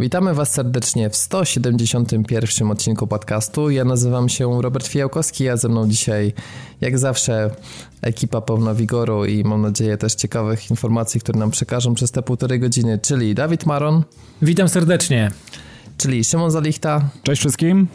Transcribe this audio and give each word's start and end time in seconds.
Witamy 0.00 0.34
Was 0.34 0.52
serdecznie 0.52 1.10
w 1.10 1.16
171 1.16 2.70
odcinku 2.70 3.06
podcastu. 3.06 3.70
Ja 3.70 3.84
nazywam 3.84 4.28
się 4.28 4.62
Robert 4.62 4.86
Fijałkowski, 4.86 5.48
a 5.48 5.56
ze 5.56 5.68
mną 5.68 5.88
dzisiaj, 5.88 6.32
jak 6.80 6.98
zawsze, 6.98 7.50
ekipa 8.02 8.40
pełna 8.40 8.74
wigoru 8.74 9.24
i 9.24 9.44
mam 9.44 9.62
nadzieję 9.62 9.96
też 9.96 10.14
ciekawych 10.14 10.70
informacji, 10.70 11.20
które 11.20 11.38
nam 11.38 11.50
przekażą 11.50 11.94
przez 11.94 12.10
te 12.10 12.22
półtorej 12.22 12.60
godziny, 12.60 12.98
czyli 13.02 13.34
Dawid 13.34 13.66
Maron. 13.66 14.02
Witam 14.42 14.68
serdecznie. 14.68 15.30
Czyli 15.96 16.24
Szymon 16.24 16.50
Zalichta. 16.50 17.10
Cześć 17.22 17.40
wszystkim. 17.40 17.88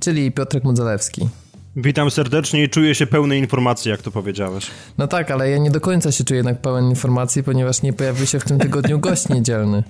Czyli 0.00 0.32
Piotrek 0.32 0.64
Mudzelewski. 0.64 1.28
Witam 1.76 2.10
serdecznie 2.10 2.64
i 2.64 2.68
czuję 2.68 2.94
się 2.94 3.06
pełny 3.06 3.38
informacji, 3.38 3.90
jak 3.90 4.02
to 4.02 4.10
powiedziałeś. 4.10 4.66
No 4.98 5.06
tak, 5.06 5.30
ale 5.30 5.50
ja 5.50 5.58
nie 5.58 5.70
do 5.70 5.80
końca 5.80 6.12
się 6.12 6.24
czuję 6.24 6.36
jednak 6.38 6.60
pełen 6.60 6.90
informacji, 6.90 7.42
ponieważ 7.42 7.82
nie 7.82 7.92
pojawił 7.92 8.26
się 8.26 8.40
w 8.40 8.44
tym 8.44 8.58
tygodniu 8.58 8.98
gość 8.98 9.28
niedzielny. 9.28 9.82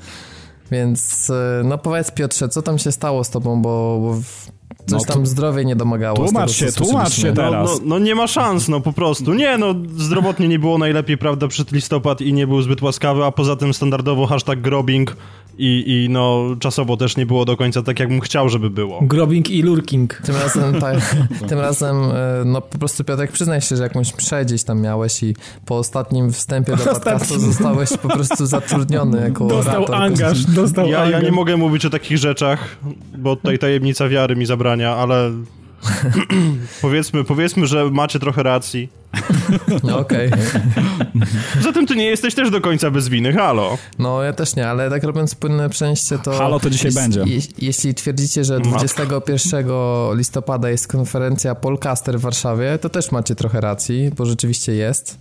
Więc 0.71 1.31
e, 1.31 1.63
no 1.65 1.79
powiedz 1.79 2.11
Piotrze, 2.11 2.49
co 2.49 2.63
tam 2.63 2.79
się 2.79 2.93
stało 2.93 3.25
z 3.25 3.31
tobą, 3.31 3.63
bo, 3.63 3.99
bo 4.01 4.21
coś 4.87 5.03
no, 5.09 5.15
tam 5.15 5.27
zdrowie 5.27 5.65
nie 5.65 5.77
domagało. 5.77 6.17
Tłumacz 6.17 6.59
tego, 6.59 6.71
się, 6.71 6.77
tłumacz 6.77 7.13
się 7.13 7.33
teraz. 7.33 7.69
No, 7.69 7.75
no, 7.75 7.81
no, 7.85 7.99
nie 7.99 8.15
ma 8.15 8.27
szans, 8.27 8.69
no 8.69 8.81
po 8.81 8.93
prostu. 8.93 9.35
Nie, 9.35 9.59
no 9.59 9.75
zdrowotnie 9.97 10.49
nie 10.49 10.59
było 10.59 10.79
najlepiej, 10.79 11.19
prawda, 11.19 11.49
przed 11.49 11.73
listopad 11.73 12.21
i 12.21 12.33
nie 12.33 12.47
był 12.47 12.63
zbyt 12.63 12.83
łaskawy, 12.83 13.25
a 13.25 13.33
poza 13.33 13.57
tym 13.57 13.75
standardowo 13.75 14.27
hashtag 14.27 14.61
grobbing 14.61 15.17
i, 15.59 15.85
i 15.87 16.09
no 16.11 16.45
czasowo 16.61 16.97
też 16.97 17.17
nie 17.17 17.27
było 17.27 17.45
do 17.45 17.57
końca 17.57 17.83
tak, 17.83 18.01
jakbym 18.01 18.21
chciał, 18.21 18.49
żeby 18.49 18.71
było. 18.71 19.01
Grobbing 19.03 19.51
i 19.51 19.63
lurking. 19.63 20.15
Tym 20.15 20.35
razem, 20.37 20.75
tak, 20.81 21.17
tym 21.49 21.59
razem 21.59 21.97
e, 21.97 22.43
no 22.45 22.61
po 22.61 22.79
prostu 22.79 23.05
Piotrek 23.05 23.33
przyznaj 23.33 23.61
się, 23.61 23.77
że 23.77 23.83
jakąś 23.83 24.13
przejść 24.13 24.65
tam 24.65 24.81
miałeś 24.81 25.23
i 25.23 25.37
po 25.65 25.79
ostatnim 25.79 26.33
wstępie 26.33 26.77
do 26.77 26.85
podcastu 26.85 27.39
zostałeś 27.39 27.91
po 28.03 28.09
prostu 28.09 28.47
zatrudniony 28.47 29.21
jako 29.21 29.47
Dostał 29.47 29.85
orator. 29.85 30.03
angaż, 30.03 30.45
dostał 30.45 30.87
ja, 30.87 31.03
angaż. 31.03 31.13
Ja 31.13 31.29
nie 31.29 31.33
mogę 31.33 31.57
mówić 31.57 31.85
o 31.85 31.91
takich 31.91 32.19
rzeczach, 32.19 32.77
bo 33.19 33.37
tutaj 33.37 33.59
tajemnica 33.59 34.09
wiary 34.09 34.37
mi 34.37 34.47
zabrania, 34.57 34.97
ale 34.97 35.31
powiedzmy, 36.83 37.25
powiedzmy, 37.25 37.67
że 37.67 37.91
macie 37.91 38.19
trochę 38.19 38.43
racji. 38.43 38.89
No 39.83 39.99
okej. 39.99 40.29
Okay. 40.29 40.61
Zatem 41.67 41.87
ty 41.87 41.97
nie 41.97 42.05
jesteś 42.05 42.35
też 42.35 42.51
do 42.51 42.61
końca 42.61 42.91
bez 42.91 43.09
winy, 43.09 43.33
halo. 43.33 43.79
No 43.99 44.23
ja 44.23 44.33
też 44.33 44.57
nie, 44.57 44.69
ale 44.69 44.91
tak 44.91 45.03
robiąc 45.03 45.35
płynne 45.35 45.69
przejście 45.69 46.19
to... 46.19 46.39
Halo 46.39 46.61
to 46.61 46.71
dzisiaj 46.71 46.93
będzie. 46.93 47.25
jeśli 47.59 47.95
twierdzicie, 47.95 48.45
że 48.45 48.61
21 48.61 49.67
listopada 50.15 50.71
jest 50.71 50.89
konferencja 50.89 51.55
Polcaster 51.55 52.19
w 52.19 52.23
Warszawie, 52.23 52.79
to 52.79 52.89
też 52.89 53.13
macie 53.13 53.35
trochę 53.35 53.61
racji, 53.61 54.11
bo 54.17 54.27
rzeczywiście 54.27 54.73
jest. 54.73 55.19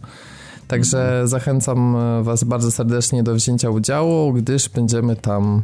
Także 0.68 1.22
zachęcam 1.26 1.98
was 2.24 2.44
bardzo 2.44 2.72
serdecznie 2.72 3.24
do 3.24 3.36
wzięcia 3.36 3.70
udziału, 3.70 4.34
gdyż 4.34 4.70
będziemy 4.70 5.16
tam 5.16 5.64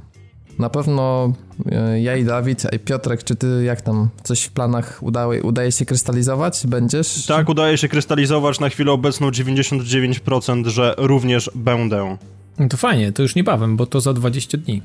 na 0.61 0.69
pewno 0.69 1.33
e, 1.71 2.01
ja 2.01 2.15
i 2.15 2.25
Dawid, 2.25 2.65
a 2.65 2.69
i 2.69 2.79
Piotrek, 2.79 3.23
czy 3.23 3.35
ty 3.35 3.63
jak 3.63 3.81
tam 3.81 4.09
coś 4.23 4.43
w 4.43 4.51
planach 4.51 4.99
udaje, 5.03 5.43
udaje 5.43 5.71
się 5.71 5.85
krystalizować? 5.85 6.67
Będziesz? 6.67 7.25
Tak, 7.25 7.49
udaje 7.49 7.77
się 7.77 7.87
krystalizować 7.87 8.59
na 8.59 8.69
chwilę 8.69 8.91
obecną 8.91 9.29
99%, 9.29 10.67
że 10.67 10.95
również 10.97 11.51
będę. 11.55 12.17
No 12.59 12.67
to 12.67 12.77
fajnie, 12.77 13.11
to 13.11 13.21
już 13.21 13.35
niebawem, 13.35 13.77
bo 13.77 13.85
to 13.85 14.01
za 14.01 14.13
20 14.13 14.57
dni. 14.57 14.81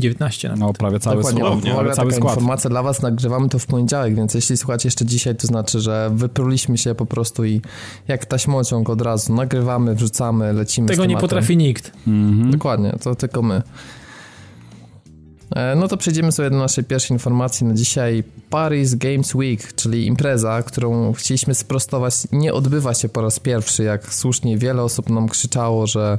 19 0.00 0.48
nawet. 0.48 0.60
No, 0.60 0.72
prawie 0.72 1.00
cały 1.00 1.16
Dokładnie. 1.16 1.40
No, 1.40 1.78
prawie 1.78 1.92
cały 1.92 2.12
skład. 2.12 2.34
informacja 2.34 2.70
dla 2.70 2.82
was, 2.82 3.02
nagrywamy 3.02 3.48
to 3.48 3.58
w 3.58 3.66
poniedziałek, 3.66 4.14
więc 4.14 4.34
jeśli 4.34 4.56
słuchacie 4.56 4.86
jeszcze 4.86 5.06
dzisiaj, 5.06 5.36
to 5.36 5.46
znaczy, 5.46 5.80
że 5.80 6.10
wypruliśmy 6.14 6.78
się 6.78 6.94
po 6.94 7.06
prostu 7.06 7.44
i 7.44 7.60
jak 8.08 8.26
taśmociąg 8.26 8.90
od 8.90 9.00
razu 9.00 9.34
nagrywamy, 9.34 9.94
wrzucamy, 9.94 10.52
lecimy 10.52 10.88
Tego 10.88 11.04
nie 11.04 11.16
potrafi 11.16 11.56
nikt. 11.56 11.92
Mhm. 12.06 12.50
Dokładnie, 12.50 12.94
to 13.02 13.14
tylko 13.14 13.42
my. 13.42 13.62
E, 15.56 15.74
no 15.74 15.88
to 15.88 15.96
przejdziemy 15.96 16.32
sobie 16.32 16.50
do 16.50 16.56
naszej 16.56 16.84
pierwszej 16.84 17.14
informacji 17.14 17.66
na 17.66 17.74
dzisiaj. 17.74 18.24
Paris 18.50 18.94
Games 18.94 19.34
Week, 19.34 19.74
czyli 19.74 20.06
impreza, 20.06 20.62
którą 20.62 21.12
chcieliśmy 21.12 21.54
sprostować, 21.54 22.14
nie 22.32 22.52
odbywa 22.54 22.94
się 22.94 23.08
po 23.08 23.22
raz 23.22 23.40
pierwszy, 23.40 23.84
jak 23.84 24.14
słusznie 24.14 24.58
wiele 24.58 24.82
osób 24.82 25.10
nam 25.10 25.28
krzyczało, 25.28 25.86
że 25.86 26.18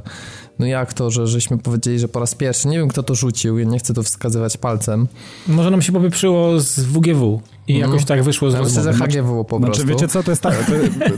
no 0.58 0.66
jak 0.66 0.92
to, 0.92 1.10
że 1.10 1.26
żeśmy 1.26 1.58
powiedzieli, 1.58 1.98
że 1.98 2.08
po 2.08 2.20
raz 2.20 2.34
pierwszy. 2.34 2.68
Nie 2.68 2.78
wiem, 2.78 2.88
kto 2.88 3.02
to 3.02 3.14
rzucił, 3.14 3.58
ja 3.58 3.64
nie 3.64 3.78
chcę 3.78 3.94
to 3.94 4.02
wskazywać 4.02 4.56
palcem. 4.56 5.08
Może 5.48 5.70
nam 5.70 5.82
się 5.82 5.92
popieprzyło 5.92 6.60
z 6.60 6.80
WGW. 6.80 7.40
I 7.68 7.74
mhm. 7.74 7.90
jakoś 7.92 8.06
tak 8.06 8.22
wyszło 8.22 8.50
z 8.50 8.54
ja 8.54 8.62
Myślę, 8.62 8.82
że 8.82 8.92
HGW 8.92 9.44
po 9.44 9.58
znaczy, 9.58 9.84
wiecie 9.84 10.08
co, 10.08 10.22
to 10.22 10.30
jest, 10.30 10.42
ta, 10.42 10.50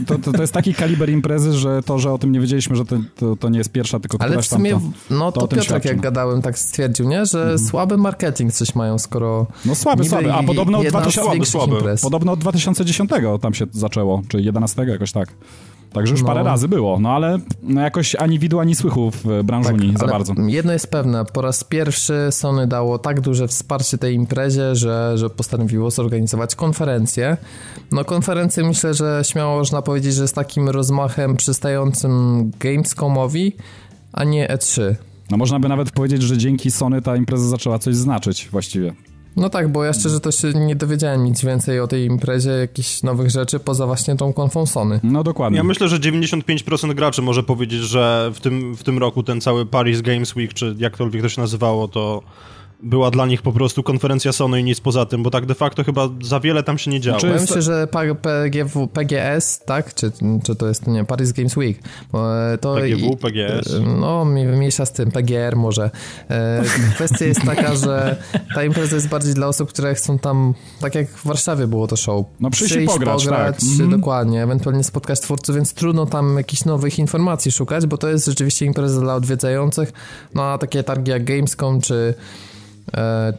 to, 0.07 0.17
to, 0.17 0.31
to, 0.31 0.41
jest 0.41 0.53
taki 0.53 0.73
kaliber 0.73 1.09
imprezy, 1.09 1.53
że 1.53 1.83
to, 1.83 1.99
że 1.99 2.11
o 2.11 2.17
tym 2.17 2.31
nie 2.31 2.39
wiedzieliśmy, 2.39 2.75
że 2.75 2.85
to, 2.85 2.95
to, 3.35 3.49
nie 3.49 3.57
jest 3.57 3.71
pierwsza, 3.71 3.99
tylko 3.99 4.17
Ale 4.21 4.41
w 4.41 4.45
sumie, 4.45 4.71
tam, 4.71 4.93
to, 5.09 5.15
no 5.15 5.31
to, 5.31 5.47
to 5.47 5.55
Piotrek, 5.55 5.85
jak 5.85 6.01
gadałem, 6.01 6.41
tak 6.41 6.59
stwierdził, 6.59 7.09
nie? 7.09 7.25
Że 7.25 7.41
mhm. 7.41 7.59
słaby 7.59 7.97
marketing 7.97 8.53
coś 8.53 8.75
mają, 8.75 8.99
skoro... 8.99 9.47
No 9.65 9.75
słaby, 9.75 10.03
słaby, 10.09 10.33
a 10.33 10.43
podobno 10.43 10.77
od, 10.77 10.87
2000, 10.87 11.02
słaby, 11.45 11.95
podobno 12.01 12.31
od 12.31 12.39
2010 12.39 13.11
tam 13.41 13.53
się 13.53 13.65
zaczęło, 13.71 14.21
czy 14.27 14.41
11 14.41 14.83
jakoś 14.83 15.11
tak. 15.11 15.33
Także 15.93 16.11
już 16.11 16.21
no. 16.21 16.27
parę 16.27 16.43
razy 16.43 16.67
było, 16.67 16.99
no 16.99 17.09
ale 17.09 17.39
no 17.63 17.81
jakoś 17.81 18.15
ani 18.15 18.39
widu, 18.39 18.59
ani 18.59 18.75
słychu 18.75 19.11
w 19.11 19.43
branżuni 19.43 19.89
tak, 19.89 19.97
za 19.99 20.07
bardzo. 20.07 20.33
Jedno 20.47 20.73
jest 20.73 20.87
pewne, 20.87 21.25
po 21.25 21.41
raz 21.41 21.63
pierwszy 21.63 22.27
Sony 22.31 22.67
dało 22.67 22.99
tak 22.99 23.21
duże 23.21 23.47
wsparcie 23.47 23.97
tej 23.97 24.15
imprezie, 24.15 24.75
że, 24.75 25.17
że 25.17 25.29
postanowiło 25.29 25.91
zorganizować 25.91 26.55
konferencję. 26.55 27.37
No 27.91 28.05
konferencję 28.05 28.63
myślę, 28.63 28.93
że 28.93 29.21
śmiało 29.23 29.57
można 29.57 29.81
powiedzieć, 29.81 30.13
że 30.13 30.27
z 30.27 30.33
takim 30.33 30.69
rozmachem 30.69 31.37
przystającym 31.37 32.51
Gamescomowi, 32.59 33.53
a 34.13 34.23
nie 34.23 34.47
E3. 34.47 34.95
No 35.31 35.37
można 35.37 35.59
by 35.59 35.69
nawet 35.69 35.91
powiedzieć, 35.91 36.21
że 36.21 36.37
dzięki 36.37 36.71
Sony 36.71 37.01
ta 37.01 37.15
impreza 37.15 37.47
zaczęła 37.47 37.79
coś 37.79 37.95
znaczyć 37.95 38.49
właściwie. 38.51 38.93
No 39.35 39.49
tak, 39.49 39.71
bo 39.71 39.83
ja 39.83 39.93
szczerze 39.93 40.19
to 40.19 40.31
się 40.31 40.53
nie 40.53 40.75
dowiedziałem 40.75 41.23
nic 41.23 41.45
więcej 41.45 41.79
o 41.79 41.87
tej 41.87 42.05
imprezie, 42.05 42.49
jakichś 42.49 43.03
nowych 43.03 43.29
rzeczy, 43.29 43.59
poza 43.59 43.85
właśnie 43.85 44.15
tą 44.15 44.33
konfą 44.33 44.65
Sony. 44.65 44.99
No 45.03 45.23
dokładnie. 45.23 45.57
Ja 45.57 45.63
myślę, 45.63 45.87
że 45.87 45.99
95% 45.99 46.93
graczy 46.93 47.21
może 47.21 47.43
powiedzieć, 47.43 47.81
że 47.81 48.31
w 48.33 48.39
tym, 48.39 48.75
w 48.75 48.83
tym 48.83 48.97
roku 48.97 49.23
ten 49.23 49.41
cały 49.41 49.65
Paris 49.65 50.01
Games 50.01 50.35
Week, 50.35 50.53
czy 50.53 50.75
jakkolwiek 50.77 51.21
to 51.21 51.29
się 51.29 51.41
nazywało, 51.41 51.87
to 51.87 52.23
była 52.83 53.11
dla 53.11 53.25
nich 53.25 53.41
po 53.41 53.51
prostu 53.51 53.83
konferencja 53.83 54.31
Sony 54.31 54.59
i 54.59 54.63
nic 54.63 54.79
poza 54.79 55.05
tym, 55.05 55.23
bo 55.23 55.31
tak 55.31 55.45
de 55.45 55.55
facto 55.55 55.83
chyba 55.83 56.09
za 56.21 56.39
wiele 56.39 56.63
tam 56.63 56.77
się 56.77 56.91
nie 56.91 56.99
działo. 56.99 57.19
Znaczy, 57.19 57.41
myślę, 57.41 57.61
że 57.61 57.87
PGW, 58.21 58.87
PGS, 58.87 59.59
tak? 59.65 59.93
Czy, 59.93 60.11
czy 60.43 60.55
to 60.55 60.67
jest, 60.67 60.87
nie, 60.87 61.05
Paris 61.05 61.31
Games 61.31 61.57
Week. 61.57 61.79
To 62.61 62.75
PGW, 62.75 63.17
PGS. 63.17 63.75
No, 63.99 64.25
mniejsza 64.25 64.85
z 64.85 64.91
tym, 64.91 65.11
PGR 65.11 65.55
może. 65.55 65.91
E, 66.29 66.63
kwestia 66.95 67.25
jest 67.25 67.41
taka, 67.41 67.75
że 67.85 68.15
ta 68.55 68.63
impreza 68.63 68.95
jest 68.95 69.09
bardziej 69.09 69.33
dla 69.33 69.47
osób, 69.47 69.69
które 69.69 69.95
chcą 69.95 70.19
tam, 70.19 70.53
tak 70.79 70.95
jak 70.95 71.09
w 71.09 71.27
Warszawie 71.27 71.67
było 71.67 71.87
to 71.87 71.95
show. 71.95 72.25
No 72.39 72.49
przyjść, 72.49 72.73
przyjść 72.73 72.93
pograć, 72.93 73.23
pograć 73.23 73.55
tak. 73.59 73.69
Mhm. 73.71 73.89
dokładnie, 73.89 74.43
ewentualnie 74.43 74.83
spotkać 74.83 75.19
twórców, 75.19 75.55
więc 75.55 75.73
trudno 75.73 76.05
tam 76.05 76.37
jakichś 76.37 76.65
nowych 76.65 76.99
informacji 76.99 77.51
szukać, 77.51 77.85
bo 77.85 77.97
to 77.97 78.09
jest 78.09 78.25
rzeczywiście 78.25 78.65
impreza 78.65 79.01
dla 79.01 79.15
odwiedzających. 79.15 79.93
No 80.35 80.43
a 80.43 80.57
takie 80.57 80.83
targi 80.83 81.11
jak 81.11 81.23
Gamescom, 81.23 81.81
czy 81.81 82.13
E, 82.13 82.52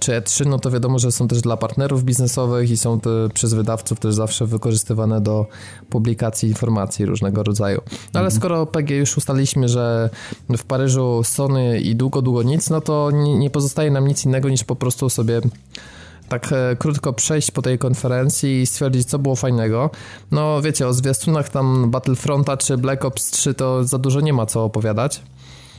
czy 0.00 0.12
E3, 0.12 0.46
no 0.46 0.58
to 0.58 0.70
wiadomo, 0.70 0.98
że 0.98 1.12
są 1.12 1.28
też 1.28 1.40
dla 1.40 1.56
partnerów 1.56 2.04
biznesowych 2.04 2.70
i 2.70 2.76
są 2.76 3.00
te 3.00 3.10
przez 3.34 3.54
wydawców 3.54 4.00
też 4.00 4.14
zawsze 4.14 4.46
wykorzystywane 4.46 5.20
do 5.20 5.46
publikacji 5.90 6.48
informacji 6.48 7.06
różnego 7.06 7.42
rodzaju. 7.42 7.80
No 7.90 8.20
ale 8.20 8.26
mhm. 8.26 8.40
skoro 8.40 8.66
PG 8.66 8.96
już 8.96 9.16
ustaliliśmy, 9.16 9.68
że 9.68 10.10
w 10.58 10.64
Paryżu 10.64 11.20
Sony 11.24 11.80
i 11.80 11.96
długo, 11.96 12.22
długo 12.22 12.42
nic, 12.42 12.70
no 12.70 12.80
to 12.80 13.10
nie, 13.10 13.38
nie 13.38 13.50
pozostaje 13.50 13.90
nam 13.90 14.08
nic 14.08 14.24
innego 14.24 14.48
niż 14.48 14.64
po 14.64 14.76
prostu 14.76 15.10
sobie 15.10 15.40
tak 16.28 16.52
e, 16.52 16.76
krótko 16.76 17.12
przejść 17.12 17.50
po 17.50 17.62
tej 17.62 17.78
konferencji 17.78 18.60
i 18.60 18.66
stwierdzić, 18.66 19.08
co 19.08 19.18
było 19.18 19.36
fajnego. 19.36 19.90
No 20.30 20.62
wiecie, 20.62 20.88
o 20.88 20.94
zwiastunach 20.94 21.48
tam 21.48 21.90
Battlefronta 21.90 22.56
czy 22.56 22.76
Black 22.76 23.04
Ops 23.04 23.30
3 23.30 23.54
to 23.54 23.84
za 23.84 23.98
dużo 23.98 24.20
nie 24.20 24.32
ma 24.32 24.46
co 24.46 24.64
opowiadać. 24.64 25.22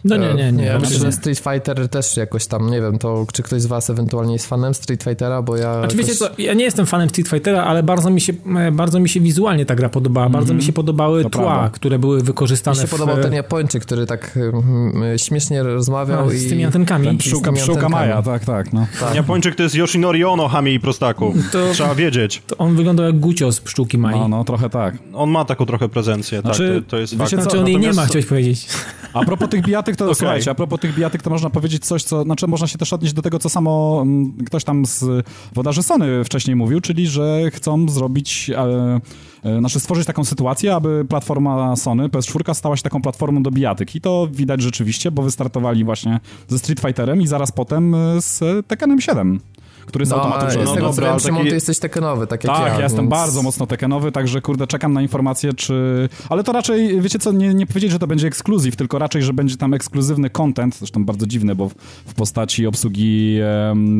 No 0.05 0.17
nie, 0.17 0.33
nie, 0.33 0.51
nie. 0.51 0.63
Ja 0.63 0.79
myślę, 0.79 0.99
że 0.99 1.11
Street 1.11 1.39
Fighter 1.39 1.89
też 1.89 2.17
jakoś 2.17 2.47
tam, 2.47 2.71
nie 2.71 2.81
wiem, 2.81 2.97
to 2.97 3.25
czy 3.33 3.43
ktoś 3.43 3.61
z 3.61 3.65
was 3.65 3.89
ewentualnie 3.89 4.33
jest 4.33 4.47
fanem 4.47 4.73
Street 4.73 5.03
Fightera, 5.03 5.41
bo 5.41 5.57
ja... 5.57 5.81
Oczywiście, 5.81 6.13
jakoś... 6.13 6.37
co, 6.37 6.41
ja 6.41 6.53
nie 6.53 6.63
jestem 6.63 6.85
fanem 6.85 7.09
Street 7.09 7.27
Fightera, 7.27 7.63
ale 7.63 7.83
bardzo 7.83 8.09
mi 8.09 8.21
się, 8.21 8.33
e, 8.57 8.71
bardzo 8.71 8.99
mi 8.99 9.09
się 9.09 9.19
wizualnie 9.19 9.65
ta 9.65 9.75
gra 9.75 9.89
podobała, 9.89 10.29
bardzo 10.29 10.45
mm 10.45 10.57
-hmm. 10.57 10.61
mi 10.61 10.65
się 10.67 10.73
podobały 10.73 11.23
to 11.23 11.29
tła, 11.29 11.43
prawda. 11.43 11.69
które 11.69 11.99
były 11.99 12.21
wykorzystane 12.21 12.75
Mi 12.75 12.81
się 12.81 12.87
w... 12.87 12.89
podobał 12.89 13.17
ten 13.17 13.33
Japończyk, 13.33 13.85
który 13.85 14.05
tak 14.05 14.39
um, 14.53 14.93
śmiesznie 15.17 15.63
rozmawiał 15.63 16.25
no, 16.25 16.31
i... 16.31 16.37
Z 16.37 16.49
tymi 16.49 16.65
antenkami. 16.65 17.07
Ten 17.07 17.17
pszczółka, 17.17 17.51
pszczółka 17.51 17.89
Maja, 17.89 18.21
tak, 18.21 18.45
tak, 18.45 18.73
no. 18.73 18.87
tak. 18.99 19.15
Japończyk 19.15 19.55
to 19.55 19.63
jest 19.63 19.75
Yoshinori 19.75 20.23
Ono, 20.23 20.47
Hami 20.47 20.73
i 20.73 20.79
prostaku. 20.79 21.33
To, 21.51 21.73
Trzeba 21.73 21.95
wiedzieć. 21.95 22.41
To 22.47 22.57
on 22.57 22.75
wyglądał 22.75 23.05
jak 23.05 23.19
Gucio 23.19 23.51
z 23.51 23.59
pszczółki 23.59 23.97
Mai. 23.97 24.19
No, 24.19 24.27
no, 24.27 24.43
trochę 24.43 24.69
tak. 24.69 24.97
On 25.13 25.29
ma 25.29 25.45
taką 25.45 25.65
trochę 25.65 25.89
prezencję, 25.89 26.41
tak, 26.41 26.45
znaczy, 26.45 26.75
tak, 26.75 26.83
to, 26.83 26.91
to 26.91 26.97
jest 26.97 27.15
fakt. 27.17 27.29
Znaczy 27.29 27.59
on 27.59 27.67
jej 27.67 27.79
nie 27.79 27.93
ma, 27.93 28.05
chciałeś 28.05 28.25
powiedzieć. 28.25 28.67
A 29.13 29.25
propos 29.25 29.49
tych 29.49 29.61
bijatyk 29.61 29.94
bijatyk 29.95 29.99
to, 29.99 30.05
okay. 30.05 30.15
słuchajcie, 30.15 30.51
a 30.51 30.55
propos 30.55 30.79
tych 30.79 30.95
bijatyk 30.95 31.21
to 31.21 31.29
można 31.29 31.49
powiedzieć 31.49 31.85
coś, 31.85 32.03
co, 32.03 32.23
znaczy 32.23 32.47
można 32.47 32.67
się 32.67 32.77
też 32.77 32.93
odnieść 32.93 33.13
do 33.13 33.21
tego, 33.21 33.39
co 33.39 33.49
samo 33.49 33.99
mm, 34.01 34.33
ktoś 34.45 34.63
tam 34.63 34.85
z 34.85 35.25
wodarzy 35.53 35.83
Sony 35.83 36.23
wcześniej 36.23 36.55
mówił, 36.55 36.81
czyli, 36.81 37.07
że 37.07 37.51
chcą 37.51 37.89
zrobić, 37.89 38.49
e, 38.49 38.99
e, 39.43 39.59
znaczy 39.59 39.79
stworzyć 39.79 40.07
taką 40.07 40.23
sytuację, 40.25 40.75
aby 40.75 41.05
platforma 41.05 41.75
Sony, 41.75 42.09
PS4 42.09 42.53
stała 42.53 42.77
się 42.77 42.83
taką 42.83 43.01
platformą 43.01 43.43
do 43.43 43.51
bijatyk 43.51 43.95
i 43.95 44.01
to 44.01 44.27
widać 44.31 44.61
rzeczywiście, 44.61 45.11
bo 45.11 45.23
wystartowali 45.23 45.83
właśnie 45.83 46.19
ze 46.47 46.59
Street 46.59 46.79
Fighterem 46.79 47.21
i 47.21 47.27
zaraz 47.27 47.51
potem 47.51 47.95
e, 47.95 48.21
z 48.21 48.67
Tekkenem 48.67 49.01
7 49.01 49.39
który 49.85 50.01
jest 50.01 50.11
no, 50.11 50.17
automatem 50.17 50.63
no, 50.65 50.73
tego 50.73 50.87
dobra, 50.87 51.17
taki... 51.19 51.49
ty 51.49 51.55
jesteś 51.55 51.79
tekenowy, 51.79 52.27
tak 52.27 52.43
jak 52.43 52.55
tak, 52.55 52.67
ja. 52.67 52.77
ja 52.77 52.83
jestem 52.83 53.07
bardzo 53.07 53.43
mocno 53.43 53.67
tekenowy, 53.67 54.11
także 54.11 54.41
kurde, 54.41 54.67
czekam 54.67 54.93
na 54.93 55.01
informację, 55.01 55.53
czy... 55.53 56.09
Ale 56.29 56.43
to 56.43 56.51
raczej, 56.51 57.01
wiecie 57.01 57.19
co, 57.19 57.31
nie, 57.31 57.53
nie 57.53 57.67
powiedzieć, 57.67 57.91
że 57.91 57.99
to 57.99 58.07
będzie 58.07 58.27
ekskluzyw, 58.27 58.75
tylko 58.75 58.99
raczej, 58.99 59.21
że 59.21 59.33
będzie 59.33 59.57
tam 59.57 59.73
ekskluzywny 59.73 60.29
content, 60.29 60.75
zresztą 60.75 61.05
bardzo 61.05 61.27
dziwne, 61.27 61.55
bo 61.55 61.69
w, 61.69 61.73
w 62.05 62.13
postaci 62.13 62.67
obsługi 62.67 63.39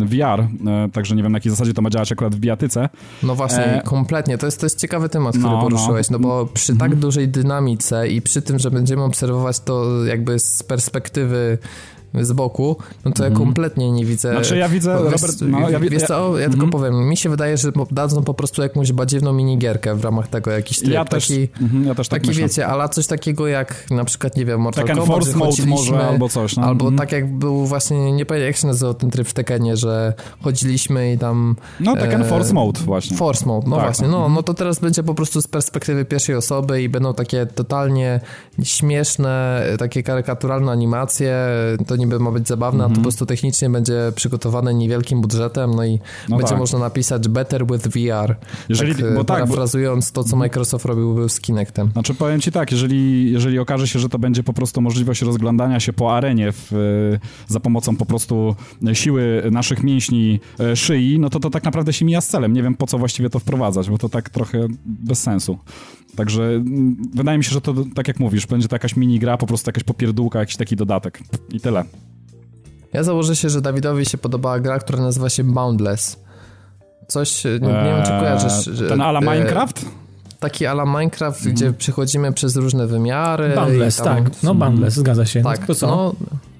VR, 0.05 0.41
e, 0.67 0.89
także 0.93 1.15
nie 1.15 1.23
wiem, 1.23 1.31
na 1.31 1.37
jakiej 1.37 1.49
zasadzie 1.49 1.73
to 1.73 1.81
ma 1.81 1.89
działać 1.89 2.11
akurat 2.11 2.35
w 2.35 2.39
bijatyce. 2.39 2.89
No 3.23 3.35
właśnie, 3.35 3.65
e... 3.65 3.81
kompletnie. 3.81 4.37
To 4.37 4.45
jest, 4.45 4.59
to 4.59 4.65
jest 4.65 4.81
ciekawy 4.81 5.09
temat, 5.09 5.31
który 5.31 5.49
no, 5.49 5.55
no. 5.55 5.61
poruszyłeś, 5.61 6.09
no. 6.09 6.17
no 6.17 6.27
bo 6.27 6.45
przy 6.45 6.73
tak 6.73 6.81
mhm. 6.81 6.99
dużej 6.99 7.27
dynamice 7.27 8.09
i 8.09 8.21
przy 8.21 8.41
tym, 8.41 8.59
że 8.59 8.71
będziemy 8.71 9.03
obserwować 9.03 9.59
to 9.59 10.05
jakby 10.05 10.39
z 10.39 10.63
perspektywy 10.63 11.57
z 12.21 12.31
boku, 12.31 12.77
no 13.05 13.11
to 13.11 13.23
ja 13.23 13.29
mhm. 13.29 13.45
kompletnie 13.45 13.91
nie 13.91 14.05
widzę... 14.05 14.31
Znaczy 14.31 14.57
ja 14.57 14.69
widzę, 14.69 14.97
wiesz, 15.11 15.21
Robert, 15.21 15.41
no, 15.41 15.69
ja, 15.69 15.79
wiesz 15.79 16.03
co, 16.03 16.39
ja 16.39 16.49
tylko 16.49 16.65
mhm. 16.65 16.71
powiem, 16.71 17.09
mi 17.09 17.17
się 17.17 17.29
wydaje, 17.29 17.57
że 17.57 17.71
dadzą 17.91 18.23
po 18.23 18.33
prostu 18.33 18.61
jakąś 18.61 18.91
badziewną 18.91 19.33
minigierkę 19.33 19.95
w 19.95 20.03
ramach 20.03 20.27
tego, 20.27 20.51
jakiś 20.51 20.79
tryb, 20.79 20.91
ja 20.91 21.05
też, 21.05 21.27
taki, 21.27 21.49
ja 21.85 21.95
też 21.95 22.07
tak 22.07 22.21
taki 22.21 22.37
wiecie, 22.37 22.67
ale 22.67 22.89
coś 22.89 23.07
takiego 23.07 23.47
jak 23.47 23.91
na 23.91 24.05
przykład, 24.05 24.37
nie 24.37 24.45
wiem, 24.45 24.61
Mortal 24.61 24.83
Tekken 24.83 24.97
Kombat, 24.97 25.17
Force 25.17 25.37
Mode 25.37 25.65
może, 25.65 26.07
albo 26.07 26.29
coś. 26.29 26.55
No. 26.55 26.63
Albo 26.63 26.91
tak 26.91 27.11
jak 27.11 27.33
był 27.33 27.65
właśnie, 27.65 28.11
nie 28.11 28.25
pamiętam 28.25 28.47
jak 28.47 28.57
się 28.57 28.67
nazywał 28.67 28.93
ten 28.93 29.09
tryb 29.09 29.27
w 29.27 29.33
Tekkenie, 29.33 29.77
że 29.77 30.13
chodziliśmy 30.41 31.13
i 31.13 31.17
tam... 31.17 31.55
No 31.79 31.95
Tekken 31.95 32.21
e, 32.21 32.25
Force 32.25 32.53
Mode 32.53 32.79
właśnie. 32.79 33.17
Force 33.17 33.45
Mode, 33.45 33.69
no 33.69 33.75
tak, 33.75 33.85
właśnie, 33.85 34.07
no, 34.07 34.29
no 34.29 34.43
to 34.43 34.53
teraz 34.53 34.79
będzie 34.79 35.03
po 35.03 35.13
prostu 35.13 35.41
z 35.41 35.47
perspektywy 35.47 36.05
pierwszej 36.05 36.35
osoby 36.35 36.81
i 36.81 36.89
będą 36.89 37.13
takie 37.13 37.45
totalnie 37.45 38.19
śmieszne, 38.63 39.63
takie 39.79 40.03
karykaturalne 40.03 40.71
animacje, 40.71 41.35
to 41.87 41.95
niby 42.05 42.19
ma 42.19 42.31
być 42.31 42.47
zabawne, 42.47 42.83
mm 42.83 42.87
-hmm. 42.87 42.91
a 42.91 42.95
to 42.95 42.99
po 42.99 43.03
prostu 43.03 43.25
technicznie 43.25 43.69
będzie 43.69 44.11
przygotowane 44.15 44.73
niewielkim 44.73 45.21
budżetem, 45.21 45.75
no 45.75 45.85
i 45.85 45.99
no 46.29 46.37
będzie 46.37 46.49
tak. 46.49 46.59
można 46.59 46.79
napisać 46.79 47.27
better 47.27 47.65
with 47.67 47.87
VR. 47.87 48.35
Jeżeli, 48.69 48.95
tak, 48.95 49.15
bo 49.15 49.23
tak, 49.23 49.37
parafrazując 49.37 50.11
bo... 50.11 50.23
to, 50.23 50.29
co 50.29 50.35
Microsoft 50.35 50.85
robił 50.85 51.29
z 51.29 51.39
Kinectem. 51.39 51.91
Znaczy 51.91 52.13
powiem 52.13 52.41
ci 52.41 52.51
tak, 52.51 52.71
jeżeli, 52.71 53.31
jeżeli 53.31 53.59
okaże 53.59 53.87
się, 53.87 53.99
że 53.99 54.09
to 54.09 54.19
będzie 54.19 54.43
po 54.43 54.53
prostu 54.53 54.81
możliwość 54.81 55.21
rozglądania 55.21 55.79
się 55.79 55.93
po 55.93 56.15
arenie 56.15 56.51
w, 56.51 56.71
za 57.47 57.59
pomocą 57.59 57.95
po 57.95 58.05
prostu 58.05 58.55
siły 58.93 59.43
naszych 59.51 59.83
mięśni 59.83 60.39
e, 60.59 60.75
szyi, 60.75 61.19
no 61.19 61.29
to 61.29 61.39
to 61.39 61.49
tak 61.49 61.63
naprawdę 61.63 61.93
się 61.93 62.05
mija 62.05 62.21
z 62.21 62.27
celem. 62.27 62.53
Nie 62.53 62.63
wiem, 62.63 62.75
po 62.75 62.87
co 62.87 62.97
właściwie 62.97 63.29
to 63.29 63.39
wprowadzać, 63.39 63.89
bo 63.89 63.97
to 63.97 64.09
tak 64.09 64.29
trochę 64.29 64.67
bez 64.85 65.21
sensu. 65.23 65.57
Także 66.15 66.43
mm, 66.43 66.97
wydaje 67.13 67.37
mi 67.37 67.43
się, 67.43 67.51
że 67.51 67.61
to, 67.61 67.73
tak 67.95 68.07
jak 68.07 68.19
mówisz, 68.19 68.47
będzie 68.47 68.67
to 68.67 68.75
jakaś 68.75 68.95
mini 68.95 69.19
gra, 69.19 69.37
po 69.37 69.47
prostu 69.47 69.69
jakaś 69.69 69.83
popierdółka, 69.83 70.39
jakiś 70.39 70.57
taki 70.57 70.75
dodatek. 70.75 71.19
I 71.53 71.59
tyle. 71.59 71.83
Ja 72.93 73.03
założę 73.03 73.35
się, 73.35 73.49
że 73.49 73.61
Dawidowi 73.61 74.05
się 74.05 74.17
podobała 74.17 74.59
gra, 74.59 74.79
która 74.79 74.99
nazywa 74.99 75.29
się 75.29 75.43
Boundless. 75.43 76.19
Coś, 77.07 77.43
nie, 77.43 77.51
nie 77.51 77.59
wiem 77.59 78.03
czy 78.03 78.09
kojarzysz. 78.09 78.75
Że, 78.75 78.87
ten 78.87 79.01
ala 79.01 79.19
e, 79.19 79.21
Minecraft? 79.21 79.85
taki 80.39 80.65
ala 80.65 80.85
Minecraft, 80.85 81.41
mm. 81.41 81.55
gdzie 81.55 81.73
przechodzimy 81.73 82.33
przez 82.33 82.55
różne 82.55 82.87
wymiary. 82.87 83.55
Boundless, 83.55 83.97
tam... 83.97 84.23
tak. 84.23 84.43
No 84.43 84.55
Boundless, 84.55 84.93
zgadza 84.93 85.25
się. 85.25 85.41
Tak, 85.43 85.65
to 85.65 85.75
co? 85.75 85.87
No, 85.87 86.15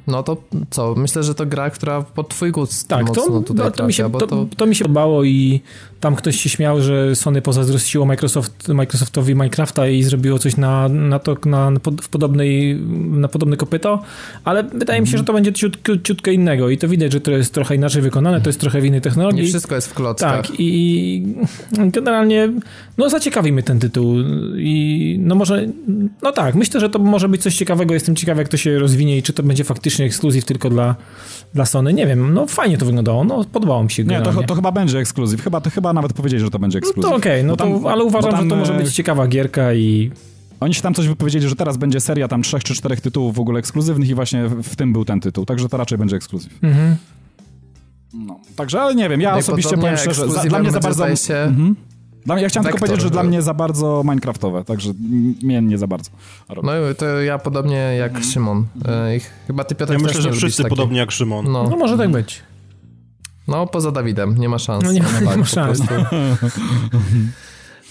no 0.07 0.23
to 0.23 0.37
co? 0.69 0.95
Myślę, 0.97 1.23
że 1.23 1.35
to 1.35 1.45
gra, 1.45 1.69
która 1.69 2.01
pod 2.01 2.29
twój 2.29 2.51
gust 2.51 2.87
tak, 2.87 3.07
mocno 3.07 3.23
to, 3.23 3.41
tutaj 3.41 3.65
no, 3.65 3.71
to, 3.71 3.87
mi 3.87 3.93
się, 3.93 4.11
to, 4.11 4.27
to... 4.27 4.47
to 4.57 4.65
mi 4.65 4.75
się 4.75 4.83
podobało 4.83 5.23
i 5.23 5.61
tam 5.99 6.15
ktoś 6.15 6.41
się 6.41 6.49
śmiał, 6.49 6.81
że 6.81 7.15
Sony 7.15 7.41
pozazdrościło 7.41 8.05
Microsoft, 8.05 8.67
Microsoftowi 8.67 9.33
Minecrafta 9.33 9.87
i 9.87 10.03
zrobiło 10.03 10.39
coś 10.39 10.57
na, 10.57 10.89
na 10.89 11.19
to, 11.19 11.37
na, 11.45 11.71
w 12.01 12.09
podobnej, 12.09 12.75
na 13.09 13.27
podobne 13.27 13.57
kopyto, 13.57 14.01
ale 14.43 14.63
wydaje 14.63 15.01
mi 15.01 15.07
się, 15.07 15.17
że 15.17 15.23
to 15.23 15.33
będzie 15.33 15.53
ciut, 15.53 15.77
ciutko 16.03 16.31
innego 16.31 16.69
i 16.69 16.77
to 16.77 16.87
widać, 16.87 17.11
że 17.11 17.21
to 17.21 17.31
jest 17.31 17.53
trochę 17.53 17.75
inaczej 17.75 18.01
wykonane, 18.01 18.41
to 18.41 18.49
jest 18.49 18.59
trochę 18.59 18.81
w 18.81 18.85
innej 18.85 19.01
technologii. 19.01 19.41
Nie 19.41 19.47
wszystko 19.47 19.75
jest 19.75 19.87
w 19.87 19.93
klockach. 19.93 20.47
Tak 20.47 20.59
i 20.59 21.35
generalnie 21.71 22.49
no 22.97 23.09
zaciekawi 23.09 23.51
mnie 23.51 23.63
ten 23.63 23.79
tytuł 23.79 24.15
i 24.57 25.17
no 25.19 25.35
może, 25.35 25.67
no 26.21 26.31
tak, 26.31 26.55
myślę, 26.55 26.79
że 26.79 26.89
to 26.89 26.99
może 26.99 27.29
być 27.29 27.41
coś 27.41 27.55
ciekawego, 27.55 27.93
jestem 27.93 28.15
ciekawy 28.15 28.41
jak 28.41 28.49
to 28.49 28.57
się 28.57 28.79
rozwinie 28.79 29.17
i 29.17 29.23
czy 29.23 29.33
to 29.33 29.43
będzie 29.43 29.63
faktycznie 29.63 29.94
ekskluzyw 30.03 30.45
tylko 30.45 30.69
dla, 30.69 30.95
dla 31.53 31.65
Sony, 31.65 31.93
nie 31.93 32.07
wiem, 32.07 32.33
no 32.33 32.47
fajnie 32.47 32.77
to 32.77 32.85
wyglądało, 32.85 33.23
no 33.23 33.43
podobało 33.43 33.83
mi 33.83 33.91
się 33.91 34.03
Nie, 34.03 34.21
to, 34.21 34.43
to, 34.43 34.55
chyba 34.55 34.71
będzie 34.71 34.99
ekskluzyw, 34.99 35.41
chyba, 35.41 35.61
to 35.61 35.69
chyba 35.69 35.93
nawet 35.93 36.13
powiedzieli, 36.13 36.43
że 36.43 36.49
to 36.49 36.59
będzie 36.59 36.77
ekskluzyw. 36.77 37.03
No 37.03 37.09
to 37.09 37.15
okej, 37.15 37.41
okay, 37.41 37.43
no 37.43 37.79
to, 37.79 37.91
ale 37.91 38.03
uważam, 38.03 38.31
tam, 38.31 38.43
że 38.43 38.49
to 38.49 38.55
może 38.55 38.73
być 38.73 38.93
ciekawa 38.93 39.27
gierka 39.27 39.73
i... 39.73 40.11
Oni 40.59 40.73
się 40.73 40.81
tam 40.81 40.93
coś 40.93 41.07
wypowiedzieli, 41.07 41.49
że 41.49 41.55
teraz 41.55 41.77
będzie 41.77 41.99
seria 41.99 42.27
tam 42.27 42.41
trzech 42.41 42.63
czy 42.63 42.75
czterech 42.75 43.01
tytułów 43.01 43.35
w 43.35 43.39
ogóle 43.39 43.59
ekskluzywnych 43.59 44.09
i 44.09 44.15
właśnie 44.15 44.47
w 44.47 44.75
tym 44.75 44.93
był 44.93 45.05
ten 45.05 45.19
tytuł, 45.19 45.45
także 45.45 45.69
to 45.69 45.77
raczej 45.77 45.97
będzie 45.97 46.15
ekskluzyw. 46.15 46.63
Mhm. 46.63 46.95
No, 48.13 48.39
także, 48.55 48.81
ale 48.81 48.95
nie 48.95 49.09
wiem, 49.09 49.21
ja 49.21 49.35
osobiście 49.35 49.77
powiem 49.77 49.97
szczerze, 49.97 50.29
za, 50.29 50.43
dla 50.43 50.59
mnie 50.59 50.71
za 50.71 50.79
bardzo... 50.79 51.15
Się... 51.15 51.35
Mhm. 51.35 51.75
Dla 52.25 52.35
mnie, 52.35 52.43
ja 52.43 52.49
chciałem 52.49 52.63
Vector, 52.63 52.79
tylko 52.79 52.87
powiedzieć, 52.87 53.03
że 53.03 53.09
dla 53.09 53.23
mnie 53.23 53.41
za 53.41 53.53
bardzo 53.53 54.01
Minecraftowe, 54.03 54.63
także 54.63 54.93
mnie 55.43 55.61
nie 55.61 55.77
za 55.77 55.87
bardzo. 55.87 56.11
No 56.63 56.71
to 56.97 57.21
ja 57.21 57.39
podobnie 57.39 57.77
jak 57.77 58.11
mm. 58.11 58.23
Szymon. 58.23 58.65
E, 58.85 59.19
chyba 59.47 59.63
ty 59.63 59.75
Piotr 59.75 59.93
Ja 59.93 59.99
myślę, 59.99 60.21
że 60.21 60.31
wszyscy 60.31 60.63
podobnie 60.63 60.99
jak 60.99 61.11
Szymon. 61.11 61.51
No. 61.51 61.67
no 61.69 61.77
może 61.77 61.97
tak 61.97 62.11
być. 62.11 62.43
No, 63.47 63.67
poza 63.67 63.91
Dawidem, 63.91 64.37
nie 64.37 64.49
ma 64.49 64.59
szans. 64.59 64.83
No 64.83 64.91
nie, 64.91 64.99
nie 64.99 65.37
ma 65.37 65.45
szans. 65.45 65.81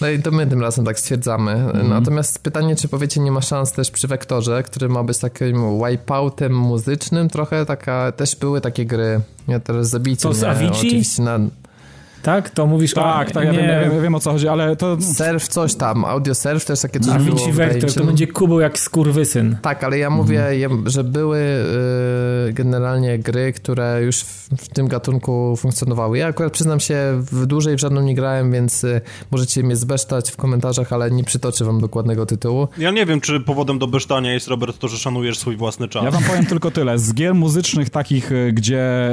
No 0.01 0.09
i 0.09 0.21
to 0.21 0.31
my 0.31 0.47
tym 0.47 0.61
razem 0.61 0.85
tak 0.85 0.99
stwierdzamy. 0.99 1.51
Mm. 1.51 1.89
Natomiast 1.89 2.43
pytanie, 2.43 2.75
czy 2.75 2.87
powiecie, 2.87 3.21
nie 3.21 3.31
ma 3.31 3.41
szans 3.41 3.71
też 3.71 3.91
przy 3.91 4.07
Wektorze, 4.07 4.63
który 4.63 4.89
ma 4.89 5.03
być 5.03 5.17
takim 5.17 5.79
wipeoutem 5.79 6.57
muzycznym 6.57 7.29
trochę, 7.29 7.65
taka, 7.65 8.11
też 8.11 8.35
były 8.35 8.61
takie 8.61 8.85
gry, 8.85 9.21
ja 9.47 9.59
teraz 9.59 9.89
zabicie 9.89 10.21
To 10.21 10.33
z 10.33 10.43
Avicii? 10.43 10.87
Oczywiście 10.87 11.23
na, 11.23 11.39
tak? 12.25 12.49
To 12.49 12.67
mówisz 12.67 12.93
tak, 12.93 13.29
o... 13.29 13.33
Tak, 13.33 13.45
ja 13.45 13.51
wiem, 13.51 13.65
ja, 13.65 13.79
wiem, 13.79 13.95
ja 13.95 14.01
wiem 14.01 14.15
o 14.15 14.19
co 14.19 14.31
chodzi, 14.31 14.47
ale 14.47 14.75
to... 14.75 14.97
Surf 15.01 15.47
coś 15.47 15.75
tam, 15.75 16.05
audio 16.05 16.35
surf 16.35 16.65
też 16.65 16.81
takie 16.81 16.99
coś 16.99 17.13
A 17.15 17.19
było. 17.19 17.51
Vector, 17.51 17.93
to 17.93 18.03
będzie 18.03 18.27
kubeł 18.27 18.59
jak 18.59 18.79
skurwysyn. 18.79 19.57
Tak, 19.61 19.83
ale 19.83 19.97
ja 19.97 20.09
mówię, 20.09 20.47
mhm. 20.47 20.89
że 20.89 21.03
były 21.03 21.37
y, 22.49 22.53
generalnie 22.53 23.19
gry, 23.19 23.53
które 23.53 24.01
już 24.03 24.17
w, 24.17 24.49
w, 24.57 24.67
tym 24.69 24.87
gatunku 24.87 25.55
funkcjonowały. 25.57 26.17
Ja 26.17 26.27
akurat 26.27 26.53
przyznam 26.53 26.79
się, 26.79 26.95
w 27.31 27.45
dłużej 27.45 27.75
w 27.75 27.79
żadną 27.79 28.01
nie 28.01 28.15
grałem, 28.15 28.51
więc 28.51 28.83
y, 28.83 29.01
możecie 29.31 29.63
mnie 29.63 29.75
zbesztać 29.75 30.31
w 30.31 30.35
komentarzach, 30.35 30.93
ale 30.93 31.11
nie 31.11 31.23
przytoczę 31.23 31.65
wam 31.65 31.81
dokładnego 31.81 32.25
tytułu. 32.25 32.67
Ja 32.77 32.91
nie 32.91 33.05
wiem, 33.05 33.21
czy 33.21 33.39
powodem 33.39 33.79
do 33.79 33.87
besztania 33.87 34.33
jest, 34.33 34.47
Robert, 34.47 34.79
to, 34.79 34.87
że 34.87 34.97
szanujesz 34.97 35.39
swój 35.39 35.57
własny 35.57 35.87
czas. 35.87 36.03
Ja 36.03 36.11
wam 36.11 36.23
powiem 36.23 36.45
tylko 36.45 36.71
tyle. 36.71 36.99
Z 36.99 37.13
gier 37.13 37.35
muzycznych 37.35 37.89
takich, 37.89 38.31
y, 38.31 38.51
gdzie 38.53 39.09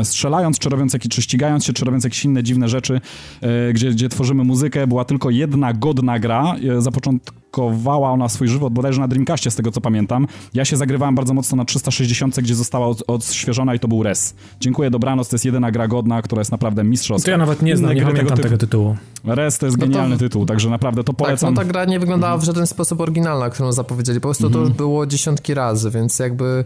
y, 0.00 0.04
strzelając, 0.04 0.58
czy 0.58 0.68
robiąc 0.68 0.92
jakieś, 0.92 1.10
czy 1.12 1.22
ścigając 1.22 1.64
się, 1.64 1.72
czy 1.72 1.84
robiąc 1.84 2.04
jakieś 2.04 2.24
inne 2.24 2.39
dziwne 2.42 2.68
rzeczy, 2.68 3.00
e, 3.40 3.72
gdzie, 3.72 3.90
gdzie 3.90 4.08
tworzymy 4.08 4.44
muzykę. 4.44 4.86
Była 4.86 5.04
tylko 5.04 5.30
jedna 5.30 5.72
godna 5.72 6.18
gra. 6.18 6.54
E, 6.78 6.82
zapoczątkowała 6.82 8.10
ona 8.10 8.28
swój 8.28 8.48
żywot 8.48 8.72
bodajże 8.72 9.00
na 9.00 9.08
Dreamcastie, 9.08 9.50
z 9.50 9.56
tego 9.56 9.70
co 9.70 9.80
pamiętam. 9.80 10.26
Ja 10.54 10.64
się 10.64 10.76
zagrywałem 10.76 11.14
bardzo 11.14 11.34
mocno 11.34 11.56
na 11.56 11.64
360, 11.64 12.40
gdzie 12.40 12.54
została 12.54 12.86
od, 12.86 13.02
odświeżona 13.06 13.74
i 13.74 13.78
to 13.78 13.88
był 13.88 14.02
Res. 14.02 14.34
Dziękuję, 14.60 14.90
dobranoc, 14.90 15.28
to 15.28 15.34
jest 15.36 15.44
jedyna 15.44 15.70
gra 15.70 15.88
godna, 15.88 16.22
która 16.22 16.40
jest 16.40 16.50
naprawdę 16.50 16.84
mistrzowska. 16.84 17.24
To 17.24 17.30
ja 17.30 17.38
nawet 17.38 17.62
nie 17.62 17.76
znam, 17.76 17.94
nie 17.94 18.02
pamiętam 18.02 18.26
tego, 18.26 18.42
tego 18.42 18.58
tytułu. 18.58 18.96
Res 19.24 19.58
to 19.58 19.66
jest 19.66 19.78
no 19.78 19.86
genialny 19.86 20.16
to... 20.16 20.18
tytuł, 20.18 20.46
także 20.46 20.70
naprawdę 20.70 21.04
to 21.04 21.12
polecam. 21.12 21.54
Tak, 21.54 21.66
no 21.66 21.68
ta 21.68 21.72
gra 21.72 21.84
nie 21.84 22.00
wyglądała 22.00 22.38
w 22.38 22.44
żaden 22.44 22.66
sposób 22.66 23.00
oryginalna, 23.00 23.50
którą 23.50 23.72
zapowiedzieli. 23.72 24.20
Po 24.20 24.28
prostu 24.28 24.50
to 24.50 24.58
już 24.58 24.68
mhm. 24.68 24.76
było 24.76 25.06
dziesiątki 25.06 25.54
razy, 25.54 25.90
więc 25.90 26.18
jakby 26.18 26.64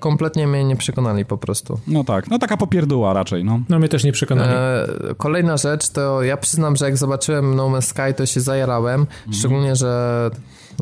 kompletnie 0.00 0.46
mnie 0.46 0.64
nie 0.64 0.76
przekonali 0.76 1.24
po 1.24 1.38
prostu. 1.38 1.80
No 1.86 2.04
tak, 2.04 2.30
no 2.30 2.38
taka 2.38 2.56
popierdóła 2.56 3.12
raczej, 3.12 3.44
no. 3.44 3.60
No 3.68 3.78
mnie 3.78 3.88
też 3.88 4.04
nie 4.04 4.12
przekonali. 4.12 4.52
E, 4.52 5.14
kolejna 5.16 5.56
rzecz, 5.56 5.88
to 5.88 6.22
ja 6.22 6.36
przyznam, 6.36 6.76
że 6.76 6.84
jak 6.84 6.96
zobaczyłem 6.96 7.54
No 7.54 7.68
Man's 7.68 7.82
Sky, 7.82 8.14
to 8.16 8.26
się 8.26 8.40
zajarałem, 8.40 9.00
mhm. 9.00 9.32
szczególnie, 9.32 9.76
że 9.76 10.30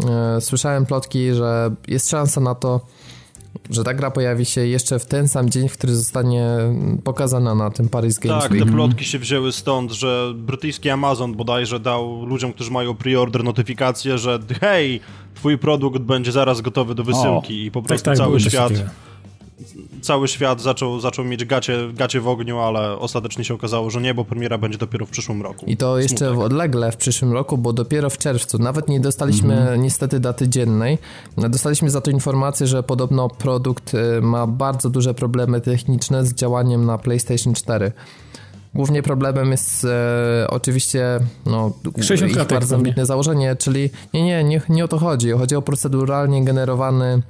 e, 0.09 0.41
słyszałem 0.41 0.87
plotki, 0.87 1.35
że 1.35 1.71
jest 1.89 2.11
szansa 2.11 2.41
na 2.41 2.55
to, 2.55 2.81
że 3.71 3.85
ta 3.85 3.95
gra 3.95 4.11
pojawi 4.11 4.45
się 4.45 4.67
jeszcze 4.67 4.99
w 4.99 5.07
ten 5.07 5.29
sam 5.29 5.51
dzień, 5.51 5.69
w 5.69 5.73
który 5.73 5.95
zostanie 5.95 6.47
pokazana 7.05 7.55
na 7.55 7.71
tym 7.71 7.89
Paris 7.89 8.19
Games 8.19 8.43
tak, 8.43 8.53
Week. 8.53 8.65
te 8.65 8.73
plotki 8.73 9.05
się 9.05 9.19
wzięły 9.19 9.53
stąd, 9.53 9.93
że 9.93 10.33
brytyjski 10.35 10.91
Amazon 10.91 11.35
bodajże 11.35 11.81
dał 11.81 12.27
ludziom, 12.27 12.53
którzy 12.53 12.71
mają 12.71 12.95
preorder 12.95 13.45
notyfikację, 13.45 14.19
że 14.19 14.39
hej, 14.61 15.01
twój 15.35 15.59
produkt 15.59 15.99
będzie 15.99 16.33
zaraz 16.33 16.61
gotowy 16.61 16.95
do 16.95 17.05
wysyłki 17.05 17.63
o, 17.63 17.67
i 17.67 17.71
po 17.71 17.83
prostu 17.83 18.05
tak, 18.05 18.17
tak, 18.17 18.27
cały 18.27 18.41
świat 18.41 18.73
cały 20.03 20.29
świat 20.29 20.61
zaczął, 20.61 21.01
zaczął 21.01 21.25
mieć 21.25 21.45
gacie, 21.45 21.93
gacie 21.95 22.21
w 22.21 22.29
ogniu, 22.29 22.59
ale 22.59 22.99
ostatecznie 22.99 23.45
się 23.45 23.55
okazało, 23.55 23.91
że 23.91 24.01
nie, 24.01 24.15
bo 24.15 24.25
premiera 24.25 24.59
będzie 24.59 24.79
dopiero 24.79 25.07
w 25.07 25.11
przyszłym 25.11 25.43
roku. 25.43 25.67
I 25.67 25.77
to 25.77 25.99
jeszcze 25.99 26.17
Smutek. 26.17 26.39
odlegle 26.39 26.93
w 26.93 26.97
przyszłym 26.97 27.33
roku, 27.33 27.59
bo 27.59 27.73
dopiero 27.73 28.11
w 28.11 28.19
czerwcu, 28.19 28.59
nawet 28.59 28.89
nie 28.89 29.01
dostaliśmy 29.01 29.59
mhm. 29.59 29.83
niestety 29.83 30.21
daty 30.21 30.49
dziennej, 30.49 30.99
dostaliśmy 31.37 31.91
za 31.91 32.01
to 32.01 32.11
informację, 32.11 32.67
że 32.67 32.83
podobno 32.83 33.29
produkt 33.29 33.95
y, 33.95 34.21
ma 34.23 34.47
bardzo 34.47 34.91
duże 34.91 35.15
problemy 35.15 35.61
techniczne 35.61 36.27
z 36.27 36.35
działaniem 36.35 36.87
na 36.87 36.99
PlayStation 36.99 37.55
4. 37.55 37.93
Głównie 38.75 39.03
problemem 39.03 39.51
jest 39.51 39.85
e, 39.85 40.47
oczywiście 40.51 41.21
no, 41.47 41.73
ich 42.27 42.47
bardzo 42.49 42.77
ambitne 42.77 43.07
założenie, 43.07 43.57
czyli 43.57 43.91
nie, 44.15 44.23
nie, 44.23 44.45
nie, 44.45 44.63
nie 44.69 44.85
o 44.85 44.89
to 44.89 44.99
chodzi. 44.99 45.31
Chodzi 45.31 45.57
o 45.57 45.63
proceduralnie 45.63 46.45
generowany 46.45 47.23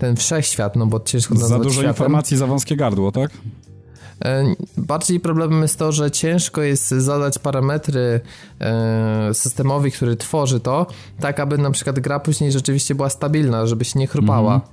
ten 0.00 0.16
wszechświat, 0.16 0.76
no 0.76 0.86
bo 0.86 1.00
ciężko 1.00 1.34
Za 1.34 1.58
dużo 1.58 1.70
światem. 1.70 1.88
informacji 1.90 2.36
za 2.36 2.46
wąskie 2.46 2.76
gardło, 2.76 3.12
tak? 3.12 3.30
E, 4.24 4.54
bardziej 4.76 5.20
problemem 5.20 5.62
jest 5.62 5.78
to, 5.78 5.92
że 5.92 6.10
ciężko 6.10 6.62
jest 6.62 6.88
zadać 6.88 7.38
parametry 7.38 8.20
e, 8.60 9.30
systemowi, 9.34 9.92
który 9.92 10.16
tworzy 10.16 10.60
to, 10.60 10.86
tak 11.20 11.40
aby 11.40 11.58
na 11.58 11.70
przykład 11.70 12.00
gra 12.00 12.20
później 12.20 12.52
rzeczywiście 12.52 12.94
była 12.94 13.10
stabilna, 13.10 13.66
żeby 13.66 13.84
się 13.84 13.98
nie 13.98 14.06
chrupała. 14.06 14.54
Mhm. 14.54 14.72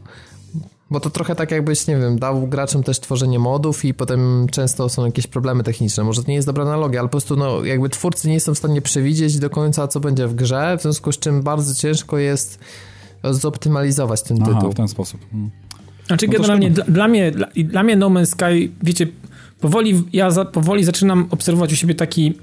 Bo 0.91 0.99
to 0.99 1.09
trochę 1.09 1.35
tak 1.35 1.51
jakbyś, 1.51 1.87
nie 1.87 1.97
wiem, 1.97 2.19
dał 2.19 2.47
graczom 2.47 2.83
też 2.83 2.99
tworzenie 2.99 3.39
modów 3.39 3.85
i 3.85 3.93
potem 3.93 4.47
często 4.51 4.89
są 4.89 5.05
jakieś 5.05 5.27
problemy 5.27 5.63
techniczne. 5.63 6.03
Może 6.03 6.23
to 6.23 6.29
nie 6.29 6.35
jest 6.35 6.47
dobra 6.47 6.63
analogia, 6.63 6.99
ale 6.99 7.07
po 7.07 7.11
prostu 7.11 7.35
no, 7.35 7.65
jakby 7.65 7.89
twórcy 7.89 8.29
nie 8.29 8.39
są 8.39 8.55
w 8.55 8.57
stanie 8.57 8.81
przewidzieć 8.81 9.39
do 9.39 9.49
końca, 9.49 9.87
co 9.87 9.99
będzie 9.99 10.27
w 10.27 10.35
grze, 10.35 10.77
w 10.79 10.81
związku 10.81 11.11
z 11.11 11.19
czym 11.19 11.41
bardzo 11.41 11.75
ciężko 11.75 12.17
jest 12.17 12.59
zoptymalizować 13.33 14.23
ten 14.23 14.37
Aha, 14.41 14.53
tytuł. 14.53 14.71
w 14.71 14.75
ten 14.75 14.87
sposób. 14.87 15.21
Hmm. 15.31 15.49
Znaczy 16.07 16.27
no 16.27 16.33
generalnie 16.33 16.71
dla, 16.71 16.85
dla, 16.85 17.07
mnie, 17.07 17.31
dla, 17.31 17.47
dla 17.55 17.83
mnie 17.83 17.95
No 17.95 18.09
Man's 18.09 18.25
Sky, 18.25 18.71
wiecie, 18.83 19.07
powoli, 19.61 20.03
ja 20.13 20.31
za, 20.31 20.45
powoli 20.45 20.83
zaczynam 20.83 21.27
obserwować 21.31 21.73
u 21.73 21.75
siebie 21.75 21.95
taki, 21.95 22.33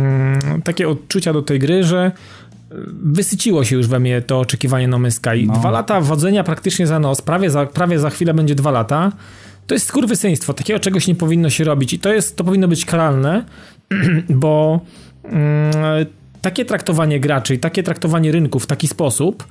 takie 0.64 0.88
odczucia 0.88 1.32
do 1.32 1.42
tej 1.42 1.58
gry, 1.58 1.84
że 1.84 2.12
wysyciło 3.02 3.64
się 3.64 3.76
już 3.76 3.86
we 3.86 4.00
mnie 4.00 4.22
to 4.22 4.40
oczekiwanie 4.40 4.88
No 4.88 4.98
Man's 4.98 5.10
Sky. 5.10 5.46
No. 5.46 5.54
Dwa 5.54 5.70
lata 5.70 6.00
wodzenia 6.00 6.44
praktycznie 6.44 6.86
za 6.86 6.98
nos, 6.98 7.22
prawie 7.22 7.50
za, 7.50 7.66
prawie 7.66 7.98
za 7.98 8.10
chwilę 8.10 8.34
będzie 8.34 8.54
dwa 8.54 8.70
lata. 8.70 9.12
To 9.66 9.74
jest 9.74 9.86
skurwysyństwo, 9.86 10.54
takiego 10.54 10.80
czegoś 10.80 11.06
nie 11.06 11.14
powinno 11.14 11.50
się 11.50 11.64
robić 11.64 11.92
i 11.92 11.98
to 11.98 12.12
jest, 12.12 12.36
to 12.36 12.44
powinno 12.44 12.68
być 12.68 12.84
karalne, 12.84 13.44
bo 14.28 14.80
mm, 15.24 15.72
takie 16.42 16.64
traktowanie 16.64 17.20
graczy 17.20 17.54
i 17.54 17.58
takie 17.58 17.82
traktowanie 17.82 18.32
rynku 18.32 18.60
w 18.60 18.66
taki 18.66 18.88
sposób 18.88 19.44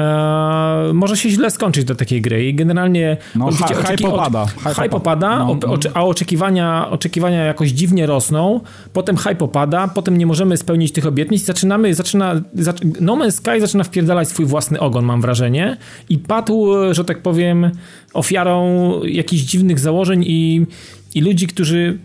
e, 0.00 0.92
może 0.94 1.16
się 1.16 1.30
źle 1.30 1.50
skończyć 1.50 1.84
do 1.84 1.94
takiej 1.94 2.20
gry 2.20 2.46
i 2.46 2.54
generalnie 2.54 3.16
no, 3.34 3.48
wiecie, 3.52 3.74
hype 3.74 4.08
opada. 4.08 4.46
Hype 4.46 4.96
opada, 4.96 5.38
no, 5.38 5.58
no. 5.62 5.76
a 5.94 6.04
oczekiwania, 6.04 6.90
oczekiwania 6.90 7.44
jakoś 7.44 7.70
dziwnie 7.70 8.06
rosną, 8.06 8.60
potem 8.92 9.16
hype 9.16 9.44
opada, 9.44 9.88
potem 9.88 10.18
nie 10.18 10.26
możemy 10.26 10.56
spełnić 10.56 10.92
tych 10.92 11.06
obietnic 11.06 11.44
zaczynamy, 11.44 11.94
zaczyna, 11.94 12.40
zac 12.54 12.76
No 13.00 13.16
Man's 13.16 13.30
Sky 13.30 13.60
zaczyna 13.60 13.84
wpierdalać 13.84 14.28
swój 14.28 14.46
własny 14.46 14.80
ogon, 14.80 15.04
mam 15.04 15.20
wrażenie 15.20 15.76
i 16.08 16.18
padł, 16.18 16.68
że 16.92 17.04
tak 17.04 17.22
powiem, 17.22 17.70
ofiarą 18.14 18.90
jakichś 19.04 19.42
dziwnych 19.42 19.78
założeń 19.78 20.24
i, 20.26 20.66
i 21.14 21.20
ludzi, 21.20 21.46
którzy 21.46 21.98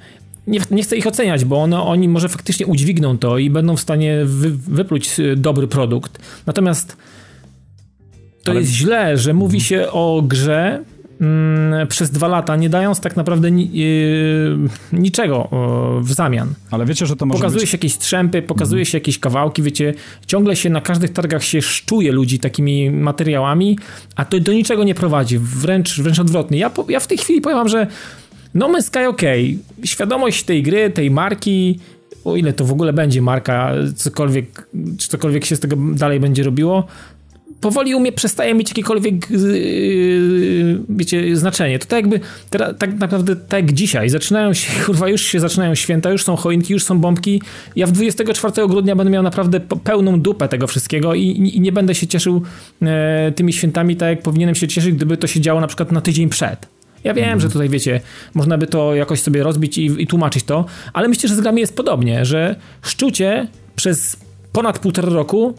nie, 0.47 0.59
nie 0.71 0.83
chcę 0.83 0.97
ich 0.97 1.07
oceniać, 1.07 1.45
bo 1.45 1.63
one, 1.63 1.81
oni 1.81 2.09
może 2.09 2.29
faktycznie 2.29 2.65
udźwigną 2.65 3.17
to 3.17 3.37
i 3.37 3.49
będą 3.49 3.75
w 3.75 3.81
stanie 3.81 4.21
wy, 4.25 4.51
wypluć 4.51 5.09
dobry 5.35 5.67
produkt. 5.67 6.19
Natomiast 6.45 6.97
to 8.45 8.51
Ale... 8.51 8.61
jest 8.61 8.71
źle, 8.71 9.17
że 9.17 9.33
mówi 9.33 9.61
się 9.61 9.91
o 9.91 10.23
grze 10.27 10.83
mm, 11.21 11.87
przez 11.87 12.11
dwa 12.11 12.27
lata, 12.27 12.55
nie 12.55 12.69
dając 12.69 12.99
tak 12.99 13.15
naprawdę 13.15 13.51
ni, 13.51 13.71
yy, 13.73 14.57
niczego 14.93 15.49
yy, 15.51 16.03
w 16.03 16.13
zamian. 16.13 16.53
Ale 16.71 16.85
wiecie, 16.85 17.05
że 17.05 17.15
to 17.15 17.25
może 17.25 17.39
Pokazuje 17.39 17.61
być... 17.61 17.69
się 17.69 17.77
jakieś 17.77 17.93
strzępy, 17.93 18.41
pokazuje 18.41 18.79
mm. 18.81 18.85
się 18.85 18.97
jakieś 18.97 19.19
kawałki, 19.19 19.61
wiecie, 19.61 19.93
ciągle 20.27 20.55
się 20.55 20.69
na 20.69 20.81
każdych 20.81 21.13
targach 21.13 21.43
się 21.43 21.61
szczuje 21.61 22.11
ludzi 22.11 22.39
takimi 22.39 22.91
materiałami, 22.91 23.79
a 24.15 24.25
to 24.25 24.39
do 24.39 24.53
niczego 24.53 24.83
nie 24.83 24.95
prowadzi, 24.95 25.39
wręcz, 25.39 26.01
wręcz 26.01 26.19
odwrotnie. 26.19 26.57
Ja, 26.57 26.71
ja 26.89 26.99
w 26.99 27.07
tej 27.07 27.17
chwili 27.17 27.41
powiem 27.41 27.57
wam, 27.57 27.69
że 27.69 27.87
No 28.53 28.69
Man's 28.69 28.81
Sky 28.81 29.07
ok, 29.07 29.21
świadomość 29.83 30.43
tej 30.43 30.63
gry, 30.63 30.89
tej 30.89 31.11
marki, 31.11 31.79
o 32.25 32.35
ile 32.35 32.53
to 32.53 32.65
w 32.65 32.71
ogóle 32.71 32.93
będzie 32.93 33.21
marka, 33.21 33.71
cokolwiek, 33.95 34.67
czy 34.97 35.07
cokolwiek 35.07 35.45
się 35.45 35.55
z 35.55 35.59
tego 35.59 35.75
dalej 35.75 36.19
będzie 36.19 36.43
robiło, 36.43 36.87
powoli 37.61 37.95
umie, 37.95 38.11
przestaje 38.11 38.53
mieć 38.53 38.69
jakiekolwiek 38.69 39.31
yy, 39.31 40.79
wiecie, 40.89 41.35
znaczenie. 41.35 41.79
To 41.79 41.85
tak 41.85 41.97
jakby, 41.97 42.19
tak 42.79 42.99
naprawdę 42.99 43.35
tak 43.35 43.61
jak 43.61 43.73
dzisiaj, 43.73 44.09
zaczynają 44.09 44.53
się, 44.53 44.71
kurwa, 44.85 45.09
już 45.09 45.21
się 45.21 45.39
zaczynają 45.39 45.75
święta, 45.75 46.11
już 46.11 46.23
są 46.23 46.35
choinki, 46.35 46.73
już 46.73 46.83
są 46.83 46.99
bombki. 46.99 47.41
Ja 47.75 47.87
w 47.87 47.91
24 47.91 48.67
grudnia 48.67 48.95
będę 48.95 49.11
miał 49.11 49.23
naprawdę 49.23 49.59
pełną 49.59 50.21
dupę 50.21 50.47
tego 50.47 50.67
wszystkiego 50.67 51.13
i, 51.13 51.21
i 51.55 51.61
nie 51.61 51.71
będę 51.71 51.95
się 51.95 52.07
cieszył 52.07 52.41
e, 52.81 53.31
tymi 53.35 53.53
świętami 53.53 53.95
tak, 53.95 54.09
jak 54.09 54.21
powinienem 54.21 54.55
się 54.55 54.67
cieszyć, 54.67 54.95
gdyby 54.95 55.17
to 55.17 55.27
się 55.27 55.41
działo 55.41 55.61
na 55.61 55.67
przykład 55.67 55.91
na 55.91 56.01
tydzień 56.01 56.29
przed. 56.29 56.67
Ja 57.03 57.13
wiem, 57.13 57.23
mhm. 57.23 57.39
że 57.39 57.49
tutaj 57.49 57.69
wiecie, 57.69 58.01
można 58.33 58.57
by 58.57 58.67
to 58.67 58.95
jakoś 58.95 59.21
sobie 59.21 59.43
rozbić 59.43 59.77
i, 59.77 59.85
i 59.85 60.07
tłumaczyć 60.07 60.43
to, 60.43 60.65
ale 60.93 61.07
myślę, 61.07 61.29
że 61.29 61.35
z 61.35 61.41
grami 61.41 61.61
jest 61.61 61.75
podobnie, 61.75 62.25
że 62.25 62.55
szczucie 62.81 63.47
przez 63.75 64.17
ponad 64.51 64.79
półtora 64.79 65.09
roku 65.09 65.55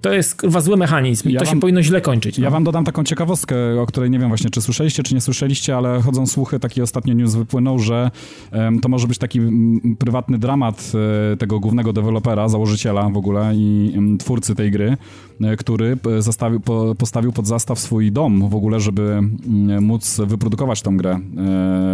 to 0.00 0.12
jest 0.12 0.40
kurwa 0.40 0.60
zły 0.60 0.76
mechanizm 0.76 1.28
i 1.28 1.32
ja 1.32 1.40
to 1.40 1.46
wam, 1.46 1.54
się 1.54 1.60
powinno 1.60 1.82
źle 1.82 2.00
kończyć. 2.00 2.38
No. 2.38 2.44
Ja 2.44 2.50
wam 2.50 2.64
dodam 2.64 2.84
taką 2.84 3.04
ciekawostkę, 3.04 3.80
o 3.80 3.86
której 3.86 4.10
nie 4.10 4.18
wiem 4.18 4.28
właśnie, 4.28 4.50
czy 4.50 4.62
słyszeliście, 4.62 5.02
czy 5.02 5.14
nie 5.14 5.20
słyszeliście, 5.20 5.76
ale 5.76 6.02
chodzą 6.02 6.26
słuchy, 6.26 6.60
taki 6.60 6.82
ostatnio 6.82 7.14
news 7.14 7.34
wypłynął, 7.34 7.78
że 7.78 8.10
um, 8.52 8.80
to 8.80 8.88
może 8.88 9.08
być 9.08 9.18
taki 9.18 9.38
m, 9.38 9.96
prywatny 9.98 10.38
dramat 10.38 10.92
e, 11.32 11.36
tego 11.36 11.60
głównego 11.60 11.92
dewelopera, 11.92 12.48
założyciela 12.48 13.08
w 13.08 13.16
ogóle 13.16 13.52
i 13.54 13.92
m, 13.96 14.18
twórcy 14.18 14.54
tej 14.54 14.70
gry, 14.70 14.96
który 15.58 15.96
zastawił, 16.18 16.60
po, 16.60 16.94
postawił 16.98 17.32
pod 17.32 17.46
zastaw 17.46 17.78
swój 17.78 18.12
dom 18.12 18.48
w 18.48 18.54
ogóle, 18.54 18.80
żeby 18.80 19.02
m, 19.02 19.84
móc 19.84 20.20
wyprodukować 20.26 20.82
tą 20.82 20.96
grę 20.96 21.10
e, 21.10 21.18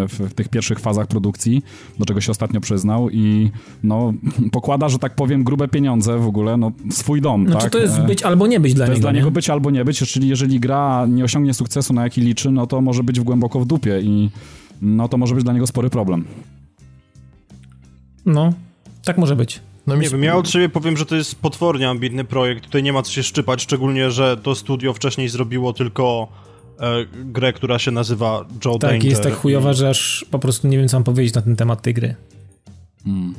w, 0.08 0.18
w, 0.30 0.34
tych 0.34 0.48
pierwszych 0.48 0.80
fazach 0.80 1.06
produkcji, 1.06 1.62
do 1.98 2.04
czego 2.04 2.20
się 2.20 2.30
ostatnio 2.30 2.60
przyznał 2.60 3.10
i 3.10 3.50
no, 3.82 4.12
pokłada, 4.52 4.88
że 4.88 4.98
tak 4.98 5.14
powiem, 5.14 5.44
grube 5.44 5.68
pieniądze 5.68 6.18
w 6.18 6.26
ogóle, 6.26 6.56
no, 6.56 6.72
swój 6.90 7.20
dom, 7.20 7.44
no, 7.44 7.58
tak? 7.58 7.70
to 7.70 7.78
jest 7.78 8.00
być 8.00 8.22
albo 8.22 8.46
nie 8.46 8.60
być 8.60 8.74
dla 8.74 8.86
to 8.86 8.92
niego. 8.92 8.92
To 8.92 8.92
jest 8.92 9.02
dla 9.02 9.12
niego 9.12 9.30
być 9.30 9.50
albo 9.50 9.70
nie 9.70 9.84
być, 9.84 9.98
czyli 9.98 10.28
jeżeli 10.28 10.60
gra 10.60 11.06
nie 11.08 11.24
osiągnie 11.24 11.54
sukcesu, 11.54 11.94
na 11.94 12.02
jaki 12.02 12.20
liczy, 12.20 12.50
no 12.50 12.66
to 12.66 12.80
może 12.80 13.02
być 13.02 13.20
głęboko 13.20 13.60
w 13.60 13.66
dupie 13.66 14.00
i 14.00 14.30
no 14.82 15.08
to 15.08 15.16
może 15.16 15.34
być 15.34 15.44
dla 15.44 15.52
niego 15.52 15.66
spory 15.66 15.90
problem. 15.90 16.24
No, 18.26 18.52
tak 19.04 19.18
może 19.18 19.36
być. 19.36 19.60
No 19.86 19.96
nie 19.96 20.08
wiem, 20.08 20.22
ja 20.22 20.36
od 20.36 20.50
siebie 20.50 20.68
powiem, 20.68 20.96
że 20.96 21.06
to 21.06 21.16
jest 21.16 21.40
potwornie 21.40 21.88
ambitny 21.88 22.24
projekt. 22.24 22.64
Tutaj 22.64 22.82
nie 22.82 22.92
ma 22.92 23.02
co 23.02 23.12
się 23.12 23.22
szczypać, 23.22 23.62
szczególnie, 23.62 24.10
że 24.10 24.36
to 24.36 24.54
studio 24.54 24.92
wcześniej 24.92 25.28
zrobiło 25.28 25.72
tylko 25.72 26.28
e, 26.80 27.04
grę, 27.24 27.52
która 27.52 27.78
się 27.78 27.90
nazywa 27.90 28.44
Joe 28.64 28.78
Tak, 28.78 28.90
Danger. 28.90 29.10
jest 29.10 29.22
tak 29.22 29.34
chujowa, 29.34 29.72
że 29.72 29.88
aż 29.88 30.26
po 30.30 30.38
prostu 30.38 30.68
nie 30.68 30.78
wiem, 30.78 30.88
co 30.88 30.96
mam 30.96 31.04
powiedzieć 31.04 31.34
na 31.34 31.42
ten 31.42 31.56
temat 31.56 31.82
tej 31.82 31.94
gry. 31.94 32.14
Hmm. 33.04 33.34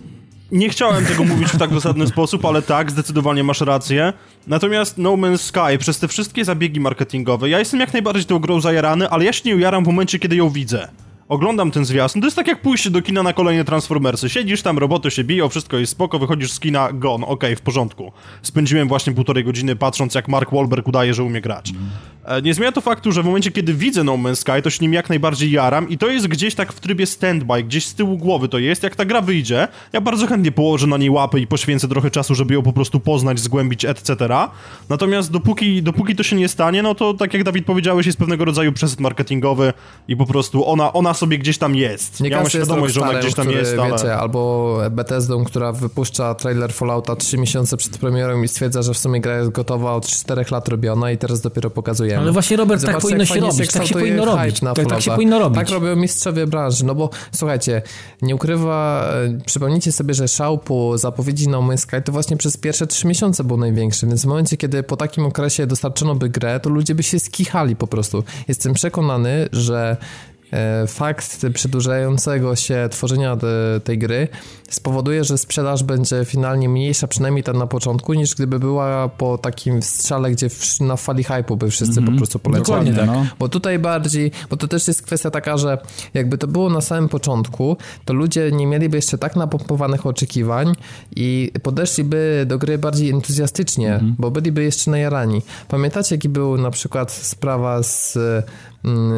Nie 0.52 0.70
chciałem 0.70 1.06
tego 1.06 1.24
mówić 1.24 1.48
w 1.48 1.58
tak 1.58 1.70
dosadny 1.70 2.08
sposób, 2.08 2.46
ale 2.46 2.62
tak, 2.62 2.92
zdecydowanie 2.92 3.44
masz 3.44 3.62
rację. 3.62 4.14
Natomiast 4.48 4.98
No 4.98 5.12
Man's 5.14 5.38
Sky, 5.38 5.78
przez 5.80 6.00
te 6.00 6.08
wszystkie 6.08 6.46
zabiegi 6.46 6.80
marketingowe, 6.80 7.50
ja 7.50 7.60
jestem 7.60 7.80
jak 7.80 7.94
najbardziej 7.94 8.26
tą 8.26 8.40
grą 8.40 8.62
zajarany, 8.62 9.10
ale 9.10 9.26
ja 9.26 9.34
się 9.34 9.50
nie 9.50 9.56
ujaram 9.56 9.84
w 9.84 9.88
momencie, 9.88 10.20
kiedy 10.20 10.36
ją 10.36 10.50
widzę 10.50 10.88
oglądam 11.30 11.72
ten 11.72 11.86
zwiastun, 11.86 12.22
to 12.22 12.28
jest 12.28 12.36
tak 12.36 12.48
jak 12.48 12.62
pójście 12.62 12.90
do 12.90 13.02
kina 13.02 13.24
na 13.24 13.34
kolejne 13.34 13.66
Transformersy. 13.66 14.30
Siedzisz 14.30 14.62
tam, 14.62 14.78
roboty 14.78 15.12
się 15.12 15.24
biją, 15.24 15.50
wszystko 15.50 15.78
jest 15.78 15.92
spoko, 15.92 16.20
wychodzisz 16.20 16.52
z 16.52 16.60
kina, 16.60 16.94
gone, 16.94 17.26
okej, 17.26 17.50
okay, 17.50 17.56
w 17.56 17.62
porządku. 17.62 18.12
Spędziłem 18.42 18.88
właśnie 18.88 19.14
półtorej 19.14 19.44
godziny 19.44 19.76
patrząc, 19.76 20.16
jak 20.16 20.28
Mark 20.28 20.52
Wahlberg 20.52 20.88
udaje, 20.88 21.14
że 21.14 21.24
umie 21.24 21.42
grać. 21.42 21.70
Mm. 21.70 21.86
Nie 22.44 22.54
zmienia 22.54 22.72
to 22.72 22.82
faktu, 22.82 23.12
że 23.12 23.24
w 23.24 23.26
momencie, 23.26 23.52
kiedy 23.52 23.74
widzę 23.74 24.04
No 24.04 24.14
Man's 24.14 24.36
Sky, 24.36 24.62
to 24.64 24.70
się 24.70 24.78
nim 24.82 24.94
jak 24.94 25.10
najbardziej 25.10 25.52
jaram 25.52 25.90
i 25.90 25.98
to 25.98 26.08
jest 26.08 26.28
gdzieś 26.28 26.56
tak 26.56 26.74
w 26.74 26.80
trybie 26.80 27.06
standby, 27.06 27.64
gdzieś 27.64 27.86
z 27.86 27.94
tyłu 27.94 28.18
głowy 28.18 28.50
to 28.50 28.60
jest, 28.60 28.84
jak 28.84 28.96
ta 28.96 29.06
gra 29.06 29.22
wyjdzie, 29.22 29.68
ja 29.94 30.02
bardzo 30.02 30.28
chętnie 30.28 30.52
położę 30.52 30.88
na 30.88 30.98
niej 30.98 31.10
łapy 31.10 31.40
i 31.40 31.48
poświęcę 31.48 31.88
trochę 31.88 32.12
czasu, 32.12 32.36
żeby 32.36 32.54
ją 32.54 32.62
po 32.62 32.74
prostu 32.74 33.00
poznać, 33.00 33.40
zgłębić, 33.40 33.86
etc. 33.86 34.16
Natomiast 34.90 35.32
dopóki, 35.32 35.84
dopóki 35.84 36.16
to 36.16 36.24
się 36.24 36.36
nie 36.36 36.48
stanie, 36.48 36.84
no 36.84 36.96
to 36.96 37.14
tak 37.14 37.34
jak 37.34 37.44
Dawid 37.44 37.66
powiedziałeś, 37.66 38.06
jest 38.06 38.18
pewnego 38.18 38.46
rodzaju 38.46 38.72
przesyt 38.72 39.00
marketingowy 39.00 39.74
i 40.08 40.18
po 40.18 40.26
prostu 40.26 40.68
ona, 40.68 40.94
ona 40.94 41.14
sobie 41.16 41.38
gdzieś 41.38 41.58
tam 41.58 41.76
jest. 41.76 42.22
Nie 42.22 42.30
ja 42.30 42.38
mam 42.38 42.50
świadomość, 42.50 42.94
że 42.94 43.02
ona 43.02 43.20
gdzieś 43.20 43.34
tam 43.34 43.46
który, 43.46 43.60
jest, 43.60 43.80
ale... 43.80 43.92
Wiecie, 43.92 44.16
albo 44.16 44.78
Bethesdą, 44.92 45.44
która 45.44 45.72
wypuszcza 45.72 46.36
trailer 46.36 46.74
Fallouta 46.74 47.16
3 47.16 47.38
miesiące 47.38 47.78
przed 47.78 47.98
premierą 47.98 48.42
i 48.42 48.48
stwierdza, 48.48 48.82
że 48.82 48.94
w 48.94 48.98
sumie 48.98 49.22
gra 49.22 49.38
jest 49.38 49.50
gotowa 49.50 49.94
od 49.94 50.08
4 50.08 50.46
lat 50.52 50.68
robiona 50.68 51.12
i 51.12 51.18
teraz 51.18 51.42
dopiero 51.42 51.70
pokazujemy. 51.70 52.22
Ale 52.22 52.32
właśnie 52.32 52.58
Robert, 52.58 52.82
tak 52.82 53.02
Zobaczcie, 53.02 53.02
tak 53.02 53.02
powinno 53.02 53.26
się 53.26 53.58
robić, 53.58 53.72
tak 53.72 53.86
się 53.86 53.94
powinno 53.94 54.26
robić. 54.26 54.62
Na 54.62 54.74
tak, 54.74 54.88
tak 54.88 55.02
się 55.02 55.12
powinno 55.12 55.40
robić. 55.40 55.60
Tak 55.60 55.70
robią 55.70 55.96
mistrzowie 55.96 56.48
branży, 56.48 56.86
no 56.86 56.96
bo 56.96 57.10
słuchajcie, 57.32 57.82
nie 58.22 58.36
ukrywa, 58.36 59.10
e, 59.14 59.46
przypomnijcie 59.46 59.92
sobie, 59.92 60.14
że 60.14 60.28
szał 60.28 60.58
po 60.58 60.98
zapowiedzi 60.98 61.50
No 61.50 61.62
Man's 61.62 61.78
Sky 61.78 62.02
to 62.06 62.12
właśnie 62.12 62.38
przez 62.38 62.58
pierwsze 62.58 62.88
3 62.88 63.08
miesiące 63.08 63.44
był 63.44 63.58
największy, 63.58 64.08
więc 64.08 64.22
w 64.22 64.26
momencie, 64.26 64.58
kiedy 64.58 64.84
po 64.84 64.98
takim 64.98 65.26
okresie 65.26 65.68
dostarczono 65.68 66.16
by 66.16 66.30
grę, 66.30 66.60
to 66.60 66.70
ludzie 66.70 66.96
by 66.96 67.04
się 67.04 67.20
skichali 67.20 67.76
po 67.76 67.88
prostu. 67.88 68.24
Jestem 68.48 68.74
przekonany, 68.74 69.50
że 69.52 69.98
fakt 70.88 71.46
przedłużającego 71.54 72.56
się 72.56 72.88
tworzenia 72.92 73.38
te, 73.38 73.48
tej 73.84 73.98
gry 73.98 74.28
spowoduje, 74.70 75.24
że 75.24 75.38
sprzedaż 75.38 75.84
będzie 75.84 76.26
finalnie 76.26 76.70
mniejsza, 76.70 77.08
przynajmniej 77.08 77.44
ta 77.44 77.54
na 77.54 77.68
początku, 77.68 78.14
niż 78.14 78.36
gdyby 78.36 78.60
była 78.60 79.10
po 79.10 79.38
takim 79.38 79.82
strzale, 79.82 80.32
gdzie 80.32 80.48
na 80.80 80.96
fali 80.96 81.24
hype'u 81.24 81.58
by 81.58 81.70
wszyscy 81.70 82.00
mm 82.00 82.10
-hmm. 82.10 82.14
po 82.14 82.18
prostu 82.18 82.40
polecieli. 82.40 82.96
Tak. 82.96 83.06
No. 83.08 83.26
Bo 83.40 83.50
tutaj 83.50 83.80
bardziej, 83.80 84.32
bo 84.50 84.58
to 84.58 84.68
też 84.68 84.88
jest 84.88 85.02
kwestia 85.02 85.32
taka, 85.32 85.58
że 85.58 85.78
jakby 86.14 86.38
to 86.38 86.48
było 86.48 86.70
na 86.70 86.82
samym 86.82 87.10
początku, 87.10 87.78
to 88.06 88.14
ludzie 88.14 88.52
nie 88.52 88.68
mieliby 88.68 88.98
jeszcze 88.98 89.18
tak 89.18 89.36
napompowanych 89.36 90.06
oczekiwań 90.06 90.74
i 91.16 91.52
podeszliby 91.64 92.46
do 92.48 92.58
gry 92.58 92.78
bardziej 92.78 93.10
entuzjastycznie, 93.10 93.96
mm 93.96 94.12
-hmm. 94.12 94.16
bo 94.20 94.32
byliby 94.32 94.64
jeszcze 94.64 94.92
najarani. 94.92 95.42
Pamiętacie, 95.68 96.16
jaki 96.16 96.30
był 96.30 96.58
na 96.58 96.72
przykład 96.72 97.12
sprawa 97.12 97.84
z 97.84 98.18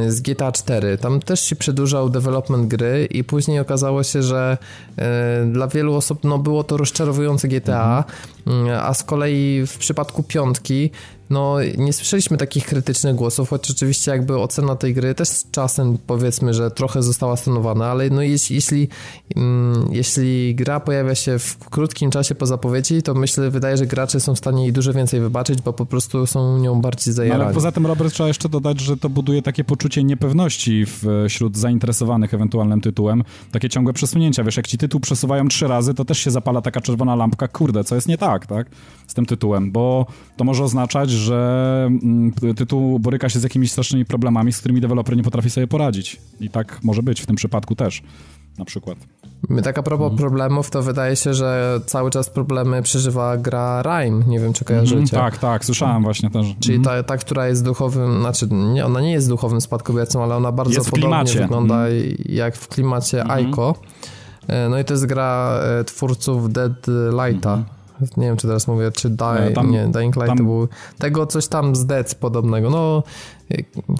z 0.07 0.21
GTA 0.21 0.51
4. 0.51 0.97
Tam 0.97 1.19
też 1.19 1.39
się 1.43 1.55
przedłużał 1.55 2.09
development 2.09 2.67
gry 2.67 3.07
i 3.11 3.23
później 3.23 3.59
okazało 3.59 4.03
się, 4.03 4.23
że 4.23 4.57
e, 4.97 5.45
dla 5.45 5.67
wielu 5.67 5.95
osób 5.95 6.19
no, 6.23 6.37
było 6.37 6.63
to 6.63 6.77
rozczarowujące 6.77 7.47
GTA, 7.47 8.03
mhm. 8.47 8.79
a 8.83 8.93
z 8.93 9.03
kolei 9.03 9.63
w 9.67 9.77
przypadku 9.77 10.23
piątki 10.23 10.91
no 11.29 11.57
nie 11.77 11.93
słyszeliśmy 11.93 12.37
takich 12.37 12.65
krytycznych 12.65 13.15
głosów, 13.15 13.49
choć 13.49 13.71
oczywiście 13.71 14.11
jakby 14.11 14.39
ocena 14.39 14.75
tej 14.75 14.93
gry 14.93 15.15
też 15.15 15.27
z 15.27 15.51
czasem 15.51 15.97
powiedzmy, 16.07 16.53
że 16.53 16.71
trochę 16.71 17.03
została 17.03 17.35
stanowana, 17.35 17.87
ale 17.87 18.09
no 18.09 18.21
jeśli, 18.21 18.55
jeśli, 18.55 18.87
mm, 19.35 19.89
jeśli 19.91 20.55
gra 20.55 20.79
pojawia 20.79 21.15
się 21.15 21.39
w 21.39 21.57
krótkim 21.57 22.11
czasie 22.11 22.35
po 22.35 22.45
zapowiedzi, 22.45 23.01
to 23.01 23.13
myślę, 23.13 23.49
wydaje, 23.49 23.77
że 23.77 23.85
gracze 23.85 24.19
są 24.19 24.35
w 24.35 24.37
stanie 24.37 24.63
jej 24.63 24.73
dużo 24.73 24.93
więcej 24.93 25.19
wybaczyć, 25.19 25.61
bo 25.61 25.73
po 25.73 25.85
prostu 25.85 26.27
są 26.27 26.57
nią 26.57 26.81
bardziej 26.81 27.13
zajarani. 27.13 27.39
No, 27.39 27.45
ale 27.45 27.53
poza 27.53 27.71
tym, 27.71 27.85
Robert, 27.85 28.13
trzeba 28.13 28.27
jeszcze 28.27 28.49
dodać, 28.49 28.79
że 28.79 28.97
to 28.97 29.09
buduje 29.09 29.41
takie 29.41 29.63
poczucie 29.63 30.03
niepewności 30.03 30.85
wśród 31.27 31.57
zainteresowanych 31.57 32.33
ewentualnym 32.33 32.81
tytułem, 32.81 33.23
takie 33.51 33.69
ciągłe 33.69 33.93
przesunięcia. 33.93 34.43
Wiesz, 34.43 34.57
jak 34.57 34.67
ci 34.67 34.77
tytuł 34.77 34.99
przesuwają 34.99 35.47
trzy 35.47 35.67
razy, 35.67 35.93
to 35.93 36.05
też 36.05 36.19
się 36.19 36.31
zapala 36.31 36.61
taka 36.61 36.81
czerwona 36.81 37.15
lampka, 37.15 37.47
kurde, 37.47 37.83
co 37.83 37.95
jest 37.95 38.07
nie 38.07 38.17
tak, 38.17 38.45
tak, 38.45 38.67
z 39.07 39.13
tym 39.13 39.25
tytułem, 39.25 39.71
bo 39.71 40.05
to 40.37 40.43
może 40.43 40.63
oznaczać, 40.63 41.09
że 41.09 41.83
mm, 41.89 42.31
tytuł 42.55 42.99
boryka 42.99 43.29
się 43.29 43.39
z 43.39 43.43
jakimiś 43.43 43.71
strasznymi 43.71 44.05
problemami, 44.05 44.53
z 44.53 44.59
którymi 44.59 44.81
deweloper 44.81 45.17
nie 45.17 45.23
potrafi 45.23 45.49
sobie 45.49 45.67
poradzić. 45.67 46.21
I 46.39 46.49
tak 46.49 46.79
może 46.83 47.03
być 47.03 47.21
w 47.21 47.25
tym 47.25 47.35
przypadku 47.35 47.75
też, 47.75 48.01
na 48.57 48.65
przykład. 48.65 48.97
Tak 49.63 49.77
a 49.77 49.83
propos 49.83 50.11
mhm. 50.11 50.17
problemów, 50.17 50.69
to 50.69 50.81
wydaje 50.81 51.15
się, 51.15 51.33
że 51.33 51.79
cały 51.85 52.09
czas 52.09 52.29
problemy 52.29 52.81
przeżywa 52.81 53.37
gra 53.37 53.81
Rime. 53.81 54.25
Nie 54.27 54.39
wiem, 54.39 54.53
czy 54.53 54.65
kojarzycie. 54.65 54.99
Mhm, 54.99 55.23
tak, 55.23 55.37
tak, 55.37 55.65
słyszałem 55.65 56.03
właśnie 56.03 56.29
też. 56.29 56.55
Czyli 56.59 56.77
mhm. 56.77 56.95
ta, 56.95 57.03
ta, 57.03 57.17
która 57.17 57.47
jest 57.47 57.63
duchowym, 57.63 58.19
znaczy 58.19 58.47
nie, 58.51 58.85
ona 58.85 59.01
nie 59.01 59.11
jest 59.11 59.29
duchowym 59.29 59.61
spadkobiercą, 59.61 60.23
ale 60.23 60.35
ona 60.35 60.51
bardzo 60.51 60.73
jest 60.73 60.91
podobnie 60.91 61.33
wygląda 61.33 61.83
jak 62.25 62.55
w 62.55 62.67
klimacie 62.67 63.31
Aiko. 63.31 63.75
E, 64.47 64.69
no 64.69 64.79
i 64.79 64.85
to 64.85 64.93
jest 64.93 65.05
gra 65.05 65.59
e, 65.63 65.83
twórców 65.83 66.53
Dead 66.53 66.85
Lighta 67.11 67.76
nie 68.17 68.27
wiem, 68.27 68.37
czy 68.37 68.47
teraz 68.47 68.67
mówię, 68.67 68.91
czy 68.91 69.09
Die, 69.09 69.51
tam, 69.55 69.71
nie, 69.71 69.87
Dying 69.87 70.15
Light 70.15 70.27
tam, 70.27 70.37
to 70.37 70.43
był 70.43 70.67
tego 70.97 71.25
coś 71.25 71.47
tam 71.47 71.75
z 71.75 71.85
Dead 71.85 72.15
podobnego, 72.15 72.69
no 72.69 73.03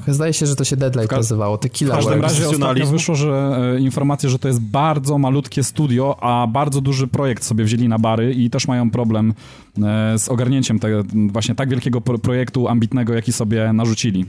zdaje 0.08 0.34
się, 0.34 0.46
że 0.46 0.56
to 0.56 0.64
się 0.64 0.78
Deadlight 0.78 1.12
nazywało, 1.12 1.58
te 1.58 1.70
Killer 1.70 1.94
W 1.94 1.98
każdym 1.98 2.22
razie 2.22 2.50
ostatnio 2.50 2.86
wyszło, 2.86 3.16
że 3.16 3.60
e, 3.76 3.80
informacje, 3.80 4.30
że 4.30 4.40
to 4.40 4.48
jest 4.48 4.60
bardzo 4.60 5.18
malutkie 5.18 5.64
studio, 5.64 6.18
a 6.22 6.48
bardzo 6.48 6.82
duży 6.82 7.08
projekt 7.08 7.44
sobie 7.44 7.64
wzięli 7.64 7.88
na 7.88 8.00
bary 8.00 8.34
i 8.34 8.50
też 8.50 8.68
mają 8.68 8.92
problem 8.92 9.34
e, 9.84 10.20
z 10.20 10.30
ogarnięciem 10.30 10.80
tego, 10.80 11.04
właśnie 11.32 11.56
tak 11.56 11.70
wielkiego 11.70 12.02
projektu 12.02 12.68
ambitnego, 12.68 13.14
jaki 13.14 13.34
sobie 13.34 13.74
narzucili. 13.74 14.26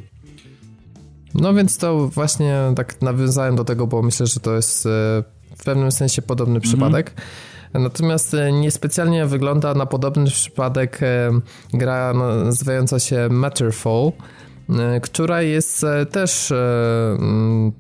No 1.35 1.55
więc 1.55 1.79
to 1.79 2.09
właśnie 2.09 2.57
tak 2.77 3.03
nawiązałem 3.03 3.57
do 3.57 3.65
tego, 3.65 3.87
bo 3.87 4.03
myślę, 4.03 4.27
że 4.27 4.41
to 4.41 4.55
jest 4.55 4.87
e, 4.87 4.89
w 5.57 5.65
pewnym 5.65 5.93
sensie 5.93 6.23
podobny 6.23 6.57
mhm. 6.57 6.63
przypadek. 6.63 7.15
Natomiast 7.75 8.35
e, 8.35 8.53
niespecjalnie 8.53 9.27
wygląda 9.27 9.75
na 9.75 9.87
podobny 9.87 10.27
przypadek 10.27 11.03
e, 11.03 11.31
gra 11.73 12.13
nazywająca 12.45 12.99
się 12.99 13.29
Matterfall, 13.31 14.13
e, 14.69 15.01
która 15.01 15.43
jest 15.43 15.87
też 16.11 16.53
mm, 16.53 17.73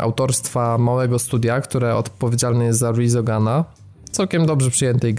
autorstwa 0.00 0.78
małego 0.78 1.18
studia, 1.18 1.60
które 1.60 1.96
odpowiedzialne 1.96 2.64
jest 2.64 2.78
za 2.78 2.92
Rizogana. 2.92 3.64
Całkiem 4.10 4.46
dobrze 4.46 4.70
przyjętej 4.70 5.14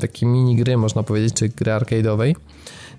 takiej 0.00 0.28
mini 0.28 0.56
gry, 0.56 0.76
można 0.76 1.02
powiedzieć, 1.02 1.34
czy 1.34 1.48
gry 1.48 1.72
arcade'owej. 1.72 2.34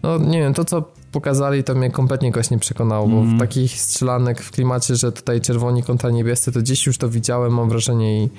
No 0.04 0.18
nie 0.18 0.40
wiem, 0.40 0.54
to 0.54 0.66
co 0.66 0.84
pokazali, 1.12 1.64
to 1.64 1.76
mnie 1.76 1.92
kompletnie 1.92 2.32
kogoś 2.32 2.50
nie 2.50 2.60
przekonało, 2.60 3.06
mm. 3.06 3.16
bo 3.16 3.22
w 3.22 3.24
mhm. 3.24 3.40
takich 3.40 3.82
strzelanek 3.82 4.42
w 4.42 4.52
klimacie, 4.52 4.96
że 4.96 5.12
tutaj 5.12 5.42
czerwoni 5.42 5.84
kontra 5.84 6.10
niebiescy, 6.10 6.52
to 6.52 6.60
gdzieś 6.60 6.86
już 6.86 6.98
to 6.98 7.10
widziałem, 7.10 7.54
mam 7.54 7.70
wrażenie 7.70 8.24
i 8.24 8.30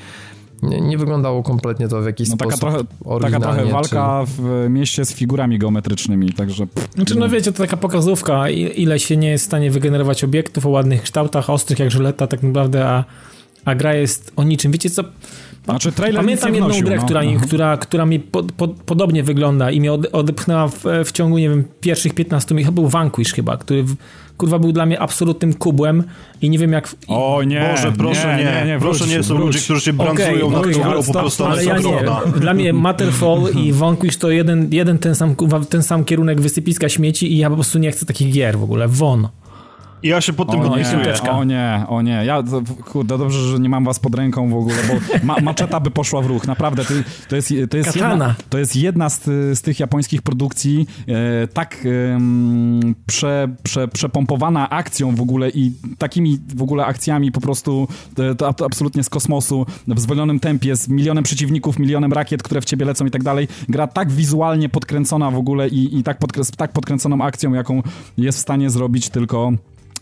nie, 0.63 0.81
nie, 0.81 0.99
wyglądało 0.99 1.43
kompletnie 1.43 1.89
to 1.89 2.03
w 2.03 2.07
jakiś 2.07 2.29
no, 2.29 2.37
taka 2.37 2.57
sposób 2.57 2.89
trochę, 3.01 3.21
Taka 3.21 3.41
trochę 3.41 3.67
walka 3.67 4.25
czy... 4.27 4.43
w 4.43 4.67
mieście 4.71 5.05
z 5.05 5.15
figurami 5.15 5.59
geometrycznymi, 5.59 6.33
także... 6.33 6.67
Znaczy, 6.95 7.15
no 7.15 7.29
wiecie, 7.29 7.53
to 7.53 7.59
taka 7.59 7.77
pokazówka, 7.77 8.49
ile 8.51 8.99
się 8.99 9.17
nie 9.17 9.31
jest 9.31 9.45
w 9.45 9.47
stanie 9.47 9.71
wygenerować 9.71 10.25
obiektów 10.25 10.67
o 10.67 10.69
ładnych 10.69 11.03
kształtach, 11.03 11.51
ostrych 11.51 11.79
jak 11.79 11.91
żyleta 11.91 12.27
tak 12.27 12.43
naprawdę, 12.43 12.87
a, 12.87 13.05
a 13.65 13.75
gra 13.75 13.95
jest 13.95 14.33
o 14.37 14.45
niczym. 14.45 14.73
Wiecie 14.73 14.91
co... 14.91 15.03
Znaczy, 15.65 15.93
trailer 15.93 16.23
Pamiętam 16.23 16.55
jedną 16.55 16.67
wnosił, 16.67 16.87
grę, 16.87 16.97
no. 16.97 17.05
która, 17.05 17.21
mhm. 17.21 17.41
która, 17.41 17.77
która 17.77 18.07
mi 18.07 18.21
podobnie 18.87 19.23
wygląda 19.23 19.71
i 19.71 19.81
mnie 19.81 19.93
odepchnęła 19.93 20.69
w, 20.69 20.85
w 21.05 21.13
ciągu, 21.13 21.39
nie 21.39 21.49
wiem, 21.49 21.65
pierwszych 21.81 22.15
15 22.15 22.55
minut. 22.55 22.75
Był 22.75 22.89
Vanquish 22.89 23.33
chyba, 23.33 23.57
który 23.57 23.83
w, 23.83 23.97
kurwa 24.39 24.59
był 24.59 24.73
dla 24.73 24.87
mnie 24.87 25.01
absolutnym 25.01 25.55
kubłem 25.55 26.05
i 26.43 26.51
nie 26.51 26.59
wiem 26.59 26.73
jak... 26.73 26.95
O 27.09 27.43
nie, 27.43 27.71
Boże, 27.71 27.93
proszę 27.99 28.37
nie, 28.37 28.45
nie, 28.45 28.73
nie 28.73 28.79
proszę 28.81 29.07
nie 29.07 29.23
są 29.23 29.35
wróć. 29.35 29.47
ludzie, 29.47 29.59
którzy 29.59 29.81
się 29.81 29.93
brancują 29.93 30.47
okay, 30.47 30.61
nad 30.61 30.87
okay, 30.87 31.03
po 31.07 31.13
prostu 31.13 31.45
ale 31.45 31.65
ja 31.65 31.79
nie. 31.79 32.05
Dla 32.41 32.55
mnie 32.55 32.73
Matterfall 32.73 33.41
i 33.65 33.73
Vanquish 33.73 34.17
to 34.17 34.31
jeden, 34.31 34.69
jeden 34.73 34.99
ten, 34.99 35.15
sam, 35.15 35.37
ten 35.69 35.83
sam 35.83 36.05
kierunek 36.05 36.41
wysypiska 36.41 36.89
śmieci 36.89 37.33
i 37.33 37.39
ja 37.39 37.49
po 37.49 37.55
prostu 37.55 37.79
nie 37.79 37.93
chcę 37.93 38.07
takich 38.07 38.33
gier 38.33 38.59
w 38.59 38.63
ogóle, 38.63 38.89
won. 38.89 39.29
I 40.03 40.09
ja 40.09 40.21
się 40.21 40.33
pod 40.33 40.51
tym 40.51 40.61
podpisuję. 40.61 41.15
Nie, 41.25 41.31
o 41.31 41.45
nie, 41.45 41.85
o 41.89 42.03
nie. 42.03 42.25
Ja, 42.25 42.43
kurde, 42.85 43.19
dobrze, 43.19 43.49
że 43.49 43.59
nie 43.59 43.69
mam 43.69 43.85
was 43.85 43.99
pod 43.99 44.15
ręką 44.15 44.51
w 44.51 44.55
ogóle, 44.55 44.77
bo 44.89 45.27
ma, 45.27 45.37
maczeta 45.43 45.81
by 45.81 45.91
poszła 45.91 46.23
w 46.23 46.27
ruch. 46.27 46.47
Naprawdę, 46.47 46.85
to, 46.85 46.95
to 47.29 47.37
jest, 47.37 47.53
to 47.71 47.77
jest, 47.77 47.97
jedna, 47.97 48.35
to 48.51 48.59
jest 48.59 48.77
jedna 48.77 49.11
z, 49.11 49.25
z 49.59 49.63
tych 49.63 49.81
japońskich 49.81 50.23
produkcji 50.23 50.87
e, 51.09 51.47
tak 51.47 51.87
e, 51.87 52.21
prze, 53.07 53.49
prze, 53.63 53.89
przepompowana 53.89 54.71
akcją 54.71 55.15
w 55.15 55.21
ogóle 55.21 55.51
i 55.51 55.73
takimi 55.99 56.39
w 56.57 56.63
ogóle 56.63 56.87
akcjami 56.87 57.33
po 57.33 57.41
prostu 57.41 57.89
e, 58.19 58.35
to, 58.35 58.53
to 58.53 58.67
absolutnie 58.67 59.05
z 59.05 59.09
kosmosu, 59.09 59.67
w 59.89 60.01
zwolnionym 60.01 60.41
tempie, 60.41 60.77
z 60.77 60.89
milionem 60.89 61.25
przeciwników, 61.25 61.79
milionem 61.79 62.13
rakiet, 62.13 62.43
które 62.43 62.61
w 62.61 62.65
ciebie 62.65 62.85
lecą 62.85 63.07
i 63.07 63.11
tak 63.11 63.23
dalej. 63.23 63.49
Gra 63.69 63.87
tak 63.87 64.13
wizualnie 64.13 64.69
podkręcona 64.69 65.31
w 65.31 65.37
ogóle 65.37 65.69
i, 65.69 65.99
i 65.99 66.03
tak, 66.03 66.19
podkrę, 66.19 66.43
tak 66.57 66.73
podkręconą 66.73 67.23
akcją, 67.23 67.53
jaką 67.53 67.83
jest 68.19 68.39
w 68.39 68.41
stanie 68.41 68.71
zrobić 68.71 69.09
tylko 69.09 69.53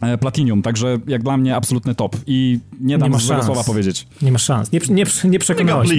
E, 0.00 0.18
Platinum, 0.18 0.62
także 0.62 0.98
jak 1.06 1.22
dla 1.22 1.36
mnie 1.36 1.56
absolutny 1.56 1.94
top 1.94 2.16
i 2.26 2.60
nie 2.80 2.98
dam 2.98 3.12
nie 3.12 3.18
złego 3.18 3.42
słowa 3.42 3.64
powiedzieć. 3.64 4.06
Nie 4.22 4.32
ma 4.32 4.38
szans, 4.38 4.72
nie, 4.72 4.80
nie, 4.90 5.04
nie 5.24 5.38
przekonałeś 5.38 5.90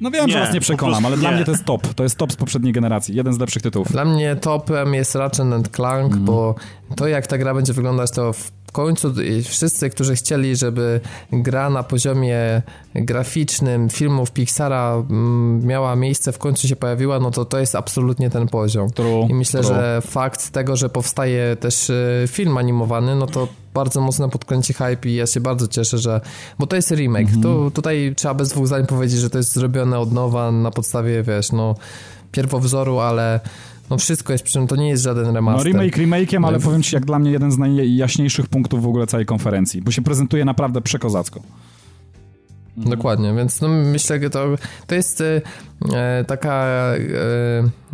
No 0.00 0.10
wiem, 0.10 0.26
nie, 0.26 0.32
że 0.32 0.38
was 0.40 0.54
nie 0.54 0.60
przekonam, 0.60 1.06
ale 1.06 1.16
nie. 1.16 1.20
dla 1.20 1.30
mnie 1.30 1.44
to 1.44 1.50
jest 1.50 1.64
top. 1.64 1.94
To 1.94 2.02
jest 2.02 2.16
top 2.16 2.32
z 2.32 2.36
poprzedniej 2.36 2.72
generacji. 2.72 3.14
Jeden 3.14 3.32
z 3.32 3.38
lepszych 3.38 3.62
tytułów. 3.62 3.92
Dla 3.92 4.04
mnie 4.04 4.36
topem 4.36 4.94
jest 4.94 5.14
Ratchet 5.14 5.68
Clank, 5.68 6.12
mm. 6.12 6.24
bo 6.24 6.54
to 6.96 7.08
jak 7.08 7.26
ta 7.26 7.38
gra 7.38 7.54
będzie 7.54 7.72
wyglądać, 7.72 8.10
to 8.10 8.32
w 8.32 8.52
w 8.68 8.72
końcu 8.72 9.12
wszyscy, 9.44 9.90
którzy 9.90 10.16
chcieli, 10.16 10.56
żeby 10.56 11.00
gra 11.32 11.70
na 11.70 11.82
poziomie 11.82 12.62
graficznym 12.94 13.88
filmów 13.88 14.30
Pixara 14.30 14.94
mm, 15.10 15.66
miała 15.66 15.96
miejsce, 15.96 16.32
w 16.32 16.38
końcu 16.38 16.68
się 16.68 16.76
pojawiła, 16.76 17.20
no 17.20 17.30
to 17.30 17.44
to 17.44 17.58
jest 17.58 17.74
absolutnie 17.74 18.30
ten 18.30 18.48
poziom. 18.48 18.90
True, 18.90 19.26
I 19.30 19.34
myślę, 19.34 19.60
true. 19.60 19.74
że 19.74 20.00
fakt 20.00 20.50
tego, 20.50 20.76
że 20.76 20.88
powstaje 20.88 21.56
też 21.56 21.90
y, 21.90 22.24
film 22.28 22.58
animowany, 22.58 23.16
no 23.16 23.26
to 23.26 23.48
bardzo 23.74 24.00
mocno 24.00 24.28
podkręci 24.28 24.72
hype 24.72 25.08
i 25.08 25.14
ja 25.14 25.26
się 25.26 25.40
bardzo 25.40 25.68
cieszę, 25.68 25.98
że... 25.98 26.20
Bo 26.58 26.66
to 26.66 26.76
jest 26.76 26.90
remake. 26.90 27.28
Tu, 27.42 27.70
tutaj 27.70 28.12
trzeba 28.16 28.34
bez 28.34 28.48
dwóch 28.48 28.66
zdań 28.66 28.86
powiedzieć, 28.86 29.20
że 29.20 29.30
to 29.30 29.38
jest 29.38 29.52
zrobione 29.52 29.98
od 29.98 30.12
nowa 30.12 30.52
na 30.52 30.70
podstawie, 30.70 31.22
wiesz, 31.22 31.52
no 31.52 31.74
pierwowzoru, 32.32 32.98
ale 32.98 33.40
no 33.90 33.98
wszystko 33.98 34.32
jest, 34.32 34.44
przy 34.44 34.52
czym 34.52 34.66
to 34.66 34.76
nie 34.76 34.88
jest 34.88 35.02
żaden 35.02 35.34
remaster. 35.34 35.74
No 35.74 35.80
remake 35.80 35.96
remake'iem, 35.96 36.46
ale 36.46 36.60
powiem 36.60 36.82
ci 36.82 36.94
jak 36.94 37.06
dla 37.06 37.18
mnie 37.18 37.30
jeden 37.30 37.52
z 37.52 37.58
najjaśniejszych 37.58 38.46
punktów 38.46 38.82
w 38.82 38.86
ogóle 38.86 39.06
całej 39.06 39.26
konferencji, 39.26 39.82
bo 39.82 39.90
się 39.90 40.02
prezentuje 40.02 40.44
naprawdę 40.44 40.80
przekozacko. 40.80 41.40
Mhm. 42.78 42.96
Dokładnie, 42.96 43.34
więc 43.34 43.60
no 43.60 43.68
myślę, 43.68 44.20
że 44.20 44.30
to, 44.30 44.46
to 44.86 44.94
jest 44.94 45.20
e, 45.20 46.24
taka 46.26 46.64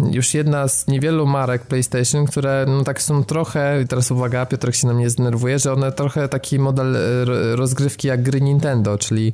e, 0.00 0.12
już 0.12 0.34
jedna 0.34 0.68
z 0.68 0.88
niewielu 0.88 1.26
marek 1.26 1.62
PlayStation, 1.62 2.26
które 2.26 2.64
no 2.68 2.84
tak 2.84 3.02
są 3.02 3.24
trochę, 3.24 3.82
i 3.82 3.86
teraz 3.86 4.10
uwaga, 4.10 4.46
Piotrek 4.46 4.74
się 4.74 4.86
na 4.86 4.94
mnie 4.94 5.10
zdenerwuje, 5.10 5.58
że 5.58 5.72
one 5.72 5.92
trochę 5.92 6.28
taki 6.28 6.58
model 6.58 6.96
e, 6.96 7.56
rozgrywki 7.56 8.08
jak 8.08 8.22
gry 8.22 8.40
Nintendo, 8.40 8.98
czyli 8.98 9.32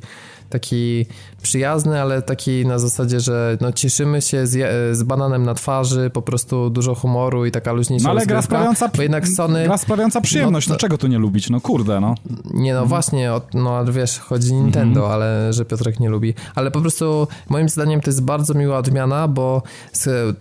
taki 0.50 1.06
przyjazny, 1.42 2.00
ale 2.02 2.22
taki 2.22 2.66
na 2.66 2.78
zasadzie, 2.78 3.20
że 3.20 3.58
no 3.60 3.72
cieszymy 3.72 4.22
się 4.22 4.46
z, 4.46 4.56
z 4.96 5.02
bananem 5.02 5.42
na 5.44 5.54
twarzy, 5.54 6.10
po 6.12 6.22
prostu 6.22 6.70
dużo 6.70 6.94
humoru 6.94 7.46
i 7.46 7.50
taka 7.50 7.72
luźniejsza 7.72 8.04
No 8.04 8.10
ale 8.10 8.26
gra 8.26 8.42
sprawiająca, 8.42 8.88
bo 8.96 9.02
jednak 9.02 9.28
Sony... 9.28 9.64
gra 9.64 9.78
sprawiająca 9.78 10.20
przyjemność, 10.20 10.68
no, 10.68 10.70
to... 10.70 10.74
no 10.74 10.80
czego 10.80 10.98
tu 10.98 11.06
nie 11.06 11.18
lubić, 11.18 11.50
no 11.50 11.60
kurde, 11.60 12.00
no. 12.00 12.14
Nie, 12.54 12.72
no 12.72 12.78
mhm. 12.78 12.88
właśnie, 12.88 13.30
no 13.54 13.70
ale 13.70 13.92
wiesz, 13.92 14.18
chodzi 14.18 14.54
Nintendo, 14.54 15.00
mhm. 15.00 15.12
ale 15.12 15.52
że 15.52 15.64
Piotrek 15.64 16.00
nie 16.00 16.08
lubi, 16.08 16.34
ale 16.54 16.70
po 16.70 16.80
prostu 16.80 17.28
moim 17.48 17.68
zdaniem 17.68 18.00
to 18.00 18.10
jest 18.10 18.22
bardzo 18.22 18.54
miła 18.54 18.78
odmiana, 18.78 19.28
bo, 19.28 19.62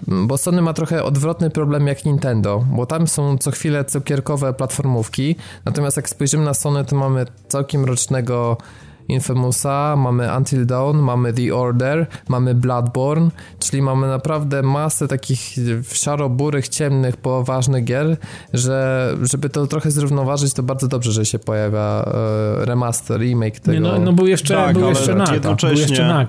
bo 0.08 0.38
Sony 0.38 0.62
ma 0.62 0.74
trochę 0.74 1.04
odwrotny 1.04 1.50
problem 1.50 1.88
jak 1.88 2.06
Nintendo, 2.06 2.66
bo 2.72 2.86
tam 2.86 3.08
są 3.08 3.38
co 3.38 3.52
chwilę 3.52 3.86
cukierkowe 3.86 4.54
platformówki, 4.54 5.36
natomiast 5.66 5.98
jak 5.98 6.10
spojrzymy 6.10 6.46
na 6.46 6.54
Sony, 6.54 6.86
to 6.86 6.96
mamy 6.96 7.26
całkiem 7.48 7.86
rocznego 7.86 8.58
Infamousa, 9.10 9.96
mamy 9.96 10.38
Until 10.38 10.66
Dawn, 10.66 10.98
mamy 10.98 11.34
The 11.34 11.56
Order, 11.56 12.08
mamy 12.30 12.56
Bloodborne, 12.56 13.30
czyli 13.60 13.82
mamy 13.82 14.08
naprawdę 14.08 14.64
masę 14.64 15.08
takich 15.08 15.56
szaro-burych, 15.94 16.68
ciemnych, 16.68 17.18
poważnych 17.18 17.84
gier, 17.84 18.18
że 18.54 19.10
żeby 19.22 19.50
to 19.50 19.68
trochę 19.68 19.92
zrównoważyć, 19.92 20.54
to 20.54 20.64
bardzo 20.64 20.88
dobrze, 20.88 21.12
że 21.12 21.26
się 21.26 21.40
pojawia 21.40 22.06
e, 22.62 22.66
remaster, 22.66 23.22
remake 23.22 23.60
tego. 23.60 23.74
Nie, 23.74 23.80
no, 23.80 24.00
no 24.00 24.14
był 24.14 24.28
jeszcze, 24.28 24.54
tak, 24.56 24.78
był 24.78 24.90
jeszcze 24.90 25.16
NAC. 25.16 25.32
Jednocześnie, 25.32 25.86
był 25.86 25.96
jeszcze 25.96 26.28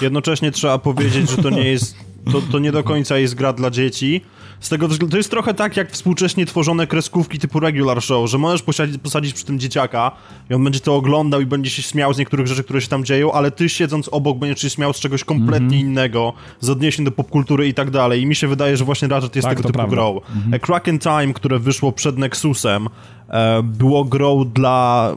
jednocześnie 0.00 0.52
trzeba 0.52 0.78
powiedzieć, 0.78 1.30
że 1.30 1.42
to 1.42 1.50
nie 1.50 1.70
jest 1.70 1.94
to, 2.32 2.40
to 2.52 2.58
nie 2.58 2.72
do 2.72 2.82
końca 2.82 3.18
jest 3.18 3.34
gra 3.34 3.52
dla 3.52 3.70
dzieci, 3.70 4.24
z 4.60 4.68
tego 4.68 4.88
względu, 4.88 5.12
to 5.12 5.16
jest 5.16 5.30
trochę 5.30 5.54
tak 5.54 5.76
jak 5.76 5.90
współcześnie 5.92 6.46
tworzone 6.46 6.86
kreskówki 6.86 7.38
typu 7.38 7.60
regular 7.60 8.02
show, 8.02 8.30
że 8.30 8.38
możesz 8.38 8.62
posadzić, 8.62 8.98
posadzić 8.98 9.34
przy 9.34 9.44
tym 9.44 9.58
dzieciaka 9.58 10.10
i 10.50 10.54
on 10.54 10.64
będzie 10.64 10.80
to 10.80 10.96
oglądał 10.96 11.40
i 11.40 11.46
będzie 11.46 11.70
się 11.70 11.82
śmiał 11.82 12.14
z 12.14 12.18
niektórych 12.18 12.46
rzeczy, 12.46 12.64
które 12.64 12.80
się 12.80 12.88
tam 12.88 13.04
dzieją, 13.04 13.32
ale 13.32 13.50
ty 13.50 13.68
siedząc 13.68 14.08
obok 14.08 14.38
będziesz 14.38 14.60
się 14.60 14.70
śmiał 14.70 14.92
z 14.92 15.00
czegoś 15.00 15.24
kompletnie 15.24 15.66
mm 15.66 15.70
-hmm. 15.78 15.88
innego, 15.88 16.32
z 16.60 16.70
odniesień 16.70 17.04
do 17.04 17.10
popkultury 17.10 17.68
i 17.68 17.74
tak 17.74 17.90
dalej. 17.90 18.22
I 18.22 18.26
mi 18.26 18.34
się 18.34 18.48
wydaje, 18.48 18.76
że 18.76 18.84
właśnie 18.84 19.08
Ratchet 19.08 19.36
jest 19.36 19.48
tak, 19.48 19.56
tego 19.56 19.66
typu 19.66 19.78
prawda. 19.78 19.96
grą. 19.96 20.10
Mm 20.10 20.50
-hmm. 20.50 20.54
A 20.54 20.58
Crack 20.58 20.88
in 20.88 20.98
Time, 20.98 21.32
które 21.32 21.58
wyszło 21.58 21.92
przed 21.92 22.18
Nexusem, 22.18 22.88
e, 23.28 23.62
było 23.62 24.04
grą 24.04 24.44
dla 24.44 25.16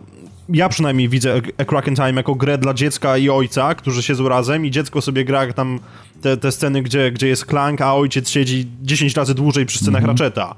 ja 0.49 0.69
przynajmniej 0.69 1.10
widzę 1.10 1.41
A 1.58 1.65
Crack 1.65 1.88
in 1.88 1.95
Time 1.95 2.13
jako 2.13 2.36
grę 2.36 2.58
dla 2.58 2.73
dziecka 2.73 3.17
i 3.17 3.30
ojca, 3.30 3.75
którzy 3.75 4.04
siedzą 4.04 4.30
razem 4.30 4.65
i 4.65 4.71
dziecko 4.71 5.01
sobie 5.01 5.25
gra 5.25 5.54
tam 5.54 5.80
te, 6.21 6.38
te 6.38 6.51
sceny, 6.51 6.82
gdzie, 6.82 7.12
gdzie 7.12 7.27
jest 7.27 7.45
Clank, 7.45 7.82
a 7.82 7.95
ojciec 7.95 8.30
siedzi 8.30 8.67
10 8.82 9.15
razy 9.15 9.36
dłużej 9.36 9.65
przy 9.65 9.80
scenach 9.80 10.04
mm 10.04 10.15
-hmm. 10.15 10.19
Ratcheta. 10.19 10.56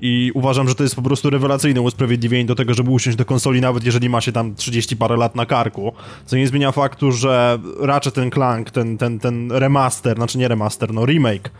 I 0.00 0.30
uważam, 0.34 0.68
że 0.68 0.74
to 0.74 0.82
jest 0.82 0.96
po 0.96 1.02
prostu 1.02 1.30
rewelacyjne 1.30 1.80
usprawiedliwienie 1.80 2.44
do 2.44 2.54
tego, 2.54 2.74
żeby 2.74 2.90
usiąść 2.90 3.16
do 3.16 3.24
konsoli, 3.24 3.60
nawet 3.60 3.84
jeżeli 3.84 4.08
ma 4.08 4.20
się 4.20 4.32
tam 4.32 4.54
30 4.54 4.96
parę 4.96 5.16
lat 5.16 5.36
na 5.36 5.46
karku. 5.46 5.92
Co 6.26 6.36
nie 6.36 6.48
zmienia 6.48 6.72
faktu, 6.72 7.12
że 7.12 7.58
raczej 7.80 8.12
ten 8.12 8.30
Clank, 8.30 8.70
ten, 8.70 8.98
ten, 8.98 9.18
ten 9.18 9.52
remaster, 9.52 10.16
znaczy 10.16 10.38
nie 10.38 10.48
remaster, 10.48 10.92
no 10.92 11.06
remake. 11.06 11.50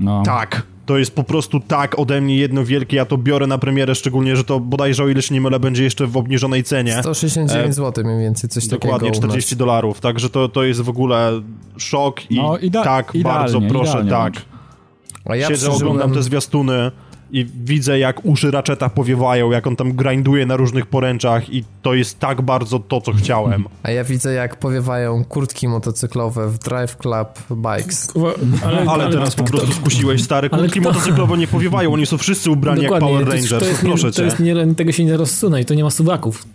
No. 0.00 0.22
Tak, 0.22 0.62
to 0.86 0.98
jest 0.98 1.14
po 1.14 1.24
prostu 1.24 1.60
tak 1.60 1.98
ode 1.98 2.20
mnie 2.20 2.36
jedno 2.36 2.64
wielkie, 2.64 2.96
ja 2.96 3.04
to 3.04 3.18
biorę 3.18 3.46
na 3.46 3.58
premierę, 3.58 3.94
szczególnie, 3.94 4.36
że 4.36 4.44
to 4.44 4.60
bodajże 4.60 5.04
o 5.04 5.08
ile 5.08 5.22
się 5.22 5.34
nie 5.34 5.40
mylę, 5.40 5.60
będzie 5.60 5.84
jeszcze 5.84 6.06
w 6.06 6.16
obniżonej 6.16 6.64
cenie. 6.64 6.98
169 7.00 7.70
e, 7.70 7.72
zł 7.72 8.04
mniej 8.04 8.18
więcej, 8.18 8.50
coś 8.50 8.66
dokładnie, 8.66 8.92
takiego. 8.92 9.14
Dokładnie, 9.14 9.28
40 9.28 9.56
dolarów, 9.56 10.00
także 10.00 10.30
to, 10.30 10.48
to 10.48 10.64
jest 10.64 10.80
w 10.80 10.88
ogóle 10.88 11.42
szok 11.76 12.30
i 12.30 12.36
no, 12.36 12.58
tak, 12.84 13.12
bardzo 13.22 13.60
proszę, 13.60 14.06
tak. 14.10 14.34
A 15.24 15.36
ja 15.36 15.48
Siedzę, 15.48 15.70
oglądam 15.70 16.12
te 16.12 16.22
zwiastuny 16.22 16.90
i 17.32 17.46
widzę, 17.64 17.98
jak 17.98 18.24
uszy 18.24 18.50
Ratcheta 18.50 18.88
powiewają, 18.88 19.50
jak 19.50 19.66
on 19.66 19.76
tam 19.76 19.92
grinduje 19.92 20.46
na 20.46 20.56
różnych 20.56 20.86
poręczach 20.86 21.50
i 21.50 21.64
to 21.82 21.94
jest 21.94 22.18
tak 22.18 22.42
bardzo 22.42 22.78
to, 22.78 23.00
co 23.00 23.12
chciałem. 23.12 23.64
A 23.82 23.90
ja 23.90 24.04
widzę, 24.04 24.32
jak 24.34 24.56
powiewają 24.56 25.24
kurtki 25.24 25.68
motocyklowe 25.68 26.48
w 26.48 26.58
Drive 26.58 26.96
Club 26.96 27.28
Bikes. 27.50 28.12
Ale, 28.64 28.78
ale, 28.78 28.90
ale 28.90 29.12
teraz 29.12 29.34
po 29.34 29.44
prostu 29.44 29.72
skusiłeś, 29.72 30.22
stary. 30.22 30.50
Kurtki 30.50 30.80
kto... 30.80 30.88
motocyklowe 30.88 31.38
nie 31.38 31.46
powiewają, 31.46 31.92
oni 31.92 32.06
są 32.06 32.18
wszyscy 32.18 32.50
ubrani 32.50 32.82
Dokładnie, 32.82 33.08
jak 33.08 33.20
Power 33.20 33.34
Rangers, 33.34 33.62
to 33.62 33.68
jest, 33.68 33.80
proszę 33.80 34.06
nie, 34.06 34.12
cię. 34.12 34.16
To 34.16 34.24
jest 34.24 34.40
nie, 34.40 34.74
tego 34.74 34.92
się 34.92 35.04
nie 35.04 35.16
rozsunę 35.16 35.60
i 35.60 35.64
to 35.64 35.74
nie 35.74 35.84
ma 35.84 35.90
suwaków. 35.90 36.46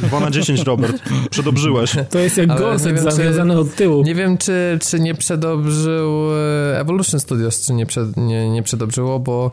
2 0.00 0.20
na 0.20 0.30
10, 0.30 0.60
Robert. 0.60 1.02
Przedobrzyłeś. 1.30 1.96
To 2.10 2.18
jest 2.18 2.36
jak 2.36 2.58
gorset 2.58 3.00
zawiązany 3.00 3.58
od 3.58 3.74
tyłu. 3.74 4.02
Nie 4.02 4.14
wiem, 4.14 4.38
czy, 4.38 4.78
czy 4.82 5.00
nie 5.00 5.14
przedobrzył 5.14 6.34
e, 6.72 6.80
Evolution 6.80 7.20
Studios, 7.20 7.66
czy 7.66 7.72
nie, 7.72 7.86
przed, 7.86 8.16
nie, 8.16 8.50
nie 8.50 8.62
przedobrzyło, 8.62 9.18
bo 9.18 9.50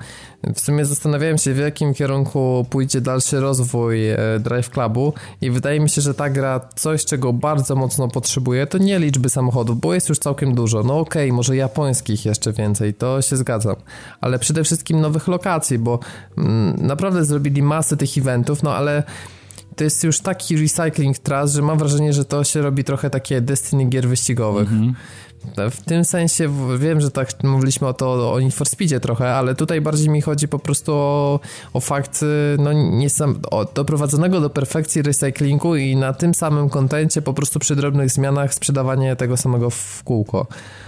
w 0.54 0.60
sumie 0.60 0.86
zastanawiałem 0.86 1.38
się, 1.38 1.54
w 1.54 1.58
jakim 1.58 1.94
kierunku 1.94 2.66
pójdzie 2.70 3.02
dalszy 3.02 3.40
rozwój 3.40 4.10
e, 4.10 4.18
Drive 4.40 4.70
Clubu 4.70 5.14
i 5.42 5.52
wydaje 5.52 5.80
mi 5.80 5.90
się, 5.90 6.02
że 6.02 6.14
ta 6.14 6.30
gra 6.30 6.60
coś, 6.76 7.06
czego 7.06 7.34
bardzo 7.34 7.76
mocno 7.76 8.08
potrzebuje, 8.08 8.68
to 8.68 8.78
nie 8.78 9.00
liczby 9.00 9.30
samochodów, 9.30 9.80
bo 9.80 9.94
jest 9.94 10.10
już 10.10 10.20
całkiem 10.20 10.56
dużo. 10.56 10.84
No 10.84 11.00
okej, 11.00 11.26
okay, 11.30 11.36
może 11.36 11.56
japońskich 11.56 12.26
jeszcze 12.26 12.54
więcej, 12.54 12.94
to 12.94 13.22
się 13.22 13.38
zgadzam, 13.38 13.76
ale 14.22 14.40
przede 14.40 14.64
wszystkim 14.64 15.02
nowych 15.02 15.28
lokacji, 15.28 15.80
bo 15.80 16.00
mm, 16.38 16.88
naprawdę 16.88 17.26
zrobili 17.26 17.62
masę 17.62 17.98
tych 17.98 18.18
eventów, 18.18 18.64
no 18.64 18.76
ale 18.76 19.04
to 19.76 19.84
jest 19.84 20.04
już 20.04 20.20
taki 20.20 20.58
recycling 20.58 21.18
tras, 21.18 21.54
że 21.54 21.62
mam 21.62 21.78
wrażenie, 21.78 22.14
że 22.14 22.26
to 22.26 22.44
się 22.44 22.62
robi 22.62 22.84
trochę 22.84 23.10
takie 23.10 23.42
Destiny 23.42 23.86
gier 23.86 24.08
wyścigowych. 24.08 24.70
-hmm. 24.70 24.94
W 25.72 25.82
tym 25.86 26.06
sensie 26.06 26.50
wiem, 26.78 27.02
że 27.02 27.12
tak 27.12 27.44
mówiliśmy 27.44 27.88
o 27.88 27.94
to 27.94 28.34
o 28.34 28.40
Need 28.40 28.54
for 28.54 28.70
Speedzie 28.70 29.00
trochę, 29.00 29.36
ale 29.36 29.56
tutaj 29.56 29.82
bardziej 29.82 30.10
mi 30.10 30.22
chodzi 30.22 30.48
po 30.48 30.60
prostu 30.60 30.94
o, 30.94 31.40
o 31.74 31.80
fakt 31.80 32.26
no, 32.58 32.74
nie 32.74 33.10
sam, 33.10 33.40
o 33.52 33.66
doprowadzonego 33.66 34.42
do 34.42 34.50
perfekcji 34.50 35.02
recyklingu 35.02 35.76
i 35.76 35.96
na 35.96 36.14
tym 36.14 36.34
samym 36.34 36.70
kontencie 36.70 37.22
po 37.22 37.34
prostu 37.34 37.60
przy 37.60 37.76
drobnych 37.76 38.12
zmianach 38.12 38.54
sprzedawanie 38.54 39.16
tego 39.16 39.38
samego 39.38 39.70
w 39.70 40.02
kółko. 40.04 40.48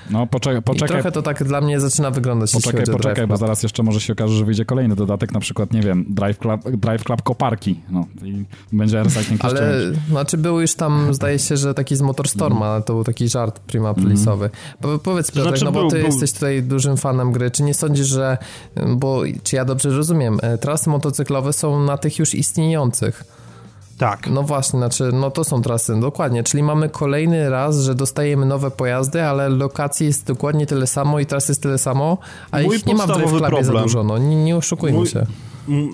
No 0.09 0.27
poczekaj, 0.27 0.61
poczekaj. 0.61 0.87
I 0.87 0.91
trochę 0.91 1.11
to 1.11 1.21
tak 1.21 1.43
dla 1.43 1.61
mnie 1.61 1.79
zaczyna 1.79 2.11
wyglądać. 2.11 2.51
Poczekaj, 2.51 2.85
poczekaj, 2.91 3.27
bo 3.27 3.37
zaraz 3.37 3.63
jeszcze 3.63 3.83
może 3.83 3.99
się 3.99 4.13
okaże, 4.13 4.35
że 4.35 4.45
wyjdzie 4.45 4.65
kolejny 4.65 4.95
dodatek, 4.95 5.31
na 5.31 5.39
przykład, 5.39 5.73
nie 5.73 5.81
wiem, 5.81 6.05
Drive 6.09 6.39
Club, 6.39 6.69
Drive 6.69 7.03
Club 7.03 7.21
Koparki. 7.21 7.79
No, 7.89 8.05
i 8.23 8.45
będzie 8.71 9.03
recycling 9.03 9.45
Ale, 9.45 9.79
znaczy 10.09 10.37
był 10.37 10.61
już 10.61 10.75
tam, 10.75 11.13
zdaje 11.13 11.39
się, 11.39 11.57
że 11.57 11.73
taki 11.73 11.95
z 11.95 12.01
Motorstorma, 12.01 12.69
mm. 12.69 12.83
to 12.83 12.93
był 12.93 13.03
taki 13.03 13.29
żart 13.29 13.59
prima 13.59 13.89
mm. 13.89 14.03
Po, 14.81 14.99
powiedz 14.99 15.31
Piotrek, 15.31 15.57
znaczy, 15.57 15.65
no 15.65 15.71
bo 15.71 15.89
ty 15.89 15.95
był, 15.95 16.05
jesteś 16.05 16.31
tutaj 16.31 16.63
dużym 16.63 16.97
fanem 16.97 17.31
gry, 17.31 17.51
czy 17.51 17.63
nie 17.63 17.73
sądzisz, 17.73 18.07
że, 18.07 18.37
bo 18.87 19.21
czy 19.43 19.55
ja 19.55 19.65
dobrze 19.65 19.89
rozumiem, 19.89 20.39
e, 20.41 20.57
trasy 20.57 20.89
motocyklowe 20.89 21.53
są 21.53 21.83
na 21.83 21.97
tych 21.97 22.19
już 22.19 22.35
istniejących. 22.35 23.23
Tak. 23.97 24.27
No 24.29 24.43
właśnie, 24.43 24.79
znaczy, 24.79 25.09
no 25.13 25.31
to 25.31 25.43
są 25.43 25.61
trasy, 25.61 25.99
dokładnie. 25.99 26.43
Czyli 26.43 26.63
mamy 26.63 26.89
kolejny 26.89 27.49
raz, 27.49 27.79
że 27.79 27.95
dostajemy 27.95 28.45
nowe 28.45 28.71
pojazdy, 28.71 29.23
ale 29.23 29.49
lokacji 29.49 30.05
jest 30.07 30.25
dokładnie 30.25 30.65
tyle 30.65 30.87
samo 30.87 31.19
i 31.19 31.25
tras 31.25 31.49
jest 31.49 31.61
tyle 31.61 31.77
samo, 31.77 32.17
a 32.51 32.61
Mój 32.61 32.75
ich 32.75 32.85
nie 32.85 32.95
ma 32.95 33.07
w 33.07 33.07
Drive 33.07 33.29
Clubie 33.29 33.63
za 33.63 33.71
dużo, 33.71 34.03
no 34.03 34.17
nie, 34.17 34.43
nie 34.43 34.57
oszukujmy 34.57 34.97
Mój... 34.97 35.07
się. 35.07 35.25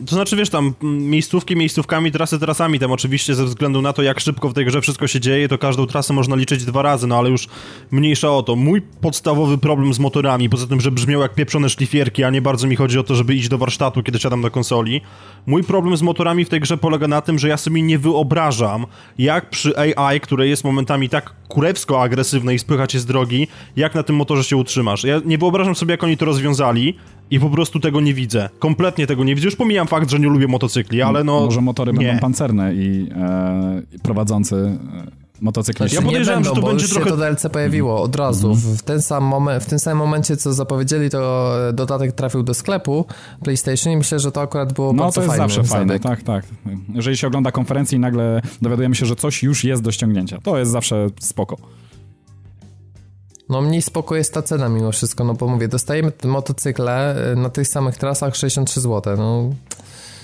To 0.06 0.16
znaczy, 0.16 0.36
wiesz, 0.36 0.50
tam 0.50 0.74
miejscówki 0.82 1.56
miejscówkami, 1.56 2.12
trasy 2.12 2.40
trasami, 2.40 2.80
tam 2.80 2.92
oczywiście 2.92 3.36
ze 3.36 3.46
względu 3.46 3.82
na 3.82 3.94
to, 3.94 4.04
jak 4.04 4.20
szybko 4.20 4.50
w 4.50 4.54
tej 4.54 4.66
grze 4.66 4.82
wszystko 4.82 5.08
się 5.08 5.20
dzieje, 5.20 5.48
to 5.48 5.58
każdą 5.58 5.86
trasę 5.86 6.14
można 6.14 6.36
liczyć 6.36 6.66
dwa 6.66 6.82
razy, 6.82 7.08
no 7.08 7.18
ale 7.18 7.30
już 7.30 7.48
mniejsza 7.92 8.32
o 8.32 8.44
to. 8.44 8.56
Mój 8.56 8.82
podstawowy 8.82 9.58
problem 9.58 9.94
z 9.94 10.00
motorami, 10.00 10.50
poza 10.50 10.68
tym, 10.68 10.82
że 10.82 10.92
brzmiał 10.92 11.22
jak 11.22 11.36
pieprzone 11.36 11.70
szlifierki, 11.70 12.24
a 12.24 12.30
nie 12.30 12.42
bardzo 12.42 12.68
mi 12.68 12.76
chodzi 12.76 13.00
o 13.00 13.04
to, 13.04 13.16
żeby 13.16 13.36
iść 13.36 13.48
do 13.48 13.58
warsztatu, 13.58 14.04
kiedy 14.04 14.20
siadam 14.20 14.42
na 14.42 14.50
konsoli. 14.50 15.02
Mój 15.46 15.64
problem 15.64 15.98
z 15.98 16.02
motorami 16.02 16.46
w 16.46 16.50
tej 16.50 16.60
grze 16.60 16.78
polega 16.78 17.08
na 17.08 17.22
tym, 17.22 17.40
że 17.40 17.48
ja 17.48 17.58
sobie 17.58 17.82
nie 17.82 18.00
wyobrażam, 18.00 18.86
jak 19.18 19.50
przy 19.50 19.78
AI, 19.78 20.20
które 20.20 20.48
jest 20.48 20.64
momentami 20.64 21.10
tak 21.10 21.34
kurewsko 21.48 22.02
agresywne 22.02 22.56
i 22.56 22.60
spycha 22.60 22.88
cię 22.88 23.00
z 23.00 23.06
drogi, 23.06 23.48
jak 23.76 23.96
na 23.96 24.04
tym 24.04 24.16
motorze 24.16 24.44
się 24.44 24.58
utrzymasz. 24.58 25.04
Ja 25.04 25.22
nie 25.26 25.38
wyobrażam 25.38 25.76
sobie, 25.76 25.92
jak 25.92 26.04
oni 26.04 26.18
to 26.18 26.26
rozwiązali 26.26 26.96
i 27.32 27.40
po 27.40 27.50
prostu 27.50 27.80
tego 27.80 28.02
nie 28.02 28.14
widzę. 28.14 28.50
Kompletnie 28.60 29.08
tego 29.08 29.24
nie 29.24 29.36
widzę. 29.36 29.48
Już 29.48 29.60
pomijam 29.64 29.88
fakt, 29.88 30.10
że 30.10 30.20
nie 30.20 30.28
lubię 30.28 30.48
motocykli, 30.48 31.02
ale 31.02 31.24
no... 31.24 31.40
Może 31.46 31.62
motory 31.62 31.94
nie. 31.94 32.08
będą 32.08 32.22
pancerne 32.22 32.74
i 32.74 33.10
e, 33.16 34.00
prowadzący... 34.04 34.78
E 35.10 35.24
motocykliści. 35.42 35.96
Ja 35.96 36.02
podejrzewam, 36.02 36.44
że 36.44 36.52
to 36.52 36.62
będzie 36.62 36.88
trochę... 36.88 37.10
to 37.10 37.18
DLC 37.18 37.46
pojawiło 37.52 38.02
od 38.02 38.16
razu. 38.16 38.48
Mm 38.48 38.60
-hmm. 38.60 38.78
W, 38.78 38.82
ten 38.82 39.02
sam 39.02 39.24
moment, 39.24 39.64
w 39.64 39.66
tym 39.66 39.80
samym 39.80 39.98
momencie, 39.98 40.38
co 40.38 40.54
zapowiedzieli, 40.54 41.10
to 41.10 41.54
dodatek 41.74 42.12
trafił 42.12 42.44
do 42.44 42.54
sklepu 42.54 43.06
PlayStation 43.44 43.94
i 43.94 43.98
myślę, 43.98 44.20
że 44.20 44.32
to 44.32 44.42
akurat 44.42 44.74
było 44.74 44.94
no, 44.94 45.04
bardzo 45.04 45.22
fajne. 45.22 45.34
No 45.34 45.38
to 45.38 45.44
jest 45.44 45.56
zawsze 45.56 45.78
fajne, 45.78 46.00
tak, 46.00 46.24
tak. 46.24 46.46
Jeżeli 46.94 47.18
się 47.18 47.28
ogląda 47.28 47.52
konferencję 47.52 47.96
i 47.96 48.00
nagle 48.00 48.42
dowiadujemy 48.62 48.96
się, 48.96 49.06
że 49.06 49.16
coś 49.16 49.44
już 49.44 49.64
jest 49.64 49.82
do 49.82 49.92
ściągnięcia, 49.92 50.38
to 50.44 50.58
jest 50.58 50.72
zawsze 50.72 51.08
spoko. 51.20 51.58
No 53.50 53.62
mniej 53.62 53.82
spoko 53.82 54.16
jest 54.16 54.34
ta 54.34 54.42
cena 54.42 54.70
mimo 54.70 54.92
wszystko, 54.92 55.24
no 55.24 55.34
bo 55.34 55.48
mówię, 55.48 55.68
dostajemy 55.68 56.12
motocykle 56.24 57.16
y, 57.32 57.36
na 57.36 57.50
tych 57.50 57.68
samych 57.68 57.98
trasach 57.98 58.36
63 58.36 58.82
zł, 58.82 59.18
no... 59.18 59.50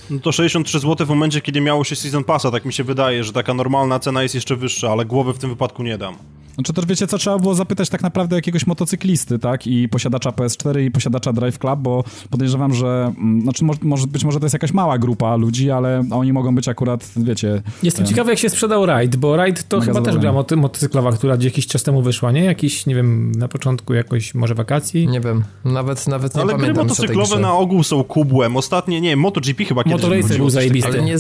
No 0.09 0.19
to 0.19 0.31
63 0.31 0.79
zł 0.79 1.07
w 1.07 1.09
momencie, 1.09 1.41
kiedy 1.41 1.61
miało 1.61 1.83
się 1.83 1.95
Season 1.95 2.23
Passa, 2.23 2.51
tak 2.51 2.65
mi 2.65 2.73
się 2.73 2.83
wydaje, 2.83 3.23
że 3.23 3.33
taka 3.33 3.53
normalna 3.53 3.99
cena 3.99 4.23
jest 4.23 4.35
jeszcze 4.35 4.55
wyższa, 4.55 4.91
ale 4.91 5.05
głowy 5.05 5.33
w 5.33 5.39
tym 5.39 5.49
wypadku 5.49 5.83
nie 5.83 5.97
dam. 5.97 6.15
Znaczy 6.59 6.73
też 6.73 6.85
wiecie 6.85 7.07
co, 7.07 7.17
trzeba 7.17 7.39
było 7.39 7.55
zapytać 7.55 7.89
tak 7.89 8.01
naprawdę 8.01 8.35
jakiegoś 8.35 8.67
motocyklisty, 8.67 9.39
tak, 9.39 9.67
i 9.67 9.89
posiadacza 9.89 10.29
PS4 10.29 10.81
i 10.81 10.91
posiadacza 10.91 11.33
Drive 11.33 11.59
Club, 11.59 11.79
bo 11.79 12.03
podejrzewam, 12.29 12.73
że, 12.73 13.13
mm, 13.17 13.41
znaczy 13.41 13.65
może, 13.81 14.07
być 14.07 14.23
może 14.23 14.39
to 14.39 14.45
jest 14.45 14.53
jakaś 14.53 14.73
mała 14.73 14.97
grupa 14.97 15.35
ludzi, 15.35 15.71
ale 15.71 16.03
oni 16.11 16.33
mogą 16.33 16.55
być 16.55 16.67
akurat, 16.67 17.11
wiecie... 17.17 17.61
Jestem 17.83 18.05
ciekawy, 18.05 18.29
jak 18.29 18.39
się 18.39 18.49
sprzedał 18.49 18.85
Ride, 18.85 19.17
bo 19.17 19.45
Ride 19.45 19.61
to 19.69 19.81
chyba 19.81 20.01
też 20.01 20.17
gra 20.17 20.33
moty 20.33 20.55
motocyklowa, 20.55 21.11
która 21.11 21.37
jakiś 21.39 21.67
czas 21.67 21.83
temu 21.83 22.01
wyszła, 22.01 22.31
nie? 22.31 22.43
Jakiś, 22.43 22.85
nie 22.85 22.95
wiem, 22.95 23.31
na 23.31 23.47
początku 23.47 23.93
jakoś 23.93 24.35
może 24.35 24.55
wakacji? 24.55 25.07
Nie 25.07 25.21
wiem, 25.21 25.43
nawet, 25.65 26.07
nawet 26.07 26.35
nie 26.35 26.41
ale 26.41 26.51
pamiętam 26.51 26.75
Ale 26.77 26.85
gry 26.85 26.89
motocyklowe 26.89 27.39
na 27.39 27.53
ogół 27.53 27.83
są 27.83 28.03
kubłem. 28.03 28.57
Ostatnie, 28.57 29.01
nie 29.01 29.15
MotoGP 29.15 29.65
chyba 29.65 29.83
kiedyś 29.83 30.01
Motoracer 30.01 30.37
był 30.37 30.49
zajebisty. 30.49 30.89
Ale 30.89 31.01
nie, 31.01 31.17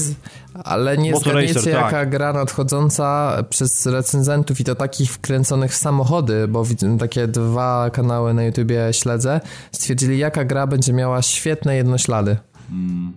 ale 0.53 0.97
nie 0.97 1.17
zgadniecie, 1.17 1.53
tak. 1.53 1.65
jaka 1.65 2.05
gra 2.05 2.33
nadchodząca 2.33 3.37
przez 3.49 3.85
recenzentów 3.85 4.59
i 4.59 4.63
to 4.63 4.75
takich 4.75 5.11
wkręconych 5.11 5.71
w 5.71 5.75
samochody, 5.75 6.47
bo 6.47 6.63
takie 6.99 7.27
dwa 7.27 7.89
kanały 7.89 8.33
na 8.33 8.43
YouTubie 8.43 8.87
śledzę, 8.91 9.41
stwierdzili, 9.71 10.17
jaka 10.17 10.45
gra 10.45 10.67
będzie 10.67 10.93
miała 10.93 11.21
świetne 11.21 11.75
jednoślady. 11.75 12.37
Mm. 12.71 13.13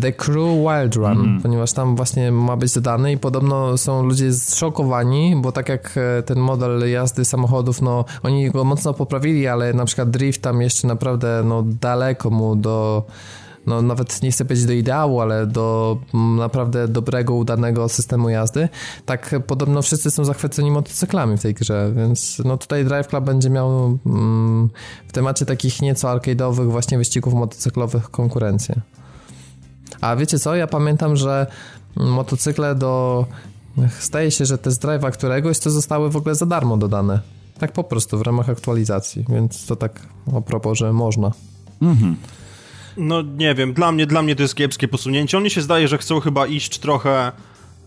The 0.00 0.12
Crew 0.12 0.58
Wild 0.58 0.96
Run, 0.96 1.20
mm. 1.20 1.42
ponieważ 1.42 1.72
tam 1.72 1.96
właśnie 1.96 2.32
ma 2.32 2.56
być 2.56 2.74
dodany 2.74 3.12
i 3.12 3.18
podobno 3.18 3.78
są 3.78 4.02
ludzie 4.02 4.32
zszokowani, 4.32 5.36
bo 5.36 5.52
tak 5.52 5.68
jak 5.68 5.94
e, 5.96 6.22
ten 6.22 6.38
model 6.38 6.90
jazdy 6.90 7.24
samochodów, 7.24 7.82
no 7.82 8.04
oni 8.22 8.50
go 8.50 8.64
mocno 8.64 8.94
poprawili, 8.94 9.46
ale 9.46 9.74
na 9.74 9.84
przykład 9.84 10.10
drift 10.10 10.42
tam 10.42 10.62
jeszcze 10.62 10.88
naprawdę 10.88 11.42
no 11.44 11.62
daleko 11.80 12.30
mu 12.30 12.56
do 12.56 13.06
no 13.66 13.82
nawet 13.82 14.22
nie 14.22 14.30
chcę 14.30 14.44
powiedzieć 14.44 14.66
do 14.66 14.72
ideału, 14.72 15.20
ale 15.20 15.46
do 15.46 15.98
naprawdę 16.36 16.88
dobrego, 16.88 17.34
udanego 17.34 17.88
systemu 17.88 18.28
jazdy. 18.28 18.68
Tak 19.06 19.34
podobno 19.46 19.82
wszyscy 19.82 20.10
są 20.10 20.24
zachwyceni 20.24 20.70
motocyklami 20.70 21.36
w 21.36 21.42
tej 21.42 21.54
grze, 21.54 21.92
więc 21.96 22.42
no 22.44 22.56
tutaj 22.56 22.84
Drive 22.84 23.08
Club 23.08 23.24
będzie 23.24 23.50
miał 23.50 23.98
mm, 24.06 24.70
w 25.08 25.12
temacie 25.12 25.46
takich 25.46 25.82
nieco 25.82 26.08
arcade'owych 26.08 26.70
właśnie 26.70 26.98
wyścigów 26.98 27.34
motocyklowych 27.34 28.10
konkurencję. 28.10 28.80
A 30.00 30.16
wiecie 30.16 30.38
co? 30.38 30.56
Ja 30.56 30.66
pamiętam, 30.66 31.16
że 31.16 31.46
motocykle 31.96 32.74
do... 32.74 33.26
Staje 33.98 34.30
się, 34.30 34.44
że 34.44 34.58
test 34.58 34.84
drive'a 34.84 35.10
któregoś 35.10 35.58
to 35.58 35.70
zostały 35.70 36.10
w 36.10 36.16
ogóle 36.16 36.34
za 36.34 36.46
darmo 36.46 36.76
dodane. 36.76 37.20
Tak 37.58 37.72
po 37.72 37.84
prostu 37.84 38.18
w 38.18 38.22
ramach 38.22 38.48
aktualizacji, 38.48 39.24
więc 39.28 39.66
to 39.66 39.76
tak 39.76 40.00
a 40.36 40.40
propos, 40.40 40.78
że 40.78 40.92
można. 40.92 41.32
Mhm. 41.82 42.16
No 42.96 43.22
nie 43.22 43.54
wiem, 43.54 43.72
dla 43.72 43.92
mnie, 43.92 44.06
dla 44.06 44.22
mnie 44.22 44.36
to 44.36 44.42
jest 44.42 44.54
kiepskie 44.54 44.88
posunięcie. 44.88 45.38
Oni 45.38 45.50
się 45.50 45.62
zdaje, 45.62 45.88
że 45.88 45.98
chcą 45.98 46.20
chyba 46.20 46.46
iść 46.46 46.78
trochę 46.78 47.32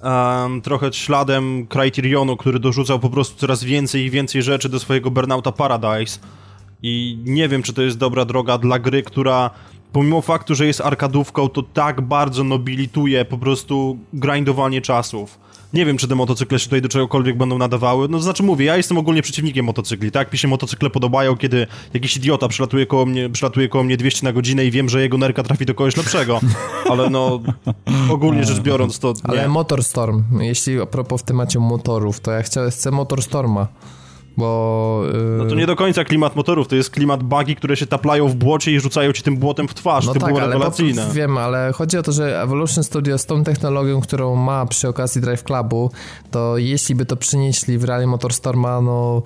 um, 0.04 0.62
trochę 0.62 0.94
śladem 0.94 1.68
Criterionu, 1.68 2.38
który 2.38 2.60
dorzucał 2.60 3.00
po 3.00 3.10
prostu 3.10 3.38
coraz 3.40 3.64
więcej 3.64 4.06
i 4.06 4.10
więcej 4.10 4.42
rzeczy 4.42 4.70
do 4.70 4.80
swojego 4.80 5.12
Burnouta 5.12 5.52
Paradise. 5.52 6.20
I 6.84 7.20
nie 7.26 7.48
wiem, 7.48 7.64
czy 7.64 7.74
to 7.74 7.82
jest 7.82 7.98
dobra 7.98 8.26
droga 8.26 8.58
dla 8.58 8.80
gry, 8.80 9.04
która 9.04 9.50
pomimo 9.92 10.22
faktu, 10.22 10.56
że 10.56 10.66
jest 10.66 10.82
arkadówką, 10.82 11.50
to 11.50 11.64
tak 11.64 12.02
bardzo 12.02 12.44
nobilituje 12.44 13.26
po 13.26 13.38
prostu 13.38 13.98
grindowanie 14.14 14.82
czasów. 14.82 15.40
Nie 15.74 15.86
wiem, 15.86 15.98
czy 15.98 16.08
te 16.08 16.16
motocykle 16.16 16.60
się 16.60 16.66
tutaj 16.66 16.82
do 16.82 16.90
czegokolwiek 16.90 17.38
będą 17.38 17.58
nadawały. 17.58 18.08
No, 18.10 18.18
to 18.18 18.24
znaczy 18.24 18.44
mówię, 18.44 18.66
ja 18.66 18.78
jestem 18.78 18.98
ogólnie 18.98 19.22
przeciwnikiem 19.22 19.66
motocykli, 19.66 20.12
tak? 20.12 20.32
Mi 20.34 20.38
się 20.38 20.48
motocykle 20.48 20.90
podobają, 20.90 21.38
kiedy 21.38 21.68
jakiś 21.94 22.18
idiota 22.18 22.48
przylatuje 22.48 22.86
koło 22.86 23.06
mnie, 23.06 23.30
przylatuje 23.30 23.70
koło 23.70 23.84
mnie 23.84 23.98
200 23.98 24.26
na 24.26 24.34
godzinę 24.34 24.66
i 24.66 24.72
wiem, 24.72 24.90
że 24.90 25.02
jego 25.02 25.18
nerka 25.18 25.44
trafi 25.44 25.66
do 25.66 25.74
kogoś 25.74 25.98
lepszego. 25.98 26.40
Ale 26.92 27.10
no, 27.10 27.40
ogólnie 28.10 28.44
rzecz 28.44 28.60
biorąc 28.60 29.00
to... 29.00 29.14
Ale 29.24 29.48
Motorstorm, 29.48 30.24
jeśli 30.40 30.82
a 30.82 30.86
propos 30.86 31.22
w 31.22 31.26
temacie 31.26 31.60
motorów, 31.60 32.20
to 32.20 32.32
ja 32.32 32.42
chcę, 32.42 32.72
chcę 32.72 32.92
Motorstorma 32.92 33.68
bo... 34.40 35.02
Yy... 35.14 35.38
No 35.38 35.46
to 35.46 35.56
nie 35.56 35.68
do 35.68 35.76
końca 35.76 36.04
klimat 36.04 36.36
motorów, 36.36 36.68
to 36.68 36.76
jest 36.76 36.90
klimat 36.90 37.24
bugi, 37.24 37.56
które 37.56 37.78
się 37.78 37.88
taplają 37.88 38.28
w 38.28 38.36
błocie 38.36 38.72
i 38.72 38.80
rzucają 38.80 39.14
ci 39.14 39.24
tym 39.24 39.38
błotem 39.38 39.68
w 39.68 39.74
twarz, 39.74 40.06
no 40.06 40.14
to 40.14 40.20
tak, 40.20 40.30
było 40.30 40.40
rewelacyjne. 40.40 41.06
Po, 41.06 41.14
wiem, 41.14 41.38
ale 41.38 41.72
chodzi 41.74 41.98
o 41.98 42.04
to, 42.04 42.12
że 42.12 42.42
Evolution 42.42 42.84
Studio 42.84 43.18
z 43.18 43.26
tą 43.26 43.44
technologią, 43.44 44.02
którą 44.02 44.36
ma 44.36 44.66
przy 44.66 44.88
okazji 44.88 45.22
Drive 45.22 45.44
Clubu, 45.44 45.92
to 46.32 46.58
jeśli 46.58 46.96
by 46.96 47.06
to 47.06 47.18
przynieśli 47.18 47.78
w 47.78 47.84
Rally 47.84 48.08
Motorstorma, 48.08 48.82
no 48.82 49.22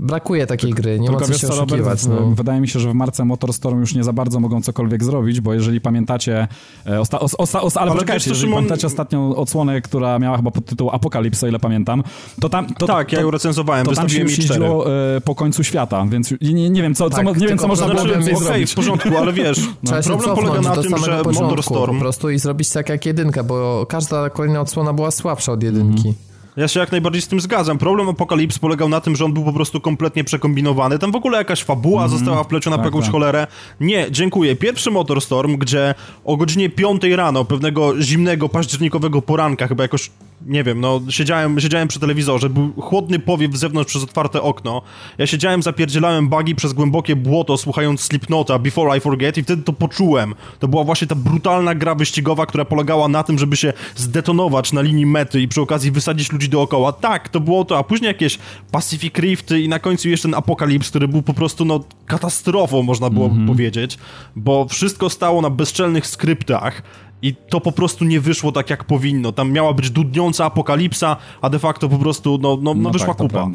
Brakuje 0.00 0.46
takiej 0.46 0.72
gry, 0.72 1.00
nie 1.00 1.08
Tylko 1.08 1.20
ma 1.20 1.34
co 1.34 1.38
się 1.38 1.46
Robert, 1.46 2.08
no. 2.08 2.30
Wydaje 2.30 2.60
mi 2.60 2.68
się, 2.68 2.80
że 2.80 2.90
w 2.90 2.94
marce 2.94 3.24
Motorstorm 3.24 3.80
już 3.80 3.94
nie 3.94 4.04
za 4.04 4.12
bardzo 4.12 4.40
mogą 4.40 4.62
cokolwiek 4.62 5.04
zrobić, 5.04 5.40
bo 5.40 5.54
jeżeli 5.54 5.80
pamiętacie, 5.80 6.48
e, 6.86 7.00
osta, 7.00 7.20
os, 7.20 7.34
osta, 7.38 7.62
os, 7.62 7.76
ale, 7.76 7.90
ale 7.90 7.92
poczekajcie, 7.92 8.30
jeżeli 8.30 8.40
Szymon... 8.40 8.56
pamiętacie 8.56 8.86
ostatnią 8.86 9.36
odsłonę, 9.36 9.80
która 9.80 10.18
miała 10.18 10.36
chyba 10.36 10.50
pod 10.50 10.64
tytuł 10.64 10.90
Apokalipsa, 10.90 11.48
ile 11.48 11.58
pamiętam, 11.58 12.02
to 12.40 12.48
tam... 12.48 12.74
To, 12.74 12.86
tak, 12.86 13.10
to, 13.10 13.16
ja 13.16 13.22
ją 13.22 13.30
recenzowałem, 13.30 13.86
to 13.86 13.92
tam 13.92 14.08
się 14.08 14.20
już 14.20 14.38
jeździło 14.38 14.86
e, 15.16 15.20
po 15.20 15.34
końcu 15.34 15.64
świata, 15.64 16.06
więc 16.08 16.34
nie, 16.40 16.70
nie 16.70 16.82
wiem, 16.82 16.94
co, 16.94 17.10
tak, 17.10 17.24
co, 17.24 17.34
nie 17.34 17.48
wiem, 17.48 17.58
co 17.58 17.68
można 17.68 17.88
było 17.88 18.04
więcej 18.04 18.34
okay, 18.34 18.44
zrobić. 18.46 18.72
w 18.72 18.74
porządku, 18.74 19.08
ale 19.18 19.32
wiesz, 19.32 19.60
no. 19.82 20.02
problem 20.02 20.34
polega 20.34 20.60
na 20.60 20.76
tym, 20.76 20.98
że 20.98 21.22
Motorstorm... 21.32 21.94
Po 21.94 22.00
prostu 22.00 22.30
i 22.30 22.38
zrobić 22.38 22.70
tak 22.70 22.88
jak 22.88 23.06
jedynka, 23.06 23.42
bo 23.42 23.86
każda 23.88 24.30
kolejna 24.30 24.60
odsłona 24.60 24.92
była 24.92 25.10
słabsza 25.10 25.52
od 25.52 25.62
jedynki. 25.62 26.08
Mm. 26.08 26.33
Ja 26.56 26.68
się 26.68 26.80
jak 26.80 26.92
najbardziej 26.92 27.22
z 27.22 27.28
tym 27.28 27.40
zgadzam. 27.40 27.78
Problem 27.78 28.08
Apokalips 28.08 28.58
polegał 28.58 28.88
na 28.88 29.00
tym, 29.00 29.16
że 29.16 29.24
on 29.24 29.32
był 29.32 29.44
po 29.44 29.52
prostu 29.52 29.80
kompletnie 29.80 30.24
przekombinowany. 30.24 30.98
Tam 30.98 31.12
w 31.12 31.16
ogóle 31.16 31.38
jakaś 31.38 31.62
fabuła 31.62 32.04
mm, 32.04 32.18
została 32.18 32.44
wpleciona 32.44 32.76
tak, 32.76 32.82
po 32.82 32.88
jakąś 32.88 33.04
tak. 33.04 33.12
cholerę. 33.12 33.46
Nie, 33.80 34.06
dziękuję. 34.10 34.56
Pierwszy 34.56 34.90
Motorstorm, 34.90 35.56
gdzie 35.56 35.94
o 36.24 36.36
godzinie 36.36 36.70
5 36.70 37.02
rano, 37.04 37.44
pewnego 37.44 38.02
zimnego, 38.02 38.48
październikowego 38.48 39.22
poranka, 39.22 39.66
chyba 39.66 39.82
jakoś 39.82 40.10
nie 40.46 40.64
wiem, 40.64 40.80
no 40.80 41.00
siedziałem, 41.10 41.60
siedziałem 41.60 41.88
przy 41.88 42.00
telewizorze, 42.00 42.50
był 42.50 42.72
chłodny 42.72 43.18
powiew 43.18 43.56
z 43.56 43.58
zewnątrz 43.58 43.90
przez 43.90 44.02
otwarte 44.02 44.42
okno. 44.42 44.82
Ja 45.18 45.26
siedziałem, 45.26 45.62
zapierdzielałem 45.62 46.28
bagi 46.28 46.54
przez 46.54 46.72
głębokie 46.72 47.16
błoto, 47.16 47.56
słuchając 47.56 48.00
Slipnota, 48.00 48.58
Before 48.58 48.98
I 48.98 49.00
Forget 49.00 49.38
i 49.38 49.42
wtedy 49.42 49.62
to 49.62 49.72
poczułem. 49.72 50.34
To 50.58 50.68
była 50.68 50.84
właśnie 50.84 51.06
ta 51.06 51.14
brutalna 51.14 51.74
gra 51.74 51.94
wyścigowa, 51.94 52.46
która 52.46 52.64
polegała 52.64 53.08
na 53.08 53.22
tym, 53.22 53.38
żeby 53.38 53.56
się 53.56 53.72
zdetonować 53.96 54.72
na 54.72 54.80
linii 54.82 55.06
mety 55.06 55.40
i 55.40 55.48
przy 55.48 55.60
okazji 55.60 55.90
wysadzić 55.90 56.32
ludzi 56.32 56.48
dookoła. 56.48 56.92
Tak, 56.92 57.28
to 57.28 57.40
było 57.40 57.64
to, 57.64 57.78
a 57.78 57.84
później 57.84 58.08
jakieś 58.08 58.38
Pacific 58.70 59.14
Rift 59.18 59.50
i 59.50 59.68
na 59.68 59.78
końcu 59.78 60.08
jeszcze 60.08 60.28
ten 60.28 60.34
Apokalips, 60.34 60.90
który 60.90 61.08
był 61.08 61.22
po 61.22 61.34
prostu, 61.34 61.64
no, 61.64 61.80
katastrofą, 62.06 62.82
można 62.82 63.10
było 63.10 63.26
mm 63.26 63.38
-hmm. 63.38 63.46
powiedzieć, 63.48 63.98
bo 64.36 64.66
wszystko 64.68 65.10
stało 65.10 65.42
na 65.42 65.50
bezczelnych 65.50 66.06
skryptach, 66.06 66.82
i 67.24 67.34
to 67.34 67.60
po 67.60 67.72
prostu 67.72 68.04
nie 68.04 68.20
wyszło 68.20 68.52
tak, 68.52 68.70
jak 68.70 68.84
powinno. 68.84 69.32
Tam 69.32 69.52
miała 69.52 69.72
być 69.72 69.90
dudniąca 69.90 70.44
apokalipsa, 70.44 71.16
a 71.40 71.50
de 71.50 71.58
facto 71.58 71.88
po 71.88 71.98
prostu, 71.98 72.38
no, 72.42 72.56
no, 72.62 72.74
no, 72.74 72.80
no 72.80 72.90
wyszła 72.90 73.14
tak, 73.14 73.16
kupa. 73.16 73.50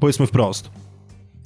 Powiedzmy 0.00 0.26
wprost. 0.26 0.70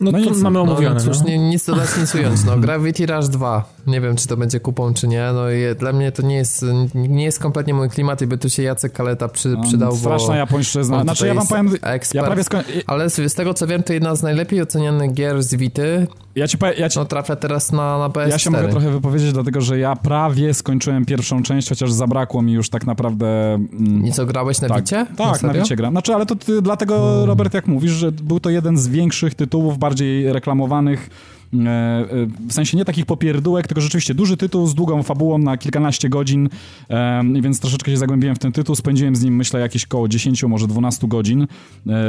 No, 0.01 0.11
no 0.11 0.19
to 0.19 0.31
nic, 0.31 0.39
mamy 0.39 0.55
no, 0.55 0.63
omówione. 0.63 0.95
No, 0.95 1.01
cóż, 1.01 1.19
no. 1.19 1.25
Nie, 1.25 1.39
nic 1.39 1.67
dodać, 1.67 1.97
nic 1.97 2.15
ująć. 2.15 2.45
No, 2.45 2.57
Gravity 2.57 3.07
Rush 3.07 3.29
2. 3.29 3.65
Nie 3.87 4.01
wiem, 4.01 4.17
czy 4.17 4.29
to 4.29 4.37
będzie 4.37 4.61
kupą, 4.61 4.95
czy 4.95 5.09
nie. 5.09 5.31
No 5.35 5.51
i 5.51 5.77
dla 5.79 5.93
mnie 5.93 6.13
to 6.13 6.23
nie 6.23 6.37
jest, 6.37 6.65
nie 6.95 7.25
jest 7.25 7.39
kompletnie 7.39 7.75
mój 7.75 7.91
klimat 7.91 8.23
i 8.23 8.27
by 8.27 8.39
tu 8.39 8.51
się 8.51 8.63
Jacek 8.63 8.93
Kaleta 8.93 9.29
przy, 9.29 9.49
no, 9.49 9.63
przydał, 9.63 9.97
Straszna 9.97 10.29
bo... 10.29 10.35
japońszczyzna. 10.35 11.03
Znaczy 11.03 11.27
ja 11.27 11.35
wam 11.35 11.47
powiem... 11.47 11.67
Ekspert, 11.83 12.15
ja 12.15 12.23
prawie 12.25 12.45
skoń... 12.45 12.63
Ale 12.87 13.11
z 13.11 13.35
tego, 13.35 13.55
co 13.55 13.67
wiem, 13.67 13.83
to 13.83 13.93
jedna 13.93 14.15
z 14.15 14.23
najlepiej 14.23 14.63
ocenianych 14.63 15.13
gier 15.13 15.43
z 15.43 15.55
Vity. 15.55 16.07
Ja 16.35 16.49
ci 16.49 16.59
powiem... 16.59 16.75
Ja 16.79 16.89
ci... 16.89 16.99
No 16.99 17.05
trafia 17.05 17.37
teraz 17.37 17.73
na, 17.73 17.99
na 17.99 18.09
PS4. 18.09 18.29
Ja 18.29 18.39
się 18.39 18.51
mogę 18.51 18.69
trochę 18.69 18.91
wypowiedzieć, 18.91 19.33
dlatego, 19.33 19.61
że 19.61 19.79
ja 19.79 19.97
prawie 19.97 20.55
skończyłem 20.55 21.05
pierwszą 21.05 21.43
część, 21.43 21.69
chociaż 21.69 21.93
zabrakło 21.93 22.43
mi 22.43 22.53
już 22.53 22.71
tak 22.71 22.87
naprawdę... 22.87 23.55
Mm... 23.55 24.07
I 24.07 24.13
co, 24.13 24.27
grałeś 24.27 24.61
na 24.61 24.69
tak, 24.69 24.81
Vicie? 24.81 25.07
Tak, 25.17 25.43
na, 25.43 25.53
na 25.53 25.55
Vicie 25.55 25.77
gram. 25.77 25.93
Znaczy, 25.93 26.15
ale 26.15 26.27
to 26.27 26.37
ty, 26.37 26.63
dlatego, 26.63 26.95
hmm. 26.95 27.25
Robert, 27.25 27.55
jak 27.55 27.67
mówisz, 27.67 27.93
że 27.93 28.13
był 28.13 28.41
to 28.41 28.51
jeden 28.51 28.79
z 28.79 28.89
większych 28.89 29.35
tytułów, 29.35 29.79
bardziej 29.79 30.33
reklamowanych 30.33 31.11
E, 31.55 31.69
e, 31.69 32.07
w 32.49 32.53
sensie 32.53 32.77
nie 32.77 32.85
takich 32.85 33.07
popierdółek, 33.07 33.67
tylko 33.67 33.81
rzeczywiście 33.81 34.15
duży 34.15 34.37
tytuł 34.37 34.67
z 34.67 34.75
długą 34.75 35.03
fabułą 35.03 35.39
na 35.39 35.57
kilkanaście 35.57 36.09
godzin, 36.09 36.49
e, 36.91 37.23
więc 37.41 37.61
troszeczkę 37.61 37.91
się 37.91 37.97
zagłębiłem 37.97 38.37
w 38.37 38.39
ten 38.39 38.53
tytuł. 38.53 38.75
Spędziłem 38.75 39.17
z 39.17 39.23
nim, 39.23 39.37
myślę, 39.37 39.61
jakieś 39.61 39.87
koło 39.87 40.09
10, 40.09 40.43
może 40.43 40.67
12 40.67 41.09
godzin. 41.09 41.47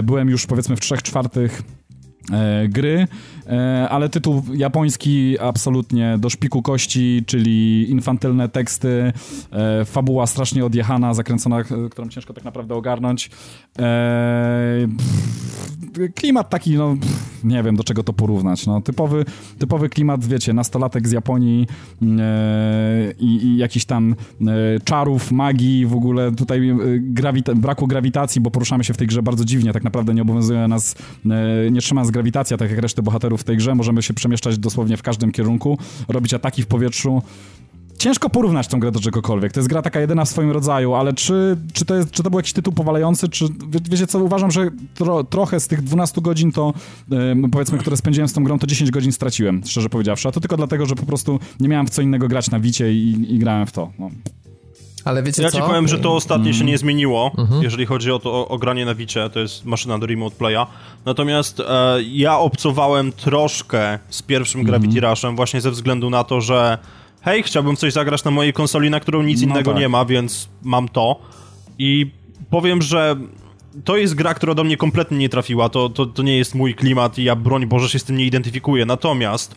Byłem 0.03 0.29
już 0.29 0.45
powiedzmy 0.45 0.75
w 0.75 0.79
trzech 0.79 1.03
czwartych 1.03 1.63
gry, 2.69 3.07
ale 3.89 4.09
tytuł 4.09 4.43
japoński 4.53 5.39
absolutnie 5.39 6.17
do 6.19 6.29
szpiku 6.29 6.61
kości, 6.61 7.23
czyli 7.25 7.89
infantylne 7.91 8.49
teksty, 8.49 9.13
fabuła 9.85 10.27
strasznie 10.27 10.65
odjechana, 10.65 11.13
zakręcona, 11.13 11.63
którą 11.91 12.09
ciężko 12.09 12.33
tak 12.33 12.43
naprawdę 12.43 12.75
ogarnąć 12.75 13.29
klimat 16.15 16.49
taki, 16.49 16.77
no 16.77 16.95
nie 17.43 17.63
wiem 17.63 17.75
do 17.75 17.83
czego 17.83 18.03
to 18.03 18.13
porównać. 18.13 18.65
No, 18.65 18.81
typowy, 18.81 19.25
typowy 19.59 19.89
klimat, 19.89 20.25
wiecie, 20.25 20.53
nastolatek 20.53 21.07
z 21.07 21.11
Japonii 21.11 21.67
e, 22.19 23.13
i, 23.19 23.45
i 23.45 23.57
jakiś 23.57 23.85
tam 23.85 24.15
e, 24.41 24.45
czarów, 24.83 25.31
magii, 25.31 25.85
w 25.85 25.95
ogóle 25.95 26.31
tutaj 26.31 26.69
e, 26.69 26.75
grawita 26.99 27.55
braku 27.55 27.87
grawitacji, 27.87 28.41
bo 28.41 28.51
poruszamy 28.51 28.83
się 28.83 28.93
w 28.93 28.97
tej 28.97 29.07
grze 29.07 29.23
bardzo 29.23 29.45
dziwnie, 29.45 29.73
tak 29.73 29.83
naprawdę 29.83 30.13
nie 30.13 30.21
obowiązuje 30.21 30.67
nas, 30.67 30.95
e, 31.25 31.71
nie 31.71 31.81
trzyma 31.81 32.05
nas 32.11 32.13
grawitacja, 32.13 32.57
tak 32.57 32.69
jak 32.69 32.79
reszty 32.79 33.01
bohaterów 33.01 33.41
w 33.41 33.43
tej 33.43 33.57
grze, 33.57 33.75
możemy 33.75 34.01
się 34.01 34.13
przemieszczać 34.13 34.57
dosłownie 34.57 34.97
w 34.97 35.01
każdym 35.01 35.31
kierunku, 35.31 35.77
robić 36.07 36.33
ataki 36.33 36.63
w 36.63 36.67
powietrzu, 36.67 37.21
ciężko 37.97 38.29
porównać 38.29 38.67
tą 38.67 38.79
grę 38.79 38.91
do 38.91 38.99
czegokolwiek. 38.99 39.53
To 39.53 39.59
jest 39.59 39.69
gra 39.69 39.81
taka 39.81 39.99
jedyna 39.99 40.25
w 40.25 40.29
swoim 40.29 40.51
rodzaju, 40.51 40.93
ale 40.93 41.13
czy, 41.13 41.57
czy, 41.73 41.85
to, 41.85 41.95
jest, 41.95 42.11
czy 42.11 42.23
to 42.23 42.29
był 42.29 42.39
jakiś 42.39 42.53
tytuł 42.53 42.73
powalający, 42.73 43.29
czy 43.29 43.45
wie, 43.45 43.79
wiecie 43.89 44.07
co, 44.07 44.19
uważam, 44.19 44.51
że 44.51 44.69
tro, 44.93 45.23
trochę 45.23 45.59
z 45.59 45.67
tych 45.67 45.81
12 45.81 46.21
godzin 46.21 46.51
to 46.51 46.73
yy, 47.09 47.49
powiedzmy, 47.51 47.77
które 47.77 47.97
spędziłem 47.97 48.27
z 48.27 48.33
tą 48.33 48.43
grą, 48.43 48.59
to 48.59 48.67
10 48.67 48.91
godzin 48.91 49.11
straciłem, 49.11 49.61
szczerze 49.65 49.89
powiedziawszy, 49.89 50.27
a 50.27 50.31
to 50.31 50.39
tylko 50.39 50.57
dlatego, 50.57 50.85
że 50.85 50.95
po 50.95 51.05
prostu 51.05 51.39
nie 51.59 51.69
miałem 51.69 51.87
w 51.87 51.89
co 51.89 52.01
innego 52.01 52.27
grać 52.27 52.51
na 52.51 52.59
Wicie 52.59 52.93
i, 52.93 53.35
i 53.35 53.39
grałem 53.39 53.67
w 53.67 53.71
to. 53.71 53.91
No. 53.99 54.09
Ale 55.05 55.23
wiecie 55.23 55.41
ja 55.43 55.51
co? 55.51 55.57
ci 55.57 55.63
powiem, 55.63 55.87
że 55.87 55.99
to 55.99 56.15
ostatnio 56.15 56.47
Mhm. 56.47 56.55
się 56.59 56.65
nie 56.65 56.77
zmieniło, 56.77 57.31
jeżeli 57.61 57.85
chodzi 57.85 58.11
o 58.11 58.19
to 58.19 58.31
o, 58.33 58.47
o 58.47 58.57
granie 58.57 58.85
na 58.85 58.95
Wicie, 58.95 59.29
to 59.29 59.39
jest 59.39 59.65
maszyna 59.65 59.99
do 59.99 60.05
remote 60.07 60.35
playa. 60.35 60.65
Natomiast 61.05 61.59
e, 61.59 61.63
ja 62.11 62.37
obcowałem 62.39 63.11
troszkę 63.11 63.99
z 64.09 64.21
pierwszym 64.21 64.61
Mhm. 64.61 64.81
Gravity 64.81 65.07
Rushem 65.07 65.35
właśnie 65.35 65.61
ze 65.61 65.71
względu 65.71 66.09
na 66.09 66.23
to, 66.23 66.41
że 66.41 66.77
hej, 67.21 67.43
chciałbym 67.43 67.75
coś 67.75 67.93
zagrać 67.93 68.23
na 68.23 68.31
mojej 68.31 68.53
konsoli, 68.53 68.89
na 68.89 68.99
którą 68.99 69.21
nic 69.21 69.41
No 69.41 69.47
innego 69.47 69.71
tak. 69.71 69.79
nie 69.79 69.89
ma, 69.89 70.05
więc 70.05 70.49
mam 70.63 70.89
to. 70.89 71.19
I 71.79 72.11
powiem, 72.49 72.81
że 72.81 73.15
to 73.85 73.97
jest 73.97 74.15
gra, 74.15 74.33
która 74.33 74.53
do 74.53 74.63
mnie 74.63 74.77
kompletnie 74.77 75.17
nie 75.17 75.29
trafiła. 75.29 75.69
To, 75.69 75.89
to, 75.89 76.05
to 76.05 76.23
nie 76.23 76.37
jest 76.37 76.55
mój 76.55 76.75
klimat 76.75 77.17
i 77.19 77.23
ja, 77.23 77.35
broń 77.35 77.65
Boże, 77.65 77.89
się 77.89 77.99
z 77.99 78.03
tym 78.03 78.17
nie 78.17 78.25
identyfikuję. 78.25 78.85
Natomiast 78.85 79.55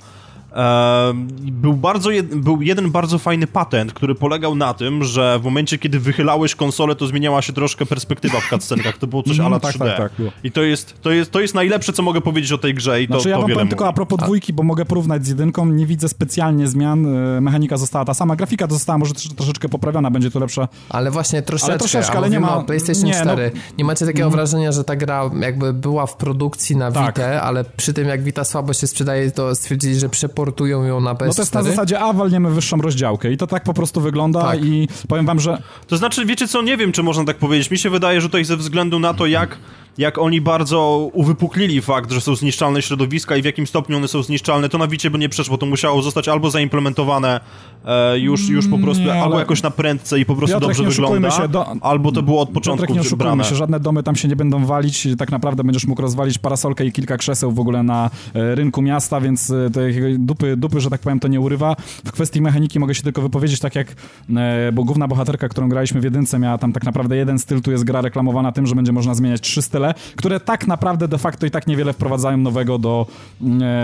był, 1.53 1.73
bardzo 1.75 2.11
jed, 2.11 2.35
był 2.35 2.63
jeden 2.63 2.91
bardzo 2.91 3.19
fajny 3.19 3.47
patent, 3.47 3.93
który 3.93 4.15
polegał 4.15 4.55
na 4.55 4.75
tym, 4.75 5.05
że 5.05 5.39
w 5.39 5.45
momencie, 5.45 5.79
kiedy 5.79 6.01
wychylałeś 6.01 6.55
konsolę, 6.55 6.95
to 6.95 7.07
zmieniała 7.07 7.43
się 7.43 7.53
troszkę 7.53 7.87
perspektywa 7.87 8.41
w 8.41 8.49
cutscenkach. 8.51 8.99
To 8.99 9.07
było 9.07 9.23
coś 9.23 9.39
Mm, 9.39 9.47
ala 9.47 9.61
tak, 9.61 9.75
3D. 9.75 9.79
tak, 9.79 9.97
tak, 9.99 10.13
było. 10.19 10.31
I 10.45 10.53
to 10.53 10.63
jest, 10.63 11.03
to, 11.03 11.11
jest, 11.11 11.31
to 11.31 11.41
jest 11.41 11.55
najlepsze, 11.55 11.93
co 11.93 12.03
mogę 12.03 12.21
powiedzieć 12.21 12.53
o 12.53 12.59
tej 12.59 12.75
grze 12.75 13.03
i 13.03 13.09
to, 13.09 13.15
Znaczy 13.15 13.29
ja 13.29 13.35
to 13.35 13.41
wam 13.41 13.49
wiele 13.49 13.57
powiem 13.57 13.69
tylko 13.69 13.89
a 13.89 13.93
propos 13.93 14.19
dwójki, 14.19 14.53
bo 14.53 14.63
mogę 14.63 14.85
porównać 14.85 15.27
z 15.27 15.29
jedynką, 15.29 15.67
nie 15.67 15.87
widzę 15.87 16.09
specjalnie 16.09 16.67
zmian, 16.69 17.07
e, 17.37 17.41
mechanika 17.41 17.77
została 17.77 18.05
ta 18.05 18.15
sama, 18.15 18.37
grafika 18.37 18.67
została 18.71 18.99
może 18.99 19.13
trosz- 19.15 19.35
troszeczkę 19.35 19.69
poprawiona, 19.69 20.11
będzie 20.11 20.31
to 20.31 20.41
lepsza. 20.41 20.69
Ale 20.89 21.11
właśnie 21.11 21.43
troszeczkę, 21.43 21.79
troszeczkę, 21.79 22.13
a 22.15 22.17
ale 22.17 22.31
nie 22.31 22.41
ma- 22.41 22.63
PlayStation 22.63 23.05
nie, 23.05 23.13
no- 23.19 23.21
4. 23.33 23.51
Nie 23.79 23.85
macie 23.85 24.07
takiego 24.07 24.31
wrażenia, 24.31 24.73
że 24.73 24.85
ta 24.85 24.97
gra 24.97 25.31
jakby 25.41 25.73
była 25.73 26.07
w 26.07 26.17
produkcji 26.17 26.77
na 26.77 26.93
Tak. 26.93 27.17
Vita, 27.17 27.43
ale 27.43 27.65
przy 27.65 27.93
tym 27.93 28.09
jak 28.09 28.23
Vita 28.23 28.45
słabo 28.45 28.73
się 28.73 28.87
sprzedaje, 28.87 29.31
to 29.31 29.55
stwierdzili, 29.55 29.95
że 29.99 30.09
przeportują 30.45 30.85
ją 30.85 31.01
na 31.01 31.15
PS4? 31.15 31.27
No 31.27 31.35
to 31.35 31.43
jest 31.43 31.55
na 31.55 31.63
zasadzie, 31.63 32.01
a 32.01 32.13
walniemy 32.13 32.51
wyższą 32.51 32.77
rozdziałkę 32.77 33.33
i 33.33 33.37
to 33.37 33.47
tak 33.47 33.65
po 33.65 33.75
prostu 33.75 34.01
wygląda 34.01 34.43
Tak. 34.43 34.65
i 34.65 34.89
powiem 35.09 35.27
wam, 35.27 35.41
że 35.41 35.63
To 35.87 35.97
znaczy, 35.97 36.27
wiecie 36.27 36.49
co, 36.49 36.63
nie 36.63 36.77
wiem, 36.77 36.93
czy 36.93 37.03
można 37.03 37.25
tak 37.25 37.37
powiedzieć. 37.37 37.71
Mi 37.71 37.79
się 37.79 37.91
wydaje, 37.91 38.21
że 38.21 38.29
tutaj 38.29 38.45
ze 38.45 38.57
względu 38.57 38.99
na 38.99 39.15
to, 39.15 39.27
jak, 39.27 39.57
jak 39.99 40.19
oni 40.19 40.41
bardzo 40.41 41.11
uwypuklili 41.13 41.83
fakt, 41.83 42.13
że 42.13 42.21
są 42.21 42.37
zniszczalne 42.37 42.83
środowiska 42.83 43.37
i 43.37 43.43
w 43.43 43.45
jakim 43.45 43.67
stopniu 43.67 43.97
one 43.97 44.09
są 44.09 44.23
zniszczalne, 44.23 44.69
to 44.69 44.79
na 44.79 44.87
Wicie 44.87 45.11
by 45.11 45.19
nie 45.19 45.29
przeszło. 45.29 45.59
To 45.59 45.67
musiało 45.67 46.03
zostać 46.03 46.29
albo 46.29 46.51
zaimplementowane 46.51 47.41
e, 47.85 48.19
już, 48.19 48.49
już 48.49 48.69
po 48.69 48.79
prostu, 48.79 49.05
Nie, 49.05 49.23
albo 49.23 49.39
jakoś 49.39 49.63
na 49.63 49.71
prędce 49.71 50.21
i 50.21 50.25
po 50.25 50.35
prostu 50.37 50.61
Piotrek, 50.61 50.77
dobrze 50.77 50.91
wygląda, 51.03 51.31
się, 51.31 51.49
do- 51.49 51.67
albo 51.81 52.13
to 52.13 52.23
było 52.23 52.41
od 52.41 52.49
początku 52.51 52.87
Piotrek, 52.87 52.95
nie 52.95 53.01
oszukujmy 53.01 53.45
się, 53.45 53.55
żadne 53.55 53.81
domy 53.81 54.03
tam 54.03 54.17
się 54.17 54.29
nie 54.29 54.37
będą 54.37 54.65
walić, 54.67 55.09
tak 55.19 55.31
naprawdę 55.33 55.65
będziesz 55.65 55.87
mógł 55.87 56.03
rozwalić 56.03 56.39
parasolkę 56.39 56.85
i 56.87 56.93
kilka 56.93 57.17
krzeseł 57.17 57.53
w 57.53 57.61
ogóle 57.61 57.83
na 57.83 58.11
e, 58.35 58.55
rynku 58.55 58.83
miasta, 58.83 59.21
więc 59.21 59.51
e, 59.51 59.87
jakiego 59.87 60.07
dupy, 60.19 60.57
dupy, 60.57 60.81
że 60.81 60.91
tak 60.91 61.01
powiem, 61.01 61.21
to 61.21 61.29
nie 61.29 61.41
urywa. 61.41 61.77
W 62.05 62.13
kwestii 62.13 62.41
mechaniki 62.41 62.79
mogę 62.81 62.95
się 62.95 63.03
tylko 63.03 63.23
wypowiedzieć 63.23 63.61
tak 63.61 63.75
jak, 63.75 63.89
e, 64.37 64.73
bo 64.73 64.85
główna 64.85 65.09
bohaterka, 65.09 65.49
którą 65.49 65.69
graliśmy 65.69 66.01
w 66.01 66.05
jedynce 66.05 66.39
miała 66.39 66.59
tam 66.59 66.73
tak 66.73 66.85
naprawdę 66.85 67.17
jeden 67.17 67.39
styl, 67.39 67.61
tu 67.63 67.71
jest 67.71 67.85
gra 67.85 68.01
reklamowana 68.01 68.53
tym, 68.53 68.67
że 68.67 68.75
będzie 68.75 68.93
można 68.93 69.15
zmieniać 69.15 69.41
trzy 69.41 69.63
style, 69.63 69.84
które 70.17 70.41
tak 70.41 70.67
naprawdę 70.67 71.09
de 71.09 71.19
facto 71.19 71.47
i 71.47 71.51
tak 71.51 71.67
niewiele 71.67 71.93
wprowadzają 71.93 72.37
nowego 72.37 72.79
do 72.79 73.07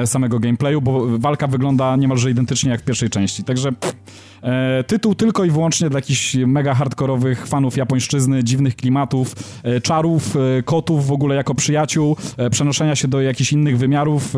e, 0.02 0.06
samego 0.06 0.38
gameplayu, 0.38 0.80
bo 0.80 1.18
walka 1.18 1.46
wygląda 1.46 1.96
niemalże 1.96 2.30
identycznie 2.30 2.70
jak 2.70 2.80
w 2.80 2.84
pierwszej 2.84 3.10
części, 3.10 3.44
także 3.44 3.72
E, 4.42 4.84
tytuł 4.84 5.14
tylko 5.14 5.44
i 5.44 5.50
wyłącznie 5.50 5.90
dla 5.90 5.98
jakichś 5.98 6.34
mega 6.34 6.74
hardkorowych 6.74 7.46
fanów 7.46 7.76
japońszczyzny, 7.76 8.44
dziwnych 8.44 8.76
klimatów, 8.76 9.34
e, 9.62 9.80
czarów, 9.80 10.36
e, 10.36 10.62
kotów 10.62 11.06
w 11.06 11.12
ogóle 11.12 11.34
jako 11.34 11.54
przyjaciół, 11.54 12.16
e, 12.36 12.50
przenoszenia 12.50 12.96
się 12.96 13.08
do 13.08 13.20
jakichś 13.20 13.52
innych 13.52 13.78
wymiarów, 13.78 14.36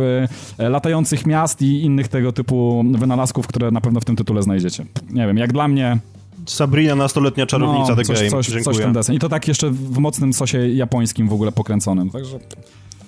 e, 0.58 0.68
latających 0.68 1.26
miast 1.26 1.62
i 1.62 1.82
innych 1.82 2.08
tego 2.08 2.32
typu 2.32 2.84
wynalazków, 2.92 3.46
które 3.46 3.70
na 3.70 3.80
pewno 3.80 4.00
w 4.00 4.04
tym 4.04 4.16
tytule 4.16 4.42
znajdziecie. 4.42 4.84
Nie 5.10 5.26
wiem, 5.26 5.36
jak 5.36 5.52
dla 5.52 5.68
mnie 5.68 5.98
Sabrina, 6.46 6.94
nastoletnia 6.94 7.46
czarownica 7.46 7.90
no, 7.90 7.96
The 7.96 8.04
coś, 8.04 8.18
Game. 8.18 8.30
coś, 8.30 8.46
Dziękuję. 8.46 8.64
coś 8.64 8.76
w 8.76 8.80
ten 8.80 8.92
desen. 8.92 9.14
I 9.14 9.18
to 9.18 9.28
tak 9.28 9.48
jeszcze 9.48 9.70
w 9.70 9.98
mocnym 9.98 10.32
sosie 10.32 10.68
japońskim 10.68 11.28
w 11.28 11.32
ogóle 11.32 11.52
pokręconym, 11.52 12.10
także 12.10 12.38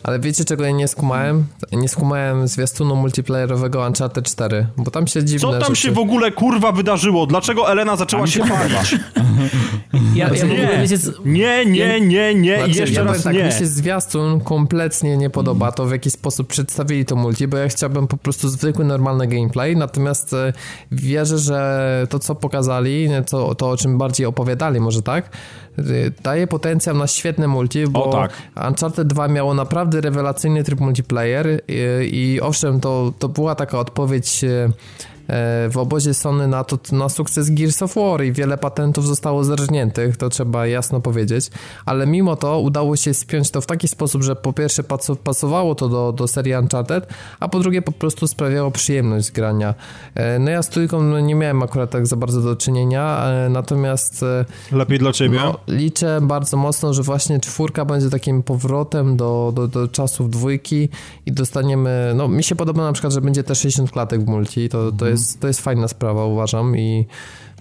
Ale 0.04 0.18
wiecie 0.20 0.44
czego 0.44 0.64
ja 0.64 0.70
nie 0.70 0.88
skumałem? 0.88 1.46
Nie 1.72 1.88
skumałem 1.88 2.48
zwiastunu 2.48 2.96
multiplayerowego 2.96 3.86
Uncharted 3.86 4.24
4, 4.24 4.66
bo 4.76 4.90
tam 4.90 5.06
się 5.06 5.24
dziwne 5.24 5.40
Co 5.40 5.52
tam 5.52 5.60
rzeczy... 5.60 5.76
się 5.76 5.90
w 5.92 5.98
ogóle 5.98 6.32
kurwa 6.32 6.72
wydarzyło? 6.72 7.26
Dlaczego 7.26 7.70
Elena 7.72 7.96
zaczęła 7.96 8.26
się 8.26 8.40
palić? 8.40 8.96
Ja, 10.14 10.28
ja 10.34 10.44
Nie, 10.44 10.78
wiecie, 10.82 10.98
co- 10.98 11.10
nie, 11.24 11.66
nie, 11.66 12.00
nie, 12.00 12.34
nie 12.34 12.54
i 12.54 12.58
Znaczy, 12.58 12.80
jeszcze 12.80 13.00
ja 13.00 13.04
raz 13.04 13.22
tak, 13.22 13.34
nie. 13.34 13.44
mi 13.44 13.52
się 13.52 13.66
zwiastun 13.66 14.40
kompletnie 14.40 15.16
nie 15.16 15.30
podoba 15.30 15.72
to, 15.72 15.86
w 15.86 15.90
jaki 15.90 16.10
sposób 16.10 16.48
przedstawili 16.48 17.04
to 17.04 17.16
multi, 17.16 17.48
bo 17.48 17.56
ja 17.56 17.68
chciałbym 17.68 18.06
po 18.06 18.16
prostu 18.16 18.48
zwykły, 18.48 18.84
normalny 18.84 19.26
gameplay, 19.26 19.76
natomiast 19.76 20.32
e, 20.32 20.52
wierzę, 20.92 21.38
że 21.38 22.06
to, 22.10 22.18
co 22.18 22.34
pokazali, 22.34 23.08
to, 23.30 23.54
to 23.54 23.70
o 23.70 23.76
czym 23.76 23.98
bardziej 23.98 24.26
opowiadali, 24.26 24.80
może 24.80 25.02
tak, 25.02 25.30
daje 26.22 26.46
potencjał 26.46 26.96
na 26.96 27.06
świetne 27.06 27.48
multi, 27.48 27.86
bo 27.86 28.04
O, 28.04 28.12
tak. 28.12 28.32
Uncharted 28.68 29.08
2 29.08 29.28
miało 29.28 29.54
naprawdę 29.54 30.00
rewelacyjny 30.00 30.64
tryb 30.64 30.80
multiplayer 30.80 31.60
i, 31.68 31.74
i 32.12 32.40
owszem, 32.40 32.80
to, 32.80 33.12
to 33.18 33.28
była 33.28 33.54
taka 33.54 33.78
odpowiedź 33.78 34.44
e, 34.44 34.70
w 35.70 35.74
obozie 35.76 36.14
Sony 36.14 36.48
na, 36.48 36.64
to, 36.64 36.78
na 36.92 37.08
sukces 37.08 37.50
Gears 37.50 37.82
of 37.82 37.94
War 37.94 38.24
i 38.24 38.32
wiele 38.32 38.58
patentów 38.58 39.06
zostało 39.06 39.44
zerżniętych, 39.44 40.16
to 40.16 40.28
trzeba 40.28 40.66
jasno 40.66 41.00
powiedzieć, 41.00 41.50
ale 41.86 42.06
mimo 42.06 42.36
to 42.36 42.60
udało 42.60 42.96
się 42.96 43.14
spiąć 43.14 43.50
to 43.50 43.60
w 43.60 43.66
taki 43.66 43.88
sposób, 43.88 44.22
że 44.22 44.36
po 44.36 44.52
pierwsze 44.52 44.82
pasowało 45.24 45.74
to 45.74 45.88
do, 45.88 46.12
do 46.12 46.28
serii 46.28 46.54
Uncharted, 46.54 47.06
a 47.40 47.48
po 47.48 47.60
drugie 47.60 47.82
po 47.82 47.92
prostu 47.92 48.26
sprawiało 48.28 48.70
przyjemność 48.70 49.26
z 49.26 49.30
grania. 49.30 49.74
E, 50.14 50.38
No 50.38 50.50
ja 50.50 50.62
z 50.62 50.68
trójką 50.68 51.02
no, 51.02 51.20
nie 51.20 51.34
miałem 51.34 51.62
akurat 51.62 51.90
tak 51.90 52.06
za 52.06 52.16
bardzo 52.16 52.40
do 52.40 52.56
czynienia, 52.56 53.24
e, 53.26 53.48
natomiast 53.48 54.22
e, 54.22 54.44
Lepiej 54.72 54.98
dla 54.98 55.12
ciebie. 55.12 55.38
no, 55.38 55.58
liczę 55.68 56.20
bardzo 56.22 56.56
mocno, 56.56 56.94
że 56.94 57.02
właśnie 57.02 57.40
czwórka 57.40 57.84
będzie 57.84 58.10
takim 58.10 58.42
powrotem 58.42 59.16
do, 59.16 59.52
do, 59.54 59.68
do 59.68 59.88
czasów 59.88 60.30
dwójki 60.30 60.88
i 61.26 61.32
dostaniemy, 61.32 62.12
no 62.16 62.28
mi 62.28 62.42
się 62.44 62.54
podoba 62.56 62.84
na 62.84 62.92
przykład, 62.92 63.12
że 63.12 63.20
będzie 63.20 63.44
te 63.44 63.54
60 63.54 63.90
klatek 63.90 64.24
w 64.24 64.26
multi, 64.26 64.68
to, 64.68 64.92
to, 64.92 65.06
jest, 65.06 65.13
to 65.40 65.46
jest 65.46 65.60
fajna 65.60 65.88
sprawa 65.88 66.24
uważam 66.24 66.76
i 66.76 67.06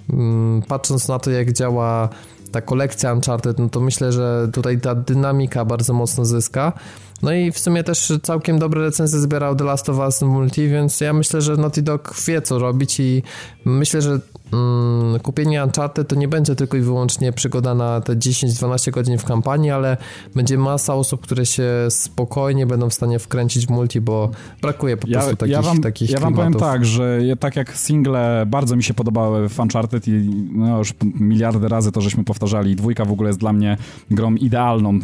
mm, 0.09 0.61
patrząc 0.61 1.07
na 1.07 1.19
to 1.19 1.31
jak 1.31 1.53
działa 1.53 2.09
ta 2.51 2.61
kolekcja 2.61 3.13
Uncharted, 3.13 3.59
no 3.59 3.69
to 3.69 3.79
myślę, 3.79 4.11
że 4.11 4.49
tutaj 4.53 4.81
ta 4.81 4.95
dynamika 4.95 5.65
bardzo 5.65 5.93
mocno 5.93 6.25
zyska. 6.25 6.73
No 7.21 7.33
i 7.33 7.51
w 7.51 7.59
sumie 7.59 7.83
też 7.83 8.13
całkiem 8.23 8.59
dobre 8.59 8.81
recenzje 8.81 9.19
zbierał 9.19 9.55
The 9.55 9.63
Last 9.63 9.89
of 9.89 9.97
Us 9.97 10.21
Multi, 10.21 10.69
więc 10.69 11.01
ja 11.01 11.13
myślę, 11.13 11.41
że 11.41 11.57
Naughty 11.57 11.81
Dog 11.81 12.15
wie 12.27 12.41
co 12.41 12.59
robić 12.59 12.99
i 12.99 13.23
myślę, 13.65 14.01
że 14.01 14.19
mm, 14.53 15.19
kupienie 15.19 15.63
Uncharted 15.63 16.07
to 16.07 16.15
nie 16.15 16.27
będzie 16.27 16.55
tylko 16.55 16.77
i 16.77 16.81
wyłącznie 16.81 17.31
przygoda 17.31 17.75
na 17.75 18.01
te 18.01 18.15
10-12 18.15 18.91
godzin 18.91 19.17
w 19.17 19.25
kampanii, 19.25 19.71
ale 19.71 19.97
będzie 20.35 20.57
masa 20.57 20.95
osób, 20.95 21.21
które 21.21 21.45
się 21.45 21.69
spokojnie 21.89 22.65
będą 22.65 22.89
w 22.89 22.93
stanie 22.93 23.19
wkręcić 23.19 23.67
w 23.67 23.69
multi, 23.69 24.01
bo 24.01 24.29
brakuje 24.61 24.97
po 24.97 25.07
prostu 25.07 25.35
takich, 25.35 25.53
ja 25.53 25.61
wam, 25.61 25.81
takich 25.81 26.09
ja 26.09 26.19
wam 26.19 26.33
powiem 26.33 26.53
tak, 26.53 26.85
że 26.85 27.19
tak 27.39 27.55
jak 27.55 27.77
single 27.77 28.45
bardzo 28.47 28.75
mi 28.75 28.83
się 28.83 28.93
podobały 28.93 29.49
w 29.49 29.59
Uncharted 29.59 30.07
i 30.07 30.11
no 30.53 30.77
już 30.77 30.93
miliardy 31.19 31.67
razy 31.67 31.91
to 31.91 32.01
żeśmy 32.01 32.23
powtarzali. 32.23 32.75
Dwójka 32.75 33.05
w 33.05 33.11
ogóle 33.11 33.29
jest 33.29 33.39
dla 33.39 33.53
mnie 33.53 33.77
grą 34.11 34.35
idealną 34.35 34.99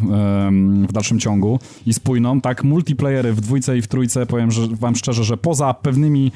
w 0.90 0.94
dalszym 0.94 1.20
ciągu 1.20 1.60
i 1.86 1.94
spójną. 1.94 2.42
Tak, 2.42 2.64
multiplayery 2.64 3.34
w 3.34 3.42
dwójce 3.42 3.78
i 3.78 3.82
w 3.82 3.88
trójce, 3.88 4.26
powiem 4.26 4.52
że, 4.52 4.68
wam 4.68 4.96
szczerze, 4.96 5.24
że 5.24 5.38
poza 5.38 5.74
pewnymi 5.74 6.32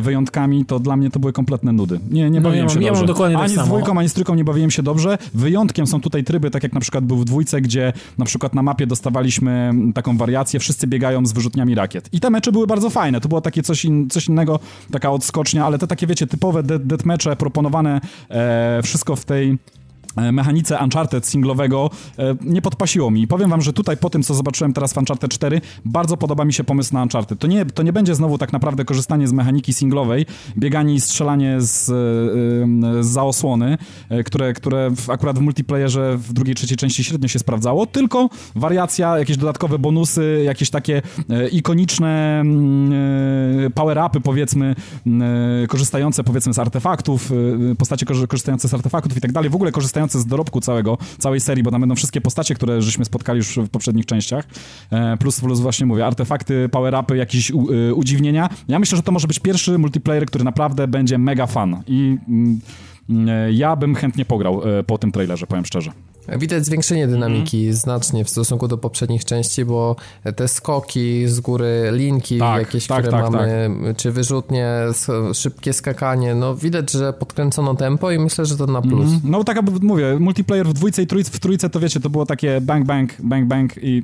wyjątkami, 0.00 0.64
to 0.64 0.78
dla 0.80 0.96
mnie 0.96 1.10
to 1.10 1.18
były 1.20 1.32
kompletne 1.32 1.72
nudy. 1.72 2.00
Nie, 2.10 2.30
nie 2.30 2.40
No, 2.40 2.48
bawiłem 2.48 2.68
ja 2.68 2.74
się 2.74 2.80
ja 2.80 2.86
mam 2.86 2.94
dobrze. 2.94 3.06
dokładnie 3.06 3.36
tak 3.36 3.44
ani 3.44 3.52
z 3.52 3.56
samo. 3.56 3.66
dwójką, 3.66 3.98
ani 3.98 4.08
z 4.08 4.12
trójką 4.14 4.34
nie 4.34 4.44
bawiłem 4.44 4.70
się 4.70 4.82
dobrze. 4.82 5.18
Wyjątkiem 5.34 5.86
są 5.86 6.00
tutaj 6.00 6.24
tryby, 6.24 6.50
tak 6.50 6.62
jak 6.62 6.72
na 6.72 6.80
przykład 6.80 7.04
był 7.04 7.16
w 7.16 7.24
dwójce, 7.24 7.60
gdzie 7.60 7.92
na 8.18 8.24
przykład 8.24 8.54
na 8.54 8.62
mapie 8.62 8.86
dostawaliśmy 8.86 9.72
taką 9.94 10.16
wariację, 10.16 10.60
wszyscy 10.60 10.86
biegają 10.86 11.26
z 11.26 11.32
wyrzutniami 11.32 11.74
rakiet. 11.74 12.08
I 12.12 12.20
te 12.20 12.30
mecze 12.30 12.52
były 12.52 12.66
bardzo 12.66 12.90
fajne, 12.90 13.20
to 13.20 13.28
było 13.28 13.40
takie 13.40 13.62
coś, 13.62 13.84
in, 13.84 14.10
coś 14.10 14.28
innego, 14.28 14.58
taka 14.90 15.10
odskocznia, 15.10 15.66
ale 15.66 15.78
te 15.78 15.86
takie, 15.86 16.06
wiecie, 16.06 16.26
typowe 16.26 16.62
deathmatche 16.62 17.36
proponowane, 17.36 18.00
e, 18.30 18.80
wszystko 18.82 19.16
w 19.16 19.24
tej 19.24 19.50
e, 19.50 19.56
mechanice 20.32 20.78
Uncharted 20.82 21.26
singlowego 21.26 21.90
e, 22.18 22.36
nie 22.44 22.62
podpasiło 22.62 23.10
mi. 23.10 23.26
Powiem 23.26 23.50
wam, 23.50 23.62
że 23.62 23.72
tutaj 23.72 23.96
po 23.96 24.10
tym, 24.10 24.22
co 24.22 24.34
zobaczyłem 24.34 24.72
teraz 24.72 24.92
w 24.92 24.96
Uncharted 24.96 25.30
4, 25.30 25.60
bardzo 25.84 26.16
podoba 26.16 26.44
mi 26.44 26.52
się 26.52 26.64
pomysł 26.64 26.94
na 26.94 27.02
Uncharted. 27.02 27.38
To 27.38 27.46
nie, 27.46 27.66
to 27.66 27.82
nie 27.82 27.92
będzie 27.92 28.14
znowu 28.14 28.38
tak 28.38 28.52
naprawdę 28.52 28.84
korzystanie 28.84 29.28
z 29.28 29.32
mechaniki 29.32 29.72
singlowej, 29.72 30.26
bieganie 30.56 30.94
i 30.94 31.00
strzelanie 31.00 31.60
z, 31.60 31.84
z 33.06 33.18
za 33.18 33.24
osłony, 33.24 33.78
które, 34.24 34.52
które 34.52 34.90
akurat 35.08 35.38
w 35.38 35.40
multiplayerze 35.40 36.16
w 36.16 36.32
drugiej, 36.32 36.54
trzeciej 36.54 36.76
części 36.76 37.04
średnio 37.04 37.28
się 37.28 37.38
sprawdzało, 37.38 37.86
tylko 37.86 38.28
wariacja, 38.54 39.18
jakieś 39.18 39.36
dodatkowe 39.36 39.78
bonusy, 39.78 40.42
jakieś 40.44 40.70
takie 40.70 41.02
ikoniczne 41.52 42.40
mm, 42.40 43.72
power-upy, 43.72 44.20
powiedzmy, 44.20 44.74
korzystające 45.68 46.24
powiedzmy 46.24 46.54
z 46.54 46.58
artefaktów, 46.58 47.32
postacie 47.78 48.06
korzystające 48.06 48.68
z 48.68 48.74
artefaktów 48.74 49.16
i 49.16 49.20
tak 49.20 49.32
dalej, 49.32 49.50
w 49.50 49.54
ogóle 49.54 49.72
korzystające 49.72 50.07
z 50.12 50.26
dorobku 50.26 50.60
całego, 50.60 50.98
całej 51.18 51.40
serii, 51.40 51.62
bo 51.62 51.70
tam 51.70 51.80
będą 51.80 51.94
wszystkie 51.94 52.20
postacie, 52.20 52.54
które 52.54 52.82
żeśmy 52.82 53.04
spotkali 53.04 53.36
już 53.36 53.58
w 53.58 53.68
poprzednich 53.68 54.06
częściach, 54.06 54.44
e, 54.90 55.16
plus, 55.16 55.40
plus 55.40 55.60
właśnie 55.60 55.86
mówię, 55.86 56.06
artefakty, 56.06 56.68
power-upy, 56.68 57.16
jakieś 57.16 57.50
e, 57.50 57.54
udziwnienia. 57.94 58.48
Ja 58.68 58.78
myślę, 58.78 58.96
że 58.96 59.02
to 59.02 59.12
może 59.12 59.28
być 59.28 59.38
pierwszy 59.38 59.78
multiplayer, 59.78 60.26
który 60.26 60.44
naprawdę 60.44 60.88
będzie 60.88 61.18
mega 61.18 61.46
fan 61.46 61.82
i 61.86 62.18
mm, 62.28 62.60
ja 63.50 63.76
bym 63.76 63.94
chętnie 63.94 64.24
pograł 64.24 64.62
po 64.86 64.98
tym 64.98 65.12
trailerze, 65.12 65.46
powiem 65.46 65.64
szczerze. 65.64 65.90
Widać 66.38 66.66
zwiększenie 66.66 67.06
dynamiki 67.06 67.62
mm. 67.62 67.74
znacznie 67.74 68.24
w 68.24 68.30
stosunku 68.30 68.68
do 68.68 68.78
poprzednich 68.78 69.24
części, 69.24 69.64
bo 69.64 69.96
te 70.36 70.48
skoki 70.48 71.28
z 71.28 71.40
góry, 71.40 71.88
linki 71.92 72.38
tak, 72.38 72.58
jakieś, 72.58 72.86
tak, 72.86 72.98
które 72.98 73.22
tak, 73.22 73.30
mamy, 73.30 73.70
tak. 73.84 73.96
czy 73.96 74.12
wyrzutnie, 74.12 74.72
szybkie 75.34 75.72
skakanie, 75.72 76.34
no 76.34 76.54
widać, 76.54 76.90
że 76.90 77.12
podkręcono 77.12 77.74
tempo 77.74 78.10
i 78.10 78.18
myślę, 78.18 78.46
że 78.46 78.56
to 78.56 78.66
na 78.66 78.82
plus. 78.82 79.08
Mm. 79.08 79.20
No 79.24 79.44
tak 79.44 79.56
jak 79.56 79.82
mówię, 79.82 80.16
multiplayer 80.20 80.66
w 80.66 80.72
dwójce 80.72 81.02
i 81.02 81.06
trójce, 81.06 81.30
w 81.30 81.40
trójce 81.40 81.70
to 81.70 81.80
wiecie, 81.80 82.00
to 82.00 82.10
było 82.10 82.26
takie 82.26 82.60
bang, 82.60 82.86
bang, 82.86 83.10
bang, 83.22 83.46
bang 83.46 83.72
i 83.82 84.02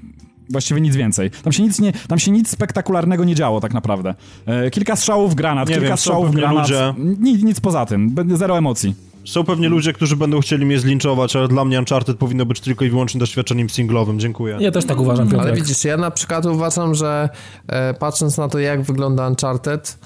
Właściwie 0.50 0.80
nic 0.80 0.96
więcej. 0.96 1.30
Tam 1.30 1.52
się 1.52 1.62
nic, 1.62 1.80
nie, 1.80 1.92
tam 1.92 2.18
się 2.18 2.30
nic 2.30 2.50
spektakularnego 2.50 3.24
nie 3.24 3.34
działo 3.34 3.60
tak 3.60 3.74
naprawdę. 3.74 4.14
E, 4.46 4.70
kilka 4.70 4.96
strzałów 4.96 5.34
granat, 5.34 5.68
nie 5.68 5.74
kilka 5.74 5.88
wiem, 5.88 5.96
strzałów 5.96 6.34
granat. 6.34 6.68
Ludzie... 6.68 6.94
Nic, 7.20 7.42
nic 7.42 7.60
poza 7.60 7.86
tym. 7.86 8.14
Zero 8.34 8.58
emocji. 8.58 8.94
Są 9.24 9.44
pewnie 9.44 9.68
ludzie, 9.68 9.92
którzy 9.92 10.16
będą 10.16 10.40
chcieli 10.40 10.66
mnie 10.66 10.78
zlinczować, 10.78 11.36
ale 11.36 11.48
dla 11.48 11.64
mnie 11.64 11.78
Uncharted 11.78 12.16
powinno 12.16 12.46
być 12.46 12.60
tylko 12.60 12.84
i 12.84 12.90
wyłącznie 12.90 13.20
doświadczeniem 13.20 13.70
singlowym. 13.70 14.20
Dziękuję. 14.20 14.56
Ja 14.60 14.70
też 14.70 14.84
tak 14.84 15.00
uważam, 15.00 15.28
Piotrek. 15.28 15.46
Ale 15.46 15.56
widzisz, 15.56 15.84
ja 15.84 15.96
na 15.96 16.10
przykład 16.10 16.46
uważam, 16.46 16.94
że 16.94 17.28
e, 17.66 17.94
patrząc 17.94 18.38
na 18.38 18.48
to, 18.48 18.58
jak 18.58 18.82
wygląda 18.82 19.28
Uncharted, 19.28 19.98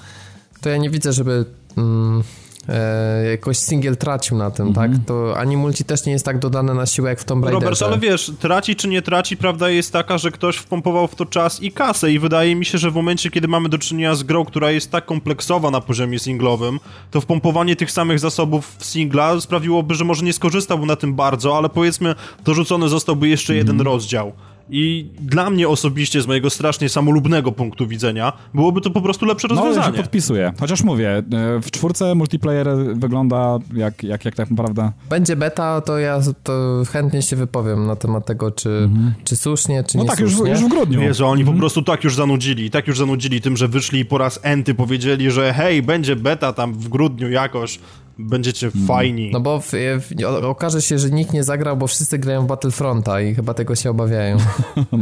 to 0.61 0.69
ja 0.69 0.77
nie 0.77 0.89
widzę, 0.89 1.13
żeby... 1.13 1.45
Mm, 1.77 2.23
e, 2.67 3.25
jakoś 3.31 3.57
single 3.57 3.95
tracił 3.95 4.37
na 4.37 4.51
tym, 4.51 4.73
tak? 4.73 4.85
Mhm. 4.85 5.05
To 5.05 5.37
ani 5.37 5.57
multi 5.57 5.83
też 5.83 6.05
nie 6.05 6.11
jest 6.11 6.25
tak 6.25 6.39
dodane 6.39 6.73
na 6.73 6.85
siłę 6.85 7.09
jak 7.09 7.19
w 7.19 7.23
Tomb 7.23 7.45
Raiderze. 7.45 7.65
Robert, 7.65 7.81
ale 7.81 7.99
wiesz, 7.99 8.31
traci 8.39 8.75
czy 8.75 8.87
nie 8.87 9.01
traci, 9.01 9.37
prawda 9.37 9.69
jest 9.69 9.93
taka, 9.93 10.17
że 10.17 10.31
ktoś 10.31 10.57
wpompował 10.57 11.07
w 11.07 11.15
to 11.15 11.25
czas 11.25 11.63
i 11.63 11.71
kasę 11.71 12.11
i 12.11 12.19
wydaje 12.19 12.55
mi 12.55 12.65
się, 12.65 12.77
że 12.77 12.91
w 12.91 12.95
momencie, 12.95 13.31
kiedy 13.31 13.47
mamy 13.47 13.69
do 13.69 13.77
czynienia 13.77 14.15
z 14.15 14.23
grą, 14.23 14.45
która 14.45 14.71
jest 14.71 14.91
tak 14.91 15.05
kompleksowa 15.05 15.71
na 15.71 15.81
poziomie 15.81 16.19
singlowym, 16.19 16.79
to 17.11 17.21
wpompowanie 17.21 17.75
tych 17.75 17.91
samych 17.91 18.19
zasobów 18.19 18.75
w 18.77 18.85
singla 18.85 19.41
sprawiłoby, 19.41 19.95
że 19.95 20.05
może 20.05 20.25
nie 20.25 20.33
skorzystałby 20.33 20.85
na 20.85 20.95
tym 20.95 21.15
bardzo, 21.15 21.57
ale 21.57 21.69
powiedzmy, 21.69 22.15
dorzucony 22.45 22.89
zostałby 22.89 23.27
jeszcze 23.27 23.55
jeden 23.55 23.75
mhm. 23.75 23.93
rozdział. 23.93 24.33
I 24.71 25.09
dla 25.19 25.49
mnie 25.49 25.69
osobiście, 25.69 26.21
z 26.21 26.27
mojego 26.27 26.49
strasznie 26.49 26.89
samolubnego 26.89 27.51
punktu 27.51 27.87
widzenia, 27.87 28.33
byłoby 28.53 28.81
to 28.81 28.89
po 28.89 29.01
prostu 29.01 29.25
lepsze 29.25 29.47
rozwiązanie. 29.47 29.75
No, 29.75 29.81
ja 29.81 29.91
się 29.91 29.97
podpisuję. 29.97 30.53
Chociaż 30.59 30.83
mówię, 30.83 31.17
e, 31.17 31.23
w 31.61 31.71
czwórce 31.71 32.15
multiplayer 32.15 32.67
wygląda 32.93 33.57
jak, 33.73 34.03
jak, 34.03 34.25
jak 34.25 34.35
tak 34.35 34.49
naprawdę... 34.49 34.91
Będzie 35.09 35.35
beta, 35.35 35.81
to 35.81 35.99
ja 35.99 36.19
to 36.43 36.83
chętnie 36.91 37.21
się 37.21 37.35
wypowiem 37.35 37.87
na 37.87 37.95
temat 37.95 38.25
tego, 38.25 38.51
czy, 38.51 38.69
mhm. 38.69 39.13
czy 39.23 39.37
słusznie, 39.37 39.83
czy 39.83 39.97
no 39.97 40.03
nie 40.03 40.09
tak, 40.09 40.19
słusznie. 40.19 40.51
Już, 40.51 40.61
już 40.61 40.69
w 40.69 40.73
grudniu. 40.73 41.01
Jezu, 41.01 41.25
oni 41.25 41.41
mhm. 41.41 41.57
po 41.57 41.59
prostu 41.59 41.81
tak 41.81 42.03
już 42.03 42.15
zanudzili, 42.15 42.69
tak 42.69 42.87
już 42.87 42.97
zanudzili 42.97 43.41
tym, 43.41 43.57
że 43.57 43.67
wyszli 43.67 43.99
i 43.99 44.05
po 44.05 44.17
raz 44.17 44.39
enty 44.43 44.73
powiedzieli, 44.73 45.31
że 45.31 45.53
hej, 45.53 45.83
będzie 45.83 46.15
beta 46.15 46.53
tam 46.53 46.73
w 46.73 46.89
grudniu 46.89 47.29
jakoś, 47.29 47.79
będziecie 48.19 48.71
mm. 48.75 48.87
fajni. 48.87 49.29
No 49.33 49.39
bo 49.39 49.59
w, 49.59 49.71
w, 49.71 50.23
okaże 50.43 50.81
się, 50.81 50.99
że 50.99 51.09
nikt 51.09 51.33
nie 51.33 51.43
zagrał, 51.43 51.77
bo 51.77 51.87
wszyscy 51.87 52.19
grają 52.19 52.43
w 52.43 52.47
Battlefronta 52.47 53.21
i 53.21 53.35
chyba 53.35 53.53
tego 53.53 53.75
się 53.75 53.89
obawiają. 53.89 54.37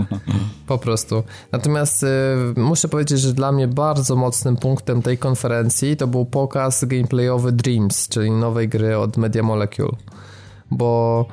po 0.67 0.77
prostu. 0.77 1.23
Natomiast 1.51 2.03
y, 2.03 2.07
muszę 2.55 2.87
powiedzieć, 2.87 3.19
że 3.19 3.33
dla 3.33 3.51
mnie 3.51 3.67
bardzo 3.67 4.15
mocnym 4.15 4.57
punktem 4.57 5.01
tej 5.01 5.17
konferencji 5.17 5.97
to 5.97 6.07
był 6.07 6.25
pokaz 6.25 6.85
gameplayowy 6.85 7.51
Dreams, 7.51 8.07
czyli 8.07 8.31
nowej 8.31 8.69
gry 8.69 8.97
od 8.97 9.17
Media 9.17 9.43
Molecule. 9.43 9.91
Bo 10.71 11.25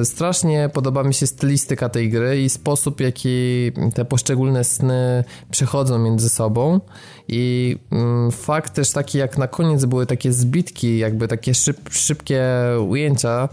y, 0.00 0.04
Strasznie 0.04 0.70
podoba 0.72 1.02
mi 1.02 1.14
się 1.14 1.26
stylistyka 1.26 1.88
tej 1.88 2.10
gry 2.10 2.42
i 2.42 2.48
sposób, 2.48 3.00
jaki 3.00 3.72
te 3.94 4.04
poszczególne 4.04 4.64
sny 4.64 5.24
przechodzą 5.50 5.98
między 5.98 6.28
sobą. 6.28 6.80
I 7.32 7.76
mm, 7.90 8.30
fakt 8.30 8.74
też 8.74 8.90
taki, 8.90 9.18
jak 9.18 9.38
na 9.38 9.48
koniec 9.48 9.84
były 9.84 10.06
takie 10.06 10.32
zbitki, 10.32 10.98
jakby 10.98 11.28
takie 11.28 11.54
szyb, 11.54 11.76
szybkie 11.90 12.44
ujęcia, 12.88 13.48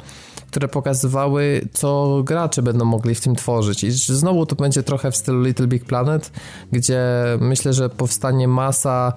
które 0.51 0.67
pokazywały, 0.67 1.61
co 1.73 2.21
gracze 2.23 2.61
będą 2.61 2.85
mogli 2.85 3.15
w 3.15 3.21
tym 3.21 3.35
tworzyć. 3.35 3.83
I 3.83 3.91
znowu 3.91 4.45
to 4.45 4.55
będzie 4.55 4.83
trochę 4.83 5.11
w 5.11 5.15
stylu 5.17 5.43
Little 5.43 5.67
Big 5.67 5.85
Planet, 5.85 6.31
gdzie 6.71 7.01
myślę, 7.39 7.73
że 7.73 7.89
powstanie 7.89 8.47
masa 8.47 9.13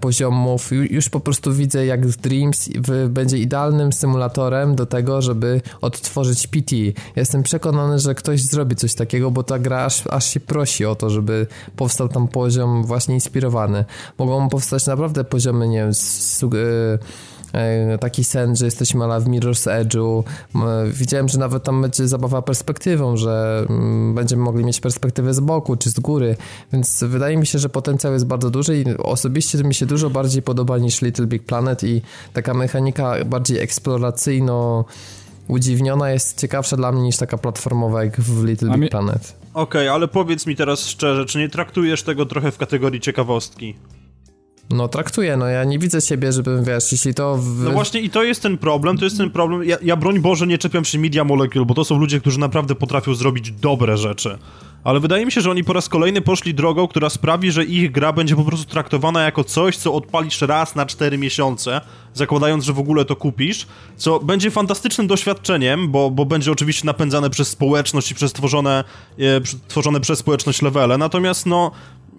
poziomów. 0.00 0.70
Już 0.72 1.08
po 1.08 1.20
prostu 1.20 1.52
widzę, 1.52 1.86
jak 1.86 2.06
Dreams 2.06 2.68
będzie 3.08 3.38
idealnym 3.38 3.92
symulatorem 3.92 4.74
do 4.74 4.86
tego, 4.86 5.22
żeby 5.22 5.60
odtworzyć 5.80 6.46
PT. 6.46 6.76
Jestem 7.16 7.42
przekonany, 7.42 7.98
że 7.98 8.14
ktoś 8.14 8.42
zrobi 8.42 8.76
coś 8.76 8.94
takiego, 8.94 9.30
bo 9.30 9.42
ta 9.42 9.58
gra 9.58 9.84
aż, 9.84 10.06
aż 10.06 10.26
się 10.26 10.40
prosi 10.40 10.84
o 10.84 10.94
to, 10.94 11.10
żeby 11.10 11.46
powstał 11.76 12.08
tam 12.08 12.28
poziom 12.28 12.84
właśnie 12.84 13.14
inspirowany. 13.14 13.84
Mogą 14.18 14.48
powstać 14.48 14.86
naprawdę 14.86 15.24
poziomy, 15.24 15.68
nie 15.68 15.78
wiem, 15.78 15.92
E, 16.54 16.98
taki 18.00 18.24
sen, 18.24 18.56
że 18.56 18.64
jesteśmy 18.64 19.04
ala 19.04 19.20
w 19.20 19.24
Mirror's 19.24 19.84
Edge'u. 19.84 20.22
Widziałem, 20.86 21.28
że 21.28 21.38
nawet 21.38 21.62
tam 21.62 21.82
będzie 21.82 22.08
zabawa 22.08 22.42
perspektywą, 22.42 23.16
że 23.16 23.66
będziemy 24.14 24.42
mogli 24.42 24.64
mieć 24.64 24.80
perspektywę 24.80 25.34
z 25.34 25.40
boku 25.40 25.76
czy 25.76 25.90
z 25.90 26.00
góry, 26.00 26.36
więc 26.72 27.04
wydaje 27.04 27.36
mi 27.36 27.46
się, 27.46 27.58
że 27.58 27.68
potencjał 27.68 28.12
jest 28.12 28.26
bardzo 28.26 28.50
duży 28.50 28.80
i 28.80 28.84
osobiście 28.96 29.58
mi 29.58 29.74
się 29.74 29.86
dużo 29.86 30.10
bardziej 30.10 30.42
podoba 30.42 30.78
niż 30.78 31.02
Little 31.02 31.26
Big 31.26 31.42
Planet 31.42 31.84
i 31.84 32.02
taka 32.32 32.54
mechanika 32.54 33.24
bardziej 33.24 33.58
eksploracyjno 33.58 34.84
udziwniona 35.48 36.10
jest 36.10 36.40
ciekawsza 36.40 36.76
dla 36.76 36.92
mnie 36.92 37.02
niż 37.02 37.16
taka 37.16 37.38
platformowa 37.38 38.04
jak 38.04 38.20
w 38.20 38.44
Little 38.44 38.70
Big 38.70 38.80
mi... 38.80 38.88
Planet. 38.88 39.36
Okej, 39.54 39.82
okay, 39.82 39.90
ale 39.90 40.08
powiedz 40.08 40.46
mi 40.46 40.56
teraz 40.56 40.86
szczerze, 40.86 41.24
czy 41.24 41.38
nie 41.38 41.48
traktujesz 41.48 42.02
tego 42.02 42.26
trochę 42.26 42.52
w 42.52 42.58
kategorii 42.58 43.00
ciekawostki? 43.00 43.74
No 44.70 44.88
traktuję, 44.88 45.36
no 45.36 45.46
ja 45.46 45.64
nie 45.64 45.78
widzę 45.78 46.00
siebie, 46.00 46.32
żebym, 46.32 46.64
wiesz, 46.64 46.92
jeśli 46.92 47.14
to... 47.14 47.36
W... 47.36 47.64
No 47.64 47.70
właśnie 47.70 48.00
i 48.00 48.10
to 48.10 48.22
jest 48.22 48.42
ten 48.42 48.58
problem, 48.58 48.98
to 48.98 49.04
jest 49.04 49.18
ten 49.18 49.30
problem, 49.30 49.64
ja, 49.64 49.76
ja 49.82 49.96
broń 49.96 50.20
Boże 50.20 50.46
nie 50.46 50.58
czepiam 50.58 50.84
się 50.84 50.98
Media 50.98 51.24
Molecule, 51.24 51.64
bo 51.64 51.74
to 51.74 51.84
są 51.84 51.98
ludzie, 51.98 52.20
którzy 52.20 52.40
naprawdę 52.40 52.74
potrafią 52.74 53.14
zrobić 53.14 53.50
dobre 53.50 53.96
rzeczy. 53.96 54.38
Ale 54.84 55.00
wydaje 55.00 55.26
mi 55.26 55.32
się, 55.32 55.40
że 55.40 55.50
oni 55.50 55.64
po 55.64 55.72
raz 55.72 55.88
kolejny 55.88 56.20
poszli 56.20 56.54
drogą, 56.54 56.88
która 56.88 57.10
sprawi, 57.10 57.50
że 57.50 57.64
ich 57.64 57.92
gra 57.92 58.12
będzie 58.12 58.36
po 58.36 58.44
prostu 58.44 58.70
traktowana 58.70 59.22
jako 59.22 59.44
coś, 59.44 59.76
co 59.76 59.94
odpalisz 59.94 60.40
raz 60.40 60.74
na 60.74 60.86
4 60.86 61.18
miesiące, 61.18 61.80
zakładając, 62.14 62.64
że 62.64 62.72
w 62.72 62.78
ogóle 62.78 63.04
to 63.04 63.16
kupisz, 63.16 63.66
co 63.96 64.20
będzie 64.20 64.50
fantastycznym 64.50 65.06
doświadczeniem, 65.06 65.90
bo, 65.90 66.10
bo 66.10 66.24
będzie 66.24 66.52
oczywiście 66.52 66.86
napędzane 66.86 67.30
przez 67.30 67.48
społeczność 67.48 68.10
i 68.10 68.14
przez 68.14 68.32
tworzone, 68.32 68.84
e, 69.18 69.22
tworzone 69.68 70.00
przez 70.00 70.18
społeczność 70.18 70.62
levele, 70.62 70.98
natomiast 70.98 71.46
no 71.46 71.70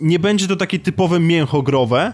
nie 0.02 0.20
będzie 0.20 0.48
to 0.48 0.56
takie 0.56 0.80
typowe 0.80 1.20
mięcho 1.20 1.62
growe, 1.62 2.14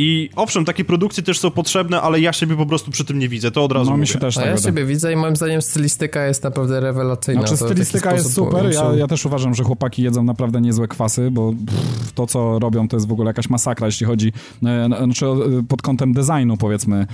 i 0.00 0.30
owszem, 0.36 0.64
takie 0.64 0.84
produkcje 0.84 1.22
też 1.22 1.38
są 1.38 1.50
potrzebne, 1.50 2.00
ale 2.00 2.20
ja 2.20 2.32
siebie 2.32 2.56
po 2.56 2.66
prostu 2.66 2.90
przy 2.90 3.04
tym 3.04 3.18
nie 3.18 3.28
widzę, 3.28 3.50
to 3.50 3.64
od 3.64 3.72
razu 3.72 3.90
No 3.90 3.96
mi 3.96 4.06
się 4.06 4.18
też 4.18 4.34
tak 4.34 4.46
Ja 4.46 4.56
siebie 4.56 4.84
widzę 4.84 5.12
i 5.12 5.16
moim 5.16 5.36
zdaniem 5.36 5.62
stylistyka 5.62 6.26
jest 6.26 6.42
naprawdę 6.42 6.80
rewelacyjna. 6.80 7.46
Znaczy 7.46 7.56
stylistyka 7.56 8.14
jest 8.14 8.34
super, 8.34 8.72
ja, 8.72 8.94
ja, 8.94 9.06
też 9.06 9.26
uważam, 9.26 9.54
że 9.54 9.64
chłopaki 9.64 10.02
jedzą 10.02 10.22
naprawdę 10.22 10.60
niezłe 10.60 10.88
kwasy, 10.88 11.30
bo 11.30 11.52
pff, 11.66 12.12
to 12.12 12.26
co 12.26 12.58
robią 12.58 12.88
to 12.88 12.96
jest 12.96 13.08
w 13.08 13.12
ogóle 13.12 13.28
jakaś 13.28 13.50
masakra, 13.50 13.86
jeśli 13.86 14.06
chodzi 14.06 14.32
e, 14.64 14.86
znaczy, 14.86 15.26
pod 15.68 15.82
kątem 15.82 16.12
designu 16.12 16.56
powiedzmy 16.56 17.06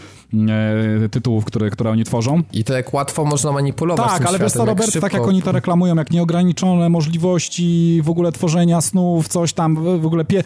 e, 1.05 1.09
tytułów, 1.09 1.45
które, 1.45 1.71
które 1.71 1.91
oni 1.91 2.05
tworzą. 2.05 2.43
I 2.53 2.65
to 2.65 2.75
jak 2.75 2.95
łatwo 2.95 3.25
można 3.25 3.53
manipulować 3.53 4.11
Tak, 4.11 4.27
ale 4.27 4.39
wiesz 4.39 4.53
co 4.53 4.65
Robert, 4.65 5.01
tak 5.01 5.13
jak 5.13 5.23
oni 5.23 5.43
to 5.43 5.53
reklamują, 5.53 5.97
jak 5.97 6.11
nieograniczone 6.11 6.89
możliwości 6.89 8.01
w 8.05 8.11
ogóle 8.11 8.33
tworzenia 8.33 8.81
snów, 8.81 9.29
coś 9.29 9.53
tam, 9.53 10.01
w 10.01 10.07
ogóle 10.07 10.25
pie 10.25 10.43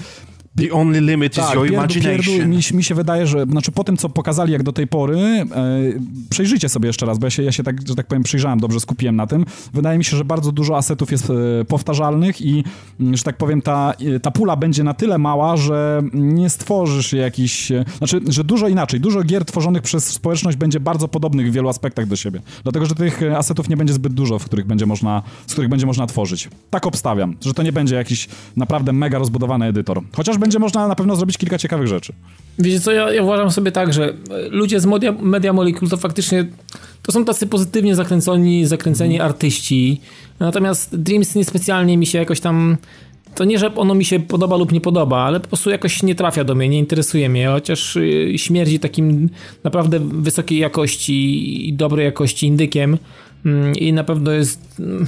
The 0.59 0.73
only 0.73 1.01
limit 1.01 1.35
tak, 1.35 1.45
is 1.45 1.55
your 1.55 1.69
pierdu, 1.69 1.75
imagination. 1.75 2.35
Pierdu, 2.35 2.49
mi, 2.49 2.77
mi 2.77 2.85
się 2.85 2.95
wydaje, 2.95 3.27
że 3.27 3.45
znaczy 3.45 3.73
po 3.73 3.85
tym, 3.85 3.97
co 3.97 4.09
pokazali 4.09 4.53
jak 4.53 4.63
do 4.63 4.73
tej 4.73 4.87
pory, 4.87 5.19
e, 5.19 5.47
przejrzyjcie 6.31 6.69
sobie 6.69 6.87
jeszcze 6.87 7.07
raz, 7.07 7.19
bo 7.19 7.27
ja 7.27 7.31
się, 7.31 7.43
ja 7.43 7.53
się 7.53 7.63
tak, 7.63 7.89
że 7.89 7.95
tak 7.95 8.07
powiem, 8.07 8.23
przyjrzałem, 8.23 8.61
dobrze 8.61 8.81
skupiłem 8.81 9.17
na 9.17 9.27
tym. 9.27 9.45
Wydaje 9.75 9.99
mi 9.99 10.05
się, 10.05 10.17
że 10.17 10.25
bardzo 10.25 10.53
dużo 10.53 10.77
asetów 10.77 11.13
jest 11.13 11.31
e, 11.31 11.65
powtarzalnych 11.65 12.41
i, 12.41 12.65
mm, 13.01 13.17
że 13.17 13.23
tak 13.23 13.37
powiem, 13.37 13.63
ta, 13.63 13.95
e, 14.17 14.21
ta 14.21 14.31
pula 14.31 14.57
będzie 14.57 14.85
na 14.85 14.95
tyle 14.95 15.19
mała, 15.19 15.57
że 15.57 16.03
nie 16.13 16.51
stworzysz 16.51 17.13
jakiś... 17.13 17.73
E, 17.73 17.85
znaczy, 17.99 18.21
że 18.29 18.45
dużo 18.45 18.69
inaczej, 18.69 19.01
dużo 19.01 19.23
gier 19.23 19.45
tworzonych 19.45 19.83
przez 19.83 20.05
społeczność 20.05 20.57
będzie 20.57 20.81
bardzo 20.81 21.09
podobnych 21.09 21.51
w 21.51 21.53
wielu 21.53 21.69
aspektach 21.69 22.07
do 22.07 22.17
siebie. 22.17 22.41
Dlatego, 22.63 22.87
że 22.87 22.95
tych 22.95 23.23
e, 23.23 23.39
asetów 23.39 23.69
nie 23.69 23.77
będzie 23.77 23.95
zbyt 23.95 24.13
dużo, 24.13 24.39
w 24.39 24.45
których 24.45 24.67
będzie 24.67 24.87
można, 24.87 25.23
z 25.47 25.53
których 25.53 25.71
będzie 25.71 25.87
można 25.87 26.07
tworzyć. 26.07 26.49
Tak 26.71 26.87
obstawiam, 26.87 27.37
że 27.41 27.55
to 27.55 27.63
nie 27.63 27.73
będzie 27.73 27.95
jakiś 27.97 28.29
naprawdę 28.57 28.93
mega 28.93 29.19
rozbudowany 29.19 29.67
edytor. 29.67 30.01
Chociaż 30.17 30.39
będzie 30.49 30.59
można 30.59 30.89
na 30.89 30.95
pewno 30.95 31.17
zrobić 31.17 31.39
kilka 31.39 31.59
ciekawych 31.59 31.87
rzeczy. 31.87 32.13
Wiecie 32.59 32.81
co, 32.81 32.93
ja, 32.93 33.13
ja 33.13 33.23
uważam 33.23 33.51
sobie 33.51 33.73
tak, 33.73 33.93
że 33.93 34.15
ludzie 34.51 34.81
z 34.81 34.87
Media, 34.87 35.13
Media 35.13 35.53
Molecule 35.53 35.91
to 35.91 35.97
faktycznie 35.97 36.47
to 37.03 37.13
są 37.13 37.25
tacy 37.25 37.47
pozytywnie 37.47 37.95
zakręconi, 37.95 38.67
zakręceni 38.67 39.15
mm. 39.15 39.27
artyści. 39.27 40.01
Natomiast 40.41 40.97
Dreams 40.97 41.35
niespecjalnie 41.35 41.97
mi 41.99 42.07
się 42.07 42.19
jakoś 42.19 42.41
tam 42.41 42.77
to 43.35 43.45
nie, 43.45 43.59
że 43.59 43.75
ono 43.75 43.95
mi 43.95 44.05
się 44.05 44.21
podoba 44.21 44.57
lub 44.57 44.73
nie 44.73 44.81
podoba, 44.81 45.19
ale 45.19 45.41
po 45.41 45.49
prostu 45.49 45.71
jakoś 45.71 46.03
nie 46.03 46.15
trafia 46.15 46.45
do 46.45 46.55
mnie, 46.55 46.69
nie 46.69 46.79
interesuje 46.79 47.29
mnie, 47.29 47.49
chociaż 47.49 47.97
y, 47.97 48.33
śmierdzi 48.37 48.79
takim 48.79 49.31
naprawdę 49.65 50.01
wysokiej 50.01 50.59
jakości 50.59 51.69
i 51.69 51.73
dobrej 51.73 52.05
jakości 52.05 52.47
indykiem 52.47 52.99
mm, 53.47 53.75
i 53.75 53.93
na 53.93 54.05
pewno 54.05 54.31
jest 54.31 54.81
mm, 54.81 55.07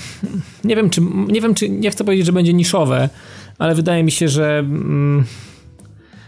nie 0.64 0.76
wiem 0.76 0.90
czy, 0.90 1.00
nie 1.28 1.40
wiem 1.40 1.54
czy, 1.54 1.68
nie 1.68 1.90
chcę 1.90 2.04
powiedzieć, 2.04 2.26
że 2.26 2.32
będzie 2.32 2.52
niszowe, 2.52 3.08
ale 3.60 3.74
wydaje 3.74 4.04
mi 4.04 4.10
się, 4.10 4.28
że 4.28 4.58
mm, 4.58 5.24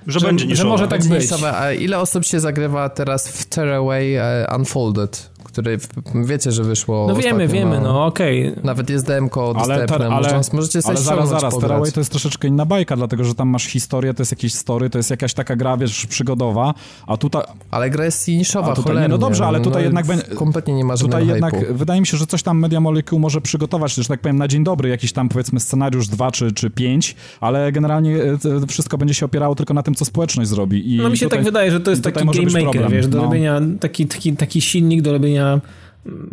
że, 0.06 0.20
że, 0.20 0.26
będzie. 0.26 0.56
Że 0.56 0.64
może 0.64 0.88
tak 0.88 1.04
być. 1.04 1.22
Niszowe. 1.22 1.56
A 1.56 1.72
ile 1.72 1.98
osób 1.98 2.24
się 2.24 2.40
zagrywa 2.40 2.88
teraz 2.88 3.28
w 3.28 3.46
Tearaway 3.46 4.14
e, 4.14 4.46
Unfolded? 4.56 5.30
Które 5.52 5.76
wiecie, 6.14 6.52
że 6.52 6.64
wyszło. 6.64 7.06
No 7.08 7.14
wiemy, 7.14 7.48
wiemy, 7.48 7.80
no 7.80 8.06
okej. 8.06 8.48
Okay. 8.48 8.64
Nawet 8.64 8.90
jest 8.90 9.06
demko 9.06 9.54
dostępne, 9.54 9.96
ale, 9.96 10.06
ale, 10.06 10.36
Można, 10.36 10.56
możecie 10.56 10.82
sobie 10.82 10.96
Ale 10.96 11.04
zaraz, 11.04 11.28
zaraz, 11.28 11.58
Tearaway 11.58 11.92
to 11.92 12.00
jest 12.00 12.10
troszeczkę 12.10 12.48
inna 12.48 12.66
bajka, 12.66 12.96
dlatego 12.96 13.24
że 13.24 13.34
tam 13.34 13.48
masz 13.48 13.64
historię, 13.64 14.14
to 14.14 14.20
jest 14.20 14.32
jakiś 14.32 14.54
story, 14.54 14.90
to 14.90 14.98
jest 14.98 15.10
jakaś 15.10 15.34
taka 15.34 15.56
gra, 15.56 15.76
wiesz, 15.76 16.06
przygodowa, 16.06 16.74
a 17.06 17.16
tutaj... 17.16 17.42
Ale 17.70 17.90
gra 17.90 18.04
jest 18.04 18.28
niszowa, 18.28 18.74
tutaj, 18.74 18.96
nie, 18.96 19.08
No 19.08 19.18
dobrze, 19.18 19.46
ale 19.46 19.60
tutaj 19.60 19.82
no, 19.82 19.84
jednak 19.84 20.06
będzie... 20.06 20.24
Kompletnie 20.24 20.74
nie 20.74 20.84
ma 20.84 20.96
Tutaj 20.96 21.26
jednak 21.26 21.54
hype'u. 21.54 21.74
wydaje 21.74 22.00
mi 22.00 22.06
się, 22.06 22.16
że 22.16 22.26
coś 22.26 22.42
tam 22.42 22.58
Media 22.58 22.80
Molecule 22.80 23.20
może 23.20 23.40
przygotować, 23.40 23.94
że 23.94 24.04
tak 24.04 24.20
powiem, 24.20 24.38
na 24.38 24.48
dzień 24.48 24.64
dobry, 24.64 24.88
jakiś 24.88 25.12
tam 25.12 25.28
powiedzmy 25.28 25.60
scenariusz 25.60 26.08
dwa 26.08 26.30
czy, 26.30 26.52
czy 26.52 26.70
pięć, 26.70 27.16
ale 27.40 27.72
generalnie 27.72 28.22
e, 28.22 28.66
wszystko 28.68 28.98
będzie 28.98 29.14
się 29.14 29.26
opierało 29.26 29.54
tylko 29.54 29.74
na 29.74 29.82
tym, 29.82 29.94
co 29.94 30.04
społeczność 30.04 30.50
zrobi. 30.50 30.94
I 30.94 30.98
no 30.98 31.10
mi 31.10 31.16
się 31.16 31.26
tutaj, 31.26 31.38
tak 31.38 31.44
wydaje, 31.44 31.70
że 31.70 31.80
to 31.80 31.90
jest 31.90 32.02
taki 32.02 32.26
game 32.26 32.64
maker, 32.64 32.90
wiesz, 32.90 33.06
do 33.06 33.18
no. 33.18 33.24
robienia, 33.24 33.60
taki, 33.80 34.06
taki, 34.06 34.36
taki 34.36 34.60
silnik 34.60 35.02
do 35.02 35.12
robienia 35.12 35.41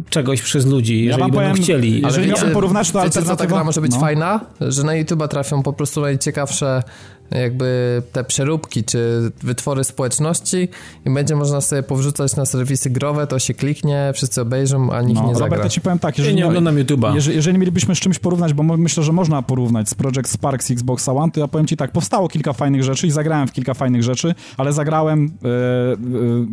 czegoś 0.10 0.41
przez 0.41 0.66
ludzi, 0.66 1.05
jeżeli 1.05 1.22
ja 1.22 1.26
będą 1.26 1.39
powiem, 1.39 1.64
chcieli. 1.64 2.03
Ale 2.03 2.07
jeżeli 2.07 2.28
miałbym 2.28 2.51
porównać, 2.51 2.91
to 2.91 3.01
alternatywa... 3.01 3.36
co 3.36 3.43
ta 3.43 3.47
gra 3.47 3.64
może 3.64 3.82
być 3.82 3.91
no. 3.91 3.99
fajna? 3.99 4.39
Że 4.62 4.84
na 4.84 4.95
YouTube 4.95 5.28
trafią 5.28 5.64
po 5.64 5.74
prostu 5.74 6.01
najciekawsze 6.01 6.84
jakby 7.32 8.01
te 8.11 8.23
przeróbki 8.23 8.84
czy 8.84 9.32
wytwory 9.43 9.84
społeczności 9.84 10.67
i 11.05 11.09
będzie 11.09 11.36
można 11.36 11.61
sobie 11.61 11.84
powrzucać 11.84 12.36
na 12.36 12.45
serwisy 12.45 12.89
growe, 12.89 13.27
to 13.27 13.39
się 13.39 13.53
kliknie, 13.53 14.11
wszyscy 14.13 14.41
obejrzą, 14.41 14.91
a 14.91 15.01
nikt 15.01 15.21
no, 15.21 15.27
nie 15.27 15.34
zagra. 15.34 15.45
Robert, 15.45 15.63
ja 15.63 15.69
ci 15.69 15.82
powiem 15.82 15.99
tak, 15.99 16.17
jeżeli, 16.17 16.36
nie 16.36 16.47
oglądam 16.47 16.75
YouTube'a. 16.75 17.15
Jeżeli, 17.15 17.36
jeżeli 17.36 17.57
mielibyśmy 17.57 17.95
z 17.95 17.99
czymś 17.99 18.19
porównać, 18.19 18.53
bo 18.53 18.63
myślę, 18.63 19.03
że 19.03 19.11
można 19.11 19.41
porównać 19.41 19.89
z 19.89 19.95
Project 19.95 20.30
Spark 20.30 20.63
z 20.63 20.71
Xbox 20.71 21.09
One, 21.09 21.32
to 21.32 21.39
ja 21.39 21.47
powiem 21.47 21.67
ci 21.67 21.77
tak, 21.77 21.91
powstało 21.91 22.27
kilka 22.27 22.53
fajnych 22.53 22.84
rzeczy 22.84 23.07
i 23.07 23.11
zagrałem 23.11 23.47
w 23.47 23.51
kilka 23.51 23.73
fajnych 23.73 24.03
rzeczy, 24.03 24.36
ale 24.57 24.73
zagrałem, 24.73 25.32
yy, 25.41 25.49
yy, 25.49 26.47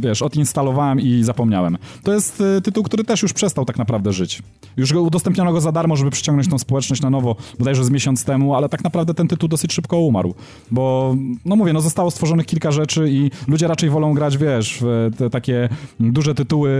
wiesz, 0.00 0.22
odinstalowałem 0.22 1.00
i 1.00 1.24
zapomniałem. 1.24 1.78
To 2.02 2.12
jest 2.12 2.40
yy, 2.40 2.60
tytuł, 2.60 2.84
który 2.84 3.04
też 3.04 3.22
już 3.22 3.32
przestał 3.32 3.64
tak 3.64 3.78
naprawdę 3.78 4.12
żyć. 4.12 4.42
Już 4.76 4.92
go 4.92 5.02
udostępniono 5.02 5.52
go 5.52 5.60
za 5.60 5.72
darmo, 5.72 5.96
żeby 5.96 6.10
przyciągnąć 6.10 6.48
tą 6.48 6.58
społeczność 6.58 7.02
na 7.02 7.10
nowo, 7.10 7.36
bodajże 7.58 7.84
z 7.84 7.90
miesiąc 7.90 8.24
temu, 8.24 8.54
ale 8.54 8.68
tak 8.68 8.84
naprawdę 8.84 9.14
ten 9.14 9.28
tytuł 9.28 9.48
dosyć 9.48 9.72
szybko 9.72 9.98
umarł 9.98 10.15
umarł. 10.16 10.34
Bo, 10.70 11.16
no 11.44 11.56
mówię, 11.56 11.72
no 11.72 11.80
zostało 11.80 12.10
stworzonych 12.10 12.46
kilka 12.46 12.70
rzeczy 12.70 13.10
i 13.10 13.30
ludzie 13.48 13.68
raczej 13.68 13.90
wolą 13.90 14.14
grać, 14.14 14.38
wiesz, 14.38 14.78
w 14.80 15.10
te 15.18 15.30
takie 15.30 15.68
duże 16.00 16.34
tytuły, 16.34 16.70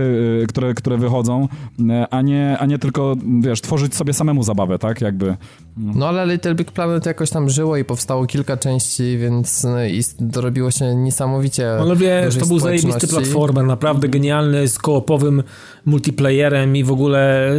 y, 0.43 0.47
które, 0.47 0.73
które 0.73 0.97
wychodzą, 0.97 1.47
y, 1.79 1.83
a 2.09 2.21
nie, 2.21 2.57
a 2.59 2.65
nie 2.65 2.79
tylko, 2.79 3.15
wiesz, 3.39 3.61
tworzyć 3.61 3.95
sobie 3.95 4.13
samemu 4.13 4.43
zabawę, 4.43 4.79
tak, 4.79 5.01
jakby. 5.01 5.37
No 5.77 6.07
ale 6.07 6.33
Little 6.33 6.55
Big 6.55 6.71
Planet 6.71 7.05
jakoś 7.05 7.29
tam 7.29 7.49
żyło 7.49 7.77
i 7.77 7.83
powstało 7.83 8.25
kilka 8.25 8.57
części, 8.57 9.17
więc 9.17 9.63
no, 9.63 9.85
i 9.85 10.03
dorobiło 10.19 10.71
się 10.71 10.95
niesamowicie. 10.95 11.71
Ale 11.71 11.95
wiesz, 11.95 12.35
to 12.37 12.45
był 12.45 12.59
zajebisty 12.59 13.07
platformer, 13.07 13.65
naprawdę 13.65 14.09
genialny, 14.09 14.67
z 14.67 14.79
kołopowym 14.79 15.43
multiplayerem 15.85 16.75
i 16.75 16.83
w 16.83 16.91
ogóle 16.91 17.51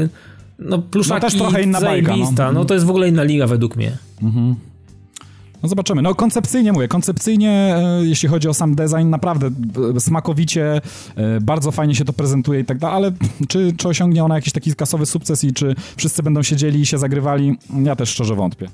no 0.59 0.79
pluszaki 0.79 1.27
no 1.27 1.31
też 1.31 1.39
trochę 1.39 1.63
inna 1.63 1.81
bajka, 1.81 2.15
no. 2.17 2.53
no 2.53 2.65
to 2.65 2.75
jest 2.75 2.87
w 2.87 2.91
ogóle 2.91 3.09
inna 3.09 3.23
liga 3.23 3.47
według 3.47 3.77
mnie. 3.77 3.93
Mhm. 4.23 4.55
No 5.63 5.69
zobaczymy. 5.69 6.03
No 6.03 6.15
koncepcyjnie 6.15 6.73
mówię, 6.73 6.89
koncepcyjnie, 6.89 7.51
e, 7.51 8.01
jeśli 8.03 8.29
chodzi 8.29 8.49
o 8.49 8.55
sam 8.55 8.75
design, 8.75 9.11
naprawdę 9.11 9.51
e, 9.97 10.01
smakowicie, 10.01 10.81
e, 11.17 11.41
bardzo 11.41 11.73
fajnie 11.73 11.95
się 11.95 12.05
to 12.05 12.13
prezentuje 12.13 12.61
i 12.61 12.65
tak 12.65 12.79
dalej, 12.79 12.97
ale 12.97 13.13
czy, 13.49 13.73
czy 13.77 13.89
osiągnie 13.89 14.25
ona 14.25 14.35
jakiś 14.35 14.53
taki 14.53 14.75
kasowy 14.75 15.07
sukces 15.07 15.45
i 15.45 15.53
czy 15.53 15.75
wszyscy 15.97 16.23
będą 16.23 16.43
siedzieli 16.43 16.81
i 16.81 16.87
się 16.87 16.99
zagrywali, 16.99 17.59
ja 17.85 17.97
też 17.97 18.09
szczerze 18.09 18.35
wątpię. 18.35 18.69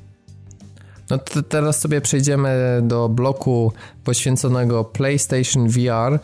No 1.10 1.18
to 1.18 1.42
teraz 1.42 1.80
sobie 1.80 2.00
przejdziemy 2.00 2.80
do 2.82 3.08
bloku 3.08 3.72
poświęconego 4.04 4.84
PlayStation 4.84 5.68
VR. 5.68 6.20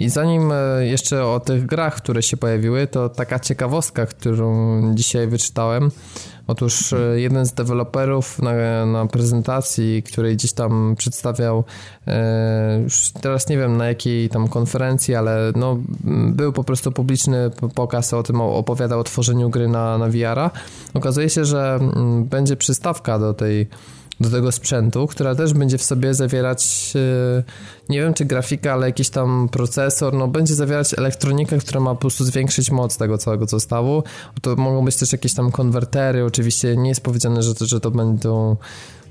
I 0.00 0.08
zanim 0.08 0.52
jeszcze 0.80 1.26
o 1.26 1.40
tych 1.40 1.66
grach, 1.66 1.96
które 1.96 2.22
się 2.22 2.36
pojawiły, 2.36 2.86
to 2.86 3.08
taka 3.08 3.38
ciekawostka, 3.38 4.06
którą 4.06 4.80
dzisiaj 4.94 5.26
wyczytałem. 5.26 5.90
Otóż 6.48 6.92
e, 6.92 7.20
jeden 7.20 7.46
z 7.46 7.52
deweloperów 7.52 8.42
na, 8.42 8.86
na 8.86 9.06
prezentacji, 9.06 10.02
której 10.02 10.36
gdzieś 10.36 10.52
tam 10.52 10.94
przedstawiał, 10.98 11.64
e, 12.06 12.80
już 12.82 13.10
teraz 13.20 13.48
nie 13.48 13.58
wiem 13.58 13.76
na 13.76 13.86
jakiej 13.86 14.28
tam 14.28 14.48
konferencji, 14.48 15.14
ale 15.14 15.52
no, 15.56 15.78
był 16.32 16.52
po 16.52 16.64
prostu 16.64 16.92
publiczny 16.92 17.50
pokaz 17.74 18.14
o 18.14 18.22
tym, 18.22 18.40
opowiadał 18.40 19.00
o 19.00 19.04
tworzeniu 19.04 19.50
gry 19.50 19.68
na, 19.68 19.98
na 19.98 20.08
VR-a. 20.08 20.50
Okazuje 20.94 21.30
się, 21.30 21.44
że 21.44 21.78
będzie 22.24 22.56
przystawka 22.56 23.18
do 23.18 23.34
tej 23.34 23.68
do 24.20 24.30
tego 24.30 24.52
sprzętu, 24.52 25.06
która 25.06 25.34
też 25.34 25.52
będzie 25.52 25.78
w 25.78 25.82
sobie 25.82 26.14
zawierać, 26.14 26.92
e, 26.96 27.42
nie 27.88 28.00
wiem 28.00 28.14
czy 28.14 28.24
grafika, 28.24 28.72
ale 28.72 28.86
jakiś 28.86 29.10
tam 29.10 29.48
procesor, 29.48 30.14
no 30.14 30.28
będzie 30.28 30.54
zawierać 30.54 30.98
elektronikę, 30.98 31.58
która 31.58 31.80
ma 31.80 31.94
po 31.94 32.00
prostu 32.00 32.24
zwiększyć 32.24 32.70
moc 32.70 32.96
tego 32.96 33.18
całego 33.18 33.46
zestawu. 33.46 34.02
To 34.42 34.56
mogą 34.56 34.84
być 34.84 34.96
też 34.96 35.12
jakieś 35.12 35.34
tam 35.34 35.50
konwertery, 35.50 36.24
oczywiście 36.24 36.76
nie 36.76 36.88
jest 36.88 37.00
powiedziane, 37.00 37.42
że 37.42 37.54
to, 37.54 37.66
że 37.66 37.80
to 37.80 37.90
będą 37.90 38.56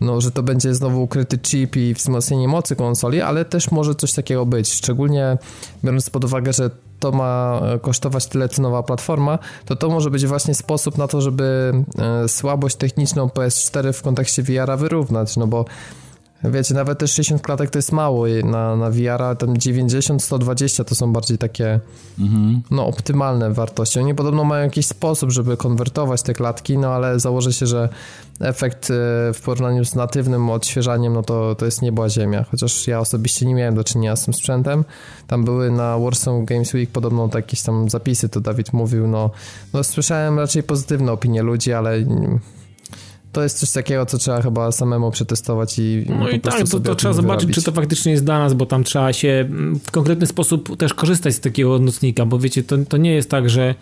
no, 0.01 0.22
że 0.22 0.32
to 0.32 0.43
będzie 0.43 0.76
znowu 0.76 1.03
ukryty 1.03 1.38
chip 1.38 1.76
i 1.76 1.93
wzmocnienie 1.93 2.47
mocy 2.47 2.76
konsoli, 2.76 3.22
ale 3.22 3.45
też 3.45 3.72
może 3.72 3.95
coś 3.95 4.14
takiego 4.14 4.45
być, 4.45 4.74
szczególnie 4.74 5.38
biorąc 5.84 6.10
pod 6.10 6.26
uwagę, 6.26 6.53
że 6.53 6.70
to 6.99 7.11
ma 7.11 7.61
e, 7.63 7.79
kosztować 7.79 8.25
tyle 8.25 8.49
co 8.49 8.61
nowa 8.61 8.83
platforma, 8.83 9.39
to 9.65 9.75
to 9.75 9.89
może 9.89 10.11
być 10.11 10.25
właśnie 10.25 10.55
sposób 10.55 10.97
na 10.97 11.07
to, 11.07 11.21
żeby 11.21 11.73
e, 11.99 12.27
słabość 12.27 12.75
techniczną 12.75 13.27
PS4 13.27 13.93
w 13.93 14.01
kontekście 14.01 14.43
VR-a 14.43 14.77
wyrównać, 14.77 15.37
no 15.37 15.47
bo 15.47 15.65
Wiecie, 16.43 16.73
nawet 16.73 16.99
te 16.99 17.07
60 17.07 17.41
klatek 17.41 17.69
to 17.69 17.77
jest 17.77 17.91
mało 17.91 18.25
na, 18.43 18.75
na 18.75 18.89
VR-a, 18.89 19.35
tam 19.35 19.57
90, 19.57 20.23
120 20.23 20.83
to 20.83 20.95
są 20.95 21.13
bardziej 21.13 21.38
takie 21.38 21.79
mhm. 22.19 22.61
no 22.71 22.88
optymalne 22.88 23.53
wartości. 23.53 23.99
Oni 23.99 24.15
podobno 24.15 24.43
mają 24.43 24.63
jakiś 24.63 24.85
sposób, 24.85 25.31
żeby 25.31 25.57
konwertować 25.57 26.21
te 26.21 26.33
klatki, 26.33 26.77
no 26.77 26.88
ale 26.88 27.19
założę 27.19 27.53
się, 27.53 27.67
że 27.67 27.89
efekt 28.39 28.89
e, 28.89 28.93
w 29.33 29.41
porównaniu 29.45 29.85
z 29.85 29.95
natywnym 29.95 30.49
odświeżaniem, 30.49 31.13
no 31.13 31.23
to, 31.23 31.55
to 31.55 31.65
jest 31.65 31.81
niebła 31.81 32.09
ziemia. 32.09 32.45
Chociaż 32.51 32.88
ja 32.88 32.99
osobiście 32.99 33.45
nie 33.45 33.55
miałem 33.55 33.75
do 33.75 33.83
czynienia 33.83 34.15
z 34.15 34.25
tym 34.25 34.33
sprzętem. 34.33 34.83
Tam 35.27 35.45
były 35.45 35.71
na 35.71 35.99
Warsaw 35.99 36.45
Games 36.45 36.73
Week 36.73 36.91
podobno 36.91 37.29
jakieś 37.35 37.61
tam 37.61 37.89
zapisy, 37.89 38.29
to 38.29 38.41
Dawid 38.41 38.73
mówił, 38.73 39.07
no, 39.07 39.29
no 39.73 39.83
słyszałem 39.83 40.39
raczej 40.39 40.63
pozytywne 40.63 41.11
opinie 41.11 41.43
ludzi, 41.43 41.73
ale 41.73 41.97
to 43.38 43.43
jest 43.43 43.59
coś 43.59 43.71
takiego, 43.71 44.05
co 44.05 44.17
trzeba 44.17 44.41
chyba 44.41 44.71
samemu 44.71 45.11
przetestować 45.11 45.79
i 45.79 46.05
No 46.19 46.29
i 46.29 46.39
tak, 46.39 46.69
to, 46.69 46.79
to 46.79 46.95
trzeba 46.95 47.13
zobaczyć, 47.13 47.55
czy 47.55 47.63
to 47.63 47.71
faktycznie 47.71 48.11
jest 48.11 48.23
dla 48.23 48.39
nas, 48.39 48.53
bo 48.53 48.65
tam 48.65 48.83
trzeba 48.83 49.13
się 49.13 49.49
w 49.83 49.91
konkretny 49.91 50.27
sposób 50.27 50.77
też 50.77 50.93
korzystać 50.93 51.35
z 51.35 51.39
takiego 51.39 51.79
nocnika, 51.79 52.25
bo 52.25 52.39
wiecie, 52.39 52.63
to, 52.63 52.77
to 52.89 52.97
nie 52.97 53.13
jest 53.13 53.29
tak, 53.29 53.49
że 53.49 53.75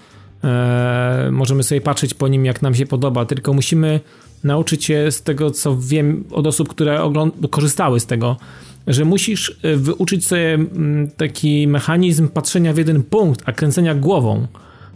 e, 0.44 1.30
możemy 1.32 1.64
sobie 1.64 1.82
patrzeć 1.82 2.14
po 2.14 2.28
nim, 2.28 2.46
jak 2.46 2.62
nam 2.62 2.76
się 2.76 2.86
podoba, 2.86 3.26
tylko 3.26 3.54
musimy 3.54 4.00
nauczyć 4.44 4.86
się 4.86 5.12
z 5.12 5.22
tego, 5.22 5.52
co 5.52 5.78
wiem 5.78 6.24
od 6.32 6.48
osób, 6.48 6.70
które 6.70 7.12
korzystały 7.50 8.00
z 8.00 8.06
tego, 8.06 8.38
że 8.88 9.06
musisz 9.06 9.60
e, 9.64 9.76
wyuczyć 9.76 10.28
sobie 10.28 10.58
taki 11.18 11.68
mechanizm 11.68 12.28
patrzenia 12.28 12.74
w 12.74 12.78
jeden 12.78 13.04
punkt, 13.04 13.42
a 13.46 13.52
kręcenia 13.52 13.96
głową. 13.96 14.48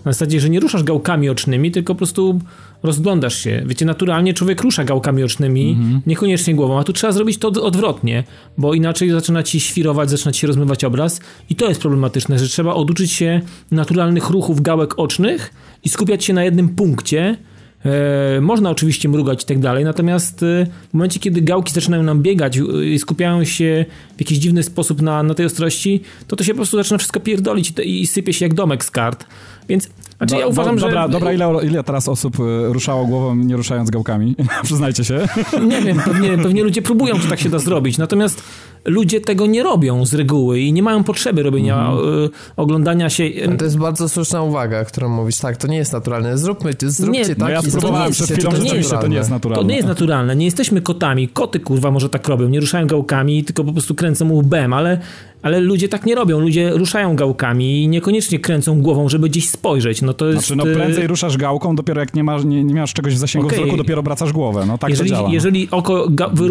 Na 0.06 0.14
zasadzie, 0.14 0.40
że 0.40 0.50
nie 0.50 0.60
ruszasz 0.60 0.84
gałkami 0.84 1.30
ocznymi, 1.30 1.72
tylko 1.72 1.96
po 1.96 1.98
prostu 1.98 2.40
rozglądasz 2.84 3.36
się. 3.44 3.64
Wiecie, 3.66 3.86
naturalnie 3.86 4.34
człowiek 4.34 4.62
rusza 4.62 4.84
gałkami 4.84 5.24
ocznymi, 5.24 5.70
Mhm. 5.80 6.02
niekoniecznie 6.08 6.56
głową, 6.56 6.80
a 6.80 6.84
tu 6.84 6.94
trzeba 6.94 7.14
zrobić 7.14 7.38
to 7.38 7.48
od- 7.48 7.58
odwrotnie, 7.58 8.24
bo 8.58 8.74
inaczej 8.74 9.10
zaczyna 9.10 9.44
ci 9.44 9.60
świrować, 9.60 10.10
zaczyna 10.10 10.32
ci 10.32 10.40
się 10.42 10.48
rozmywać 10.48 10.84
obraz 10.84 11.20
i 11.50 11.56
to 11.56 11.70
jest 11.70 11.82
problematyczne, 11.82 12.40
że 12.40 12.48
trzeba 12.48 12.74
oduczyć 12.74 13.12
się 13.12 13.42
naturalnych 13.72 14.30
ruchów 14.30 14.62
gałek 14.62 15.00
ocznych 15.00 15.54
i 15.84 15.90
skupiać 15.90 16.24
się 16.26 16.34
na 16.34 16.44
jednym 16.44 16.70
punkcie. 16.70 17.38
E, 17.86 18.42
można 18.42 18.70
oczywiście 18.70 19.10
mrugać 19.10 19.44
i 19.44 19.46
tak 19.46 19.60
dalej, 19.60 19.84
natomiast 19.84 20.44
e, 20.44 20.66
w 20.90 20.94
momencie, 20.94 21.20
kiedy 21.20 21.42
gałki 21.42 21.74
zaczynają 21.74 22.04
nam 22.04 22.22
biegać 22.22 22.58
e, 22.58 22.62
i 22.86 23.00
skupiają 23.00 23.44
się 23.44 23.86
w 24.18 24.20
jakiś 24.22 24.38
dziwny 24.38 24.64
sposób 24.64 25.02
na, 25.02 25.24
na 25.24 25.34
tej 25.34 25.46
ostrości, 25.46 26.02
to 26.28 26.36
to 26.36 26.44
się 26.44 26.52
po 26.54 26.56
prostu 26.58 26.78
zaczyna 26.78 26.98
wszystko 26.98 27.20
pierdolić 27.20 27.74
i, 27.84 28.02
i 28.02 28.08
sypie 28.08 28.34
się 28.34 28.46
jak 28.46 28.54
domek 28.54 28.86
z 28.86 28.92
kart. 28.92 29.26
Więc 29.70 29.90
znaczy 30.20 30.36
ja 30.36 30.48
uważam, 30.48 30.76
do, 30.76 30.82
że... 30.82 30.88
Dobra, 30.88 31.08
dobra 31.08 31.34
ile, 31.34 31.50
ile 31.64 31.84
teraz 31.84 32.08
osób 32.08 32.40
y, 32.40 32.44
ruszało 32.74 33.06
głową, 33.06 33.36
nie 33.36 33.56
ruszając 33.56 33.90
gałkami? 33.90 34.36
Przyznajcie 34.64 35.04
się. 35.04 35.28
Nie 35.68 35.82
wiem, 35.82 36.00
pewnie, 36.06 36.38
pewnie 36.38 36.64
ludzie 36.64 36.82
próbują, 36.82 37.20
czy 37.20 37.28
tak 37.28 37.40
się 37.40 37.50
da 37.50 37.60
zrobić. 37.60 37.98
Natomiast 37.98 38.44
ludzie 38.86 39.22
tego 39.22 39.46
nie 39.46 39.64
robią 39.64 40.06
z 40.06 40.14
reguły 40.14 40.60
i 40.60 40.74
nie 40.74 40.84
mają 40.84 41.04
potrzeby 41.04 41.44
robienia, 41.44 41.92
y, 42.26 42.30
oglądania 42.58 43.10
się. 43.10 43.24
y, 43.24 43.58
To 43.58 43.66
jest 43.66 43.78
bardzo 43.78 44.10
słuszna 44.10 44.42
uwaga, 44.42 44.86
którą 44.86 45.10
mówisz. 45.10 45.38
Tak, 45.38 45.58
to 45.58 45.68
nie 45.68 45.78
jest 45.78 45.94
naturalne. 45.94 46.38
Zróbmy, 46.38 46.72
zróbcie 46.82 47.20
Nie, 47.22 47.28
tak 47.28 47.38
No 47.38 47.50
ja 47.50 47.62
spróbowałem 47.62 48.12
przed 48.12 48.30
chwilą, 48.32 48.52
rzeczywiście 48.52 48.98
to 48.98 49.08
nie 49.08 49.18
jest 49.18 49.30
naturalne. 49.30 49.64
To 49.64 49.70
nie 49.70 49.76
jest 49.76 49.88
naturalne. 49.88 50.36
Nie 50.36 50.46
jesteśmy 50.46 50.82
kotami. 50.82 51.28
Koty, 51.28 51.60
kurwa, 51.60 51.92
może 51.92 52.10
tak 52.10 52.28
robią. 52.28 52.50
Nie 52.50 52.60
ruszają 52.60 52.88
gałkami, 52.88 53.44
tylko 53.44 53.64
po 53.64 53.72
prostu 53.72 53.96
kręcą 53.96 54.34
łbem, 54.34 54.74
ale, 54.74 55.00
ale 55.42 55.60
ludzie 55.60 55.90
tak 55.90 56.06
nie 56.06 56.16
robią. 56.16 56.40
Ludzie 56.40 56.70
ruszają 56.70 57.16
gałkami 57.16 57.84
i 57.84 57.88
niekoniecznie 57.88 58.40
kręcą 58.40 58.82
głową, 58.82 59.10
żeby 59.10 59.30
gdzieś 59.30 59.50
spojrzeć. 59.50 60.02
No 60.02 60.14
to 60.14 60.26
jest... 60.28 60.40
Znaczy, 60.40 60.56
no 60.56 60.68
y, 60.70 60.74
prędzej 60.76 61.08
ruszasz 61.08 61.38
gałką, 61.38 61.76
dopiero 61.76 62.00
jak 62.00 62.14
nie 62.14 62.24
masz, 62.24 62.44
nie, 62.46 62.64
nie 62.64 62.74
masz 62.76 62.94
czegoś 62.94 63.14
w 63.14 63.18
zasięgu 63.18 63.48
Okej. 63.48 63.60
wzroku, 63.60 63.78
dopiero 63.78 64.00
obracasz 64.00 64.34
głowę. 64.34 64.64
No 64.68 64.78
tak 64.78 64.90
jeżeli, 64.90 65.10
to 65.10 65.16
działa. 65.16 65.30
jeżeli 65.30 65.68
oko, 65.72 66.08
ga, 66.10 66.28
wy, 66.34 66.48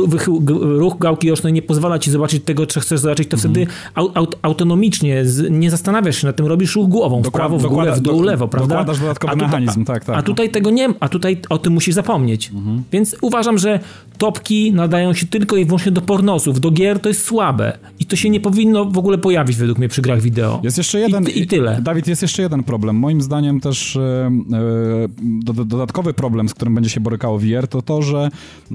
ruch 0.79 0.99
gałki 0.99 1.33
ocznej 1.33 1.53
nie 1.53 1.63
pozwala 1.63 1.99
ci 1.99 2.11
zobaczyć 2.11 2.45
tego, 2.45 2.67
co 2.67 2.81
chcesz 2.81 3.01
zobaczyć, 3.01 3.29
to 3.29 3.37
Mhm. 3.37 3.55
wtedy 3.55 3.67
au, 3.95 4.11
aut, 4.15 4.37
autonomicznie 4.43 5.25
z, 5.25 5.51
nie 5.51 5.71
zastanawiasz 5.71 6.17
się 6.21 6.27
nad 6.27 6.37
tym, 6.37 6.47
robisz 6.47 6.77
ruch 6.77 6.89
głową, 6.89 7.23
w 7.23 7.31
prawo, 7.31 7.59
w 7.59 7.67
górę, 7.67 7.93
w 7.97 8.01
dół, 8.01 8.19
do- 8.21 8.25
lewo, 8.27 8.49
prawda? 8.49 8.69
dokładasz 8.75 9.01
dodatkowy 9.01 9.33
tutaj- 9.33 9.47
mechanizm, 9.49 9.85
tak, 9.85 10.05
tak. 10.05 10.17
A 10.19 10.23
tutaj 10.23 10.51
tego 10.51 10.71
nie, 10.71 10.89
a 11.01 11.09
tutaj 11.09 11.37
o 11.49 11.59
tym 11.59 11.73
musisz 11.73 11.95
zapomnieć. 11.95 12.51
Mhm. 12.55 12.83
Więc 12.93 13.17
uważam, 13.23 13.59
że 13.59 13.81
topki 14.19 14.73
nadają 14.73 15.13
się 15.15 15.27
tylko 15.27 15.57
i 15.57 15.65
wyłącznie 15.65 15.93
do 15.93 16.01
pornosów, 16.01 16.61
do 16.61 16.71
gier 16.71 17.01
to 17.01 17.09
jest 17.09 17.25
słabe 17.25 17.79
i 18.01 18.05
to 18.05 18.17
się 18.17 18.31
nie 18.31 18.41
powinno 18.41 18.78
w 18.85 18.99
ogóle 18.99 19.19
pojawić 19.19 19.57
według 19.57 19.79
mnie 19.79 19.89
przy 19.89 20.03
grach 20.03 20.21
wideo. 20.21 20.61
Jest 20.63 20.79
jeszcze 20.79 21.01
jeden. 21.01 21.25
I, 21.29 21.39
i 21.39 21.47
tyle. 21.47 21.81
Dawid, 21.83 22.07
jest 22.09 22.23
jeszcze 22.23 22.43
jeden 22.43 22.63
problem. 22.63 22.97
Moim 22.97 23.23
zdaniem 23.23 23.61
też 23.61 23.99
do, 25.21 25.53
dodatkowy 25.65 26.15
problem, 26.15 26.49
z 26.49 26.55
którym 26.55 26.75
będzie 26.75 26.91
się 26.91 27.01
borykało 27.01 27.39
VR, 27.39 27.69
to 27.69 27.83
to, 27.83 28.03
że 28.03 28.29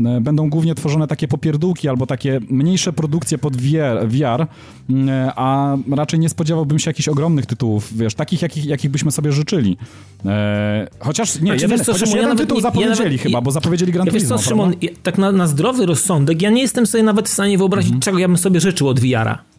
e, 0.06 0.22
będą 0.22 0.50
głównie 0.50 0.76
tworzone 0.76 1.08
takie 1.08 1.28
popierdółki 1.28 1.90
albo 1.90 2.06
takie 2.06 2.40
mniejsze 2.50 2.94
produkcje 2.94 3.38
pod 3.38 3.58
VR, 3.58 4.08
VR 4.08 4.48
m, 4.90 5.10
e, 5.10 5.32
a 5.36 5.78
raczej 5.92 6.20
nie 6.20 6.30
spodziewałbym 6.30 6.80
się 6.80 6.90
jakichś 6.90 7.08
ogromnych 7.08 7.46
tytułów, 7.46 7.98
wiesz, 7.98 8.16
takich, 8.16 8.42
jakich, 8.42 8.66
jakich 8.66 8.92
byśmy 8.92 9.12
sobie 9.12 9.32
życzyli. 9.32 9.78
E, 10.26 10.88
chociaż 11.00 11.42
nie, 11.42 11.52
jeden, 11.54 11.70
wiesz 11.70 11.82
co, 11.82 11.94
chociaż 11.94 12.10
Szymon, 12.10 12.16
ja 12.16 12.22
jeden 12.22 12.30
nawet 12.30 12.44
tytuł 12.48 12.58
nie- 12.58 12.62
ja 12.64 12.70
zapowiedzieli 12.70 13.10
nawet- 13.10 13.22
chyba, 13.22 13.42
bo 13.42 13.52
zapowiedzieli 13.52 13.92
Gran 13.92 14.06
Ja 14.08 14.12
wiesz 14.14 14.24
co, 14.24 14.30
Turismo, 14.30 14.50
Szymon, 14.50 14.74
ja- 14.82 14.90
tak 15.04 15.18
na, 15.18 15.32
na 15.32 15.48
zdrowy 15.48 15.86
rozsądek, 15.86 16.42
ja 16.42 16.50
nie 16.50 16.62
jestem 16.62 16.86
sobie 16.88 17.04
nawet 17.04 17.30
w 17.30 17.34
stanie 17.34 17.58
wyobrazić, 17.58 17.90
Mhm. 17.90 18.02
czego 18.02 18.18
ja 18.20 18.28
bym 18.28 18.38
sobie 18.38 18.60
życzył 18.60 18.88
od 18.88 19.00
VR-a. 19.00 19.53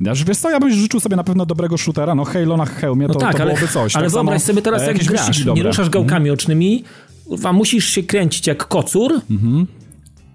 Ja, 0.00 0.12
wiesz 0.26 0.38
co, 0.38 0.50
ja 0.50 0.60
bym 0.60 0.70
życzył 0.72 1.00
sobie 1.00 1.16
na 1.16 1.24
pewno 1.24 1.46
dobrego 1.46 1.78
shootera, 1.78 2.14
no 2.14 2.24
Halo 2.24 2.56
na 2.56 2.66
hełmie 2.66 3.06
No 3.06 3.14
to, 3.14 3.20
tak, 3.20 3.36
to 3.36 3.42
ale, 3.42 3.52
byłoby 3.54 3.72
coś. 3.72 3.96
ale 3.96 4.04
tak 4.04 4.12
wyobraź 4.12 4.42
sobie 4.42 4.62
teraz, 4.62 4.82
e, 4.82 4.86
jak 4.86 5.04
grasz, 5.04 5.38
nie 5.38 5.44
dobre. 5.44 5.60
Mhm. 5.60 5.66
ruszasz 5.66 5.90
gałkami 5.90 6.30
ocznymi, 6.30 6.84
kurwa, 7.28 7.52
musisz 7.52 7.86
się 7.86 8.02
kręcić 8.02 8.46
jak 8.46 8.68
kocur 8.68 9.12
Mhm. 9.30 9.66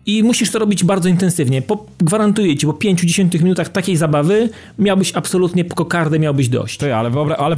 i 0.05 0.23
musisz 0.23 0.51
to 0.51 0.59
robić 0.59 0.83
bardzo 0.83 1.09
intensywnie. 1.09 1.61
Po, 1.61 1.85
gwarantuję 1.99 2.57
ci, 2.57 2.65
po 2.65 2.73
5-10 2.73 3.41
minutach 3.43 3.69
takiej 3.69 3.97
zabawy 3.97 4.49
miałbyś 4.79 5.11
absolutnie 5.15 5.65
kokardę, 5.65 6.19
miałbyś 6.19 6.49
dość. 6.49 6.77
Ty, 6.77 6.95
ale 6.95 7.09
wyobraź, 7.09 7.39
ale, 7.39 7.55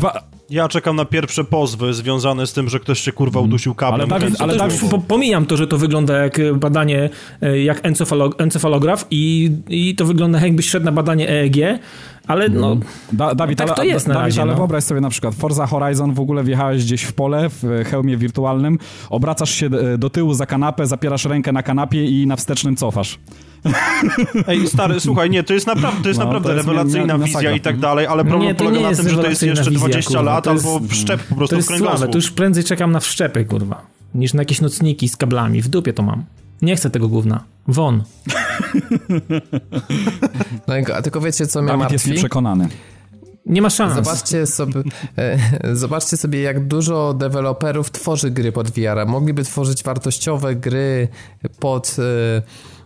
Ja 0.50 0.68
czekam 0.68 0.96
na 0.96 1.06
pierwsze 1.06 1.44
pozwy 1.44 1.94
związane 1.94 2.48
z 2.48 2.54
tym, 2.54 2.70
że 2.70 2.80
ktoś 2.80 3.00
się 3.00 3.12
kurwa 3.12 3.40
udusił 3.40 3.76
kablem. 3.76 4.12
Ale 4.12 4.20
kręcąc 4.20 4.60
ale 4.60 4.70
Po, 4.92 5.00
pomijam 5.00 5.46
to, 5.46 5.58
że 5.58 5.68
to 5.68 5.78
wygląda 5.78 6.18
jak 6.18 6.40
e, 6.40 6.54
badanie, 6.54 7.10
e, 7.42 7.60
jak 7.60 7.86
encefalog, 7.86 8.42
encefalograf 8.42 9.08
i, 9.12 9.52
i 9.70 9.96
to 9.96 10.06
wygląda 10.06 10.40
jakbyś 10.40 10.70
szedł 10.70 10.86
na 10.86 10.92
badanie 10.92 11.30
EEG, 11.30 11.80
ale 12.28 12.50
no... 12.50 12.78
Da, 13.12 13.36
Dawid, 13.36 13.58
tak 13.58 13.68
ale, 13.68 13.76
to 13.76 13.84
jest 13.84 14.08
na 14.08 14.14
Dawid, 14.14 14.26
razie, 14.26 14.42
ale 14.42 14.52
no. 14.52 14.58
wyobraź 14.58 14.84
sobie 14.84 15.02
na 15.02 15.10
przykład 15.10 15.36
Forza 15.36 15.66
Horizon 15.68 16.14
w 16.14 16.20
ogóle 16.20 16.44
wjechałeś 16.44 16.84
gdzieś 16.86 17.04
w 17.04 17.14
pole 17.14 17.50
w 17.50 17.64
hełmie 17.92 18.18
wirtualnym, 18.18 18.78
obracasz 19.10 19.50
się 19.52 19.70
do 19.98 20.10
tyłu 20.10 20.34
za 20.34 20.46
kanapę, 20.46 20.88
zapierasz 20.88 21.26
rękę 21.26 21.52
na 21.52 21.64
kanapie 21.64 22.06
i 22.06 22.28
na 22.28 22.36
wstecznym 22.36 22.76
cofasz. 22.76 23.20
Ej, 24.48 24.68
stary, 24.68 25.00
słuchaj, 25.00 25.30
nie, 25.30 25.44
to 25.44 25.54
jest 25.54 25.68
naprawdę, 25.68 26.02
to 26.04 26.08
jest 26.08 26.20
No, 26.20 26.26
naprawdę 26.26 26.50
to 26.50 26.56
jest 26.56 26.68
rewelacyjna 26.68 27.14
mia- 27.18 27.20
mia- 27.20 27.26
wizja 27.26 27.52
i 27.52 27.60
tak 27.62 27.80
dalej, 27.80 28.08
ale 28.08 28.26
problem 28.26 28.48
Nie, 28.50 28.56
polega 28.56 28.78
nie 28.78 28.84
na 28.84 28.90
jest 28.90 29.02
tym, 29.02 29.10
że 29.10 29.18
to 29.18 29.30
jest 29.30 29.42
jeszcze 29.44 29.64
wizja, 29.72 29.80
20 29.80 30.08
kurwa, 30.08 30.22
lat 30.34 30.46
jest- 30.46 30.66
albo 30.66 30.88
wszczep 30.88 31.24
po 31.24 31.36
prostu 31.36 31.50
To 31.50 31.56
jest 31.56 31.68
w 31.68 31.72
kręgosłup. 31.72 31.98
słabe, 32.00 32.12
to 32.12 32.18
już 32.18 32.32
prędzej 32.32 32.64
czekam 32.64 32.92
na 32.92 33.00
wszczepy, 33.00 33.46
kurwa, 33.46 33.82
niż 34.16 34.34
na 34.34 34.42
jakieś 34.42 34.62
nocniki 34.62 35.10
z 35.10 35.18
kablami. 35.18 35.62
W 35.62 35.68
dupie 35.68 35.94
to 35.94 36.04
mam. 36.04 36.24
Nie 36.62 36.76
chcę 36.76 36.90
tego 36.90 37.08
gówna. 37.08 37.44
Won. 37.68 38.04
No, 40.68 40.78
i- 40.78 40.92
a 40.92 41.02
tylko 41.02 41.22
wiecie, 41.22 41.48
co 41.48 41.62
mnie 41.62 41.68
Dawid 41.72 41.82
jest 41.92 42.06
martwi? 42.06 42.12
nieprzekonany. 42.12 42.70
Nie 43.46 43.62
ma 43.62 43.70
szans. 43.70 43.94
Zobaczcie 43.96 44.46
sobie, 44.48 44.82
e, 45.18 45.38
zobaczcie 45.76 46.18
sobie, 46.18 46.42
jak 46.42 46.68
dużo 46.68 47.14
deweloperów 47.14 47.92
tworzy 47.92 48.32
gry 48.32 48.52
pod 48.52 48.70
VR. 48.72 49.06
Mogliby 49.08 49.44
tworzyć 49.44 49.84
wartościowe 49.84 50.56
gry 50.56 51.08
pod 51.60 51.96
e, 52.00 52.42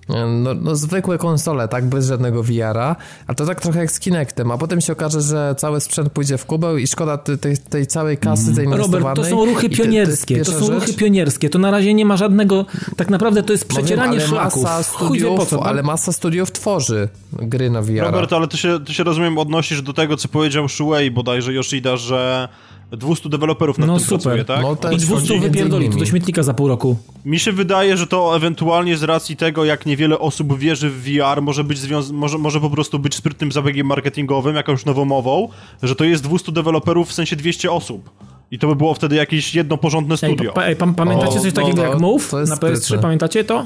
no, 0.10 0.54
no, 0.54 0.76
zwykłe 0.76 1.18
konsole, 1.18 1.68
tak, 1.68 1.86
bez 1.86 2.08
żadnego 2.08 2.44
VR-a, 2.44 2.96
a 3.28 3.34
to 3.34 3.46
tak 3.46 3.62
trochę 3.62 3.80
jak 3.80 3.92
z 3.92 4.00
Kinectem, 4.00 4.52
a 4.52 4.58
potem 4.58 4.82
się 4.82 4.94
okaże, 4.94 5.22
że 5.22 5.56
cały 5.58 5.82
sprzęt 5.82 6.12
pójdzie 6.12 6.38
w 6.38 6.46
kubeł 6.46 6.78
i 6.78 6.88
szkoda 6.88 7.18
tej, 7.18 7.38
tej, 7.38 7.58
tej 7.58 7.88
całej 7.88 8.18
kasy 8.18 8.54
zainwestowanej. 8.54 9.00
Robert, 9.00 9.16
to 9.16 9.26
są 9.26 9.46
ruchy 9.46 9.70
te- 9.70 9.78
to 9.78 9.84
pionierskie. 9.84 10.36
To, 10.36 10.40
pierwsza 10.40 10.60
są 10.60 10.66
rzecz. 10.66 10.76
ruchy 10.76 10.94
pionierskie. 10.94 11.50
To 11.50 11.60
na 11.60 11.72
razie 11.72 11.94
nie 11.94 12.06
ma 12.06 12.18
żadnego. 12.18 12.66
Tak 12.98 13.10
naprawdę 13.10 13.44
to 13.44 13.54
jest 13.54 13.70
No 13.70 13.76
wiem, 13.76 13.86
przecieranie 13.86 14.18
ale 14.18 14.28
szlaków. 14.28 14.64
Masa 14.64 14.84
studiów, 14.84 15.50
co. 15.50 15.66
ale 15.66 15.84
masa 15.84 16.12
studiów 16.12 16.52
tworzy 16.52 17.10
gry 17.34 17.70
na 17.70 17.82
VR. 17.82 18.00
Robert, 18.02 18.34
ale 18.34 18.48
ty 18.48 18.58
się, 18.58 18.80
ty 18.86 18.94
się 18.94 19.04
rozumiem 19.04 19.38
odnosisz 19.38 19.82
do 19.82 19.94
tego, 19.94 20.18
co 20.18 20.28
powiedział 20.28 20.70
Shuei 20.70 21.12
bodajże 21.12 21.54
Yoshida, 21.54 21.98
że 21.98 22.50
200 22.92 23.30
deweloperów 23.30 23.78
nad 23.78 23.88
No 23.88 23.98
tym 23.98 24.04
super. 24.06 24.22
pracuje, 24.22 24.46
tak? 24.46 24.62
No 24.62 24.76
to 24.76 24.90
I 24.92 24.94
jest 24.94 25.06
200 25.06 25.34
między 25.34 25.48
wypierdoli 25.50 25.90
to 25.90 25.98
do 25.98 26.06
śmietnika 26.06 26.44
za 26.44 26.54
pół 26.54 26.68
roku. 26.68 26.96
Mi 27.26 27.40
się 27.40 27.52
wydaje, 27.52 27.98
że 27.98 28.08
to 28.08 28.36
ewentualnie 28.36 28.98
z 28.98 29.04
racji 29.04 29.36
tego, 29.38 29.66
jak 29.66 29.86
niewiele 29.86 30.20
osób 30.20 30.58
wierzy 30.60 30.90
w 30.90 31.04
VR, 31.04 31.42
może 31.42 31.64
być 31.64 31.78
związ- 31.80 32.12
może, 32.14 32.38
może 32.38 32.60
po 32.60 32.70
prostu 32.70 33.00
być 33.00 33.16
sprytnym 33.16 33.52
zabiegiem 33.52 33.88
marketingowym, 33.88 34.56
jakąś 34.56 34.86
nowomową, 34.86 35.50
że 35.84 35.96
to 35.96 36.04
jest 36.04 36.24
200 36.24 36.52
deweloperów 36.52 37.10
w 37.10 37.14
sensie 37.14 37.36
200 37.36 37.72
osób. 37.72 38.10
I 38.52 38.60
to 38.60 38.68
by 38.68 38.76
było 38.76 38.94
wtedy 38.94 39.16
jakieś 39.16 39.56
jedno 39.56 39.78
porządne 39.78 40.14
Ej, 40.14 40.18
studio. 40.18 40.52
pa, 40.54 40.64
ej, 40.64 40.76
pam, 40.76 40.96
pamiętacie 40.96 41.40
O, 41.40 41.42
coś 41.42 41.54
takiego 41.54 41.78
no, 41.78 41.84
jak 41.90 42.00
Move 42.00 42.30
to 42.30 42.40
jest 42.40 42.50
na 42.50 42.56
PS3? 42.56 42.76
sprytne. 42.76 43.00
Pamiętacie 43.02 43.44
to? 43.44 43.66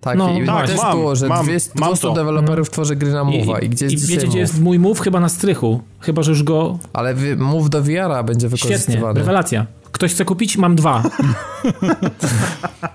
Tak, 0.00 0.18
No, 0.18 0.30
i 0.38 0.46
tak, 0.46 0.66
też 0.66 0.76
mam, 0.76 0.98
było, 0.98 1.16
że 1.16 1.28
mam, 1.28 1.44
200, 1.44 1.70
mam 1.74 1.88
200 1.88 2.08
to. 2.08 2.14
deweloperów 2.14 2.70
tworzy 2.70 2.96
gry 2.96 3.12
na 3.12 3.24
Move'a 3.24 3.64
i, 3.64 3.68
gdzie 3.68 3.86
jest 3.86 4.04
i 4.04 4.06
wiecie, 4.06 4.26
gdzie 4.26 4.38
jest 4.38 4.60
mój 4.60 4.78
Move? 4.78 5.00
Chyba 5.00 5.20
na 5.20 5.28
strychu. 5.28 5.80
Chyba, 6.00 6.22
że 6.22 6.30
już 6.30 6.42
go... 6.42 6.78
Ale 6.92 7.14
Move 7.36 7.70
do 7.70 7.82
VR-a 7.82 8.22
będzie 8.22 8.48
Świetnie, 8.48 8.68
wykorzystywany. 8.68 9.20
rewelacja. 9.20 9.66
Ktoś 10.00 10.12
chce 10.12 10.24
kupić? 10.24 10.56
Mam 10.56 10.76
dwa. 10.76 11.02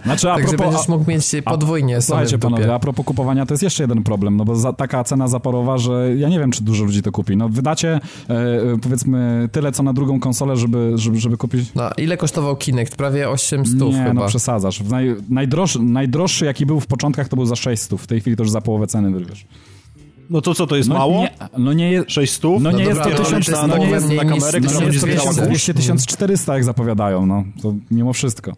Znaczy, 0.05 0.31
a 0.31 0.35
Także 0.35 0.57
propos, 0.57 0.73
będziesz 0.73 0.87
mógł 0.87 1.09
mieć 1.09 1.31
podwójnie 1.45 1.93
sobie 1.93 2.01
Słuchajcie 2.01 2.37
panowie, 2.37 2.73
a 2.73 2.79
propos 2.79 3.05
kupowania, 3.05 3.45
to 3.45 3.53
jest 3.53 3.63
jeszcze 3.63 3.83
jeden 3.83 4.03
problem, 4.03 4.37
no 4.37 4.45
bo 4.45 4.55
za, 4.55 4.73
taka 4.73 5.03
cena 5.03 5.27
zaporowa, 5.27 5.77
że 5.77 6.15
ja 6.15 6.29
nie 6.29 6.39
wiem, 6.39 6.51
czy 6.51 6.63
dużo 6.63 6.83
ludzi 6.83 7.01
to 7.01 7.11
kupi. 7.11 7.37
No 7.37 7.49
wydacie 7.49 7.99
e, 8.29 8.77
powiedzmy 8.81 9.49
tyle, 9.51 9.71
co 9.71 9.83
na 9.83 9.93
drugą 9.93 10.19
konsolę, 10.19 10.57
żeby, 10.57 10.91
żeby, 10.95 11.19
żeby 11.19 11.37
kupić... 11.37 11.71
No, 11.75 11.89
ile 11.97 12.17
kosztował 12.17 12.55
Kinect? 12.55 12.95
Prawie 12.95 13.29
800 13.29 13.81
nie, 13.81 13.93
chyba. 13.93 14.13
no 14.13 14.27
przesadzasz. 14.27 14.81
Naj, 14.81 15.15
najdroższy, 15.29 15.79
najdroższy, 15.79 16.45
jaki 16.45 16.65
był 16.65 16.79
w 16.79 16.87
początkach, 16.87 17.27
to 17.27 17.35
był 17.35 17.45
za 17.45 17.55
600. 17.55 18.01
W 18.01 18.07
tej 18.07 18.21
chwili 18.21 18.35
to 18.35 18.43
już 18.43 18.51
za 18.51 18.61
połowę 18.61 18.87
ceny 18.87 19.11
wyrwiesz. 19.11 19.45
No 20.29 20.41
to 20.41 20.55
co, 20.55 20.67
to 20.67 20.75
jest 20.75 20.89
No, 20.89 20.95
mało? 20.95 21.21
Nie, 21.21 21.31
no 21.57 21.73
nie 21.73 21.91
jest... 21.91 22.11
600? 22.11 22.43
No 22.43 22.71
nie 22.71 22.83
No 22.83 22.89
jest 22.89 23.01
to 23.01 23.67
no 23.67 23.77
nie 23.77 23.89
jest, 23.89 24.05
mniej 24.05 24.17
na 24.17 24.23
niż 24.23 24.33
kamerę, 24.33 24.59
no 24.59 24.67
która 24.67 24.79
nie 24.79 24.85
będzie 24.85 24.95
jest 24.95 25.05
to 25.05 25.11
zbierała 25.11 25.29
1200, 25.29 25.73
1400 25.73 26.53
jak 26.53 26.63
zapowiadają, 26.63 27.25
no. 27.25 27.43
To 27.61 27.73
mimo 27.91 28.13
wszystko. 28.13 28.53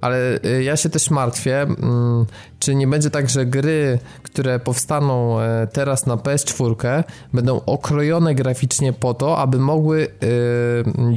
Ale 0.00 0.38
y, 0.44 0.62
ja 0.62 0.76
się 0.76 0.88
też 0.88 1.10
martwię, 1.10 1.62
mm, 1.62 2.26
czy 2.58 2.74
nie 2.74 2.86
będzie 2.86 3.10
tak, 3.10 3.28
że 3.30 3.46
gry, 3.46 3.98
które 4.22 4.58
powstaną 4.58 5.40
e, 5.40 5.66
teraz 5.72 6.06
na 6.06 6.16
PS4 6.16 7.04
będą 7.32 7.60
okrojone 7.66 8.34
graficznie 8.34 8.92
po 8.92 9.14
to, 9.14 9.38
aby 9.38 9.58
mogły 9.58 9.98
y, 10.02 10.08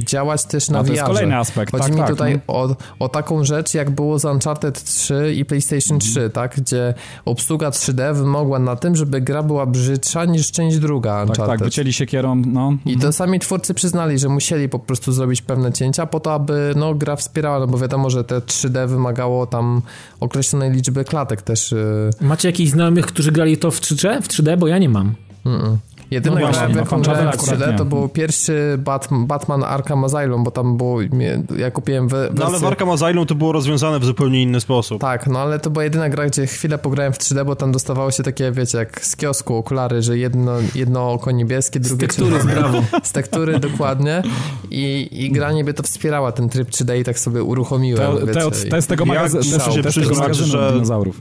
działać 0.04 0.44
też 0.44 0.70
na 0.70 0.78
A 0.78 0.82
to 0.82 0.86
VR. 0.86 0.92
jest 0.92 1.04
kolejny 1.04 1.36
aspekt, 1.36 1.72
Chodzi 1.72 1.84
tak, 1.84 1.92
mi 1.92 1.98
tak, 1.98 2.08
tutaj 2.08 2.40
no. 2.48 2.54
o, 2.54 2.76
o 2.98 3.08
taką 3.08 3.44
rzecz, 3.44 3.74
jak 3.74 3.90
było 3.90 4.18
z 4.18 4.24
Uncharted 4.24 4.84
3 4.84 5.34
i 5.36 5.44
PlayStation 5.44 5.98
3, 5.98 6.30
tak? 6.30 6.56
Gdzie 6.56 6.94
obsługa 7.24 7.70
3D 7.70 8.14
wymogła 8.14 8.58
na 8.58 8.76
tym, 8.76 8.96
żeby 8.96 9.20
gra 9.20 9.42
była 9.42 9.66
brzydsza 9.66 10.24
niż 10.24 10.52
część 10.52 10.78
druga 10.78 11.10
Tak, 11.10 11.28
Uncharted. 11.28 11.58
tak, 11.58 11.64
wycięli 11.64 11.92
siekierą, 11.92 12.42
no. 12.46 12.72
I 12.86 12.98
to 12.98 13.12
sami 13.12 13.40
twórcy 13.40 13.74
przyznali, 13.74 14.18
że 14.18 14.28
musieli 14.28 14.68
po 14.68 14.78
prostu 14.78 15.12
zrobić 15.12 15.42
pewne 15.42 15.72
cięcia 15.72 16.06
po 16.06 16.20
to, 16.20 16.34
aby 16.34 16.72
no, 16.76 16.94
gra 16.94 17.16
wspierała, 17.16 17.58
no 17.58 17.66
bo 17.66 17.78
wiadomo, 17.78 18.10
że 18.10 18.24
te 18.24 18.38
3D 18.38 18.71
wymagało 18.86 19.46
tam 19.46 19.82
określonej 20.20 20.70
liczby 20.72 21.04
klatek 21.04 21.42
też. 21.42 21.72
y, 21.72 22.10
Macie 22.20 22.48
jakichś 22.48 22.70
znajomych, 22.70 23.06
którzy 23.06 23.32
grali 23.32 23.56
to 23.58 23.70
w 23.70 23.80
3D? 23.80 24.22
W 24.22 24.28
3D? 24.28 24.58
Bo 24.58 24.66
ja 24.68 24.78
nie 24.78 24.88
mam. 24.88 25.14
Mm-mm. 25.46 25.76
Jedyna 26.12 26.34
No 26.34 26.40
gra, 26.40 26.50
właśnie, 26.52 26.68
w 26.68 26.76
no 26.76 26.80
jaką 26.80 27.02
grałem 27.02 27.26
w 27.26 27.34
akurat 27.34 27.58
3D, 27.60 27.72
nie. 27.72 27.78
to 27.78 27.84
był 27.84 28.08
pierwszy 28.08 28.74
Batman, 28.78 29.26
Batman 29.26 29.64
Arkham 29.64 30.04
Asylum, 30.04 30.44
bo 30.44 30.50
tam 30.50 30.76
było, 30.76 30.98
ja 31.58 31.70
kupiłem 31.70 32.08
we, 32.08 32.16
wersję... 32.18 32.38
No 32.40 32.46
ale 32.46 32.58
w 32.58 32.64
Arkham 32.64 32.90
Asylum 32.90 33.26
to 33.26 33.34
było 33.34 33.52
rozwiązane 33.52 33.98
w 33.98 34.04
zupełnie 34.04 34.42
inny 34.42 34.60
sposób. 34.60 35.00
Tak, 35.00 35.26
no 35.26 35.38
ale 35.38 35.58
to 35.58 35.70
była 35.70 35.84
jedyna 35.84 36.08
gra, 36.08 36.26
gdzie 36.26 36.46
chwilę 36.46 36.78
pograłem 36.78 37.12
w 37.12 37.18
3D, 37.18 37.44
bo 37.44 37.56
tam 37.56 37.72
dostawało 37.72 38.10
się 38.10 38.22
takie, 38.22 38.52
wiecie, 38.52 38.78
jak 38.78 39.04
z 39.06 39.16
kiosku 39.16 39.56
okulary, 39.56 40.02
że 40.02 40.18
jedno, 40.18 40.52
jedno 40.74 41.12
oko 41.12 41.30
niebieskie, 41.30 41.78
Z 41.82 41.88
drugie 41.88 42.06
tektury, 42.06 42.30
czerwone. 42.30 42.54
brawo. 42.54 42.82
Z 43.02 43.12
tektury, 43.12 43.58
dokładnie. 43.58 44.22
I, 44.70 45.08
I 45.12 45.32
gra 45.32 45.52
niby 45.52 45.74
to 45.74 45.82
wspierała, 45.82 46.32
ten 46.32 46.48
tryb 46.48 46.68
3D 46.70 47.00
i 47.00 47.04
tak 47.04 47.18
sobie 47.18 47.42
uruchomiłem, 47.42 48.16
Te, 48.18 48.26
wiecie. 48.26 48.40
te, 48.50 48.68
te 48.68 48.82
z 48.82 48.86
tego 48.86 49.04
z 49.04 50.18
magazynu 50.18 50.46
że- 50.48 50.72
dinozaurów. 50.72 51.20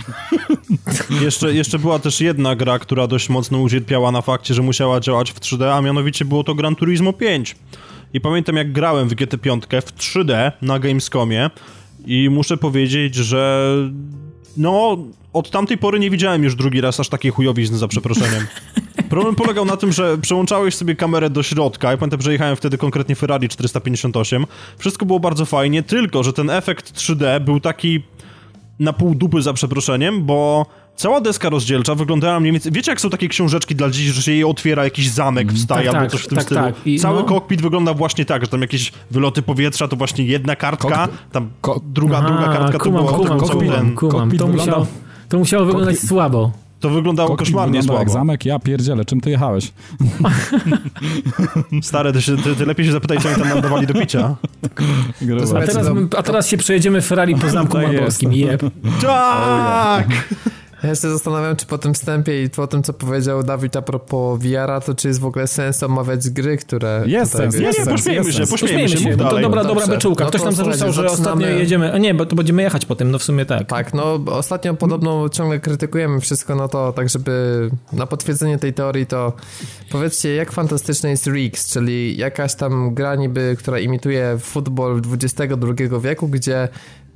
Jeszcze, 1.24 1.54
jeszcze 1.54 1.78
była 1.78 1.98
też 1.98 2.20
jedna 2.20 2.56
gra, 2.56 2.78
która 2.78 3.06
dość 3.06 3.28
mocno 3.28 3.58
ucierpiała 3.58 4.12
na 4.12 4.22
fakcie, 4.22 4.54
że 4.54 4.62
musiała 4.62 5.00
działać 5.00 5.30
w 5.30 5.40
3D, 5.40 5.72
a 5.72 5.82
mianowicie 5.82 6.24
było 6.24 6.44
to 6.44 6.54
Gran 6.54 6.76
Turismo 6.76 7.12
5. 7.12 7.56
I 8.14 8.20
pamiętam 8.20 8.56
jak 8.56 8.72
grałem 8.72 9.08
w 9.08 9.14
GT5 9.14 9.80
w 9.82 9.92
3D 9.92 10.52
na 10.62 10.78
Gamescomie 10.78 11.50
i 12.06 12.30
muszę 12.30 12.56
powiedzieć, 12.56 13.14
że 13.14 13.72
no 14.56 14.98
od 15.32 15.50
tamtej 15.50 15.78
pory 15.78 15.98
nie 15.98 16.10
widziałem 16.10 16.44
już 16.44 16.54
drugi 16.54 16.80
raz 16.80 17.00
aż 17.00 17.08
takiej 17.08 17.30
chujowizny 17.30 17.78
za 17.78 17.88
przeproszeniem. 17.88 18.46
Problem 19.10 19.34
polegał 19.34 19.64
na 19.64 19.76
tym, 19.76 19.92
że 19.92 20.18
przełączałeś 20.18 20.74
sobie 20.74 20.96
kamerę 20.96 21.30
do 21.30 21.42
środka. 21.42 21.90
Ja 21.90 21.96
pamiętam, 21.96 22.20
że 22.20 22.32
jechałem 22.32 22.56
wtedy 22.56 22.78
konkretnie 22.78 23.14
Ferrari 23.14 23.48
458. 23.48 24.46
Wszystko 24.78 25.06
było 25.06 25.20
bardzo 25.20 25.44
fajnie, 25.44 25.82
tylko 25.82 26.22
że 26.22 26.32
ten 26.32 26.50
efekt 26.50 26.94
3D 26.94 27.40
był 27.40 27.60
taki 27.60 28.02
na 28.80 28.92
pół 28.92 29.14
dupy 29.14 29.42
za 29.42 29.52
przeproszeniem, 29.52 30.24
bo 30.24 30.66
cała 30.96 31.20
deska 31.20 31.48
rozdzielcza 31.48 31.94
wyglądała 31.94 32.40
mniej 32.40 32.52
więcej... 32.52 32.72
Wiecie, 32.72 32.92
jak 32.92 33.00
są 33.00 33.10
takie 33.10 33.28
książeczki 33.28 33.74
dla 33.74 33.90
dzieci, 33.90 34.10
że 34.10 34.22
się 34.22 34.32
je 34.32 34.46
otwiera, 34.46 34.84
jakiś 34.84 35.08
zamek 35.10 35.52
wstaje 35.52 35.86
tak, 35.86 35.94
albo 35.94 36.06
tak, 36.06 36.12
coś 36.12 36.20
w 36.22 36.26
tym 36.28 36.36
tak, 36.36 36.44
stylu? 36.44 36.60
tak. 36.60 36.74
I 36.86 36.98
Cały 36.98 37.18
no- 37.18 37.24
kokpit 37.24 37.62
wygląda 37.62 37.94
właśnie 37.94 38.24
tak, 38.24 38.42
że 38.42 38.48
tam 38.48 38.60
jakieś 38.60 38.92
wyloty 39.10 39.42
powietrza 39.42 39.88
to 39.88 39.96
właśnie 39.96 40.24
jedna 40.24 40.56
kartka, 40.56 40.88
Kok- 41.06 41.10
tam 41.32 41.50
druga, 41.82 42.22
druga 42.22 42.44
A, 42.46 42.56
kartka 42.56 42.78
kumam, 42.78 43.06
to 43.06 43.12
było 43.12 43.24
kumam, 43.24 43.40
kumam, 43.40 43.58
ten... 43.68 43.94
kumam. 43.94 44.20
Kokpit 44.20 44.38
To, 44.38 44.46
musiało, 44.46 44.86
to 45.28 45.38
musiało 45.38 45.64
wyglądać 45.66 45.96
Kokpit- 45.96 46.08
słabo. 46.08 46.52
To 46.80 46.90
wyglądało 46.90 47.28
Kokpit 47.28 47.46
koszmarnie 47.46 47.80
wygląda 47.80 48.00
jak 48.00 48.08
słabo. 48.10 48.20
zamek, 48.20 48.44
ja 48.46 48.58
pierdzielę, 48.58 49.04
czym 49.04 49.20
ty 49.20 49.30
jechałeś? 49.30 49.72
Stare, 51.82 52.12
ty, 52.12 52.20
ty, 52.36 52.56
ty 52.56 52.66
lepiej 52.66 52.86
się 52.86 52.92
zapytaj, 52.92 53.18
co 53.20 53.28
oni 53.28 53.42
tam 53.50 53.60
dawali 53.60 53.86
do 53.86 53.94
picia. 53.94 54.36
A 55.56 55.66
teraz, 55.66 55.86
a 56.16 56.22
teraz 56.22 56.48
się 56.48 56.56
przejedziemy 56.56 57.00
Ferrari 57.02 57.34
po 57.34 57.50
zamku 57.58 57.72
Tak 57.72 57.82
jest. 57.82 57.92
marborskim. 57.94 58.32
Jeb. 58.32 58.62
Tak! 59.02 60.06
Ja 60.82 60.94
się 60.94 61.10
zastanawiam, 61.10 61.56
czy 61.56 61.66
po 61.66 61.78
tym 61.78 61.94
wstępie 61.94 62.42
i 62.42 62.50
po 62.50 62.66
tym, 62.66 62.82
co 62.82 62.92
powiedział 62.92 63.42
Dawid 63.42 63.76
a 63.76 63.82
propos 63.82 64.40
VR-a, 64.40 64.80
to 64.80 64.94
czy 64.94 65.08
jest 65.08 65.20
w 65.20 65.24
ogóle 65.24 65.46
sens 65.46 65.82
omawiać 65.82 66.30
gry, 66.30 66.56
które... 66.56 67.02
Jest 67.06 67.32
sens, 67.32 67.54
jest 67.54 67.66
Nie, 67.66 67.72
sens, 67.72 67.88
pośmiejmy 67.88 68.26
jest 68.26 68.38
się, 68.38 68.46
sens. 68.46 68.50
pośmiejmy 68.50 68.82
Pośmiejmy 68.84 68.88
się, 68.88 69.04
się, 69.04 69.16
mów 69.16 69.18
bo 69.18 69.30
to 69.30 69.40
dobra, 69.40 69.62
no 69.62 69.68
dobra 69.68 69.86
beczułka. 69.86 70.24
No 70.24 70.30
Ktoś 70.30 70.40
to 70.40 70.44
tam 70.44 70.54
zarzucał, 70.54 70.92
że 70.92 71.06
ostatnio 71.06 71.46
jedziemy... 71.46 71.92
A 71.92 71.98
nie, 71.98 72.14
bo 72.14 72.26
to 72.26 72.36
będziemy 72.36 72.62
jechać 72.62 72.86
potem, 72.86 73.10
no 73.10 73.18
w 73.18 73.22
sumie 73.22 73.46
tak. 73.46 73.68
Tak, 73.68 73.94
no 73.94 74.20
ostatnio 74.26 74.74
podobno 74.74 75.28
ciągle 75.28 75.60
krytykujemy 75.60 76.20
wszystko, 76.20 76.54
no 76.54 76.68
to 76.68 76.92
tak, 76.92 77.08
żeby 77.08 77.70
na 77.92 78.06
potwierdzenie 78.06 78.58
tej 78.58 78.74
teorii, 78.74 79.06
to 79.06 79.32
powiedzcie, 79.90 80.34
jak 80.34 80.52
fantastyczny 80.52 81.10
jest 81.10 81.26
Riggs, 81.26 81.72
czyli 81.72 82.16
jakaś 82.16 82.54
tam 82.54 82.94
gra 82.94 83.14
niby, 83.14 83.56
która 83.58 83.78
imituje 83.78 84.38
futbol 84.40 85.02
XXI 85.12 85.44
wieku, 86.02 86.28
gdzie 86.28 86.68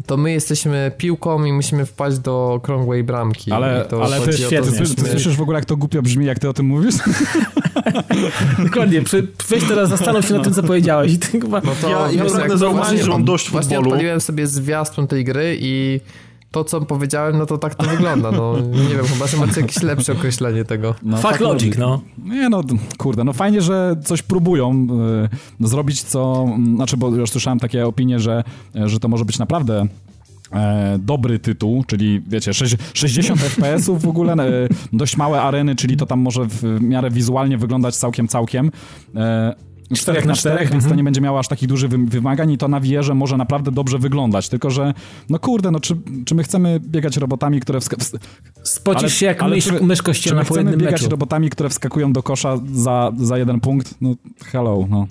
to 0.06 0.16
my 0.16 0.32
jesteśmy 0.32 0.92
piłką 0.98 1.44
i 1.44 1.52
musimy 1.52 1.86
wpaść 1.86 2.18
do 2.18 2.52
okrągłej 2.52 3.04
bramki. 3.04 3.52
Ale, 3.52 3.84
to 3.90 4.04
ale 4.04 4.20
ty, 4.20 4.26
chodzi 4.26 4.38
ty, 4.38 4.44
o 4.44 4.46
świetnie. 4.46 4.86
to, 4.88 5.02
ty, 5.02 5.10
słyszysz 5.10 5.36
w 5.36 5.40
ogóle, 5.42 5.58
jak 5.58 5.64
to 5.64 5.76
głupio 5.76 6.02
brzmi, 6.02 6.26
jak 6.26 6.38
ty 6.38 6.48
o 6.48 6.52
tym 6.52 6.66
mówisz? 6.66 6.94
Dokładnie, 8.64 9.02
weź 9.48 9.64
teraz 9.68 9.88
zastanów 9.88 10.26
się 10.26 10.34
nad 10.34 10.44
tym, 10.44 10.52
co 10.54 10.62
powiedziałeś. 10.62 11.12
I 11.12 11.18
ty 11.18 11.40
chyba... 11.40 11.60
No 11.64 11.72
to 11.80 11.88
Ja- 11.90 12.12
ja 12.24 12.30
pragnę 12.30 12.58
zauważyć, 12.58 13.00
że 13.00 13.10
mam 13.10 13.24
dość 13.24 13.50
Właśnie 13.50 13.76
futbolu. 13.76 13.90
odpaliłem 13.94 14.20
sobie 14.20 14.46
zwiastun 14.46 15.06
tej 15.06 15.24
gry 15.24 15.56
i 15.60 16.00
to, 16.52 16.64
co 16.64 16.80
powiedziałem, 16.80 17.38
no 17.38 17.46
to 17.46 17.58
tak 17.58 17.74
to 17.74 17.86
wygląda. 17.86 18.32
No 18.32 18.54
nie 18.60 18.96
wiem, 18.96 19.04
chyba, 19.06 19.26
że 19.26 19.36
macie 19.36 19.60
jakieś 19.60 19.82
lepsze 19.82 20.12
określenie 20.12 20.64
tego. 20.64 20.94
No, 21.02 21.16
Fuck 21.16 21.40
logic, 21.40 21.78
no. 21.78 22.00
Nie 22.24 22.48
no, 22.48 22.62
kurde, 22.98 23.24
no 23.24 23.32
fajnie, 23.32 23.62
że 23.62 23.96
coś 24.04 24.22
próbują 24.22 24.86
y, 25.60 25.68
zrobić, 25.68 26.02
co... 26.02 26.44
m, 26.54 26.76
Znaczy, 26.76 26.96
bo 26.96 27.08
już 27.08 27.30
słyszałem 27.30 27.58
takie 27.58 27.86
opinie, 27.86 28.20
że, 28.20 28.44
że 28.74 29.00
to 29.00 29.08
może 29.08 29.24
być 29.24 29.38
naprawdę 29.38 29.86
e, 30.52 30.98
dobry 30.98 31.38
tytuł, 31.38 31.84
czyli 31.86 32.22
wiecie, 32.26 32.54
sześć- 32.54 32.76
60 32.94 33.40
FPS-ów 33.40 34.02
w 34.02 34.08
ogóle, 34.08 34.32
e, 34.32 34.68
dość 34.92 35.16
małe 35.16 35.42
areny, 35.42 35.76
czyli 35.76 35.96
to 35.96 36.06
tam 36.06 36.20
może 36.20 36.44
w 36.48 36.80
miarę 36.80 37.10
wizualnie 37.10 37.58
wyglądać 37.58 37.96
całkiem, 37.96 38.28
całkiem. 38.28 38.70
E, 39.16 39.54
Czterech 39.94 40.24
na 40.24 40.34
czterech, 40.34 40.70
więc 40.70 40.84
to 40.84 40.86
mhm. 40.86 40.96
nie 40.96 41.04
będzie 41.04 41.20
miało 41.20 41.38
aż 41.38 41.48
takich 41.48 41.68
dużych 41.68 41.90
wy- 41.90 41.98
wymagań 41.98 42.50
i 42.50 42.58
to 42.58 42.68
na 42.68 42.80
VR-ze 42.80 43.14
może 43.14 43.36
naprawdę 43.36 43.70
dobrze 43.72 43.98
wyglądać, 43.98 44.48
tylko 44.48 44.70
że, 44.70 44.94
no 45.28 45.38
kurde, 45.38 45.70
no 45.70 45.80
czy, 45.80 45.96
czy 46.24 46.34
my 46.34 46.42
chcemy 46.42 46.80
biegać 46.80 47.16
robotami, 47.16 47.60
które... 47.60 47.78
Wska- 47.78 47.96
ws- 47.96 48.18
Spocisz 48.62 49.02
ale- 49.02 49.10
się 49.10 49.26
jak 49.26 49.42
ale 49.42 49.54
mysz, 49.54 49.64
czy 49.64 49.72
my- 49.72 49.80
mysz 49.80 50.02
czy 50.20 50.34
my 50.34 50.44
chcemy 50.44 50.76
biegać 50.76 50.92
meczu. 50.92 51.08
robotami, 51.10 51.50
które 51.50 51.68
wskakują 51.68 52.12
do 52.12 52.22
kosza 52.22 52.60
za, 52.72 53.12
za 53.16 53.38
jeden 53.38 53.60
punkt? 53.60 53.94
No 54.00 54.14
hello, 54.44 54.86
no. 54.90 55.06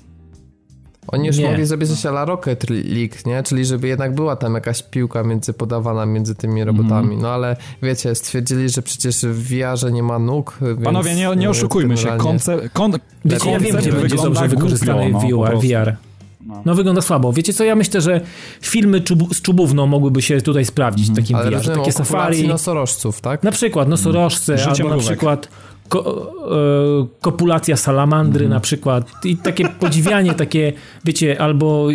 Oni 1.08 1.28
już 1.28 1.38
Nie. 1.38 1.50
mogli 1.50 1.66
zrobić 1.66 1.90
coś 1.90 2.06
a 2.06 2.10
la 2.10 2.26
Rocket 2.26 2.70
League, 2.70 3.16
nie? 3.26 3.44
Czyli 3.44 3.66
żeby 3.66 3.88
jednak 3.88 4.16
była 4.16 4.36
tam 4.36 4.54
jakaś 4.54 4.84
piłka 4.84 5.24
między 5.24 5.54
podawana 5.54 6.06
między 6.06 6.36
tymi 6.36 6.64
robotami. 6.64 7.04
Mhm. 7.04 7.22
No 7.22 7.30
ale 7.30 7.56
wiecie, 7.84 8.16
stwierdzili, 8.16 8.70
że 8.70 8.82
przecież 8.82 9.22
w 9.26 9.50
VR-ze 9.50 9.92
nie 9.92 10.04
ma 10.04 10.20
nóg, 10.20 10.58
więc... 10.62 10.84
Panowie, 10.84 11.16
nie, 11.16 11.30
e, 11.30 11.36
nie 11.36 11.50
oszukujmy 11.50 11.98
się. 11.98 12.18
Konce, 12.18 12.70
kon, 12.74 12.92
Wiecie, 13.26 13.52
ja 13.52 13.60
wiem, 13.60 13.78
gdzie 13.78 13.92
będzie 13.92 14.16
dobrze 14.16 14.48
wykorzystany 14.48 15.12
głupio, 15.12 15.28
no, 15.38 15.60
VR. 15.60 15.68
VR. 15.68 15.96
No 16.66 16.76
wygląda 16.76 17.02
słabo. 17.02 17.34
Wiecie 17.34 17.54
co, 17.54 17.64
ja 17.64 17.76
myślę, 17.76 18.02
że 18.02 18.22
filmy 18.62 19.02
czubu, 19.02 19.34
z 19.34 19.42
czubówną 19.42 19.88
mogłyby 19.88 20.22
się 20.22 20.42
tutaj 20.42 20.66
sprawdzić 20.66 21.12
w 21.12 21.16
takim 21.16 21.36
Ale 21.36 21.52
VR. 21.52 21.78
Takie 21.78 21.92
safari. 21.92 22.48
nosorożców, 22.48 23.22
tak? 23.22 23.44
Na 23.44 23.52
przykład 23.52 23.88
nosorożce, 23.88 24.58
Życie 24.58 24.72
albo 24.72 24.90
na 24.90 24.98
przykład 24.98 25.48
ko, 25.92 26.34
e, 26.52 27.08
kopulacja 27.22 27.78
salamandry 27.78 28.50
na 28.50 28.60
przykład 28.60 29.26
i 29.26 29.38
takie 29.38 29.70
podziwianie 29.84 30.34
takie, 30.34 30.74
wiecie, 31.06 31.42
albo 31.42 31.88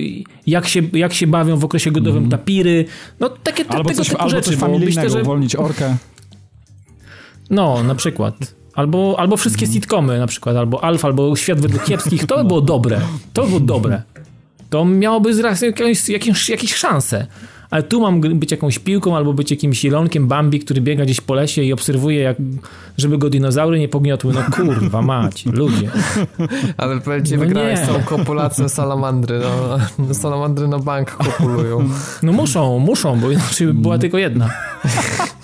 jak 0.47 0.69
się, 0.69 0.83
jak 0.93 1.15
się 1.15 1.27
bawią 1.27 1.57
w 1.57 1.65
okresie 1.65 1.91
godowym 1.91 2.29
tapiry, 2.29 2.85
no 3.21 3.29
takie 3.29 3.65
te, 3.65 3.75
Albo 3.75 3.89
tego 3.89 3.99
coś, 3.99 4.09
typu 4.09 4.21
albo 4.21 4.31
rzeczy, 4.31 4.51
coś 4.51 4.57
familijnego, 4.57 5.01
myślę, 5.01 5.11
że 5.11 5.23
uwolnić 5.23 5.57
orkę. 5.57 5.97
no, 7.51 7.83
na 7.83 7.95
przykład. 7.95 8.35
Albo, 8.75 9.17
albo 9.19 9.37
wszystkie 9.37 9.67
sitcomy 9.67 10.19
na 10.19 10.27
przykład, 10.27 10.57
albo 10.57 10.85
Alfa, 10.85 11.09
albo 11.09 11.37
Świat 11.37 11.61
według 11.61 11.85
kiepskich, 11.89 12.27
to 12.27 12.37
by 12.37 12.45
było 12.45 12.61
dobre. 12.61 13.01
To 13.33 13.43
by 13.43 13.49
było 13.49 13.61
dobre. 13.61 14.03
To 14.71 14.85
miałoby 14.85 15.35
zraz 15.35 15.63
jakąś, 15.63 16.09
jakąś, 16.09 16.49
jakieś 16.49 16.75
szanse. 16.75 17.27
Ale 17.71 17.83
tu 17.83 18.01
mam 18.01 18.21
być 18.21 18.51
jakąś 18.51 18.79
piłką, 18.79 19.17
albo 19.17 19.33
być 19.33 19.51
jakimś 19.51 19.85
jelonkiem 19.85 20.27
Bambi, 20.29 20.61
który 20.61 20.81
biega 20.81 21.05
gdzieś 21.05 21.21
po 21.21 21.35
lesie 21.35 21.63
i 21.63 21.73
obserwuje, 21.73 22.21
jak, 22.21 22.37
żeby 22.99 23.19
go 23.19 23.31
dinozaury 23.31 23.79
nie 23.79 23.89
pogniotły. 23.89 24.33
No 24.33 24.41
kurwa, 24.53 25.03
mać, 25.03 25.47
ludzie. 25.47 25.91
Ale 26.77 27.01
powiem 27.01 27.25
ci, 27.25 27.33
No 27.33 27.41
wygrałeś 27.41 27.81
tą 27.81 28.03
kopulacją 28.03 28.69
salamandry, 28.69 29.41
no. 29.99 30.15
Salamandry 30.15 30.69
na 30.69 30.79
bank 30.79 31.11
kopulują. 31.11 31.89
No 32.23 32.33
muszą, 32.33 32.79
muszą, 32.79 33.21
bo 33.21 33.31
inaczej 33.31 33.67
by 33.67 33.75
była 33.75 33.99
tylko 33.99 34.19
jedna. 34.19 34.51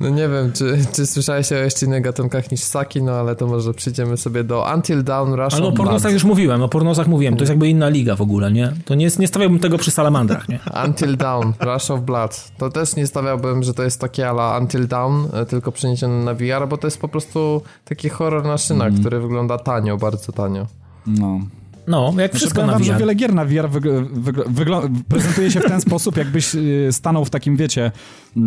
No 0.00 0.08
nie 0.08 0.28
wiem, 0.28 0.52
czy, 0.52 0.78
czy 0.92 1.06
słyszałeś 1.06 1.52
o 1.52 1.54
jeszcze 1.54 1.86
innych 1.86 2.02
gatunkach 2.02 2.50
niż 2.50 2.60
Saki, 2.60 3.02
no 3.02 3.12
ale 3.12 3.36
to 3.36 3.46
może 3.46 3.74
przyjdziemy 3.74 4.16
sobie 4.16 4.44
do 4.44 4.66
Until 4.74 5.04
Dawn 5.04 5.34
Rush 5.34 5.54
Ale 5.54 5.66
o 5.66 5.72
pornosach 5.72 6.12
już 6.12 6.24
mówiłem, 6.24 6.62
o 6.62 6.68
pornosach 6.68 7.06
mówiłem. 7.06 7.36
To 7.36 7.40
jest 7.40 7.50
jakby 7.50 7.68
inna 7.68 7.88
liga 7.88 8.16
w 8.16 8.20
ogóle, 8.20 8.52
nie? 8.52 8.72
To 8.84 8.94
nie, 8.94 9.08
nie 9.18 9.28
stawiałbym 9.28 9.58
tego 9.58 9.78
przy 9.78 9.90
salamandrach, 9.90 10.48
nie? 10.48 10.58
Until 10.86 11.16
Dawn, 11.16 11.52
Rush 11.60 11.90
of 11.90 12.00
Blood. 12.00 12.52
To 12.58 12.70
też 12.70 12.96
nie 12.96 13.06
stawiałbym, 13.06 13.62
że 13.62 13.74
to 13.74 13.82
jest 13.82 14.00
takie 14.00 14.28
ala 14.28 14.58
Until 14.58 14.88
Dawn, 14.88 15.24
e, 15.32 15.46
tylko 15.46 15.72
przeniesione 15.72 16.24
na 16.24 16.34
VR, 16.34 16.68
bo 16.68 16.76
to 16.76 16.86
jest 16.86 17.00
po 17.00 17.08
prostu 17.08 17.62
taki 17.84 18.08
horror 18.08 18.44
na 18.44 18.58
szynach, 18.58 18.92
który 19.00 19.20
wygląda 19.20 19.58
tanio, 19.58 19.96
bardzo 19.96 20.32
tanio. 20.32 20.66
No. 21.06 21.40
No, 21.86 22.14
jak 22.18 22.34
wszystko 22.34 22.66
na 22.66 22.72
wam, 22.72 22.84
że 22.84 22.96
wiele 22.98 23.14
gier 23.14 23.34
na 23.34 23.44
VR 23.44 23.50
wygl- 23.70 24.06
wygl- 24.14 24.44
wygl- 24.54 24.90
prezentuje 25.08 25.50
się 25.50 25.60
w 25.60 25.64
ten 25.68 25.80
sposób, 25.80 26.16
jakbyś 26.16 26.54
y, 26.54 26.88
stanął 26.92 27.24
w 27.24 27.30
takim, 27.30 27.56
wiecie, 27.56 27.92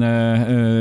e, 0.02 0.06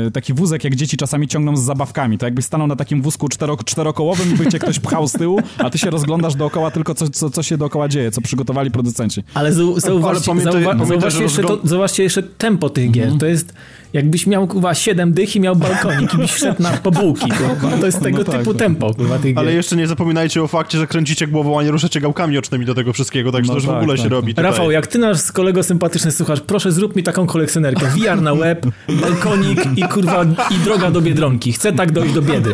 e, 0.07 0.11
taki 0.11 0.33
wózek, 0.33 0.63
jak 0.63 0.75
dzieci 0.75 0.97
czasami 0.97 1.27
ciągną 1.27 1.57
z 1.57 1.63
zabawkami. 1.63 2.17
To 2.17 2.25
jakbyś 2.25 2.45
stanął 2.45 2.67
na 2.67 2.75
takim 2.75 3.01
wózku 3.01 3.29
cztero, 3.29 3.57
czterokołowym 3.65 4.33
i 4.33 4.37
by 4.37 4.47
cię 4.51 4.59
ktoś 4.59 4.79
pchał 4.79 5.07
z 5.07 5.11
tyłu, 5.11 5.39
a 5.57 5.69
ty 5.69 5.77
się 5.77 5.89
rozglądasz 5.89 6.35
dookoła 6.35 6.71
tylko, 6.71 6.95
co, 6.95 7.09
co, 7.09 7.29
co 7.29 7.43
się 7.43 7.57
dookoła 7.57 7.87
dzieje, 7.87 8.11
co 8.11 8.21
przygotowali 8.21 8.71
producenci. 8.71 9.23
Ale 9.33 9.51
zau- 9.53 9.79
zauważcie, 9.79 10.31
pamiętaj- 10.31 10.43
zauwa- 10.43 10.65
pamiętaj, 10.65 10.87
zauważcie, 10.87 11.17
że 11.17 11.23
jeszcze 11.23 11.41
to, 11.43 11.59
zauważcie 11.63 12.03
jeszcze 12.03 12.23
tempo 12.23 12.69
tych 12.69 12.91
gier. 12.91 13.17
To 13.19 13.25
jest 13.25 13.53
jakbyś 13.93 14.27
miał 14.27 14.47
kurwa 14.47 14.73
7 14.73 15.13
dych 15.13 15.35
i 15.35 15.39
miał 15.39 15.55
balkonik 15.55 16.13
i 16.13 16.17
byś 16.17 16.31
wszedł 16.31 16.61
na 16.63 16.69
pobułki. 16.69 17.31
Kurwa. 17.59 17.77
To 17.77 17.85
jest 17.85 18.01
tego 18.01 18.17
No 18.17 18.23
tak, 18.23 18.37
typu 18.37 18.53
tak. 18.53 18.59
tempo 18.59 18.93
kurwa, 18.93 19.15
tych 19.19 19.33
gier. 19.35 19.39
Ale 19.39 19.53
jeszcze 19.53 19.75
nie 19.75 19.87
zapominajcie 19.87 20.43
o 20.43 20.47
fakcie, 20.47 20.77
że 20.77 20.87
kręcicie 20.87 21.27
głową, 21.27 21.59
a 21.59 21.63
nie 21.63 21.71
ruszacie 21.71 22.01
gałkami 22.01 22.37
ocznymi 22.37 22.65
do 22.65 22.75
tego 22.75 22.93
wszystkiego, 22.93 23.31
także 23.31 23.47
No 23.47 23.53
to 23.53 23.57
już 23.57 23.65
w 23.65 23.67
tak, 23.67 23.77
ogóle 23.77 23.95
tak. 23.95 24.03
się 24.03 24.09
robi 24.09 24.31
tutaj. 24.33 24.43
Rafał, 24.51 24.71
jak 24.71 24.87
ty 24.87 24.97
nasz 24.97 25.31
kolego 25.31 25.63
sympatyczny 25.63 26.11
słuchasz, 26.11 26.41
proszę 26.41 26.71
zrób 26.71 26.95
mi 26.95 27.03
taką 27.03 27.27
kolekcjonerkę. 27.27 27.85
VR 27.87 28.21
na 28.21 28.35
web, 28.35 28.65
balkonik 29.01 29.59
i 29.75 29.83
kurwa 29.83 30.23
i 30.51 30.55
droga 30.63 30.91
do 30.91 31.01
Biedronki. 31.01 31.53
Chcę 31.53 31.73
tak 31.73 31.91
dojść 31.91 32.13
do 32.13 32.21
biedy. 32.21 32.53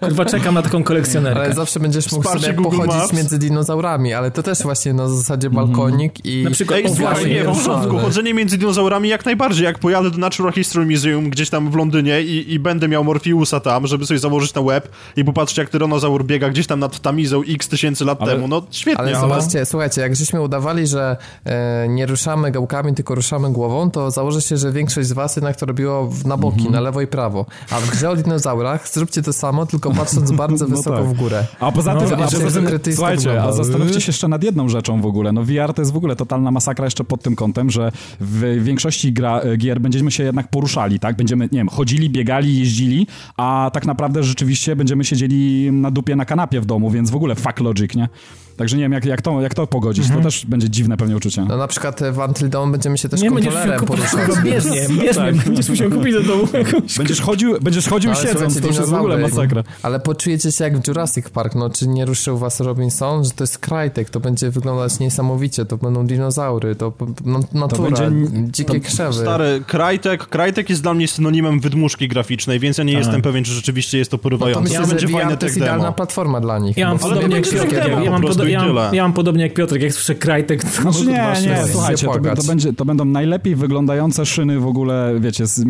Kurwa, 0.00 0.24
czekam 0.24 0.54
na 0.54 0.62
taką 0.62 0.84
kolekcjonerkę. 0.84 1.40
Ale 1.40 1.54
zawsze 1.54 1.80
będziesz 1.80 2.12
mógł 2.12 2.22
Wsparcie 2.24 2.46
sobie 2.46 2.56
Google 2.58 2.76
pochodzić 2.76 2.96
Maps. 2.96 3.12
między 3.12 3.38
dinozaurami, 3.38 4.12
ale 4.14 4.30
to 4.30 4.42
też 4.42 4.62
właśnie 4.62 4.92
na 4.92 5.08
zasadzie 5.08 5.50
balkonik 5.50 6.26
i... 6.26 6.44
Na 6.44 6.50
przykład- 6.50 6.78
Ej, 6.78 6.86
O, 6.86 6.94
właśnie, 6.94 7.34
nie, 7.34 7.44
w 7.44 8.00
chodzenie 8.02 8.34
między 8.34 8.58
dinozaurami 8.58 9.08
jak 9.08 9.24
najbardziej. 9.24 9.64
Jak 9.64 9.78
pojadę 9.78 10.10
do 10.10 10.18
Natural 10.32 10.52
History 10.52 10.86
Museum 10.86 11.30
gdzieś 11.30 11.50
tam 11.50 11.70
w 11.70 11.74
Londynie 11.76 12.22
i, 12.22 12.52
i 12.52 12.58
będę 12.58 12.88
miał 12.88 13.04
Morpheusa 13.04 13.60
tam, 13.60 13.86
żeby 13.86 14.06
sobie 14.06 14.18
założyć 14.20 14.54
na 14.54 14.62
web 14.62 14.88
i 15.16 15.24
popatrzeć 15.24 15.58
jak 15.58 15.68
tyranozaur 15.70 16.24
biega 16.24 16.50
gdzieś 16.50 16.66
tam 16.66 16.80
nad 16.80 17.00
Tamizą 17.00 17.42
x 17.48 17.68
tysięcy 17.68 18.04
lat 18.04 18.22
Ale- 18.22 18.32
temu, 18.32 18.48
no 18.48 18.62
świetnie, 18.70 18.98
Ale 19.00 19.10
ale... 19.18 19.20
zobaczcie, 19.20 19.66
słuchajcie, 19.66 20.00
jak 20.00 20.16
żeśmy 20.16 20.40
udawali, 20.42 20.86
że 20.86 21.16
e, 21.44 21.86
nie 21.88 22.06
ruszamy 22.06 22.50
gałkami, 22.50 22.94
tylko 22.94 23.14
ruszamy 23.14 23.52
głową, 23.52 23.90
to 23.90 24.10
założę 24.10 24.42
się, 24.42 24.56
że 24.56 24.72
większość 24.72 25.08
z 25.08 25.12
was 25.12 25.36
jednak 25.36 25.56
to 25.56 25.66
robiło 25.66 26.10
na 26.24 26.36
boki, 26.36 26.56
Mhm. 26.56 26.72
na 26.74 26.80
lewo 26.80 27.00
i 27.00 27.06
prawo. 27.06 27.46
A 27.70 27.80
w 27.80 27.90
grze 27.90 28.10
o 28.10 28.16
dinozaurach 28.16 28.88
zróbcie 28.88 29.22
to 29.22 29.32
samo, 29.32 29.66
tylko 29.66 29.90
patrząc 29.90 30.30
bardzo 30.42 30.66
No 30.68 30.76
wysoko 30.76 30.96
tak. 30.96 31.06
w 31.06 31.12
górę. 31.12 31.44
A 31.60 31.72
poza 31.72 31.94
No, 31.94 32.00
tym, 32.00 32.08
zobaczcie, 32.08 32.36
a 32.36 32.40
poza 32.40 32.60
tym 32.60 32.94
słuchajcie, 32.94 33.42
a 33.42 33.52
zastanówcie 33.52 34.00
się 34.00 34.06
jeszcze 34.08 34.28
nad 34.28 34.44
jedną 34.44 34.68
rzeczą 34.68 35.00
w 35.00 35.06
ogóle. 35.06 35.32
No 35.32 35.42
VR 35.44 35.72
to 35.74 35.82
jest 35.82 35.92
w 35.92 35.96
ogóle 35.96 36.16
totalna 36.16 36.50
masakra 36.50 36.84
jeszcze 36.84 37.04
pod 37.04 37.22
tym 37.22 37.36
kątem, 37.36 37.70
że 37.70 37.92
w 38.20 38.58
większości 38.64 39.12
gra, 39.12 39.40
gier 39.58 39.80
będziemy 39.80 40.10
się 40.10 40.21
jednak 40.22 40.48
poruszali, 40.48 40.98
tak? 40.98 41.16
Będziemy, 41.16 41.44
nie 41.44 41.58
wiem, 41.58 41.68
chodzili, 41.68 42.10
biegali, 42.10 42.58
jeździli, 42.58 43.06
a 43.36 43.70
tak 43.72 43.86
naprawdę 43.86 44.22
rzeczywiście 44.22 44.76
będziemy 44.76 45.04
siedzieli 45.04 45.72
na 45.72 45.90
dupie 45.90 46.16
na 46.16 46.24
kanapie 46.24 46.60
w 46.60 46.66
domu, 46.66 46.90
więc 46.90 47.10
w 47.10 47.16
ogóle 47.16 47.34
fuck 47.34 47.60
logic, 47.60 47.94
nie? 47.94 48.08
Także 48.56 48.76
nie 48.76 48.82
wiem, 48.82 48.92
jak, 48.92 49.04
jak, 49.04 49.22
to, 49.22 49.40
jak 49.40 49.54
to 49.54 49.66
pogodzić. 49.66 50.08
To 50.08 50.20
też 50.20 50.46
będzie 50.46 50.70
dziwne 50.70 50.96
pewnie 50.96 51.16
uczucie. 51.16 51.44
No 51.48 51.56
na 51.56 51.66
przykład 51.66 52.02
e, 52.02 52.12
w 52.12 52.18
Until 52.18 52.48
Dawn 52.48 52.72
będziemy 52.72 52.98
się 52.98 53.08
też 53.08 53.22
nie 53.22 53.30
będziesz 53.30 53.54
musiał 53.54 53.68
kontrolerem 53.78 53.86
kupić 53.86 54.10
poruszać. 54.10 54.26
tylko 54.26 54.42
bieżnie, 54.42 55.02
bieżnie. 55.02 55.32
Będziesz 55.46 55.68
musiał 55.68 55.90
kupić 55.90 56.14
do 56.14 56.22
domu 56.22 56.48
jakąś... 56.64 56.98
Będziesz 56.98 57.20
chodził, 57.20 57.60
będziesz 57.60 57.88
chodził 57.88 58.10
Ale 58.10 58.22
siedząc, 58.22 58.60
to 58.60 58.66
już 58.66 58.76
jest 58.76 58.90
w 58.90 58.94
ogóle 58.94 59.18
masakra. 59.18 59.64
Ale 59.82 60.00
poczujecie 60.00 60.52
się 60.52 60.64
jak 60.64 60.78
w 60.78 60.88
Jurassic 60.88 61.28
Park, 61.28 61.54
no 61.54 61.70
czy 61.70 61.88
nie 61.88 62.04
ruszył 62.04 62.38
was 62.38 62.60
Robinson, 62.60 63.24
że 63.24 63.30
to 63.30 63.42
jest 63.42 63.58
Krajtek, 63.58 64.10
to 64.10 64.20
będzie 64.20 64.50
wyglądać 64.50 64.98
niesamowicie, 64.98 65.64
to 65.64 65.76
będą 65.76 66.06
dinozaury, 66.06 66.76
to 66.76 66.92
no, 67.24 67.40
natura, 67.52 67.90
będzie- 67.90 68.50
dzikie 68.52 68.80
krzewy. 68.80 69.12
Stary, 69.12 69.62
Krajtek, 69.66 70.26
Krajtek 70.26 70.70
jest 70.70 70.82
dla 70.82 70.94
mnie 70.94 71.08
synonimem 71.08 71.60
wydmuszki 71.60 72.08
graficznej, 72.08 72.60
więc 72.60 72.78
ja 72.78 72.84
nie 72.84 72.92
jestem 72.92 73.22
pewien, 73.22 73.44
czy 73.44 73.52
rzeczywiście 73.52 73.98
jest 73.98 74.10
to 74.10 74.16
no 74.16 74.18
to 74.18 74.22
porywające. 74.22 74.62
myślę, 74.62 74.78
to 74.78 74.84
że 74.84 74.88
będzie 74.90 75.08
fajne 75.08 75.30
VR 75.30 75.38
to 75.38 75.46
jest 75.46 75.54
tech 75.54 75.62
idealna 75.62 75.84
demo. 75.84 75.94
platforma 75.96 76.40
dla 76.40 76.58
nich. 76.58 76.76
Ja 76.76 76.88
mam, 76.88 76.98
podobnie 76.98 77.36
jak 77.36 77.46
to 77.46 77.66
demo 77.66 78.04
Ja 78.04 78.10
mam, 78.10 78.22
podo- 78.44 78.52
ja, 78.52 78.72
mam, 78.72 78.94
ja 78.94 79.02
mam 79.02 79.12
podobnie 79.12 79.42
jak 79.42 79.54
Piotrek, 79.54 79.82
jak 79.82 79.92
słyszę 79.92 80.14
Krajtek, 80.14 80.64
to 80.64 80.82
Znaczy 80.82 81.06
nie, 81.06 81.34
nie, 81.48 81.64
słuchajcie, 81.72 82.06
to, 82.06 82.34
to, 82.36 82.42
będzie, 82.42 82.72
to 82.72 82.84
będą 82.84 83.04
najlepiej 83.04 83.56
wyglądające 83.56 84.26
szyny 84.26 84.60
w 84.60 84.66
ogóle, 84.66 85.14
wiecie, 85.20 85.46
z 85.46 85.64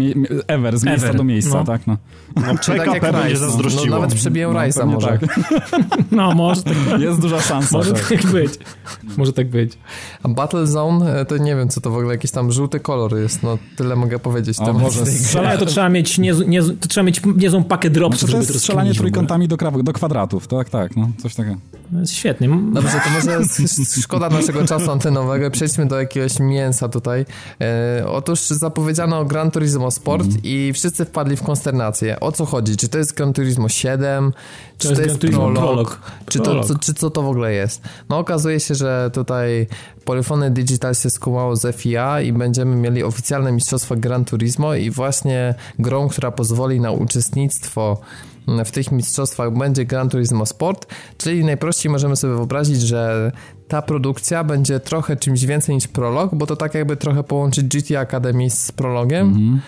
ever, 0.49 0.79
z 0.79 0.85
miejsca 0.85 1.07
Ever, 1.07 1.17
do 1.17 1.25
miejsca, 1.25 1.59
no. 1.59 1.65
tak? 1.65 1.87
No. 1.87 1.97
No, 2.37 2.59
Czy 2.59 2.67
tak 2.67 2.77
jak 2.77 2.87
PKP 2.87 3.13
będzie 3.13 3.35
no, 3.35 3.41
zazdrościło. 3.41 3.87
no, 3.87 4.01
nawet 4.01 4.15
przebiją 4.15 4.53
No, 4.53 4.61
pewnie 4.61 4.95
może. 4.95 5.09
tak. 5.09 5.41
No, 6.11 6.35
może 6.35 6.63
tak, 6.63 6.75
Jest 7.01 7.21
duża 7.21 7.41
szansa. 7.41 7.77
może 7.79 7.93
tak. 7.93 8.09
tak 8.09 8.27
być. 8.27 8.53
Może 9.17 9.33
tak 9.33 9.49
być. 9.49 9.79
A 10.23 10.29
Battlezone 10.29 11.21
e, 11.21 11.25
to 11.25 11.37
nie 11.37 11.57
wiem 11.57 11.69
co 11.69 11.81
to 11.81 11.91
w 11.91 11.97
ogóle, 11.97 12.15
jakiś 12.15 12.31
tam 12.31 12.53
żółty 12.53 12.81
kolor 12.81 13.17
jest, 13.19 13.43
no 13.43 13.59
tyle 13.77 13.97
mogę 13.97 14.19
powiedzieć. 14.19 14.59
O 14.61 14.75
gry. 14.75 14.91
Strzelanie 15.07 15.59
to 15.59 15.67
trzeba 15.67 15.89
mieć, 15.89 16.19
nie, 16.19 16.33
nie, 16.47 16.63
to 16.63 16.89
trzeba 16.89 17.05
mieć 17.05 17.21
niezłą 17.37 17.65
pakę 17.65 17.91
dropsów, 17.91 18.21
Znaczy, 18.21 18.27
to 18.27 18.31
żeby 18.33 18.43
jest 18.43 18.53
to 18.53 18.59
strzelanie 18.59 18.95
trójkątami 18.95 19.49
do, 19.49 19.57
kraw- 19.57 19.83
do 19.83 19.93
kwadratów, 19.93 20.49
tak, 20.49 20.71
tak, 20.71 20.97
no, 20.97 21.09
coś 21.19 21.35
takiego. 21.35 21.57
To 21.93 21.99
jest 22.01 22.13
Świetnie. 22.13 22.49
Dobrze, 22.73 23.01
to 23.05 23.11
może 23.11 23.39
szkoda 24.03 24.29
naszego 24.29 24.67
czasu 24.67 24.91
antenowego. 24.91 25.51
Przejdźmy 25.51 25.87
do 25.87 26.01
jakiegoś 26.01 26.41
mięsa 26.41 26.89
tutaj. 26.89 27.27
E, 27.61 28.05
otóż 28.07 28.41
zapowiedziano 28.41 29.25
Gran 29.25 29.51
Turismo 29.51 29.91
Sport 29.91 30.25
Mhm. 30.25 30.41
i 30.45 30.73
wszyscy 30.75 31.05
wpadli 31.05 31.37
w 31.37 31.43
konsternację. 31.43 32.21
O 32.21 32.33
co 32.33 32.47
chodzi? 32.47 32.77
Czy 32.77 32.89
to 32.89 32.99
jest 32.99 33.15
Gran 33.15 33.33
Turismo 33.33 33.69
7? 33.69 34.33
Czy 34.79 34.89
to, 34.89 34.95
jest 34.95 35.07
jest, 35.07 35.21
Turismo 35.21 35.43
prolog? 35.43 35.63
Prolog. 35.63 36.01
Czy, 36.29 36.41
to, 36.41 36.65
co, 36.65 36.79
czy 36.79 36.95
co 36.95 37.11
to 37.11 37.23
w 37.23 37.29
ogóle 37.29 37.53
jest? 37.53 37.83
No 38.09 38.19
okazuje 38.19 38.61
się, 38.61 38.75
że 38.75 39.11
tutaj 39.15 39.67
Polyphony 40.05 40.51
Digital 40.51 40.95
się 40.95 41.11
skumało 41.11 41.57
z 41.57 41.77
FIA 41.77 42.21
i 42.21 42.33
będziemy 42.33 42.77
mieli 42.77 43.03
oficjalne 43.03 43.53
mistrzostwo 43.53 43.97
Gran 43.97 44.25
Turismo 44.25 44.75
i 44.75 44.91
właśnie 44.91 45.55
grą, 45.79 46.09
która 46.09 46.31
pozwoli 46.31 46.81
na 46.81 46.91
uczestnictwo 46.91 48.01
w 48.65 48.71
tych 48.71 48.93
mistrzostwach 48.93 49.53
będzie 49.53 49.85
Gran 49.85 50.09
Turismo 50.09 50.47
Sport, 50.47 50.87
czyli 51.19 51.45
najprościej 51.45 51.93
możemy 51.93 52.17
sobie 52.17 52.35
wyobrazić, 52.35 52.81
że 52.81 53.33
ta 53.69 53.83
produkcja 53.83 54.45
będzie 54.45 54.81
trochę 54.81 55.17
czymś 55.17 55.45
więcej 55.45 55.75
niż 55.75 55.89
prolog, 55.89 56.35
bo 56.35 56.47
to 56.47 56.57
tak 56.57 56.75
jakby 56.75 56.97
trochę 56.97 57.23
połączyć 57.23 57.65
GT 57.65 57.97
Academy 57.97 58.51
z 58.51 58.73
prologiem. 58.73 59.61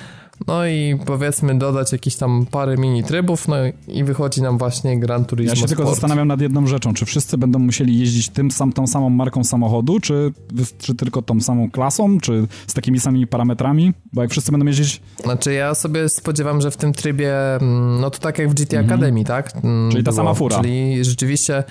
No 0.47 0.67
i 0.67 0.99
powiedzmy 1.07 1.59
dodać 1.59 1.93
jakieś 1.93 2.17
tam 2.17 2.47
parę 2.51 2.77
mini 2.77 3.05
trybów, 3.05 3.49
no 3.49 3.57
i 3.89 4.05
wychodzi 4.05 4.43
nam 4.43 4.59
właśnie 4.59 5.01
Gran 5.01 5.25
Turismo 5.25 5.51
Ja 5.55 5.57
się 5.61 5.67
tylko 5.67 5.83
Sport. 5.83 5.95
zastanawiam 5.97 6.29
nad 6.29 6.41
jedną 6.41 6.67
rzeczą, 6.67 6.95
czy 6.95 7.05
wszyscy 7.05 7.39
będą 7.39 7.59
musieli 7.59 7.99
jeździć 7.99 8.29
tym 8.29 8.51
sam, 8.51 8.73
tą 8.73 8.87
samą 8.87 9.11
marką 9.11 9.45
samochodu, 9.45 10.01
czy, 10.01 10.33
czy 10.79 10.95
tylko 10.95 11.23
tą 11.23 11.41
samą 11.41 11.71
klasą, 11.71 12.21
czy 12.21 12.47
z 12.67 12.75
takimi 12.75 13.01
samymi 13.01 13.27
parametrami? 13.27 13.93
Bo 14.13 14.23
jak 14.23 14.31
wszyscy 14.31 14.51
będą 14.53 14.67
jeździć, 14.67 15.01
Znaczy 15.25 15.53
ja 15.53 15.75
sobie 15.75 16.09
spodziewam, 16.09 16.61
że 16.61 16.71
w 16.71 16.77
tym 16.77 16.93
trybie, 16.93 17.57
mm, 17.57 18.01
no 18.01 18.11
to 18.11 18.19
tak 18.19 18.39
jak 18.39 18.49
w 18.51 18.55
GT 18.55 18.75
Academy, 18.79 19.25
tak? 19.25 19.51
Mm, 19.57 19.65
Mhm. 19.75 19.91
Czyli 19.93 20.05
ta 20.05 20.13
sama 20.13 20.35
fura. 20.35 20.57
Czyli 20.61 21.05
rzeczywiście 21.05 21.65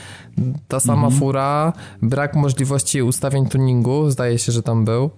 ta 0.67 0.79
sama 0.79 1.03
Mhm. 1.07 1.19
fura, 1.19 1.73
brak 2.01 2.35
możliwości 2.35 3.01
ustawień 3.01 3.45
tuningu, 3.45 4.09
zdaje 4.09 4.39
się, 4.39 4.51
że 4.51 4.63
tam 4.63 4.85
był. 4.85 5.09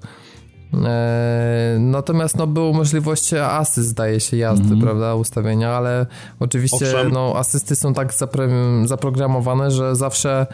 E, 0.86 1.78
natomiast 1.80 2.38
no 2.38 2.48
było 2.48 2.74
możliwość 2.74 3.34
asyst, 3.34 3.90
zdaje 3.90 4.20
się, 4.20 4.38
jazdy, 4.38 4.64
Mhm. 4.64 4.82
prawda, 4.82 5.16
ustawienia, 5.16 5.70
ale 5.72 6.06
oczywiście 6.40 6.86
Owszem. 6.86 7.12
no 7.12 7.34
asysty 7.38 7.76
są 7.76 7.94
tak 7.94 8.14
zapre- 8.14 8.88
zaprogramowane, 8.88 9.72
że 9.72 9.96
zawsze 9.96 10.48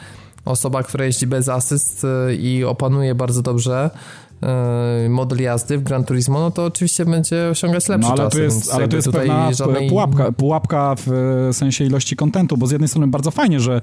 osoba, 0.45 0.83
która 0.83 1.05
jeździ 1.05 1.27
bez 1.27 1.49
asyst 1.49 2.05
e, 2.29 2.35
i 2.35 2.63
opanuje 2.63 3.15
bardzo 3.15 3.41
dobrze 3.41 3.89
model 5.09 5.41
jazdy 5.41 5.77
w 5.77 5.83
Gran 5.83 6.03
Turismo, 6.03 6.39
no 6.39 6.51
to 6.51 6.65
oczywiście 6.65 7.05
będzie 7.05 7.49
osiągać 7.49 7.89
lepsze 7.89 8.07
no 8.07 8.13
ale 8.13 8.17
czasy. 8.17 8.37
tu 8.37 8.43
jest, 8.43 8.73
ale 8.73 8.81
jakby 8.81 8.95
jest 8.95 9.11
pewna 9.11 9.53
żadnej- 9.53 9.89
pułapka, 9.89 10.31
pułapka 10.31 10.95
w 10.95 11.11
e, 11.49 11.53
sensie 11.53 11.85
ilości 11.85 12.15
kontentu, 12.15 12.57
bo 12.57 12.67
z 12.67 12.71
jednej 12.71 12.87
strony 12.87 13.07
bardzo 13.07 13.31
fajnie, 13.31 13.59
że, 13.59 13.81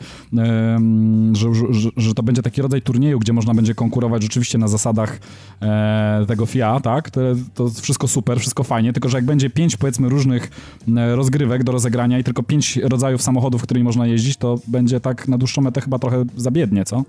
że, 1.33 1.55
że, 1.71 1.91
że, 1.97 2.15
to 2.15 2.23
będzie 2.23 2.43
taki 2.43 2.63
rodzaj 2.63 2.83
turnieju, 2.83 3.19
gdzie 3.19 3.33
można 3.33 3.55
będzie 3.55 3.75
konkurować 3.75 4.23
rzeczywiście 4.23 4.59
na 4.59 4.69
zasadach 4.69 5.21
e, 5.63 6.25
tego 6.29 6.47
FIA, 6.47 6.81
tak? 6.81 7.11
To, 7.11 7.21
to 7.55 7.69
wszystko 7.69 8.09
super, 8.09 8.41
wszystko 8.41 8.65
fajnie, 8.65 8.93
tylko 8.93 9.09
że 9.09 9.19
jak 9.19 9.25
będzie 9.25 9.51
pięć 9.51 9.77
powiedzmy 9.77 10.09
różnych 10.09 10.51
e, 10.97 11.17
rozgrywek 11.17 11.65
do 11.65 11.73
rozegrania 11.73 12.19
i 12.19 12.25
tylko 12.25 12.43
pięć 12.43 12.77
rodzajów 12.77 13.23
samochodów, 13.23 13.63
którymi 13.63 13.85
można 13.85 14.07
jeździć, 14.07 14.37
to 14.37 14.59
będzie 14.67 15.01
tak 15.01 15.29
na 15.29 15.39
dłuższą 15.39 15.63
metę 15.63 15.81
chyba 15.81 15.99
trochę 15.99 16.25
zabiednie, 16.37 16.85
co? 16.85 17.03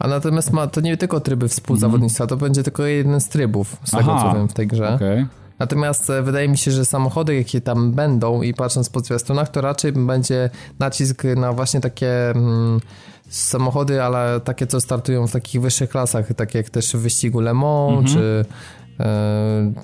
A 0.00 0.08
natomiast 0.08 0.50
ma, 0.52 0.66
to 0.66 0.80
nie 0.80 0.96
tylko 0.96 1.20
tryby 1.20 1.48
współzawodnictwa, 1.48 2.26
to 2.26 2.36
będzie 2.36 2.62
tylko 2.62 2.82
jeden 2.84 3.20
z 3.20 3.28
trybów, 3.28 3.76
z 3.84 3.90
tego 3.90 4.12
Aha. 4.14 4.30
co 4.32 4.38
wiem 4.38 4.48
w 4.48 4.52
tej 4.52 4.66
grze. 4.66 4.94
Okej. 4.94 5.26
Natomiast 5.58 6.10
e, 6.10 6.22
wydaje 6.22 6.48
mi 6.48 6.58
się, 6.58 6.70
że 6.70 6.84
samochody, 6.84 7.34
jakie 7.34 7.60
tam 7.60 7.92
będą 7.92 8.42
i 8.42 8.54
patrząc 8.54 8.88
po 8.88 9.00
zwiastunach, 9.00 9.48
to 9.48 9.60
raczej 9.60 9.92
będzie 9.92 10.50
nacisk 10.78 11.22
na 11.36 11.52
właśnie 11.52 11.80
takie 11.80 12.30
mm, 12.30 12.80
samochody, 13.28 14.02
ale 14.02 14.40
takie, 14.40 14.66
co 14.66 14.80
startują 14.80 15.26
w 15.26 15.32
takich 15.32 15.60
wyższych 15.60 15.90
klasach, 15.90 16.26
takie 16.36 16.58
jak 16.58 16.70
też 16.70 16.92
w 16.96 16.98
wyścigu 16.98 17.40
Le 17.40 17.54
Mans, 17.54 17.98
Mhm. 17.98 18.06
czy 18.06 18.44
e, 18.50 18.54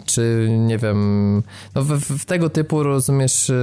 czy 0.07 0.49
nie 0.59 0.79
wiem, 0.79 1.43
no 1.75 1.85
w, 1.85 2.01
w 2.01 2.25
tego 2.25 2.51
typu 2.51 2.83
rozumiesz 2.83 3.51
e, 3.51 3.55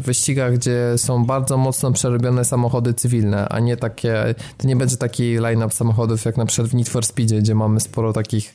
wyścigach, 0.00 0.54
gdzie 0.54 0.92
są 0.96 1.24
bardzo 1.24 1.56
mocno 1.56 1.92
przerobione 1.92 2.44
samochody 2.44 2.94
cywilne, 2.94 3.48
a 3.48 3.60
nie 3.60 3.76
takie, 3.76 4.34
to 4.58 4.68
nie 4.68 4.76
będzie 4.76 4.96
taki 4.96 5.34
line-up 5.34 5.74
samochodów 5.74 6.24
jak 6.24 6.36
na 6.36 6.46
przykład 6.46 6.68
w 6.68 6.74
Need 6.74 6.88
for 6.88 7.06
Speedzie, 7.06 7.38
gdzie 7.38 7.54
mamy 7.54 7.80
sporo 7.80 8.12
takich 8.12 8.54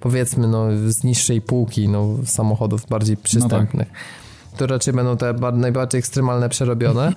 powiedzmy 0.00 0.48
no 0.48 0.66
z 0.86 1.04
niższej 1.04 1.40
półki 1.40 1.88
no, 1.88 2.08
samochodów 2.24 2.86
bardziej 2.86 3.16
przystępnych. 3.16 3.88
To 4.56 4.66
raczej 4.66 4.94
będą 4.94 5.16
te 5.16 5.34
najbardziej 5.52 5.98
ekstremalne 5.98 6.48
przerobione. 6.48 7.12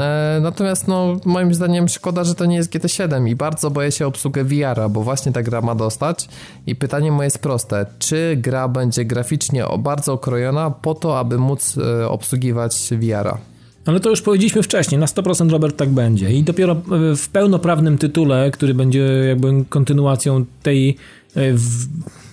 E, 0.00 0.38
natomiast 0.42 0.88
no, 0.88 1.16
moim 1.24 1.54
zdaniem 1.54 1.88
szkoda, 1.88 2.24
że 2.24 2.34
to 2.34 2.46
nie 2.46 2.56
jest 2.56 2.72
GT7 2.72 3.28
i 3.28 3.36
bardzo 3.36 3.70
boję 3.70 3.92
się 3.92 4.06
obsługę 4.06 4.44
VR-a, 4.44 4.88
bo 4.88 5.02
właśnie 5.02 5.32
ta 5.32 5.42
gra 5.42 5.60
ma 5.60 5.74
dostać 5.74 6.28
i 6.66 6.76
pytanie 6.76 7.12
moje 7.12 7.26
jest 7.26 7.38
proste. 7.38 7.86
Czy 7.98 8.36
gra 8.36 8.68
będzie 8.68 9.04
graficznie 9.04 9.64
bardzo 9.78 10.12
okrojona 10.12 10.70
po 10.70 10.94
to, 10.94 11.18
aby 11.18 11.38
móc 11.38 11.78
e, 11.78 12.08
obsługiwać 12.08 12.90
VR-a? 12.92 13.38
Ale 13.86 14.00
to 14.00 14.10
już 14.10 14.22
powiedzieliśmy 14.22 14.62
wcześniej, 14.62 14.98
na 14.98 15.06
100% 15.06 15.50
Robert 15.50 15.76
tak 15.76 15.88
będzie. 15.88 16.32
I 16.32 16.42
dopiero 16.42 16.76
w 17.16 17.28
pełnoprawnym 17.32 17.98
tytule, 17.98 18.50
który 18.50 18.74
będzie 18.74 19.00
jakby 19.28 19.64
kontynuacją 19.68 20.44
tej, 20.62 20.96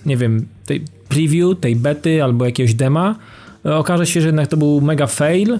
nie 0.06 0.16
wiem, 0.16 0.48
tej 0.66 0.84
preview, 1.08 1.60
tej 1.60 1.76
bety 1.76 2.22
albo 2.22 2.44
jakiegoś 2.44 2.74
dema, 2.74 3.16
okaże 3.64 4.06
się, 4.06 4.20
że 4.20 4.26
jednak 4.26 4.46
to 4.46 4.56
był 4.56 4.80
mega 4.80 5.06
fail 5.06 5.58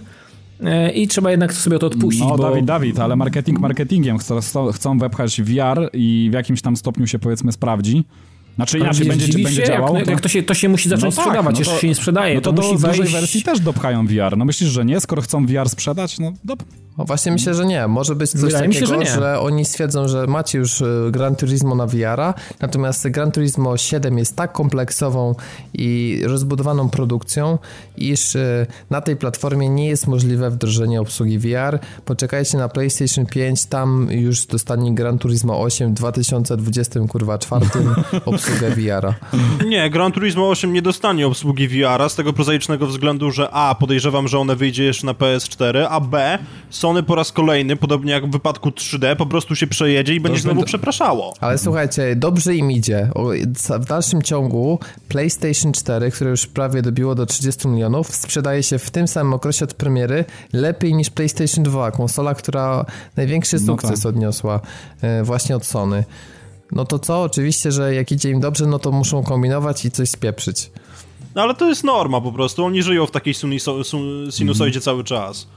i 0.94 1.08
trzeba 1.08 1.30
jednak 1.30 1.52
sobie 1.52 1.78
to 1.78 1.86
odpuścić. 1.86 2.24
No, 2.24 2.36
bo... 2.36 2.42
Dawid, 2.42 2.64
Dawid, 2.64 2.98
ale 2.98 3.16
marketing 3.16 3.58
marketingiem. 3.58 4.18
Chcą, 4.18 4.40
chcą 4.72 4.98
wepchać 4.98 5.42
VR 5.42 5.90
i 5.92 6.28
w 6.30 6.34
jakimś 6.34 6.62
tam 6.62 6.76
stopniu 6.76 7.06
się 7.06 7.18
powiedzmy 7.18 7.52
sprawdzi. 7.52 8.04
Znaczy 8.54 8.78
inaczej 8.78 9.06
będzie, 9.06 9.28
czy 9.28 9.38
będzie 9.38 9.64
działało? 9.64 9.96
Jak, 9.96 10.04
to... 10.04 10.10
jak 10.10 10.20
to, 10.20 10.28
się, 10.28 10.42
to 10.42 10.54
się 10.54 10.68
musi 10.68 10.88
zacząć 10.88 11.16
no 11.16 11.22
sprzedawać, 11.22 11.56
tak, 11.56 11.58
no 11.58 11.64
to, 11.64 11.70
jeszcze 11.70 11.80
się 11.80 11.88
nie 11.88 11.94
sprzedaje. 11.94 12.34
No 12.34 12.40
to, 12.40 12.52
to 12.52 12.62
do 12.62 12.72
musi 12.72 12.84
dużej 12.86 13.06
wersji 13.06 13.42
też 13.42 13.60
dopchają 13.60 14.06
VR. 14.06 14.36
No 14.36 14.44
myślisz, 14.44 14.70
że 14.70 14.84
nie? 14.84 15.00
Skoro 15.00 15.22
chcą 15.22 15.46
VR 15.46 15.68
sprzedać, 15.68 16.18
no 16.18 16.32
dop... 16.44 16.62
No 16.98 17.04
właśnie 17.04 17.32
myślę, 17.32 17.54
że 17.54 17.66
nie. 17.66 17.88
Może 17.88 18.14
być 18.14 18.30
coś 18.30 18.40
Wydaje 18.40 18.68
takiego, 18.68 18.86
się, 18.86 19.06
że, 19.06 19.20
że, 19.20 19.40
oni 19.40 19.64
stwierdzą, 19.64 20.08
że 20.08 20.26
macie 20.26 20.58
już 20.58 20.82
e, 20.82 20.86
Gran 21.10 21.36
Turismo 21.36 21.74
na 21.74 21.86
VR-a, 21.86 22.34
natomiast 22.60 23.08
Gran 23.08 23.32
Turismo 23.32 23.76
7 23.76 24.18
jest 24.18 24.36
tak 24.36 24.52
kompleksową 24.52 25.34
i 25.74 26.20
rozbudowaną 26.24 26.88
produkcją, 26.88 27.58
iż 27.96 28.36
e, 28.36 28.66
na 28.90 29.00
tej 29.00 29.16
platformie 29.16 29.68
nie 29.68 29.88
jest 29.88 30.06
możliwe 30.06 30.50
wdrożenie 30.50 31.00
obsługi 31.00 31.38
VR. 31.38 31.78
Poczekajcie 32.04 32.58
na 32.58 32.68
PlayStation 32.68 33.26
5, 33.26 33.66
tam 33.66 34.08
już 34.10 34.46
dostanie 34.46 34.94
Gran 34.94 35.18
Turismo 35.18 35.60
8 35.60 35.90
w 35.90 35.94
2020 35.94 37.00
kurwa 37.08 37.38
czwartym 37.38 37.94
obsługę 38.24 38.70
VR-a. 38.70 39.14
Nie, 39.66 39.90
Gran 39.90 40.12
Turismo 40.12 40.48
8 40.48 40.72
nie 40.72 40.82
dostanie 40.82 41.26
obsługi 41.26 41.68
VR-a 41.68 42.08
z 42.08 42.14
tego 42.14 42.32
prozaicznego 42.32 42.86
względu, 42.86 43.30
że 43.30 43.50
A, 43.50 43.74
podejrzewam, 43.74 44.28
że 44.28 44.38
one 44.38 44.56
wyjdzie 44.56 44.84
jeszcze 44.84 45.06
na 45.06 45.12
PS4, 45.12 45.86
a 45.90 46.00
B, 46.00 46.38
Sony 46.88 47.02
po 47.02 47.14
raz 47.14 47.32
kolejny, 47.32 47.76
podobnie 47.76 48.12
jak 48.12 48.26
w 48.26 48.30
wypadku 48.30 48.68
3D, 48.70 49.16
po 49.16 49.26
prostu 49.26 49.56
się 49.56 49.66
przejedzie 49.66 50.14
i 50.14 50.20
będzie 50.20 50.40
znowu 50.40 50.64
przepraszało. 50.64 51.34
Ale 51.40 51.58
słuchajcie, 51.58 52.16
dobrze 52.16 52.54
im 52.54 52.70
idzie. 52.70 53.10
W 53.80 53.84
dalszym 53.84 54.22
ciągu 54.22 54.78
PlayStation 55.08 55.72
4, 55.72 56.10
które 56.10 56.30
już 56.30 56.46
prawie 56.46 56.82
dobiło 56.82 57.14
do 57.14 57.26
30 57.26 57.68
milionów, 57.68 58.16
sprzedaje 58.16 58.62
się 58.62 58.78
w 58.78 58.90
tym 58.90 59.08
samym 59.08 59.32
okresie 59.32 59.64
od 59.64 59.74
premiery 59.74 60.24
lepiej 60.52 60.94
niż 60.94 61.10
PlayStation 61.10 61.64
2, 61.64 61.90
konsola, 61.90 62.34
która 62.34 62.84
największy 63.16 63.56
no 63.60 63.66
sukces 63.66 63.90
no 63.90 63.96
tak. 63.96 64.06
odniosła 64.06 64.60
e, 65.00 65.22
właśnie 65.22 65.56
od 65.56 65.66
Sony. 65.66 66.04
No 66.72 66.84
to 66.84 66.98
co? 66.98 67.22
Oczywiście, 67.22 67.72
że 67.72 67.94
jak 67.94 68.12
idzie 68.12 68.30
im 68.30 68.40
dobrze, 68.40 68.66
no 68.66 68.78
to 68.78 68.92
muszą 68.92 69.22
kombinować 69.22 69.84
i 69.84 69.90
coś 69.90 70.10
spieprzyć. 70.10 70.70
No 71.34 71.42
ale 71.42 71.54
to 71.54 71.68
jest 71.68 71.84
norma 71.84 72.20
po 72.20 72.32
prostu. 72.32 72.64
Oni 72.64 72.82
żyją 72.82 73.06
w 73.06 73.10
takiej 73.10 73.34
sinusoidzie 73.34 74.78
mm. 74.78 74.82
cały 74.82 75.04
czas. 75.04 75.48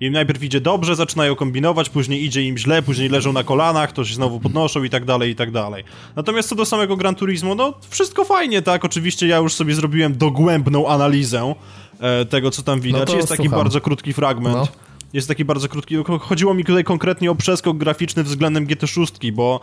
Im 0.00 0.12
najpierw 0.12 0.42
idzie 0.42 0.60
dobrze, 0.60 0.96
zaczynają 0.96 1.36
kombinować, 1.36 1.88
później 1.88 2.24
idzie 2.24 2.42
im 2.42 2.58
źle, 2.58 2.82
później 2.82 3.08
leżą 3.08 3.32
na 3.32 3.44
kolanach, 3.44 3.92
to 3.92 4.04
się 4.04 4.14
znowu 4.14 4.40
podnoszą 4.40 4.84
i 4.84 4.90
tak 4.90 5.04
dalej, 5.04 5.30
i 5.30 5.34
tak 5.36 5.50
dalej. 5.50 5.84
Natomiast 6.16 6.48
co 6.48 6.54
do 6.54 6.64
samego 6.64 6.96
Gran 6.96 7.14
Turismo, 7.14 7.54
no 7.54 7.74
wszystko 7.90 8.24
fajnie, 8.24 8.62
tak? 8.62 8.84
Oczywiście 8.84 9.26
ja 9.26 9.36
już 9.36 9.54
sobie 9.54 9.74
zrobiłem 9.74 10.18
dogłębną 10.18 10.88
analizę 10.88 11.54
e, 12.00 12.24
tego, 12.24 12.50
co 12.50 12.62
tam 12.62 12.80
widać. 12.80 13.08
No 13.08 13.16
Jest 13.16 13.28
taki 13.28 13.42
słucham. 13.42 13.58
bardzo 13.58 13.80
krótki 13.80 14.12
fragment. 14.12 14.56
No 14.56 14.89
jest 15.12 15.28
taki 15.28 15.44
bardzo 15.44 15.68
krótki. 15.68 15.96
Chodziło 16.20 16.54
mi 16.54 16.64
tutaj 16.64 16.84
konkretnie 16.84 17.30
o 17.30 17.34
przeskok 17.34 17.78
graficzny 17.78 18.24
względem 18.24 18.66
GT6, 18.66 19.32
bo 19.32 19.60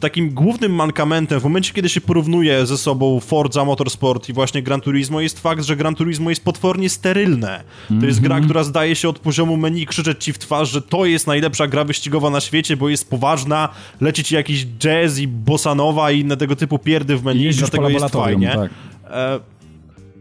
takim 0.00 0.30
głównym 0.30 0.74
mankamentem 0.74 1.40
w 1.40 1.44
momencie, 1.44 1.72
kiedy 1.72 1.88
się 1.88 2.00
porównuje 2.00 2.66
ze 2.66 2.78
sobą 2.78 3.20
Forza 3.20 3.64
Motorsport 3.64 4.28
i 4.28 4.32
właśnie 4.32 4.62
Gran 4.62 4.80
Turismo 4.80 5.20
jest 5.20 5.40
fakt, 5.40 5.64
że 5.64 5.76
Gran 5.76 5.94
Turismo 5.94 6.30
jest 6.30 6.44
potwornie 6.44 6.90
sterylne. 6.90 7.64
To 8.00 8.06
jest 8.06 8.20
gra, 8.20 8.36
mhm. 8.36 8.44
która 8.44 8.64
zdaje 8.64 8.96
się 8.96 9.08
od 9.08 9.18
poziomu 9.18 9.56
menu 9.56 9.86
krzyczeć 9.86 10.24
ci 10.24 10.32
w 10.32 10.38
twarz, 10.38 10.70
że 10.70 10.82
to 10.82 11.04
jest 11.04 11.26
najlepsza 11.26 11.66
gra 11.66 11.84
wyścigowa 11.84 12.30
na 12.30 12.40
świecie, 12.40 12.76
bo 12.76 12.88
jest 12.88 13.10
poważna, 13.10 13.68
leci 14.00 14.24
ci 14.24 14.34
jakiś 14.34 14.66
jazz 14.66 15.18
i 15.18 15.28
bossanowa 15.28 16.10
i 16.10 16.20
inne 16.20 16.36
tego 16.36 16.56
typu 16.56 16.78
pierdy 16.78 17.16
w 17.16 17.24
menu, 17.24 17.46
I 17.46 17.54
dlatego 17.54 17.88
jest 17.88 18.08
fajnie. 18.08 18.52
Tak. 18.54 18.70
E 19.10 19.40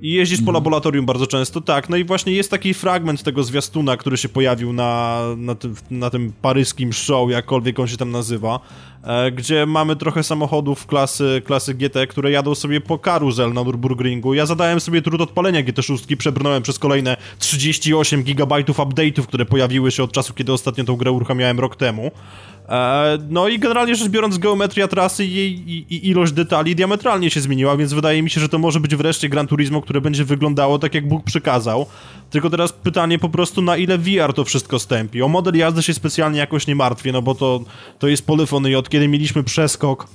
i 0.02 0.12
jeździsz 0.12 0.38
po 0.38 0.42
mhm. 0.42 0.54
laboratorium 0.54 1.06
bardzo 1.06 1.28
często, 1.28 1.62
tak. 1.62 1.90
No 1.90 1.98
i 1.98 2.04
właśnie 2.04 2.34
jest 2.34 2.52
taki 2.52 2.74
fragment 2.74 3.24
tego 3.24 3.44
zwiastuna, 3.44 3.98
który 3.98 4.18
się 4.18 4.30
pojawił 4.30 4.74
na, 4.74 5.22
na, 5.38 5.56
tym, 5.56 5.76
na 5.92 6.10
tym 6.10 6.34
paryskim 6.42 6.94
show, 6.94 7.32
jakkolwiek 7.32 7.80
on 7.80 7.88
się 7.88 7.98
tam 7.98 8.12
nazywa, 8.12 8.60
e, 9.04 9.32
gdzie 9.32 9.66
mamy 9.66 9.96
trochę 9.96 10.24
samochodów 10.24 10.86
klasy, 10.88 11.42
klasy 11.46 11.74
GT, 11.74 12.08
które 12.08 12.32
jadą 12.32 12.56
sobie 12.56 12.82
po 12.82 13.00
karuzel 13.00 13.54
na 13.54 13.62
Nürburgringu. 13.62 14.34
Ja 14.34 14.46
zadałem 14.46 14.80
sobie 14.80 15.02
trud 15.02 15.22
odpalenia 15.22 15.64
GT6, 15.64 16.16
przebrnąłem 16.16 16.64
przez 16.64 16.80
kolejne 16.80 17.18
38 17.40 18.24
gigabajtów 18.24 18.78
update'ów, 18.78 19.24
które 19.24 19.46
pojawiły 19.46 19.92
się 19.92 20.04
od 20.04 20.12
czasu, 20.12 20.34
kiedy 20.34 20.54
ostatnio 20.54 20.84
tą 20.84 20.96
grę 20.96 21.12
uruchamiałem 21.12 21.60
rok 21.60 21.76
temu. 21.76 22.12
E, 22.70 23.18
no 23.30 23.48
i 23.48 23.60
generalnie 23.60 23.96
rzecz 23.96 24.10
biorąc, 24.10 24.38
geometria 24.38 24.88
trasy 24.88 25.26
i, 25.26 25.30
i, 25.30 25.96
i, 25.96 26.10
ilość 26.10 26.32
detali 26.32 26.76
diametralnie 26.76 27.30
się 27.32 27.42
zmieniła, 27.42 27.78
więc 27.78 27.94
wydaje 27.94 28.24
mi 28.24 28.30
się, 28.30 28.42
że 28.42 28.50
to 28.50 28.60
może 28.60 28.80
być 28.80 28.96
wreszcie 28.96 29.30
Gran 29.30 29.48
Turismo, 29.48 29.82
które 29.82 30.02
będzie 30.02 30.26
wyglądało 30.26 30.80
tak, 30.80 30.96
jak 30.96 31.08
Bóg 31.08 31.24
przykazał. 31.24 31.86
Tylko 32.30 32.50
teraz 32.50 32.74
pytanie 32.74 33.20
po 33.20 33.30
prostu, 33.30 33.62
na 33.62 33.78
ile 33.78 33.98
VR 33.98 34.34
to 34.36 34.46
wszystko 34.46 34.80
stępi. 34.80 35.22
O 35.22 35.28
model 35.28 35.56
jazdy 35.56 35.84
się 35.84 35.94
specjalnie 35.94 36.40
jakoś 36.40 36.68
nie 36.68 36.76
martwię, 36.76 37.12
no 37.12 37.22
bo 37.22 37.36
to, 37.36 37.60
to 38.00 38.08
jest 38.08 38.26
polyfony 38.26 38.72
i 38.72 38.76
od 38.76 38.90
kiedy 38.90 39.08
mieliśmy 39.08 39.44
przeskok 39.44 40.08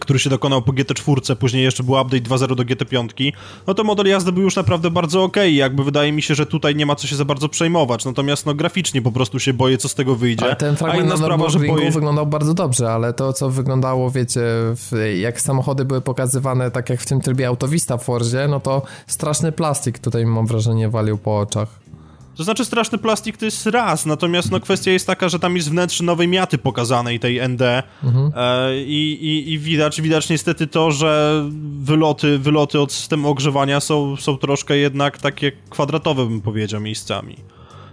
który 0.00 0.18
się 0.18 0.30
dokonał 0.30 0.62
po 0.62 0.72
GT4, 0.72 1.36
później 1.36 1.62
jeszcze 1.64 1.82
był 1.82 1.94
update 1.94 2.22
2.0 2.22 2.54
do 2.54 2.62
GT5, 2.62 3.32
no 3.66 3.74
to 3.74 3.84
model 3.84 4.06
jazdy 4.06 4.32
był 4.32 4.42
już 4.42 4.56
naprawdę 4.56 4.90
bardzo 4.90 5.24
ok, 5.24 5.36
jakby 5.50 5.84
wydaje 5.84 6.12
mi 6.12 6.22
się, 6.22 6.34
że 6.34 6.46
tutaj 6.46 6.76
nie 6.76 6.86
ma 6.86 6.96
co 6.96 7.06
się 7.06 7.16
za 7.16 7.24
bardzo 7.24 7.48
przejmować, 7.48 8.04
natomiast 8.04 8.46
no 8.46 8.54
graficznie 8.54 9.02
po 9.02 9.12
prostu 9.12 9.38
się 9.38 9.52
boję, 9.52 9.78
co 9.78 9.88
z 9.88 9.94
tego 9.94 10.16
wyjdzie. 10.16 10.44
Ale 10.44 10.56
ten 10.56 10.76
fragment 10.76 11.08
na 11.08 11.16
sprawa, 11.16 11.48
że 11.48 11.58
boję... 11.58 11.90
wyglądał 11.90 12.26
bardzo 12.26 12.54
dobrze, 12.54 12.92
ale 12.92 13.12
to, 13.12 13.32
co 13.32 13.50
wyglądało, 13.50 14.10
wiecie, 14.10 14.40
w, 14.76 14.92
jak 15.20 15.40
samochody 15.40 15.84
były 15.84 16.00
pokazywane, 16.00 16.70
tak 16.70 16.90
jak 16.90 17.00
w 17.00 17.06
tym 17.06 17.20
trybie 17.20 17.48
Autowista 17.48 17.96
w 17.96 18.04
Forzie, 18.04 18.48
no 18.48 18.60
to 18.60 18.82
straszny 19.06 19.52
plastik 19.52 19.98
tutaj 19.98 20.26
mam 20.26 20.46
wrażenie 20.46 20.88
walił 20.88 21.18
po 21.18 21.38
oczach. 21.38 21.89
To 22.36 22.44
znaczy 22.44 22.64
straszny 22.64 22.98
plastik 22.98 23.36
to 23.36 23.44
jest 23.44 23.66
raz, 23.66 24.06
natomiast 24.06 24.50
no 24.50 24.60
kwestia 24.60 24.90
jest 24.90 25.06
taka, 25.06 25.28
że 25.28 25.38
tam 25.38 25.56
jest 25.56 25.70
wnętrze 25.70 26.04
nowej 26.04 26.28
miaty 26.28 26.58
pokazanej, 26.58 27.20
tej 27.20 27.48
ND 27.48 27.62
mhm. 28.04 28.32
e, 28.36 28.82
i, 28.82 29.18
i, 29.24 29.52
i, 29.52 29.58
widać, 29.58 30.00
widać 30.00 30.28
niestety 30.28 30.66
to, 30.66 30.90
że 30.90 31.44
wyloty, 31.80 32.38
wyloty 32.38 32.80
od 32.80 32.92
systemu 32.92 33.28
ogrzewania 33.28 33.80
są, 33.80 34.16
są 34.16 34.36
troszkę 34.36 34.76
jednak 34.76 35.18
takie 35.18 35.52
kwadratowe, 35.70 36.26
bym 36.26 36.40
powiedział, 36.40 36.80
miejscami. 36.80 37.36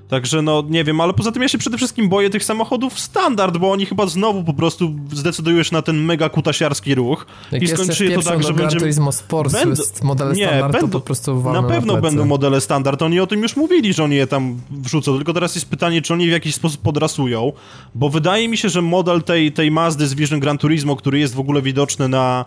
Także 0.07 0.41
no, 0.41 0.63
nie 0.69 0.83
wiem, 0.83 1.01
ale 1.01 1.13
poza 1.13 1.31
tym 1.31 1.41
ja 1.41 1.47
się 1.47 1.57
przede 1.57 1.77
wszystkim 1.77 2.09
boję 2.09 2.29
tych 2.29 2.43
samochodów 2.43 2.99
standard, 2.99 3.57
bo 3.57 3.71
oni 3.71 3.85
chyba 3.85 4.07
znowu 4.07 4.43
po 4.43 4.53
prostu 4.53 4.95
zdecydują 5.13 5.63
się 5.63 5.75
na 5.75 5.81
ten 5.81 6.05
mega 6.05 6.29
kutasiarski 6.29 6.95
ruch 6.95 7.25
Jak 7.51 7.61
i 7.61 7.67
skończy 7.67 7.95
się 7.95 8.15
to 8.15 8.21
tak, 8.21 8.43
że 8.43 8.53
będzie... 8.53 8.79
Sport 9.11 9.51
będą... 9.51 9.83
modele 10.03 10.33
nie, 10.33 10.47
standard, 10.47 10.73
będą... 10.73 10.89
po 10.89 11.01
prostu 11.01 11.43
Na 11.43 11.63
pewno 11.63 11.93
na 11.93 12.01
będą 12.01 12.25
modele 12.25 12.61
standard, 12.61 13.01
oni 13.01 13.19
o 13.19 13.27
tym 13.27 13.41
już 13.41 13.55
mówili, 13.55 13.93
że 13.93 14.03
oni 14.03 14.15
je 14.15 14.27
tam 14.27 14.59
wrzucą, 14.71 15.15
tylko 15.15 15.33
teraz 15.33 15.55
jest 15.55 15.69
pytanie, 15.69 16.01
czy 16.01 16.13
oni 16.13 16.27
w 16.27 16.31
jakiś 16.31 16.55
sposób 16.55 16.81
podrasują, 16.81 17.51
bo 17.95 18.09
wydaje 18.09 18.49
mi 18.49 18.57
się, 18.57 18.69
że 18.69 18.81
model 18.81 19.23
tej, 19.23 19.51
tej 19.51 19.71
Mazdy 19.71 20.07
z 20.07 20.13
Vision 20.13 20.39
Gran 20.39 20.57
Turismo, 20.57 20.95
który 20.95 21.19
jest 21.19 21.35
w 21.35 21.39
ogóle 21.39 21.61
widoczny 21.61 22.07
na 22.07 22.45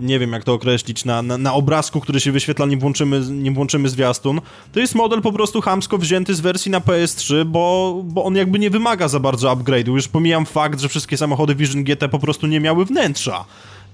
nie 0.00 0.18
wiem 0.18 0.32
jak 0.32 0.44
to 0.44 0.52
określić, 0.52 1.04
na, 1.04 1.22
na, 1.22 1.38
na, 1.38 1.54
obrazku, 1.54 2.00
który 2.00 2.20
się 2.20 2.32
wyświetla, 2.32 2.66
nim 2.66 2.80
włączymy, 2.80 3.20
nim 3.20 3.54
włączymy 3.54 3.88
zwiastun, 3.88 4.40
to 4.72 4.80
jest 4.80 4.94
model 4.94 5.22
po 5.22 5.32
prostu 5.32 5.60
hamsko 5.60 5.98
wzięty 5.98 6.34
z 6.34 6.40
wersji 6.40 6.70
na 6.70 6.80
PS3, 6.80 7.44
bo, 7.44 7.96
bo 8.04 8.24
on 8.24 8.36
jakby 8.36 8.58
nie 8.58 8.70
wymaga 8.70 9.08
za 9.08 9.20
bardzo 9.20 9.56
upgrade'u. 9.56 9.94
Już 9.94 10.08
pomijam 10.08 10.46
fakt, 10.46 10.80
że 10.80 10.88
wszystkie 10.88 11.16
samochody 11.16 11.54
Vision 11.54 11.84
GT 11.84 12.08
po 12.08 12.18
prostu 12.18 12.46
nie 12.46 12.60
miały 12.60 12.84
wnętrza 12.84 13.44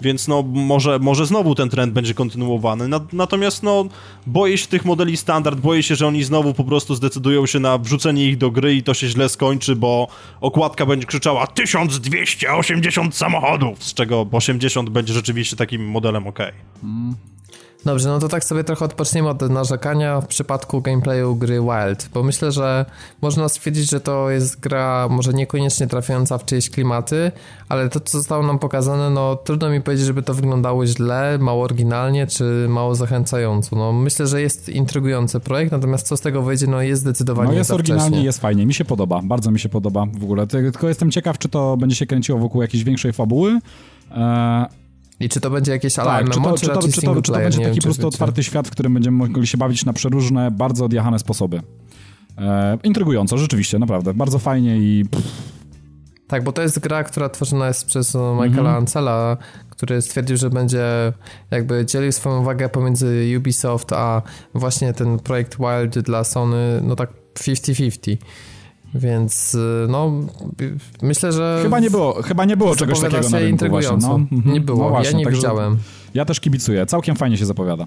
więc 0.02 0.28
no 0.28 0.42
może, 0.42 0.98
może 0.98 1.26
znowu 1.26 1.54
ten 1.54 1.68
trend 1.68 1.92
będzie 1.92 2.14
kontynuowany. 2.14 2.88
Natomiast 3.12 3.62
no 3.62 3.84
boję 4.26 4.58
się 4.58 4.66
tych 4.66 4.84
modeli 4.84 5.16
standard, 5.16 5.60
boję 5.60 5.82
się, 5.82 5.96
że 5.96 6.06
oni 6.06 6.24
znowu 6.24 6.54
po 6.54 6.64
prostu 6.64 6.94
zdecydują 6.94 7.46
się 7.46 7.60
na 7.60 7.78
wrzucenie 7.78 8.26
ich 8.26 8.38
do 8.38 8.50
gry 8.50 8.74
i 8.74 8.82
to 8.82 8.94
się 8.94 9.08
źle 9.08 9.28
skończy, 9.28 9.76
bo 9.76 10.08
okładka 10.40 10.86
będzie 10.86 11.06
krzyczała 11.06 11.46
1280 11.46 13.16
samochodów, 13.16 13.84
z 13.84 13.94
czego 13.94 14.26
80 14.32 14.90
będzie 14.90 15.14
rzeczywiście 15.14 15.56
takim 15.56 15.88
modelem 15.90 16.26
ok. 16.26 16.38
Mm. 16.82 17.31
Dobrze, 17.84 18.08
no 18.08 18.18
to 18.18 18.28
tak 18.28 18.44
sobie 18.44 18.64
trochę 18.64 18.84
odpoczniemy 18.84 19.28
od 19.28 19.42
narzekania 19.42 20.20
w 20.20 20.26
przypadku 20.26 20.80
gameplayu 20.80 21.36
gry 21.36 21.60
Wild, 21.60 22.08
bo 22.14 22.22
myślę, 22.22 22.52
że 22.52 22.86
można 23.22 23.48
stwierdzić, 23.48 23.90
że 23.90 24.00
to 24.00 24.30
jest 24.30 24.60
gra 24.60 25.08
może 25.10 25.32
niekoniecznie 25.32 25.86
trafiająca 25.86 26.38
w 26.38 26.44
czyjeś 26.44 26.70
klimaty, 26.70 27.32
ale 27.68 27.88
to, 27.88 28.00
co 28.00 28.18
zostało 28.18 28.46
nam 28.46 28.58
pokazane, 28.58 29.10
no 29.10 29.36
trudno 29.36 29.70
mi 29.70 29.80
powiedzieć, 29.80 30.06
żeby 30.06 30.22
to 30.22 30.34
wyglądało 30.34 30.86
źle, 30.86 31.38
mało 31.40 31.64
oryginalnie, 31.64 32.26
czy 32.26 32.66
mało 32.68 32.94
zachęcająco. 32.94 33.76
No 33.76 33.92
myślę, 33.92 34.26
że 34.26 34.42
jest 34.42 34.68
intrygujący 34.68 35.40
projekt, 35.40 35.72
natomiast 35.72 36.06
co 36.06 36.16
z 36.16 36.20
tego 36.20 36.42
wyjdzie, 36.42 36.66
no 36.66 36.82
jest 36.82 37.02
zdecydowanie 37.02 37.50
No 37.50 37.54
jest 37.54 37.70
oryginalnie, 37.70 38.06
wcześnie. 38.06 38.24
jest 38.24 38.40
fajnie, 38.40 38.66
mi 38.66 38.74
się 38.74 38.84
podoba, 38.84 39.20
bardzo 39.24 39.50
mi 39.50 39.60
się 39.60 39.68
podoba 39.68 40.06
w 40.18 40.24
ogóle. 40.24 40.46
Tylko 40.46 40.88
jestem 40.88 41.10
ciekaw, 41.10 41.38
czy 41.38 41.48
to 41.48 41.76
będzie 41.76 41.96
się 41.96 42.06
kręciło 42.06 42.38
wokół 42.38 42.62
jakiejś 42.62 42.84
większej 42.84 43.12
fabuły. 43.12 43.58
I 45.22 45.28
czy 45.28 45.40
to 45.40 45.50
będzie 45.50 45.72
jakieś 45.72 45.94
tak, 45.94 46.30
czy 46.30 46.40
MMO, 46.40 46.50
to, 46.50 46.58
czy, 46.58 46.66
czy, 46.66 46.72
to, 46.72 46.80
czy, 46.80 47.02
to, 47.02 47.22
czy 47.22 47.32
to 47.32 47.38
będzie 47.38 47.64
taki 47.64 47.80
po 47.80 47.82
prostu 47.82 48.02
czy 48.02 48.06
otwarty 48.08 48.44
świat, 48.44 48.68
w 48.68 48.70
którym 48.70 48.94
będziemy 48.94 49.16
mogli 49.16 49.46
się 49.46 49.58
bawić 49.58 49.84
na 49.84 49.92
przeróżne, 49.92 50.50
bardzo 50.50 50.84
odjechane 50.84 51.18
sposoby. 51.18 51.62
E, 52.38 52.78
intrygująco, 52.82 53.38
rzeczywiście, 53.38 53.78
naprawdę. 53.78 54.14
Bardzo 54.14 54.38
fajnie 54.38 54.78
i 54.78 55.04
pff, 55.10 55.26
Tak, 56.28 56.44
bo 56.44 56.52
to 56.52 56.62
jest 56.62 56.78
gra, 56.78 57.04
która 57.04 57.28
tworzona 57.28 57.68
jest 57.68 57.86
przez 57.86 58.14
no, 58.14 58.34
Michaela 58.34 58.48
Mhm. 58.50 58.76
Ancela, 58.76 59.36
który 59.70 60.02
stwierdził, 60.02 60.36
że 60.36 60.50
będzie 60.50 61.12
jakby 61.50 61.86
dzielił 61.86 62.12
swoją 62.12 62.40
uwagę 62.40 62.68
pomiędzy 62.68 63.34
Ubisoft, 63.38 63.92
a 63.92 64.22
właśnie 64.54 64.92
ten 64.92 65.18
projekt 65.18 65.56
Wild 65.58 65.98
dla 65.98 66.24
Sony, 66.24 66.80
no 66.82 66.96
tak 66.96 67.10
50-50. 67.34 68.16
Więc 68.94 69.54
y, 69.54 69.86
no, 69.88 70.12
myślę, 71.02 71.32
że 71.32 71.60
chyba 71.62 71.80
nie 71.80 71.90
było, 71.90 72.22
chyba 72.22 72.44
nie 72.44 72.56
było 72.56 72.76
czegoś 72.76 73.00
takiego 73.00 73.30
na 73.30 73.38
rynku 73.38 73.68
właśnie. 73.68 73.96
No, 73.96 74.14
mhm. 74.14 74.54
Nie 74.54 74.60
było, 74.60 74.84
no 74.84 74.90
właśnie, 74.90 75.22
ja 75.22 75.26
nie 75.30 75.34
widziałem. 75.36 75.78
Ja 76.14 76.24
też 76.24 76.40
kibicuję, 76.40 76.86
całkiem 76.86 77.16
fajnie 77.16 77.36
się 77.38 77.46
zapowiada. 77.46 77.86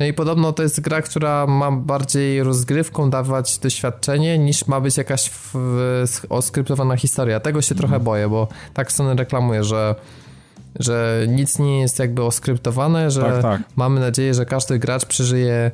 No 0.00 0.06
i 0.06 0.12
podobno 0.12 0.52
to 0.52 0.62
jest 0.62 0.80
gra, 0.80 1.02
która 1.02 1.46
ma 1.46 1.72
bardziej 1.72 2.42
rozgrywką 2.42 3.10
dawać 3.10 3.58
doświadczenie, 3.58 4.38
niż 4.38 4.66
ma 4.66 4.80
być 4.80 4.96
jakaś 4.96 5.30
w, 5.30 5.54
oskryptowana 6.28 6.96
historia. 6.96 7.40
Tego 7.40 7.62
się 7.62 7.74
Mhm. 7.74 7.78
trochę 7.88 8.04
boję, 8.04 8.28
bo 8.28 8.48
tak 8.74 8.92
Sony 8.92 9.14
reklamuje, 9.14 9.64
że, 9.64 9.94
że 10.78 11.26
nic 11.28 11.58
nie 11.58 11.80
jest 11.80 11.98
jakby 11.98 12.22
oskryptowane, 12.24 13.10
że 13.10 13.22
Tak, 13.22 13.42
tak. 13.42 13.62
mamy 13.76 14.00
nadzieję, 14.00 14.34
że 14.34 14.46
każdy 14.46 14.78
gracz 14.78 15.04
przeżyje 15.06 15.70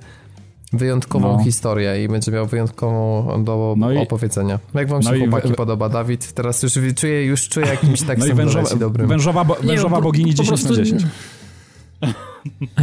wyjątkową 0.72 1.36
No. 1.38 1.44
historię 1.44 2.04
i 2.04 2.08
będzie 2.08 2.32
miał 2.32 2.46
wyjątkową 2.46 3.44
do 3.44 3.74
No 3.78 3.92
i- 3.92 3.98
opowiedzenia. 3.98 4.58
Jak 4.74 4.88
wam 4.88 5.02
się 5.02 5.08
no 5.08 5.14
i 5.14 5.20
chłopaki 5.20 5.52
podoba, 5.54 5.88
Dawid? 5.88 6.32
Teraz 6.32 6.62
już 6.62 6.72
czuję, 6.96 7.24
już 7.24 7.48
czuję 7.48 7.66
jakimś 7.66 8.00
No 8.02 8.06
tekstem 8.06 8.32
i 8.32 8.34
wężowa, 8.34 8.76
dobrym. 8.76 9.08
wężowa, 9.08 9.44
bo, 9.44 9.56
Nie, 9.62 9.66
wężowa 9.68 9.96
po- 9.96 10.02
bogini 10.02 10.30
po 10.32 10.36
10 10.42 10.48
prostu- 10.48 10.68
na 10.72 10.84
10. 10.84 11.02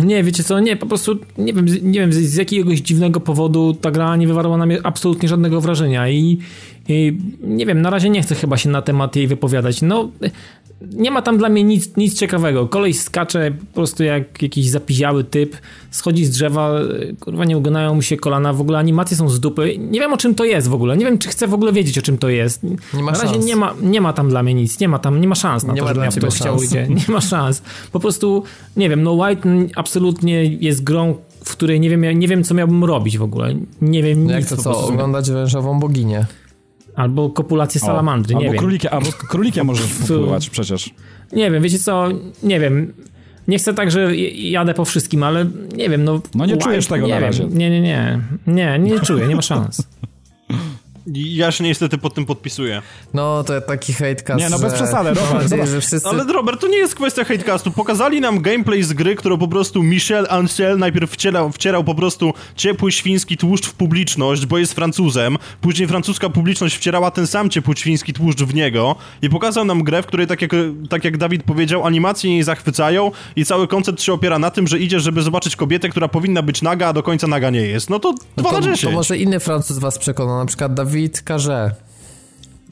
Nie, 0.03 0.23
wiecie 0.23 0.43
co, 0.43 0.59
nie, 0.59 0.75
po 0.77 0.85
prostu 0.85 1.17
nie 1.37 1.53
wiem, 1.53 1.69
z- 1.69 1.83
nie 1.83 1.99
wiem, 1.99 2.13
z, 2.13 2.17
z 2.17 2.35
jakiegoś 2.35 2.79
dziwnego 2.79 3.19
powodu 3.19 3.73
ta 3.73 3.91
gra 3.91 4.15
nie 4.15 4.27
wywarła 4.27 4.57
na 4.57 4.65
mnie 4.65 4.79
absolutnie 4.83 5.29
żadnego 5.29 5.61
wrażenia 5.61 6.09
i, 6.09 6.39
i 6.87 7.17
nie 7.41 7.65
wiem, 7.65 7.81
na 7.81 7.89
razie 7.89 8.09
nie 8.09 8.21
chcę 8.21 8.35
chyba 8.35 8.57
się 8.57 8.69
na 8.69 8.81
temat 8.81 9.15
jej 9.15 9.27
wypowiadać. 9.27 9.81
No, 9.81 10.09
nie 10.81 11.11
ma 11.11 11.21
tam 11.21 11.37
dla 11.37 11.49
mnie 11.49 11.63
nic, 11.63 11.97
nic 11.97 12.19
ciekawego. 12.19 12.67
Koleś 12.67 12.99
skacze 12.99 13.51
po 13.51 13.75
prostu 13.75 14.03
jak 14.03 14.41
jakiś 14.41 14.69
zapiziały 14.69 15.23
typ, 15.23 15.57
schodzi 15.91 16.25
z 16.25 16.29
drzewa, 16.29 16.71
kurwa 17.19 17.45
nie 17.45 17.57
ugonają 17.57 17.95
mu 17.95 18.01
się 18.01 18.17
kolana, 18.17 18.53
w 18.53 18.61
ogóle 18.61 18.77
animacje 18.77 19.17
są 19.17 19.29
z 19.29 19.39
dupy. 19.39 19.77
Nie 19.77 19.99
wiem 19.99 20.13
o 20.13 20.17
czym 20.17 20.35
to 20.35 20.45
jest 20.45 20.67
w 20.67 20.73
ogóle, 20.73 20.97
nie 20.97 21.05
wiem 21.05 21.17
czy 21.17 21.29
chcę 21.29 21.47
w 21.47 21.53
ogóle 21.53 21.71
wiedzieć 21.71 21.97
o 21.97 22.01
czym 22.01 22.17
to 22.17 22.29
jest. 22.29 22.63
Nie 22.93 23.03
ma 23.03 23.11
na 23.11 23.17
razie 23.17 23.33
szans. 23.33 23.45
nie 23.45 23.55
ma, 23.55 23.73
nie 23.81 24.01
ma 24.01 24.13
tam 24.13 24.29
dla 24.29 24.43
mnie 24.43 24.53
nic, 24.53 24.79
nie 24.79 24.87
ma 24.87 24.99
tam, 24.99 25.21
nie 25.21 25.27
ma 25.27 25.35
szans 25.35 25.63
na 25.63 25.73
Nie 25.73 25.79
to, 25.79 25.85
ma 25.85 25.89
żebym 25.89 26.03
ja 26.03 26.11
w 26.11 26.15
to 26.15 26.31
chciał 26.31 26.63
idzie. 26.63 26.87
Nie 26.89 27.13
ma 27.13 27.21
szans. 27.21 27.61
Po 27.91 27.99
prostu, 27.99 28.43
nie 28.77 28.89
wiem, 28.89 29.03
no 29.03 29.11
White 29.13 29.49
absolutnie 29.75 30.45
jest 30.45 30.83
grą, 30.83 31.15
w 31.43 31.51
której 31.51 31.79
nie 31.79 31.89
wiem, 31.89 32.19
nie 32.19 32.27
wiem 32.27 32.43
co 32.43 32.53
miałbym 32.53 32.83
robić 32.83 33.17
w 33.17 33.23
ogóle. 33.23 33.55
Nie 33.81 34.03
wiem 34.03 34.29
Jak 34.29 34.39
nic 34.39 34.49
to 34.49 34.57
co, 34.57 34.87
oglądać 34.87 35.31
wężową 35.31 35.79
boginię? 35.79 36.25
Albo 36.95 37.29
kopulację 37.29 37.81
O, 37.81 37.85
salamandry, 37.85 38.35
nie 38.35 38.39
albo 38.39 38.51
wiem. 38.51 38.59
Królikiem, 38.59 38.93
albo 38.93 39.07
królikiem 39.31 39.67
możesz 39.67 39.93
popływać 39.93 40.49
przecież. 40.49 40.89
Nie 41.31 41.51
wiem, 41.51 41.63
wiecie 41.63 41.79
co, 41.79 42.07
nie 42.43 42.59
wiem. 42.59 42.93
Nie 43.47 43.57
chcę 43.57 43.73
tak, 43.73 43.91
że 43.91 44.15
jadę 44.35 44.73
po 44.73 44.85
wszystkim, 44.85 45.23
ale 45.23 45.45
nie 45.75 45.89
wiem, 45.89 46.03
no... 46.03 46.21
No 46.35 46.45
nie 46.45 46.57
czujesz 46.57 46.87
tego 46.87 47.07
na 47.07 47.15
wiem. 47.15 47.23
razie. 47.23 47.45
Nie, 47.45 47.69
nie, 47.69 47.81
nie. 47.81 48.19
Nie, 48.47 48.79
nie 48.79 48.99
czuję, 48.99 49.27
nie 49.27 49.35
ma 49.35 49.41
szans. 49.41 49.83
Ja 51.13 51.51
się 51.51 51.63
niestety 51.63 51.97
pod 51.97 52.13
tym 52.13 52.25
podpisuję. 52.25 52.81
No, 53.13 53.43
to 53.43 53.61
taki 53.61 53.93
hatecast, 53.93 54.39
Nie, 54.39 54.49
no 54.49 54.59
bez 54.59 54.73
że 54.73 54.77
przesady, 54.77 55.09
mam 55.09 55.25
Robert, 55.27 55.43
nadzieję, 55.43 55.67
że 55.67 55.81
wszyscy... 55.81 56.09
Ale 56.09 56.23
Robert, 56.33 56.61
to 56.61 56.67
nie 56.67 56.77
jest 56.77 56.95
kwestia 56.95 57.23
hatecastu. 57.23 57.71
Pokazali 57.71 58.21
nam 58.21 58.41
gameplay 58.41 58.83
z 58.83 58.93
gry, 58.93 59.15
którą 59.15 59.37
po 59.37 59.47
prostu 59.47 59.83
Michel 59.83 60.27
Ancel 60.29 60.77
najpierw 60.77 61.11
wcierał, 61.11 61.51
wcierał 61.51 61.83
po 61.83 61.95
prostu 61.95 62.33
ciepły 62.55 62.91
świński 62.91 63.37
tłuszcz 63.37 63.65
w 63.67 63.73
publiczność, 63.73 64.45
bo 64.45 64.57
jest 64.57 64.73
Francuzem. 64.73 65.37
Później 65.61 65.87
francuska 65.87 66.29
publiczność 66.29 66.75
wcierała 66.75 67.11
ten 67.11 67.27
sam 67.27 67.49
ciepły 67.49 67.75
świński 67.77 68.13
tłuszcz 68.13 68.39
w 68.41 68.53
niego 68.53 68.95
i 69.21 69.29
pokazał 69.29 69.65
nam 69.65 69.83
grę, 69.83 70.03
w 70.03 70.05
której, 70.05 70.27
tak 70.27 70.41
jak, 70.41 70.51
tak 70.89 71.03
jak 71.03 71.17
Dawid 71.17 71.43
powiedział, 71.43 71.85
animacje 71.85 72.31
jej 72.31 72.43
zachwycają 72.43 73.11
i 73.35 73.45
cały 73.45 73.67
koncept 73.67 74.01
się 74.01 74.13
opiera 74.13 74.39
na 74.39 74.51
tym, 74.51 74.67
że 74.67 74.79
idziesz, 74.79 75.03
żeby 75.03 75.21
zobaczyć 75.21 75.55
kobietę, 75.55 75.89
która 75.89 76.07
powinna 76.07 76.41
być 76.41 76.61
naga, 76.61 76.87
a 76.87 76.93
do 76.93 77.03
końca 77.03 77.27
naga 77.27 77.49
nie 77.49 77.61
jest. 77.61 77.89
No 77.89 77.99
to 77.99 78.11
No 78.11 78.43
2 78.43 78.49
to, 78.49 78.55
na 78.55 78.61
to 78.61 78.71
10. 78.71 78.93
może 78.95 79.17
inny 79.17 79.39
Francuz 79.39 79.77
was 79.77 79.97
przekona, 79.97 80.37
na 80.37 80.45
przykład 80.45 80.73
Dawid 80.73 80.94
Carré. 81.03 81.71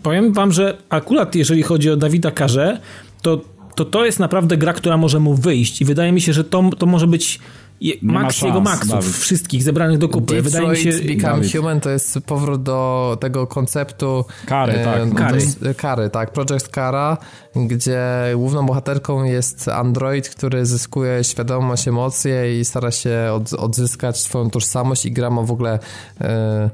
Powiem 0.03 0.33
wam, 0.33 0.51
że 0.51 0.77
akurat 0.89 1.35
jeżeli 1.35 1.63
chodzi 1.63 1.89
o 1.89 1.97
Dawida 1.97 2.31
Karze, 2.31 2.79
to, 3.21 3.41
to 3.75 3.85
to 3.85 4.05
jest 4.05 4.19
naprawdę 4.19 4.57
gra, 4.57 4.73
która 4.73 4.97
może 4.97 5.19
mu 5.19 5.35
wyjść 5.35 5.81
i 5.81 5.85
wydaje 5.85 6.11
mi 6.11 6.21
się, 6.21 6.33
że 6.33 6.43
to, 6.43 6.69
to 6.77 6.85
może 6.85 7.07
być 7.07 7.39
je, 7.81 7.93
ma 8.01 8.21
maks 8.21 8.35
szans, 8.35 8.47
jego 8.47 8.61
maksów, 8.61 8.89
Dawid. 8.89 9.15
wszystkich 9.15 9.63
zebranych 9.63 9.97
do 9.97 10.09
kupy. 10.09 10.41
Wydaje 10.41 10.67
mi 10.67 10.77
się, 10.77 10.91
Detroit 10.91 11.07
Become 11.07 11.33
Dawid. 11.33 11.51
Human 11.51 11.79
to 11.79 11.89
jest 11.89 12.19
powrót 12.25 12.63
do 12.63 13.17
tego 13.21 13.47
konceptu 13.47 14.25
Kary, 14.45 14.73
e, 14.73 14.83
tak. 14.85 15.09
to 15.09 15.15
Kary. 15.15 15.41
e, 15.65 15.73
Kary, 15.73 16.09
tak. 16.09 16.33
Project 16.33 16.67
Kara, 16.67 17.17
gdzie 17.55 18.01
główną 18.35 18.65
bohaterką 18.65 19.23
jest 19.23 19.67
android, 19.67 20.29
który 20.29 20.65
zyskuje 20.65 21.23
świadomość, 21.23 21.87
emocje 21.87 22.59
i 22.59 22.65
stara 22.65 22.91
się 22.91 23.29
od, 23.33 23.53
odzyskać 23.53 24.19
swoją 24.19 24.49
tożsamość 24.49 25.05
i 25.05 25.11
gra 25.11 25.29
ma 25.29 25.41
w 25.41 25.51
ogóle 25.51 25.79
e, 26.21 26.69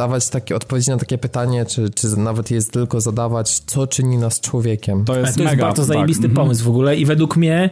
dawać 0.00 0.28
takie 0.28 0.56
odpowiedzi 0.56 0.90
na 0.90 0.96
takie 0.96 1.18
pytanie, 1.18 1.64
czy, 1.66 1.90
czy 1.90 2.16
nawet 2.16 2.50
jest 2.50 2.72
tylko 2.72 3.00
zadawać, 3.00 3.58
co 3.58 3.86
czyni 3.86 4.16
nas 4.18 4.40
człowiekiem. 4.40 5.04
To 5.04 5.12
Ale 5.12 5.22
jest 5.22 5.34
to 5.36 5.42
jest 5.42 5.52
mega. 5.52 5.64
bardzo 5.66 5.82
tak. 5.82 5.88
zajebisty 5.88 6.26
Mhm. 6.26 6.36
pomysł 6.46 6.64
w 6.64 6.68
ogóle 6.68 6.96
i 6.96 7.04
według 7.06 7.36
mnie 7.36 7.70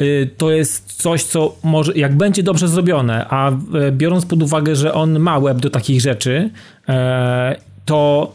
y, 0.00 0.30
to 0.36 0.50
jest 0.50 0.92
coś, 1.02 1.22
co 1.24 1.54
może, 1.62 1.92
jak 1.94 2.16
będzie 2.16 2.42
dobrze 2.42 2.68
zrobione, 2.68 3.26
a 3.28 3.50
y, 3.50 3.56
biorąc 3.92 4.26
pod 4.26 4.42
uwagę, 4.42 4.76
że 4.76 4.94
on 4.94 5.18
ma 5.18 5.40
web 5.40 5.58
do 5.58 5.70
takich 5.70 6.00
rzeczy, 6.00 6.50
e, 6.88 7.56
to 7.84 8.32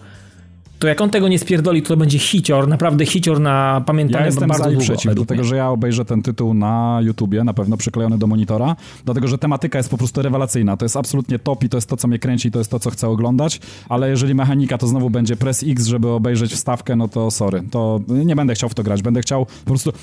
to 0.83 0.87
jak 0.87 1.01
on 1.01 1.09
tego 1.09 1.27
nie 1.27 1.39
spierdoli, 1.39 1.81
to 1.81 1.97
będzie 1.97 2.19
hicior, 2.19 2.67
naprawdę 2.67 3.05
hicior 3.05 3.39
na 3.39 3.83
pamiętanie 3.85 4.19
Ja 4.21 4.25
jestem 4.25 4.49
bardzo 4.49 4.63
długo. 4.63 4.79
przeciw, 4.79 5.15
dlatego 5.15 5.43
że 5.43 5.55
ja 5.55 5.69
obejrzę 5.69 6.05
ten 6.05 6.21
tytuł 6.21 6.53
na 6.53 6.99
YouTubie, 7.01 7.43
na 7.43 7.53
pewno 7.53 7.77
przyklejony 7.77 8.17
do 8.17 8.27
monitora, 8.27 8.75
dlatego 9.05 9.27
że 9.27 9.37
tematyka 9.37 9.79
jest 9.79 9.89
po 9.89 9.97
prostu 9.97 10.21
rewelacyjna. 10.21 10.77
To 10.77 10.85
jest 10.85 10.97
absolutnie 10.97 11.39
top 11.39 11.63
i 11.63 11.69
to 11.69 11.77
jest 11.77 11.89
to, 11.89 11.97
co 11.97 12.07
mnie 12.07 12.19
kręci, 12.19 12.51
to 12.51 12.59
jest 12.59 12.71
to, 12.71 12.79
co 12.79 12.89
chcę 12.89 13.09
oglądać, 13.09 13.59
ale 13.89 14.09
jeżeli 14.09 14.35
mechanika 14.35 14.77
to 14.77 14.87
znowu 14.87 15.09
będzie 15.09 15.35
press 15.35 15.63
X, 15.67 15.85
żeby 15.85 16.09
obejrzeć 16.09 16.53
wstawkę, 16.53 16.95
no 16.95 17.07
to 17.07 17.31
sorry, 17.31 17.63
to 17.71 17.99
nie 18.07 18.35
będę 18.35 18.53
chciał 18.55 18.69
w 18.69 18.73
to 18.73 18.83
grać, 18.83 19.01
będę 19.01 19.21
chciał 19.21 19.45
po 19.45 19.65
prostu... 19.65 19.93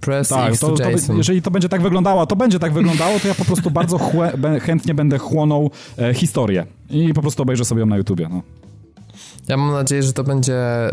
Press 0.00 0.28
Tak, 0.28 0.50
X 0.50 0.60
to, 0.60 0.68
to 0.68 0.76
to, 0.76 0.90
Jason. 0.90 1.16
jeżeli 1.16 1.42
to 1.42 1.50
będzie 1.50 1.68
tak 1.68 1.82
wyglądało, 1.82 2.26
to 2.26 2.36
będzie 2.36 2.58
tak 2.58 2.72
wyglądało, 2.72 3.20
to 3.20 3.28
ja 3.28 3.34
po 3.34 3.44
prostu 3.44 3.70
bardzo 3.70 3.98
chłe, 3.98 4.32
chętnie 4.62 4.94
będę 4.94 5.18
chłonął 5.18 5.70
e, 5.98 6.14
historię 6.14 6.66
i 6.90 7.14
po 7.14 7.20
prostu 7.22 7.42
obejrzę 7.42 7.64
sobie 7.64 7.80
ją 7.80 7.86
na 7.86 7.96
YouTubie, 7.96 8.28
no. 8.30 8.42
Ja 9.48 9.56
mam 9.56 9.72
nadzieję, 9.72 10.02
że 10.02 10.12
to 10.12 10.24
będzie 10.24 10.54
e, 10.56 10.90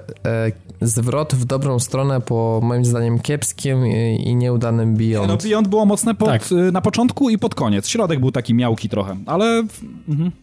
zwrot 0.82 1.36
w 1.36 1.46
dobrą 1.46 1.80
stronę 1.80 2.22
po 2.22 2.60
moim 2.64 2.86
zdaniem 2.86 3.20
kiepskim 3.20 3.88
i, 3.88 4.36
nieudanym 4.36 4.94
Nie, 4.94 4.98
Beyond. 5.10 5.28
no 5.28 5.38
Beyond 5.50 5.68
było 5.68 5.86
mocne 5.86 6.16
pod, 6.16 6.28
Tak. 6.30 6.52
y, 6.52 6.72
na 6.72 6.82
początku 6.82 7.30
i 7.30 7.38
pod 7.38 7.56
koniec. 7.56 7.88
Środek 7.88 8.20
był 8.20 8.32
taki 8.32 8.54
miałki 8.54 8.90
trochę, 8.90 9.18
ale 9.26 9.64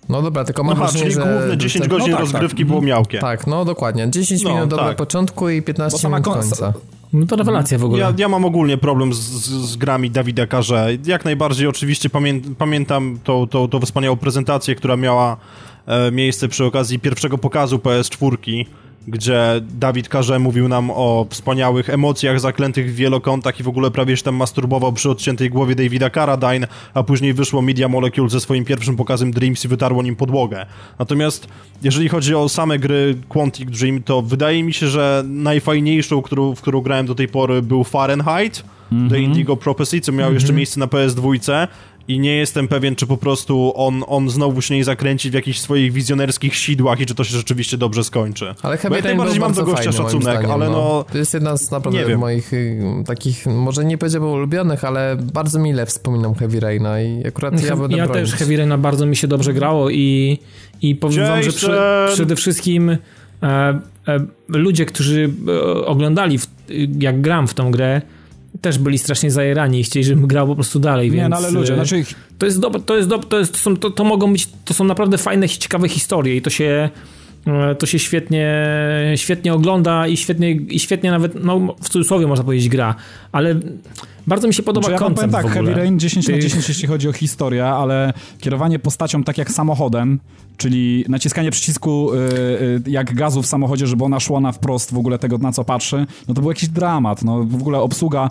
No 0.09 0.23
dobra, 0.23 0.45
tylko 0.45 0.65
mam 0.65 0.73
Aha, 0.73 0.81
wrażenie, 0.83 1.03
czyli 1.03 1.15
że... 1.15 1.21
główne 1.39 1.57
10 1.59 1.85
że- 1.85 1.91
godzin 1.91 2.11
no 2.11 2.17
tak, 2.17 2.21
rozgrywki 2.21 2.59
tak. 2.59 2.67
było 2.67 2.81
miałkie. 2.83 3.19
Tak, 3.19 3.47
no 3.47 3.65
dokładnie. 3.65 4.11
10 4.11 4.43
No, 4.45 4.55
minut 4.55 4.71
do 4.71 4.77
tak. 4.77 4.97
początku 4.97 5.49
i 5.49 5.61
Bo 5.61 5.67
15 5.67 5.99
sama 5.99 6.17
minut 6.21 6.35
końca. 6.35 6.73
No 7.13 7.27
to 7.27 7.37
rewelacja 7.37 7.79
w 7.79 7.85
ogóle. 7.85 8.01
Ja, 8.01 8.13
ja 8.19 8.29
mam 8.29 8.45
ogólnie 8.45 8.79
problem 8.79 9.15
z, 9.15 9.19
z, 9.19 9.47
z 9.71 9.77
grami 9.77 10.11
Dawida 10.11 10.47
Karze. 10.47 10.89
Jak 11.07 11.25
najbardziej 11.25 11.67
oczywiście 11.69 12.11
pamię, 12.11 12.41
pamiętam 12.59 13.19
tą, 13.25 13.47
tą, 13.47 13.69
tą 13.69 13.81
wspaniałą 13.81 14.17
prezentację, 14.17 14.75
która 14.75 14.97
miała 14.97 15.33
e, 15.33 15.37
miejsce 16.13 16.49
przy 16.49 16.65
okazji 16.65 16.99
pierwszego 16.99 17.39
pokazu 17.39 17.77
PS4, 17.77 18.65
gdzie 19.09 19.61
Dawid 19.79 20.09
Karze 20.09 20.39
mówił 20.39 20.69
nam 20.69 20.91
o 20.91 21.27
wspaniałych 21.31 21.91
emocjach 21.91 22.41
zaklętych 22.41 22.93
w 22.93 22.95
wielokątach 22.95 23.61
i 23.61 23.63
w 23.63 23.69
ogóle 23.69 23.91
prawie 23.91 24.17
się 24.17 24.23
tam 24.23 24.35
masturbował 24.35 24.93
przy 24.93 25.11
odciętej 25.11 25.51
głowie 25.51 25.75
Davida 25.75 26.11
Carradine, 26.11 26.67
a 26.95 27.03
później 27.03 27.35
wyszło 27.35 27.63
Media 27.63 27.89
Molecule 27.89 28.29
ze 28.29 28.41
swoim 28.41 28.65
pierwszym 28.65 28.97
pokazem 28.97 29.31
Dreams 29.31 29.65
i 29.65 29.69
wytarło 29.69 30.03
nim 30.03 30.17
podłogę. 30.17 30.67
Natomiast 30.99 31.49
jeżeli 31.83 32.09
chodzi 32.09 32.35
o 32.35 32.49
same 32.49 32.79
gry 32.79 33.17
Quantic 33.29 33.71
Dream, 33.71 34.03
to 34.03 34.23
wydaje 34.23 34.63
mi 34.63 34.73
się, 34.73 34.89
że 34.89 35.25
najfajniejszą, 35.27 36.23
którą, 36.23 36.55
w 36.55 36.61
którą 36.61 36.81
grałem 36.81 37.07
do 37.07 37.15
tej 37.15 37.29
pory 37.29 37.63
był 37.63 37.85
Fahrenheit, 37.85 38.65
mm 38.93 39.09
-hmm. 39.09 39.11
The 39.11 39.21
Indigo 39.21 39.57
Prophecy, 39.57 40.01
co 40.01 40.13
miało 40.13 40.23
mm 40.23 40.33
-hmm. 40.33 40.41
jeszcze 40.41 40.53
miejsce 40.53 40.81
na 40.81 40.87
PS2 40.87 41.39
i 42.09 42.19
nie 42.19 42.37
jestem 42.37 42.69
pewien, 42.69 42.97
czy 42.97 43.07
po 43.07 43.17
prostu 43.17 43.73
on, 43.77 44.05
on 44.07 44.31
znowu 44.31 44.63
się 44.63 44.75
nie 44.75 44.85
zakręci 44.85 45.31
w 45.31 45.35
jakichś 45.35 45.59
swoich 45.59 45.93
wizjonerskich 45.93 46.55
sidłach 46.55 47.01
i 47.01 47.07
czy 47.07 47.15
to 47.15 47.25
się 47.25 47.37
rzeczywiście 47.37 47.79
dobrze 47.79 48.05
skończy. 48.05 48.55
Ale 48.63 48.77
chyba 48.77 48.97
ja 48.97 49.03
najbardziej 49.03 49.41
mam 49.41 49.53
do 49.53 49.65
gościa 49.65 49.93
szacunek, 49.93 50.23
zdaniem, 50.23 50.51
ale 50.51 50.67
no, 50.67 50.73
no, 50.73 51.05
To 51.13 51.19
jest 51.19 51.35
jedna 51.35 51.57
z 51.57 51.71
naprawdę 51.71 52.17
moich 52.17 52.53
y, 52.53 52.83
takich, 53.07 53.47
może 53.47 53.85
nie 53.85 53.99
powiedziałbym 53.99 54.31
ulubionych, 54.31 54.85
ale 54.85 55.17
bardzo 55.33 55.59
mile 55.59 55.87
wspominam 55.87 56.35
Heavy 56.35 56.61
Raina 56.61 57.01
i 57.01 57.27
akurat 57.27 57.65
ja 57.65 57.77
będę 57.77 57.97
Ja 57.97 58.07
bronić. 58.07 58.31
też 58.31 58.39
Heavy 58.39 58.57
Raina 58.57 58.79
bardzo 58.79 59.07
mi 59.07 59.17
się 59.17 59.29
dobrze 59.29 59.55
grało 59.55 59.91
i, 59.91 60.39
i 60.83 60.95
powiem 60.95 61.27
wam, 61.27 61.43
że 61.43 61.53
przy, 61.53 61.71
przede 62.15 62.37
wszystkim 62.37 62.91
e, 62.91 62.99
e, 63.43 63.81
ludzie, 64.49 64.87
którzy 64.87 65.31
e, 65.49 65.87
oglądali 65.87 66.39
w, 66.39 66.47
jak 66.99 67.21
gram 67.21 67.49
w 67.49 67.55
tą 67.55 67.71
grę, 67.71 68.03
też 68.61 68.79
byli 68.79 68.99
strasznie 68.99 69.31
zajerani 69.31 69.81
i 69.81 69.85
chcieli, 69.85 70.05
żebym 70.05 70.27
grał 70.27 70.47
po 70.47 70.55
prostu 70.55 70.79
dalej, 70.79 71.11
nie, 71.11 71.17
więc... 71.17 71.31
no 71.31 71.37
ale 71.37 71.51
ludzie, 71.51 71.73
e, 71.73 71.77
znaczy... 71.77 72.05
To 72.39 72.47
jest 72.47 72.61
dobre, 72.61 72.81
to 72.81 72.97
jest 72.97 73.09
dobre, 73.09 73.29
to, 73.29 73.39
jest, 73.39 73.53
to, 73.53 73.59
są, 73.59 73.77
to, 73.77 73.91
to 73.91 74.05
mogą 74.05 74.33
być, 74.33 74.49
to 74.65 74.75
są 74.75 74.85
naprawdę 74.85 75.19
fajne, 75.19 75.49
ciekawe 75.49 75.89
historie 75.89 76.37
i 76.37 76.43
to 76.43 76.51
się 76.51 76.91
e, 77.47 77.75
to 77.75 77.87
się 77.87 77.99
świetnie, 77.99 78.69
świetnie 79.17 79.55
ogląda 79.55 80.07
i 80.07 80.17
świetnie, 80.17 80.53
i 80.53 80.79
świetnie 80.79 81.11
nawet, 81.11 81.45
no 81.45 81.77
w 81.83 81.89
cudzysłowie 81.89 82.27
można 82.27 82.45
powiedzieć 82.45 82.69
gra, 82.69 82.95
ale 83.33 83.61
bardzo 84.27 84.49
mi 84.49 84.55
się 84.55 84.63
podoba 84.63 84.89
znaczy, 84.89 85.03
ja 85.03 85.09
koncept 85.09 85.33
tak, 85.33 85.47
Heavy 85.47 85.75
Rain 85.75 85.99
10 85.99 86.29
na 86.29 86.39
10 86.39 86.69
jeśli 86.69 86.89
chodzi 86.89 87.09
o 87.09 87.13
historię, 87.13 87.67
ale 87.67 88.13
kierowanie 88.41 88.79
postacią 88.79 89.25
tak 89.25 89.39
jak 89.39 89.51
samochodem, 89.51 90.21
czyli 90.57 91.05
naciskanie 91.09 91.51
przycisku 91.51 92.15
y, 92.15 92.19
y, 92.19 92.91
jak 92.91 93.15
gazu 93.15 93.43
w 93.43 93.47
samochodzie, 93.47 93.87
żeby 93.87 94.05
ona 94.05 94.21
szła 94.21 94.41
na 94.41 94.53
wprost 94.53 94.95
w 94.95 94.99
ogóle 94.99 95.19
tego, 95.19 95.39
na 95.39 95.53
co 95.53 95.65
patrzy, 95.65 96.07
no 96.29 96.35
to 96.35 96.41
był 96.41 96.51
jakiś 96.51 96.69
dramat, 96.69 97.25
no 97.25 97.45
w 97.45 97.55
ogóle 97.55 97.79
obsługa 97.79 98.31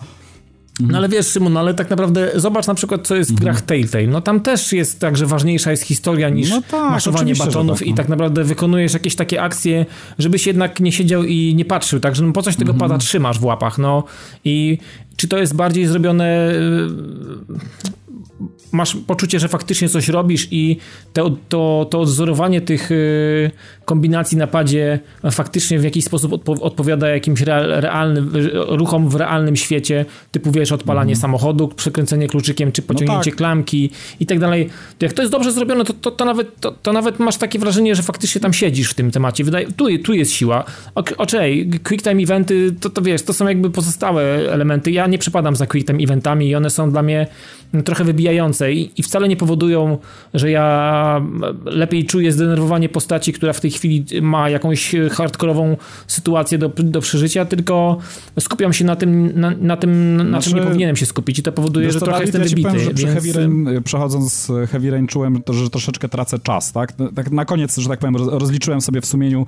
no 0.79 0.97
ale 0.97 1.09
wiesz, 1.09 1.27
Szymon, 1.27 1.53
no, 1.53 1.59
ale 1.59 1.73
tak 1.73 1.89
naprawdę 1.89 2.31
zobacz 2.35 2.67
na 2.67 2.73
przykład, 2.73 3.07
co 3.07 3.15
jest 3.15 3.29
w 3.29 3.33
mhm. 3.33 3.45
grach 3.45 3.61
Telltale. 3.61 4.07
No 4.07 4.21
tam 4.21 4.39
też 4.39 4.73
jest 4.73 4.99
tak, 4.99 5.17
że 5.17 5.25
ważniejsza 5.25 5.71
jest 5.71 5.83
historia 5.83 6.29
niż 6.29 6.49
no 6.49 6.61
tak, 6.71 6.91
maszowanie 6.91 7.35
batonów 7.35 7.79
tak, 7.79 7.87
no. 7.87 7.93
i 7.93 7.95
tak 7.95 8.09
naprawdę 8.09 8.43
wykonujesz 8.43 8.93
jakieś 8.93 9.15
takie 9.15 9.41
akcje, 9.41 9.85
żebyś 10.19 10.47
jednak 10.47 10.79
nie 10.79 10.91
siedział 10.91 11.23
i 11.23 11.55
nie 11.55 11.65
patrzył, 11.65 11.99
także 11.99 12.23
no 12.23 12.33
po 12.33 12.41
coś 12.41 12.55
tego 12.55 12.71
mhm. 12.71 12.89
pada 12.89 12.99
trzymasz 12.99 13.39
w 13.39 13.45
łapach, 13.45 13.77
no 13.77 14.03
i 14.45 14.77
czy 15.15 15.27
to 15.27 15.37
jest 15.37 15.55
bardziej 15.55 15.87
zrobione 15.87 16.51
masz 18.75 18.97
poczucie, 19.07 19.39
że 19.39 19.47
faktycznie 19.47 19.89
coś 19.89 20.07
robisz 20.07 20.47
i 20.51 20.77
to, 21.13 21.37
to, 21.49 21.87
to 21.89 21.99
odzorowanie 21.99 22.61
tych 22.61 22.91
y, 22.91 23.51
kombinacji 23.85 24.37
na 24.37 24.47
padzie 24.47 24.99
faktycznie 25.31 25.79
w 25.79 25.83
jakiś 25.83 26.05
sposób 26.05 26.33
odpo 26.33 26.51
odpowiada 26.61 27.09
jakimś 27.09 27.41
real, 27.41 27.81
realnym 27.81 28.31
ruchom 28.67 29.09
w 29.09 29.15
realnym 29.15 29.55
świecie, 29.55 30.05
typu 30.31 30.51
wiesz, 30.51 30.71
odpalanie 30.71 31.13
mm. 31.13 31.21
samochodu, 31.21 31.67
przekręcenie 31.67 32.27
kluczykiem, 32.27 32.71
czy 32.71 32.81
pociągnięcie 32.81 33.15
no 33.15 33.23
tak. 33.23 33.35
klamki 33.35 33.89
i 34.19 34.25
tak 34.25 34.39
dalej. 34.39 34.69
To 34.97 35.05
jak 35.05 35.13
to 35.13 35.21
jest 35.21 35.31
dobrze 35.31 35.51
zrobione, 35.51 35.85
to, 35.85 35.93
to, 35.93 36.11
to, 36.11 36.25
nawet, 36.25 36.59
to, 36.59 36.71
to 36.71 36.93
nawet 36.93 37.19
masz 37.19 37.37
takie 37.37 37.59
wrażenie, 37.59 37.95
że 37.95 38.03
faktycznie 38.03 38.41
tam 38.41 38.53
siedzisz 38.53 38.89
w 38.89 38.93
tym 38.93 39.11
temacie. 39.11 39.43
Wydaje, 39.43 39.67
tu, 39.71 39.85
tu 40.03 40.13
jest 40.13 40.31
siła. 40.31 40.63
Okej, 40.95 41.15
okay, 41.67 41.79
quick 41.79 42.03
time 42.03 42.21
eventy, 42.21 42.75
to, 42.79 42.89
to 42.89 43.01
wiesz, 43.01 43.21
to 43.21 43.33
są 43.33 43.47
jakby 43.47 43.69
pozostałe 43.69 44.23
elementy. 44.51 44.91
Ja 44.91 45.07
nie 45.07 45.17
przepadam 45.17 45.55
za 45.55 45.67
quick 45.67 45.87
time 45.87 46.03
eventami 46.03 46.47
i 46.47 46.55
one 46.55 46.69
są 46.69 46.91
dla 46.91 47.03
mnie 47.03 47.27
trochę 47.85 48.03
wybijające 48.03 48.64
i, 48.73 48.91
i 48.97 49.03
wcale 49.03 49.27
nie 49.27 49.37
powodują, 49.37 49.97
że 50.33 50.51
ja 50.51 51.21
lepiej 51.65 52.05
czuję 52.05 52.31
zdenerwowanie 52.31 52.89
postaci, 52.89 53.33
która 53.33 53.53
w 53.53 53.61
tej 53.61 53.71
chwili 53.71 54.05
ma 54.21 54.49
jakąś 54.49 54.95
hardkorową 55.11 55.77
sytuację 56.07 56.57
do, 56.57 56.69
do 56.69 57.01
przeżycia, 57.01 57.45
tylko 57.45 57.97
skupiam 58.39 58.73
się 58.73 58.85
na 58.85 58.95
tym, 58.95 59.39
na, 59.39 59.51
na 59.51 59.77
tym, 59.77 60.17
na 60.17 60.23
znaczy, 60.23 60.49
czym 60.49 60.59
nie 60.59 60.65
powinienem 60.65 60.95
się 60.95 61.05
skupić 61.05 61.39
i 61.39 61.43
to 61.43 61.51
powoduje, 61.51 61.91
że 61.91 61.99
trochę 61.99 62.21
jestem 62.21 62.43
wybity. 62.43 62.69
Powiem, 62.69 62.97
że 62.97 63.07
więc... 63.07 63.13
Heavy 63.13 63.33
Rain, 63.33 63.83
przechodząc 63.83 64.51
Heavy 64.71 64.91
Rain 64.91 65.07
czułem, 65.07 65.41
że 65.49 65.69
troszeczkę 65.69 66.09
tracę 66.09 66.39
czas, 66.39 66.71
tak? 66.71 66.93
tak 67.15 67.31
na 67.31 67.45
koniec, 67.45 67.77
że 67.77 67.89
tak 67.89 67.99
powiem, 67.99 68.15
rozliczyłem 68.15 68.81
sobie 68.81 69.01
w 69.01 69.05
sumieniu 69.05 69.45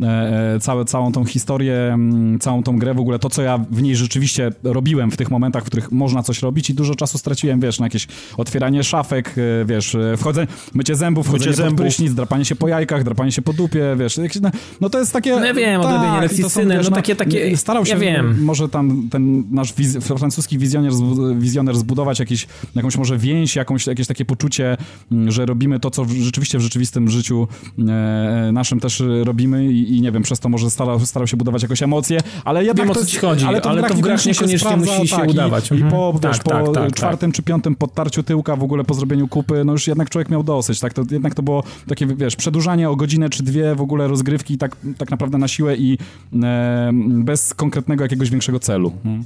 e, 0.00 0.06
e, 0.54 0.60
całe, 0.60 0.84
całą 0.84 1.12
tą 1.12 1.24
historię, 1.24 1.98
całą 2.40 2.62
tą 2.62 2.78
grę, 2.78 2.94
w 2.94 3.00
ogóle 3.00 3.18
to, 3.18 3.30
co 3.30 3.42
ja 3.42 3.58
w 3.70 3.82
niej 3.82 3.96
rzeczywiście 3.96 4.50
robiłem 4.64 5.10
w 5.10 5.16
tych 5.16 5.30
momentach, 5.30 5.62
w 5.62 5.66
których 5.66 5.92
można 5.92 6.22
coś 6.22 6.42
robić 6.42 6.70
i 6.70 6.74
dużo 6.74 6.94
czasu 6.94 7.18
straciłem, 7.18 7.60
wiesz, 7.60 7.80
na 7.80 7.86
jakieś 7.86 8.06
otwieranie 8.50 8.84
szafek, 8.84 9.34
e, 9.38 9.64
wiesz, 9.64 9.96
wchodzenie, 10.16 10.46
mycie 10.74 10.96
zębów, 10.96 11.26
wchodzenie 11.26 11.50
mycie 11.50 11.62
zębów. 11.62 11.80
prysznic, 11.80 12.14
drapanie 12.14 12.44
się 12.44 12.56
po 12.56 12.68
jajkach, 12.68 13.04
drapanie 13.04 13.32
się 13.32 13.42
po 13.42 13.52
dupie, 13.52 13.96
wiesz, 13.98 14.20
no, 14.42 14.50
no 14.80 14.90
to 14.90 14.98
jest 14.98 15.12
takie... 15.12 15.30
No 15.36 15.44
ja 15.44 15.54
wiem, 15.54 15.82
tak, 15.82 15.90
odrobienie 15.90 16.20
lekcji 16.20 16.50
synem, 16.50 16.82
no, 16.82 16.90
no 16.90 16.96
takie, 16.96 17.16
takie... 17.16 17.56
Starał 17.56 17.86
się, 17.86 17.92
ja 17.92 17.98
wiem. 17.98 18.44
może 18.44 18.68
tam 18.68 19.08
ten 19.10 19.44
nasz 19.50 19.72
wiz, 19.74 19.96
francuski 19.96 20.58
wizjoner, 20.58 20.92
wizjoner 21.38 21.76
zbudować 21.76 22.18
jakiś, 22.18 22.46
jakąś 22.74 22.96
może 22.96 23.18
więź, 23.18 23.56
jakąś, 23.56 23.86
jakieś 23.86 24.06
takie 24.06 24.24
poczucie, 24.24 24.76
mm, 25.12 25.30
że 25.30 25.46
robimy 25.46 25.80
to, 25.80 25.90
co 25.90 26.04
rzeczywiście 26.04 26.58
w 26.58 26.60
rzeczywistym 26.60 27.10
życiu 27.10 27.48
e, 27.78 28.50
naszym 28.52 28.80
też 28.80 29.02
robimy 29.24 29.72
i, 29.72 29.96
i, 29.96 30.00
nie 30.00 30.12
wiem, 30.12 30.22
przez 30.22 30.40
to 30.40 30.48
może 30.48 30.70
starał, 30.70 31.06
starał 31.06 31.26
się 31.26 31.36
budować 31.36 31.62
jakąś 31.62 31.82
emocje, 31.82 32.20
ale 32.44 32.64
jednak 32.64 32.86
wiem, 32.86 32.94
to, 32.94 33.00
o 33.00 33.04
co 33.04 33.10
ci 33.10 33.18
chodzi, 33.18 33.44
ale 33.44 33.60
to, 33.60 33.70
ale 33.70 33.82
to 33.82 33.94
w 33.94 34.00
grach 34.00 34.26
niekoniecznie 34.26 34.76
musi 34.76 35.08
się 35.08 35.16
tak, 35.16 35.28
udawać. 35.28 35.70
I, 35.70 35.74
mhm. 35.74 35.88
i 35.88 35.92
po, 35.92 36.18
tak, 36.20 36.32
wiesz, 36.32 36.42
tak, 36.42 36.64
po 36.64 36.72
tak, 36.72 36.84
tak, 36.84 36.94
czwartym 36.94 37.32
czy 37.32 37.42
piątym 37.42 37.74
podtarciu 37.74 38.22
w 38.42 38.62
ogóle 38.62 38.84
po 38.84 38.94
zrobieniu 38.94 39.28
kupy, 39.28 39.64
no 39.64 39.72
już 39.72 39.86
jednak 39.86 40.10
człowiek 40.10 40.30
miał 40.30 40.42
dosyć, 40.42 40.80
tak? 40.80 40.94
To 40.94 41.02
jednak 41.10 41.34
to 41.34 41.42
było 41.42 41.62
takie, 41.88 42.06
wiesz, 42.06 42.36
przedłużanie 42.36 42.90
o 42.90 42.96
godzinę 42.96 43.30
czy 43.30 43.42
dwie 43.42 43.74
w 43.74 43.80
ogóle 43.80 44.08
rozgrywki 44.08 44.58
tak, 44.58 44.76
tak 44.98 45.10
naprawdę 45.10 45.38
na 45.38 45.48
siłę 45.48 45.76
i 45.76 45.98
e, 46.42 46.90
bez 47.04 47.54
konkretnego 47.54 48.04
jakiegoś 48.04 48.30
większego 48.30 48.58
celu. 48.58 48.92
Hmm. 49.02 49.24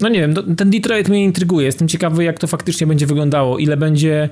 No 0.00 0.08
nie 0.08 0.20
wiem, 0.20 0.34
ten 0.56 0.70
Detroit 0.70 1.08
mnie 1.08 1.24
intryguje. 1.24 1.66
Jestem 1.66 1.88
ciekawy, 1.88 2.24
jak 2.24 2.38
to 2.38 2.46
faktycznie 2.46 2.86
będzie 2.86 3.06
wyglądało. 3.06 3.58
Ile 3.58 3.76
będzie 3.76 4.28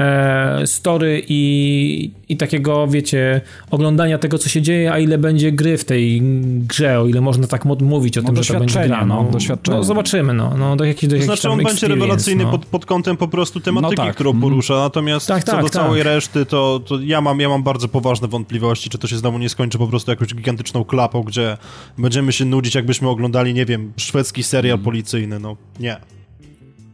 e, 0.00 0.66
story 0.66 1.22
i, 1.28 2.10
i 2.28 2.36
takiego, 2.36 2.86
wiecie, 2.86 3.40
oglądania 3.70 4.18
tego, 4.18 4.38
co 4.38 4.48
się 4.48 4.62
dzieje, 4.62 4.92
a 4.92 4.98
ile 4.98 5.18
będzie 5.18 5.52
gry 5.52 5.78
w 5.78 5.84
tej 5.84 6.22
grze, 6.68 7.00
o 7.00 7.06
ile 7.06 7.20
można 7.20 7.46
tak 7.46 7.64
mówić 7.64 8.18
o 8.18 8.22
no 8.22 8.26
tym, 8.26 8.42
że 8.42 8.54
to 8.54 8.60
będzie 8.60 8.80
gra. 8.86 9.06
No, 9.06 9.28
doświadczenie. 9.32 9.76
no 9.76 9.84
zobaczymy, 9.84 10.34
no. 10.34 10.54
no 10.58 10.76
do 10.76 10.84
jakich, 10.84 11.08
do 11.08 11.16
to 11.16 11.22
znaczy 11.22 11.50
on 11.50 11.62
będzie 11.62 11.88
rewelacyjny 11.88 12.44
no. 12.44 12.50
pod, 12.50 12.66
pod 12.66 12.86
kątem 12.86 13.16
po 13.16 13.28
prostu 13.28 13.60
tematyki, 13.60 13.94
no 13.96 14.04
tak. 14.04 14.14
którą 14.14 14.30
mhm. 14.30 14.50
porusza, 14.50 14.74
natomiast 14.74 15.26
tak, 15.26 15.44
co 15.44 15.52
tak, 15.52 15.62
do 15.64 15.70
całej 15.70 16.02
tak. 16.02 16.12
reszty, 16.12 16.46
to, 16.46 16.80
to 16.86 17.00
ja, 17.00 17.20
mam, 17.20 17.40
ja 17.40 17.48
mam 17.48 17.62
bardzo 17.62 17.88
poważne 17.88 18.28
wątpliwości, 18.28 18.90
czy 18.90 18.98
to 18.98 19.06
się 19.06 19.16
znowu 19.16 19.38
nie 19.38 19.48
skończy 19.48 19.78
po 19.78 19.86
prostu 19.86 20.10
jakąś 20.10 20.34
gigantyczną 20.34 20.84
klapą, 20.84 21.22
gdzie 21.22 21.56
będziemy 21.98 22.32
się 22.32 22.44
nudzić, 22.44 22.74
jakbyśmy 22.74 23.08
oglądali, 23.08 23.54
nie 23.54 23.66
wiem, 23.66 23.92
szwedzki 23.96 24.42
serial 24.42 24.76
hmm. 24.76 24.84
policyjny, 24.84 25.40
no 25.40 25.56
nie. 25.80 25.96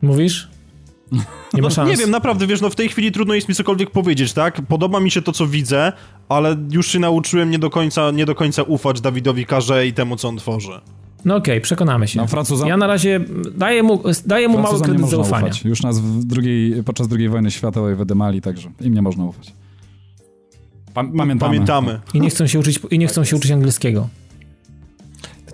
Mówisz? 0.02 0.55
Nie 1.12 1.62
ma 1.62 1.68
no, 1.68 1.70
szans. 1.70 1.90
Nie 1.90 1.96
wiem, 1.96 2.10
naprawdę, 2.10 2.46
wiesz, 2.46 2.60
no 2.60 2.70
w 2.70 2.74
tej 2.74 2.88
chwili 2.88 3.12
trudno 3.12 3.34
jest 3.34 3.48
mi 3.48 3.54
cokolwiek 3.54 3.90
powiedzieć, 3.90 4.32
tak? 4.32 4.62
Podoba 4.68 5.00
mi 5.00 5.10
się 5.10 5.22
to, 5.22 5.32
co 5.32 5.46
widzę, 5.46 5.92
ale 6.28 6.56
już 6.70 6.86
się 6.86 6.98
nauczyłem 6.98 7.50
nie 7.50 7.58
do 7.58 7.70
końca, 7.70 8.10
nie 8.10 8.26
do 8.26 8.34
końca 8.34 8.62
ufać 8.62 9.00
Dawidowi 9.00 9.46
Karze 9.46 9.86
i 9.86 9.92
temu, 9.92 10.16
co 10.16 10.28
on 10.28 10.36
tworzy. 10.36 10.80
No 11.24 11.36
okej, 11.36 11.54
okay, 11.54 11.60
przekonamy 11.60 12.08
się. 12.08 12.18
No, 12.20 12.26
Francuza... 12.26 12.68
Ja 12.68 12.76
na 12.76 12.86
razie 12.86 13.20
daję 13.54 13.82
mu, 13.82 14.02
daję 14.26 14.48
mu 14.48 14.58
mały 14.58 14.80
kredyt 14.80 15.08
zaufania. 15.08 15.46
Ufać. 15.46 15.64
Już 15.64 15.82
nas 15.82 16.00
w 16.00 16.24
drugiej, 16.24 16.82
podczas 16.84 17.08
II 17.18 17.28
wojny 17.28 17.50
światowej 17.50 17.96
wydymali, 17.96 18.40
także 18.40 18.70
im 18.80 18.94
nie 18.94 19.02
można 19.02 19.24
ufać. 19.24 19.52
pamiętamy. 20.94 21.38
Pamiętamy. 21.38 22.00
I 22.14 22.20
nie 22.20 22.30
chcą 22.30 22.46
się 22.46 22.58
uczyć, 22.58 22.80
i 22.90 22.98
nie 22.98 23.06
chcą 23.06 23.24
się 23.24 23.36
uczyć 23.36 23.50
angielskiego 23.50 24.08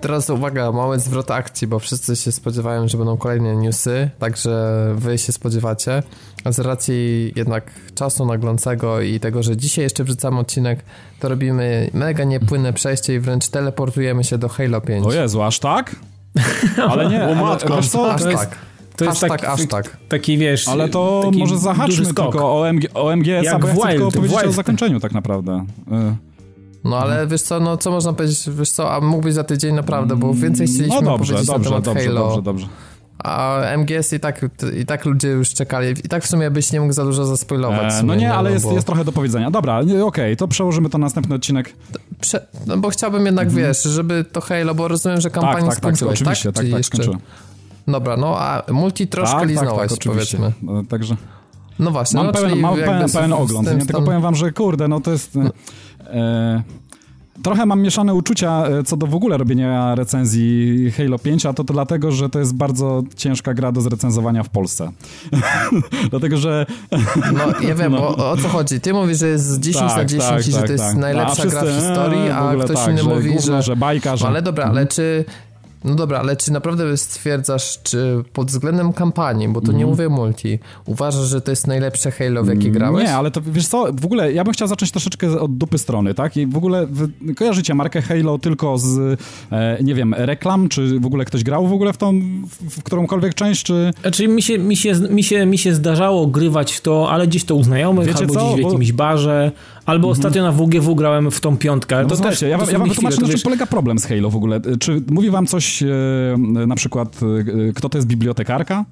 teraz 0.02 0.30
uwaga, 0.30 0.72
mały 0.72 0.98
zwrot 0.98 1.30
akcji, 1.30 1.66
bo 1.66 1.78
wszyscy 1.78 2.16
się 2.16 2.32
spodziewają, 2.32 2.88
że 2.88 2.98
będą 2.98 3.16
kolejne 3.16 3.56
newsy, 3.56 4.10
także 4.18 4.76
wy 4.94 5.18
się 5.18 5.32
spodziewacie. 5.32 6.02
A 6.44 6.52
z 6.52 6.58
racji 6.58 7.32
jednak 7.36 7.70
czasu 7.94 8.26
naglącego 8.26 9.00
i 9.00 9.20
tego, 9.20 9.42
że 9.42 9.56
dzisiaj 9.56 9.84
jeszcze 9.84 10.04
wrzucamy 10.04 10.38
odcinek, 10.38 10.84
to 11.20 11.28
robimy 11.28 11.90
mega 11.94 12.24
niepłynne 12.24 12.72
przejście 12.72 13.14
i 13.14 13.20
wręcz 13.20 13.48
teleportujemy 13.48 14.24
się 14.24 14.38
do 14.38 14.48
Halo 14.48 14.80
5. 14.80 15.06
O 15.06 15.12
Jezu, 15.12 15.42
aż 15.42 15.58
tak? 15.58 15.96
Ale 16.90 17.08
nie, 17.08 17.24
o 17.24 17.34
matko, 17.34 17.78
aż, 17.78 17.88
co? 17.88 18.14
aż 18.14 18.22
tak. 18.22 18.58
To 18.96 19.04
jest 19.04 19.20
tak, 19.20 19.44
aż 19.44 19.66
tak. 19.66 19.96
Taki, 20.08 20.38
wiesz... 20.38 20.68
Ale 20.68 20.88
to 20.88 21.30
może 21.34 21.58
zahaczmy 21.58 22.14
tylko 22.14 22.60
o, 22.60 22.68
MG, 22.72 22.88
o 22.94 23.16
MGS, 23.16 23.44
Jak 23.44 23.60
bo 23.60 23.68
ja 23.68 23.74
chcę 23.74 23.88
tylko 23.88 24.10
powiedzieć 24.10 24.44
o 24.44 24.52
zakończeniu 24.52 25.00
tak 25.00 25.12
naprawdę. 25.12 25.64
Y 25.92 26.31
no 26.84 26.98
ale 26.98 27.16
mm. 27.16 27.28
wiesz 27.28 27.42
co, 27.42 27.60
no 27.60 27.76
co 27.76 27.90
można 27.90 28.12
powiedzieć, 28.12 28.50
wiesz 28.50 28.70
co, 28.70 28.94
a 28.94 29.00
mógłbyś 29.00 29.34
za 29.34 29.44
tydzień 29.44 29.74
naprawdę, 29.74 30.16
bo 30.16 30.34
więcej 30.34 30.66
chcieliśmy 30.66 31.00
no 31.02 31.02
dobrze, 31.02 31.34
powiedzieć 31.34 31.46
dobrze, 31.46 31.70
na 31.70 31.80
temat 31.80 31.84
dobrze, 31.84 32.04
Halo. 32.04 32.20
Dobrze, 32.20 32.42
dobrze. 32.42 32.66
A 33.24 33.60
MGS 33.76 34.12
i 34.12 34.20
tak, 34.20 34.46
i 34.80 34.86
tak 34.86 35.04
ludzie 35.04 35.28
już 35.28 35.54
czekali. 35.54 35.90
I 36.04 36.08
tak 36.08 36.24
w 36.24 36.26
sumie 36.26 36.50
byś 36.50 36.72
nie 36.72 36.80
mógł 36.80 36.92
za 36.92 37.04
dużo 37.04 37.26
zaspoilować. 37.26 37.94
E, 37.94 38.02
no 38.02 38.14
nie, 38.14 38.34
ale 38.34 38.52
jest, 38.52 38.64
bo... 38.64 38.72
jest 38.72 38.86
trochę 38.86 39.04
do 39.04 39.12
powiedzenia. 39.12 39.50
Dobra, 39.50 39.78
okej, 39.78 40.02
okay, 40.02 40.36
to 40.36 40.48
przełożymy 40.48 40.90
to 40.90 40.98
na 40.98 41.06
następny 41.06 41.34
odcinek. 41.34 41.74
Prze 42.20 42.46
no 42.66 42.78
bo 42.78 42.90
chciałbym 42.90 43.26
jednak, 43.26 43.48
mhm. 43.48 43.66
wiesz, 43.66 43.82
żeby 43.82 44.24
to 44.32 44.40
Halo, 44.40 44.74
bo 44.74 44.88
rozumiem, 44.88 45.20
że 45.20 45.30
kampanię 45.30 45.54
tak, 45.54 45.68
tak, 45.68 45.78
skończyłeś, 45.78 46.18
tak? 46.18 46.28
Oczywiście, 46.28 46.52
tak, 46.52 46.64
tak, 46.64 46.72
jeszcze... 46.72 46.96
skończyłem. 46.96 47.18
Dobra, 47.88 48.16
no 48.16 48.38
a 48.38 48.62
multi 48.72 49.06
troszkę 49.06 49.40
tak, 49.40 49.48
liznąłeś, 49.48 49.90
tak, 49.90 49.98
tak, 49.98 50.12
powiedzmy. 50.12 50.52
No, 50.62 50.84
także... 50.84 51.16
No 51.78 51.90
właśnie. 51.90 52.16
Mam 52.16 52.26
no, 52.26 52.32
pełen, 52.32 52.58
mam 52.58 52.76
pełen, 52.76 53.10
pełen 53.10 53.32
ogląd, 53.32 53.74
nie? 53.74 53.86
Tylko 53.86 54.02
powiem 54.02 54.22
wam, 54.22 54.34
że 54.34 54.52
kurde, 54.52 54.88
no 54.88 55.00
to 55.00 55.10
jest... 55.12 55.34
No. 55.34 55.50
E, 56.06 56.62
Trochę 57.42 57.66
mam 57.66 57.80
mieszane 57.80 58.14
uczucia 58.14 58.64
e, 58.66 58.82
co 58.82 58.96
do 58.96 59.06
w 59.06 59.14
ogóle 59.14 59.36
robienia 59.36 59.94
recenzji 59.94 60.90
Halo 60.90 61.18
5, 61.18 61.46
a 61.46 61.52
to, 61.52 61.64
to 61.64 61.72
dlatego, 61.72 62.12
że 62.12 62.28
to 62.28 62.38
jest 62.38 62.54
bardzo 62.54 63.02
ciężka 63.16 63.54
gra 63.54 63.72
do 63.72 63.80
zrecenzowania 63.80 64.42
w 64.42 64.48
Polsce. 64.48 64.92
dlatego, 66.10 66.36
że... 66.36 66.66
No, 67.32 67.68
ja 67.68 67.74
wiem, 67.74 67.92
no. 67.96 68.08
o, 68.08 68.30
o, 68.30 68.36
co 68.36 68.48
chodzi. 68.48 68.80
Ty 68.80 68.92
mówisz, 68.92 69.18
że 69.18 69.28
jest 69.28 69.60
10 69.60 69.86
tak, 69.86 69.96
na 69.96 70.04
10 70.04 70.28
tak, 70.28 70.48
i 70.48 70.50
że 70.50 70.56
tak, 70.56 70.66
to 70.66 70.72
jest 70.72 70.84
tak. 70.84 70.96
najlepsza 70.96 71.46
gra 71.46 71.62
w 71.64 71.68
historii, 71.68 72.30
a, 72.30 72.48
a 72.48 72.54
ktoś 72.54 72.76
tak, 72.76 72.90
inny 72.90 73.02
mówi, 73.02 73.40
że... 73.40 73.62
że 73.62 73.76
bajka, 73.76 74.16
że... 74.16 74.24
No, 74.24 74.30
ale 74.30 74.42
dobra, 74.42 74.64
ale 74.64 74.80
mhm. 74.80 74.88
czy 74.88 75.24
no 75.84 75.94
dobra, 75.94 76.18
ale 76.18 76.36
czy 76.36 76.52
naprawdę 76.52 76.96
stwierdzasz, 76.96 77.78
czy 77.82 78.24
pod 78.32 78.48
względem 78.48 78.92
kampanii, 78.92 79.48
bo 79.48 79.60
to 79.60 79.66
mm. 79.66 79.78
nie 79.78 79.84
mhm. 79.84 79.90
mówię 79.90 80.16
multi, 80.16 80.58
uważasz, 80.86 81.26
że 81.26 81.40
to 81.40 81.52
jest 81.52 81.66
najlepsze 81.66 82.10
Halo, 82.10 82.44
w 82.44 82.48
jakie 82.48 82.60
mm, 82.60 82.72
grałeś? 82.72 83.04
Nie, 83.04 83.14
ale 83.14 83.30
to 83.30 83.40
wiesz 83.40 83.66
co, 83.66 83.86
w 83.92 84.04
ogóle 84.04 84.32
ja 84.32 84.44
bym 84.44 84.52
chciał 84.52 84.68
zacząć 84.68 84.90
troszeczkę 84.90 85.40
od 85.40 85.56
dupy 85.56 85.78
strony, 85.78 86.14
tak? 86.14 86.36
I 86.36 86.46
w 86.46 86.56
ogóle 86.56 86.86
wy, 86.86 87.34
kojarzycie 87.34 87.74
markę 87.74 88.02
Halo 88.02 88.38
tylko 88.38 88.78
z, 88.78 89.20
e, 89.52 89.78
nie 89.82 89.94
wiem, 89.94 90.14
reklam, 90.14 90.68
czy 90.68 91.00
w 91.00 91.06
ogóle 91.06 91.24
ktoś 91.24 91.44
grał 91.44 91.66
w 91.66 91.72
ogóle 91.72 91.92
w 91.92 91.96
tą, 91.96 92.20
w, 92.20 92.78
w 92.78 92.82
którąkolwiek 92.82 93.34
część, 93.34 93.62
czy... 93.62 93.90
Znaczy 94.02 94.28
mi 94.28 94.42
się, 94.42 94.58
mi, 94.58 94.76
się, 94.76 94.94
mi, 94.94 95.22
się, 95.22 95.46
mi 95.46 95.58
się 95.58 95.74
zdarzało 95.74 96.26
grywać 96.26 96.72
w 96.72 96.80
to, 96.80 97.10
ale 97.10 97.26
gdzieś 97.26 97.44
to 97.44 97.54
u 97.54 97.62
znajomych, 97.62 98.06
Wiecie 98.06 98.20
albo 98.20 98.34
co? 98.34 98.52
gdzieś 98.52 98.64
w 98.64 98.68
jakimś 98.68 98.92
barze, 98.92 99.52
albo 99.86 100.08
mm. 100.08 100.18
ostatnio 100.18 100.42
na 100.42 100.52
WGW 100.52 100.94
grałem 100.94 101.30
w 101.30 101.40
tą 101.40 101.56
piątkę. 101.56 102.02
No 102.02 102.08
to 102.08 102.16
też, 102.16 102.42
ja, 102.42 102.48
ja 102.48 102.58
wam 102.58 102.88
wytłumaczę, 102.88 103.20
na 103.20 103.28
czym 103.28 103.40
polega 103.40 103.66
problem 103.66 103.98
z 103.98 104.06
Halo 104.06 104.30
w 104.30 104.36
ogóle. 104.36 104.60
Czy 104.80 105.02
mówi 105.10 105.30
wam 105.30 105.46
coś 105.46 105.82
e, 105.82 105.86
na 106.66 106.74
przykład, 106.74 107.20
e, 107.68 107.72
kto 107.72 107.88
to 107.88 107.98
jest 107.98 108.08
bibliotekarka? 108.08 108.84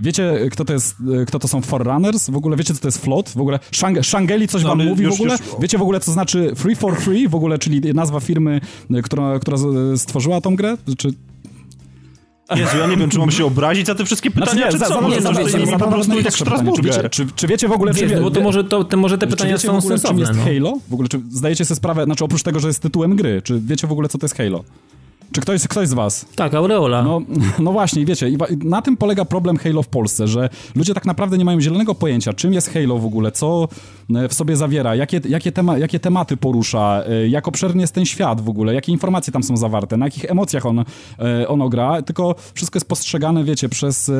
Wiecie, 0.00 0.38
kto 0.50 0.64
to 0.64 0.72
jest, 0.72 0.96
e, 1.22 1.24
kto 1.24 1.38
to 1.38 1.48
są 1.48 1.60
Forerunners? 1.60 2.30
W 2.30 2.36
ogóle 2.36 2.56
wiecie, 2.56 2.74
co 2.74 2.80
to 2.80 2.88
jest 2.88 2.98
Float? 2.98 3.30
W 3.30 3.40
ogóle 3.40 3.58
Shang 3.72 4.06
Shangeli 4.06 4.48
coś 4.48 4.62
no, 4.62 4.68
wam 4.68 4.86
mówi 4.88 5.04
już, 5.04 5.12
w 5.12 5.20
ogóle? 5.20 5.32
Już... 5.32 5.60
Wiecie 5.60 5.78
w 5.78 5.82
ogóle, 5.82 6.00
co 6.00 6.12
znaczy 6.12 6.52
Free 6.56 6.76
for 6.76 6.96
Free? 6.96 7.28
W 7.28 7.34
ogóle, 7.34 7.58
czyli 7.58 7.94
nazwa 7.94 8.20
firmy, 8.20 8.60
która, 9.02 9.38
która 9.38 9.56
stworzyła 9.96 10.40
tą 10.40 10.56
grę? 10.56 10.76
Czy 10.98 11.08
Jezu, 12.50 12.78
ja 12.78 12.86
nie 12.86 12.96
wiem, 12.96 13.10
czy 13.10 13.18
mam 13.18 13.30
się 13.30 13.44
obrazić 13.44 13.86
za 13.86 13.94
te 13.94 14.04
wszystkie 14.04 14.30
pytania, 14.30 14.52
znaczy, 14.52 14.66
nie, 14.66 14.72
czy 14.72 14.78
za, 14.78 14.86
co? 14.86 15.00
Może 15.00 15.20
no, 15.20 15.32
wiecie, 15.32 15.78
po 15.78 15.88
prostu 15.88 16.20
jak 16.20 16.34
Strasburger. 16.34 17.10
Czy, 17.10 17.26
czy, 17.36 17.46
wiecie 17.46 17.68
w 17.68 17.72
ogóle... 17.72 17.92
Wiesz, 17.92 18.12
czy, 18.12 18.20
bo 18.20 18.30
to 18.30 18.40
może, 18.40 18.64
to, 18.64 18.84
to 18.84 18.96
może 18.96 19.18
te 19.18 19.26
pytania 19.26 19.58
są 19.58 19.76
ogóle, 19.76 19.98
sensowne. 19.98 20.26
czym 20.26 20.36
jest 20.36 20.46
no. 20.46 20.52
Halo? 20.52 20.78
W 20.88 20.94
ogóle, 20.94 21.08
czy 21.08 21.20
zdajecie 21.30 21.64
sobie 21.64 21.76
sprawę, 21.76 22.04
znaczy 22.04 22.24
oprócz 22.24 22.42
tego, 22.42 22.60
że 22.60 22.68
jest 22.68 22.82
tytułem 22.82 23.16
gry, 23.16 23.42
czy 23.42 23.60
wiecie 23.60 23.86
w 23.86 23.92
ogóle, 23.92 24.08
co 24.08 24.18
to 24.18 24.24
jest 24.24 24.36
Halo? 24.36 24.64
Czy 25.34 25.40
ktoś, 25.40 25.68
ktoś 25.68 25.88
z 25.88 25.94
was? 25.94 26.26
Tak, 26.34 26.54
Aureola. 26.54 27.02
No, 27.02 27.20
no 27.64 27.72
właśnie, 27.72 28.04
wiecie, 28.06 28.30
na 28.64 28.82
tym 28.82 28.96
polega 28.96 29.24
problem 29.24 29.56
Halo 29.56 29.82
w 29.82 29.88
Polsce, 29.88 30.28
że 30.28 30.48
ludzie 30.74 30.94
tak 30.94 31.06
naprawdę 31.06 31.38
nie 31.38 31.44
mają 31.44 31.60
zielonego 31.60 31.94
pojęcia, 31.94 32.32
czym 32.32 32.52
jest 32.52 32.72
Halo 32.72 32.98
w 32.98 33.04
ogóle, 33.04 33.32
co 33.32 33.68
e, 34.14 34.28
w 34.28 34.34
sobie 34.34 34.56
zawiera, 34.56 34.94
jakie, 34.94 35.20
jakie, 35.28 35.52
tema, 35.52 35.78
jakie 35.78 36.00
tematy 36.00 36.36
porusza, 36.36 37.02
e, 37.06 37.28
jak 37.28 37.48
obszerny 37.48 37.80
jest 37.80 37.94
ten 37.94 38.04
świat 38.04 38.40
w 38.40 38.48
ogóle, 38.48 38.74
jakie 38.74 38.92
informacje 38.92 39.32
tam 39.32 39.42
są 39.42 39.56
zawarte, 39.56 39.96
na 39.96 40.06
jakich 40.06 40.24
emocjach 40.24 40.66
on, 40.66 40.78
e, 41.18 41.48
ono 41.48 41.68
gra, 41.68 42.02
tylko 42.02 42.34
wszystko 42.54 42.76
jest 42.76 42.88
postrzegane, 42.88 43.44
wiecie, 43.44 43.68
przez 43.68 44.10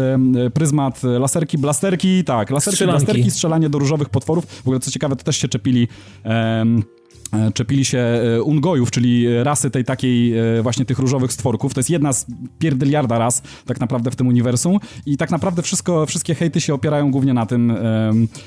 pryzmat 0.55 1.03
laserki, 1.03 1.59
blasterki, 1.59 2.25
tak, 2.25 2.51
laserki, 2.51 2.77
Strzelanki. 2.77 3.05
blasterki, 3.05 3.31
strzelanie 3.31 3.69
do 3.69 3.79
różowych 3.79 4.09
potworów. 4.09 4.47
W 4.47 4.61
ogóle 4.61 4.81
co 4.81 4.91
ciekawe, 4.91 5.17
to 5.17 5.25
też 5.25 5.37
się 5.37 5.49
czepili... 5.49 5.89
Um, 6.25 6.83
czepili 7.55 7.85
się 7.85 7.99
e, 7.99 8.43
Ungojów, 8.43 8.91
czyli 8.91 9.43
rasy 9.43 9.71
tej 9.71 9.85
takiej 9.85 10.39
e, 10.39 10.63
właśnie 10.63 10.85
tych 10.85 10.99
różowych 10.99 11.33
stworków. 11.33 11.75
To 11.75 11.81
jest 11.81 11.91
jedna 11.91 12.13
z 12.13 12.27
pierdyliarda 12.59 13.19
ras 13.19 13.43
tak 13.67 13.81
naprawdę 13.81 14.11
w 14.11 14.17
tym 14.17 14.27
uniwersum 14.27 14.79
i 15.07 15.17
tak 15.17 15.31
naprawdę 15.31 15.63
wszystko, 15.63 16.07
wszystkie 16.07 16.35
hejty 16.35 16.61
się 16.61 16.75
opierają 16.75 17.11
głównie 17.11 17.35
na 17.35 17.47
tym, 17.47 17.73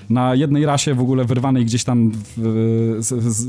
na 0.09 0.35
jednej 0.35 0.65
rasie 0.65 0.93
w 0.93 1.01
ogóle 1.01 1.25
wyrwanej 1.25 1.65
gdzieś 1.65 1.83
tam 1.83 2.11
w, 2.37 2.99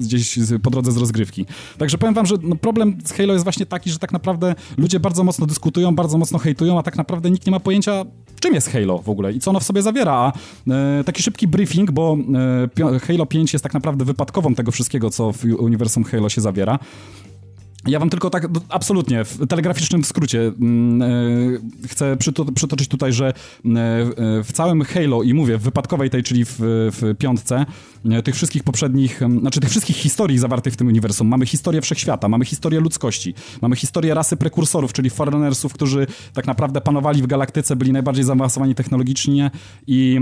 gdzieś 0.01 0.39
po 0.63 0.71
drodze 0.71 0.93
z 0.93 0.97
rozgrywki. 0.97 1.47
Także 1.79 1.99
powiem 1.99 2.15
wam, 2.15 2.27
że 2.27 2.35
no 2.43 2.57
problem 2.57 2.99
z 3.05 3.13
Halo 3.13 3.33
jest 3.33 3.45
właśnie 3.45 3.67
taki, 3.67 3.91
że 3.91 3.99
tak 3.99 4.13
naprawdę 4.13 4.55
ludzie 4.79 5.01
bardzo 5.01 5.25
mocno 5.25 5.47
dyskutują, 5.47 5.95
bardzo 5.95 6.19
mocno 6.19 6.39
hejtują, 6.39 6.79
a 6.79 6.83
tak 6.83 6.97
naprawdę 6.97 7.31
nikt 7.31 7.47
nie 7.47 7.51
ma 7.51 7.61
pojęcia, 7.61 8.05
czym 8.41 8.55
jest 8.55 8.71
Halo 8.71 8.99
w 8.99 9.09
ogóle 9.09 9.33
i 9.33 9.41
co 9.41 9.51
ono 9.51 9.61
w 9.61 9.65
sobie 9.65 9.83
zawiera. 9.83 10.13
A 10.13 10.33
taki 11.05 11.23
szybki 11.23 11.49
briefing, 11.49 11.91
bo 11.91 12.17
Halo 13.07 13.27
5 13.27 13.53
jest 13.53 13.63
tak 13.63 13.75
naprawdę 13.75 14.05
wypadkową 14.05 14.55
tego 14.55 14.73
wszystkiego, 14.73 15.11
co 15.11 15.28
w 15.33 15.45
uniwersum 15.59 16.05
Halo 16.05 16.29
się 16.29 16.41
zawiera. 16.41 16.79
Ja 17.87 17.99
wam 17.99 18.11
tylko 18.11 18.31
tak 18.31 18.49
absolutnie 18.69 19.25
w 19.25 19.47
telegraficznym 19.47 20.05
skrócie 20.05 20.41
mm, 20.41 21.03
e, 21.03 21.89
chcę 21.89 22.17
przytoczyć 22.55 22.89
tutaj, 22.89 23.13
że 23.13 23.29
e, 23.29 23.33
w 24.45 24.49
całym 24.53 24.83
Halo 24.83 25.23
i 25.23 25.35
mówię 25.35 25.59
w 25.59 25.63
wypadkowej 25.63 26.11
tej, 26.11 26.23
czyli 26.23 26.45
w, 26.45 26.57
w 26.93 27.15
piątce, 27.19 27.67
e, 28.11 28.23
tych 28.23 28.35
wszystkich 28.35 28.63
poprzednich, 28.63 29.21
znaczy 29.41 29.61
tych 29.61 29.71
wszystkich 29.71 29.97
historii 29.97 30.39
zawartych 30.39 30.75
w 30.75 30.77
tym 30.77 30.87
uniwersum. 30.87 31.29
Mamy 31.29 31.47
historię 31.47 31.81
wszechświata, 31.81 32.29
mamy 32.29 32.45
historię 32.45 32.81
ludzkości, 32.81 33.35
mamy 33.63 33.77
historię 33.77 34.15
rasy 34.15 34.37
prekursorów, 34.37 34.93
czyli 34.93 35.11
Foreignersów, 35.11 35.73
którzy 35.73 36.07
tak 36.35 36.47
naprawdę 36.47 36.81
panowali 36.81 37.23
w 37.23 37.27
galaktyce, 37.27 37.77
byli 37.77 37.93
najbardziej 37.93 38.25
zaawansowani 38.25 38.75
technologicznie 38.75 39.51
i 39.87 40.21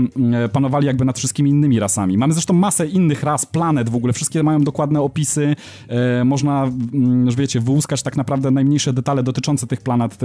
panowali 0.53 0.87
jakby 0.87 1.05
nad 1.05 1.17
wszystkimi 1.17 1.49
innymi 1.49 1.79
rasami. 1.79 2.17
Mamy 2.17 2.33
zresztą 2.33 2.53
masę 2.53 2.87
innych 2.87 3.23
ras, 3.23 3.45
planet 3.45 3.89
w 3.89 3.95
ogóle, 3.95 4.13
wszystkie 4.13 4.43
mają 4.43 4.61
dokładne 4.61 5.01
opisy, 5.01 5.55
można, 6.25 6.71
już 7.25 7.35
wiecie, 7.47 7.59
wyłuskać 7.59 8.03
tak 8.03 8.17
naprawdę 8.17 8.51
najmniejsze 8.51 8.93
detale 8.93 9.23
dotyczące 9.23 9.67
tych 9.67 9.81
planet 9.81 10.17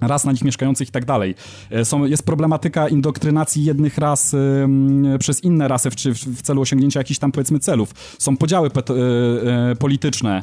ras 0.00 0.24
na 0.24 0.32
nich 0.32 0.44
mieszkających 0.44 0.88
i 0.88 0.90
tak 0.90 1.04
dalej. 1.04 1.34
E, 1.70 1.84
są, 1.84 2.04
jest 2.04 2.22
problematyka 2.22 2.88
indoktrynacji 2.88 3.64
jednych 3.64 3.98
ras 3.98 4.34
y, 4.34 4.38
przez 5.18 5.44
inne 5.44 5.68
rasy 5.68 5.90
w, 5.90 5.94
w, 5.94 6.38
w, 6.38 6.42
celu 6.42 6.60
osiągnięcia 6.60 7.00
jakichś 7.00 7.18
tam 7.18 7.32
powiedzmy 7.32 7.58
celów. 7.58 7.94
Są 8.18 8.36
podziały 8.36 8.70
pet, 8.70 8.90
y, 8.90 8.94
y, 9.72 9.76
polityczne 9.76 10.42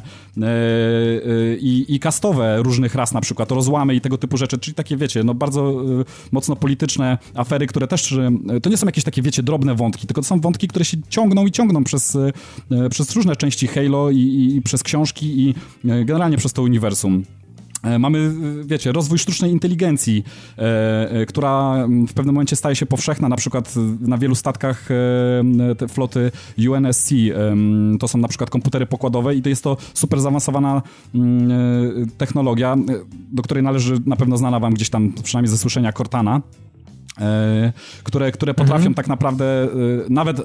i, 1.60 1.98
kastowe 2.00 2.62
różnych 2.62 2.94
ras 2.94 3.12
na 3.12 3.20
przykład, 3.20 3.50
rozłamy 3.50 3.94
i 3.94 4.00
tego 4.00 4.18
typu 4.18 4.36
rzeczy, 4.36 4.58
czyli 4.58 4.74
takie 4.74 4.96
wiecie, 4.96 5.24
no 5.24 5.34
bardzo 5.34 5.82
mocno 6.32 6.56
polityczne 6.56 7.18
afery, 7.34 7.66
które 7.66 7.86
też, 7.86 8.14
to 8.62 8.70
nie 8.70 8.76
są 8.76 8.86
jakieś 8.86 9.04
takie 9.04 9.22
wiecie, 9.22 9.42
drobne 9.42 9.74
wątki, 9.74 10.06
tylko 10.06 10.22
to 10.22 10.28
są 10.28 10.40
wątki, 10.40 10.68
które 10.68 10.84
się 10.84 10.96
ciągną 11.08 11.46
i 11.46 11.52
ciągną 11.52 11.84
przez, 11.84 12.18
przez 12.90 13.12
różne 13.16 13.36
części 13.36 13.66
Halo 13.66 14.10
i, 14.10 14.18
i, 14.18 14.56
i 14.56 14.62
przez 14.62 14.82
książki 14.82 15.40
i 15.40 15.54
generalnie 15.84 16.36
przez 16.36 16.52
to 16.52 16.62
uniwersum. 16.62 17.24
E, 17.86 17.98
mamy, 17.98 18.18
e, 18.18 18.64
wiecie, 18.64 18.92
rozwój 18.92 19.18
sztucznej 19.18 19.50
inteligencji, 19.50 20.24
e, 20.56 21.26
która 21.26 21.76
w 22.08 22.12
pewnym 22.14 22.34
momencie 22.34 22.56
staje 22.56 22.76
się 22.76 22.86
powszechna, 22.86 23.28
na 23.28 23.36
przykład 23.36 23.74
na 24.00 24.18
wielu 24.18 24.34
statkach 24.34 24.88
e, 24.90 25.88
floty 25.88 26.30
UNSC. 26.68 27.12
E, 27.12 27.56
to 27.98 28.08
są 28.08 28.18
na 28.18 28.28
przykład 28.28 28.50
komputery 28.50 28.86
pokładowe 28.86 29.34
i 29.34 29.42
to 29.42 29.48
jest 29.48 29.64
to 29.64 29.76
super 29.94 30.20
zaawansowana 30.20 30.82
mm, 31.14 32.10
technologia, 32.18 32.76
do 33.32 33.42
której 33.42 33.62
należy 33.64 33.98
na 34.06 34.16
pewno 34.16 34.36
znana 34.36 34.60
wam 34.60 34.74
gdzieś 34.74 34.90
tam, 34.90 35.12
przynajmniej 35.22 35.50
ze 35.50 35.58
słyszenia 35.58 35.92
Cortana, 35.92 36.42
które, 38.02 38.32
które 38.32 38.54
potrafią 38.54 38.76
mhm. 38.76 38.94
tak 38.94 39.08
naprawdę 39.08 39.68
nawet 40.08 40.42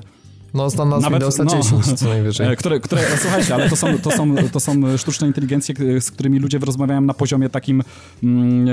no, 0.54 0.70
znam 0.70 0.90
nazwę 0.90 1.10
Nawet, 1.10 1.20
Windowsa 1.20 1.44
no, 1.44 1.64
10 1.64 1.86
co 2.00 2.10
najwyżej. 2.10 2.48
E, 2.48 2.56
które, 2.56 2.80
które, 2.80 3.02
słuchajcie, 3.22 3.54
ale 3.54 3.70
to 3.70 3.76
są, 3.76 4.00
to, 4.00 4.12
są, 4.12 4.36
to 4.52 4.60
są 4.60 4.98
sztuczne 4.98 5.28
inteligencje, 5.28 5.76
z 6.02 6.12
którymi 6.12 6.40
ludzie 6.40 6.58
rozmawiają 6.58 7.02
na 7.02 7.14
poziomie 7.14 7.50
takim... 7.50 7.84
Mm, 8.24 8.68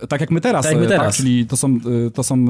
e, 0.00 0.06
tak 0.06 0.20
jak 0.20 0.30
my 0.30 0.40
teraz, 0.40 0.66
tak, 0.66 0.76
my 0.76 0.84
e, 0.84 0.88
teraz. 0.88 1.06
Tak, 1.06 1.14
czyli 1.14 1.46
to 1.46 1.56
są, 1.56 1.78
to 2.14 2.22
są 2.22 2.46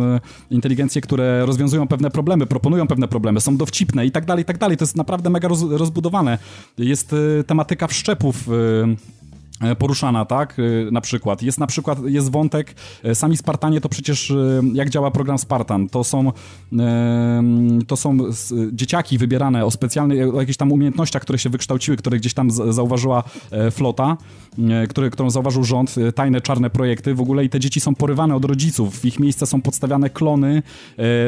inteligencje, 0.51 1.01
które 1.01 1.47
rozwiązują 1.47 1.89
pewne 1.89 2.10
problemy, 2.10 2.47
proponują 2.47 2.86
pewne 2.86 3.09
problemy, 3.09 3.40
są 3.40 3.56
dowcipne 3.56 4.06
i 4.06 4.10
tak 4.10 4.24
dalej, 4.24 4.43
i 4.43 4.44
tak 4.44 4.59
dalej. 4.59 4.76
To 4.76 4.85
jest 4.85 4.97
naprawdę 4.97 5.30
mega 5.30 5.48
roz, 5.48 5.62
rozbudowane. 5.62 6.39
Jest 6.78 7.14
tematyka 7.47 7.86
wszczepów 7.86 8.48
E, 8.48 8.97
poruszana, 9.78 10.24
tak, 10.24 10.56
e, 10.59 10.90
na 10.90 11.01
przykład. 11.01 11.43
Jest 11.43 11.59
na 11.59 11.66
przykład, 11.66 11.98
jest 12.05 12.30
wątek, 12.30 12.74
e, 13.05 13.14
sami 13.14 13.36
Spartanie 13.36 13.80
to 13.80 13.89
przecież, 13.89 14.32
jak 14.72 14.90
działa 14.90 15.10
program 15.10 15.39
Spartan, 15.39 15.89
to 15.89 16.05
są 16.05 16.32
to 17.86 17.97
są 17.97 18.18
dzieciaki 18.72 19.18
wybierane 19.18 19.64
o 19.64 19.70
specjalnych, 19.70 20.35
o 20.35 20.40
jakichś 20.40 20.56
tam 20.56 20.72
umiejętnościach, 20.72 21.22
które 21.22 21.39
się 21.39 21.51
wykształciły, 21.51 21.97
które 21.97 22.16
gdzieś 22.16 22.35
tam 22.35 22.51
zauważyła 22.51 23.22
flota, 23.70 24.16
które, 24.89 25.10
którą 25.10 25.30
zauważył 25.30 25.64
rząd, 25.64 25.94
tajne, 26.14 26.40
czarne 26.40 26.70
projekty. 26.70 27.14
W 27.14 27.20
ogóle 27.20 27.44
i 27.44 27.48
te 27.48 27.60
dzieci 27.60 27.80
są 27.80 27.94
porywane 27.94 28.35
od 28.35 28.44
rodziców, 28.44 29.01
w 29.01 29.05
ich 29.05 29.20
miejsce 29.20 29.47
są 29.47 29.62
podstawiane 29.62 30.10
klony, 30.10 30.62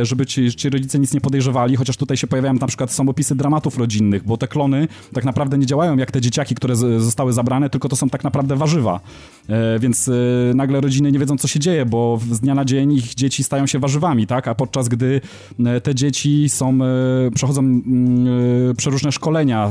żeby 0.03 0.27
ci, 0.27 0.53
ci 0.53 0.71
rodzice 0.71 0.99
nic 0.99 1.15
nie 1.15 1.21
podejrzewali, 1.21 1.77
chociaż 1.77 1.97
tutaj 1.97 2.17
się 2.17 2.27
pojawiają 2.27 2.55
na 2.55 2.67
przykład 2.67 2.93
są 2.93 3.09
opisy 3.09 3.35
dramatów 3.35 3.79
rodzinnych, 3.79 4.25
bo 4.25 4.37
te 4.37 4.49
klony 4.49 4.89
tak 5.13 5.25
naprawdę 5.25 5.59
nie 5.59 5.67
działają 5.67 5.97
jak 5.97 6.11
te 6.11 6.21
dzieciaki, 6.21 6.55
które 6.55 6.77
zostały 6.77 7.33
zabrane, 7.33 7.71
tylko 7.71 7.89
to 7.89 7.97
są 7.97 8.09
tak 8.11 8.20
tak 8.21 8.25
naprawdę 8.25 8.57
warzywa. 8.57 9.01
E, 9.49 9.79
więc 9.79 10.09
e, 10.09 10.13
nagle 10.55 10.81
rodziny 10.81 11.13
nie 11.13 11.19
wiedzą, 11.19 11.39
co 11.39 11.49
się 11.49 11.61
dzieje, 11.61 11.87
bo 11.87 12.21
z 12.33 12.41
dnia 12.41 12.55
na 12.55 12.65
dzień 12.65 12.93
ich 12.93 13.15
dzieci 13.15 13.45
stają 13.45 13.67
się 13.67 13.79
warzywami, 13.79 14.27
tak? 14.27 14.49
A 14.49 14.55
podczas 14.55 14.89
gdy 14.89 15.21
e, 15.67 15.81
te 15.81 15.95
dzieci 15.95 16.49
są, 16.49 16.79
przechodzą 17.35 17.61
mm, 17.61 18.77
przeróżne 18.77 19.13
szkolenia, 19.13 19.71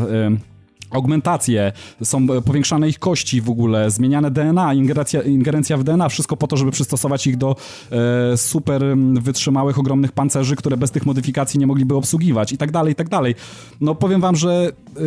augmentacje, 0.90 1.72
są 2.04 2.28
e, 2.38 2.42
powiększane 2.42 2.90
ich 2.90 3.00
kości 3.00 3.42
w 3.42 3.50
ogóle, 3.50 3.92
zmieniane 3.92 4.32
DNA, 4.32 4.74
ingerencja, 4.74 5.22
ingerencja 5.22 5.78
w 5.78 5.84
DNA, 5.84 6.10
wszystko 6.10 6.38
po 6.38 6.48
to, 6.48 6.58
żeby 6.58 6.72
przystosować 6.72 7.28
ich 7.28 7.38
do 7.38 7.56
e, 7.92 8.38
super 8.38 8.84
wytrzymałych, 9.14 9.80
ogromnych 9.80 10.12
pancerzy, 10.12 10.56
które 10.56 10.78
bez 10.78 10.92
tych 10.92 11.06
modyfikacji 11.06 11.60
nie 11.60 11.68
mogliby 11.68 11.96
obsługiwać 11.96 12.52
i 12.52 12.58
tak 12.58 12.72
dalej, 12.72 12.94
i 12.94 12.96
tak 12.96 13.10
dalej. 13.10 13.36
No 13.82 13.96
powiem 13.96 14.22
wam, 14.22 14.36
że 14.36 14.72
e, 14.98 15.02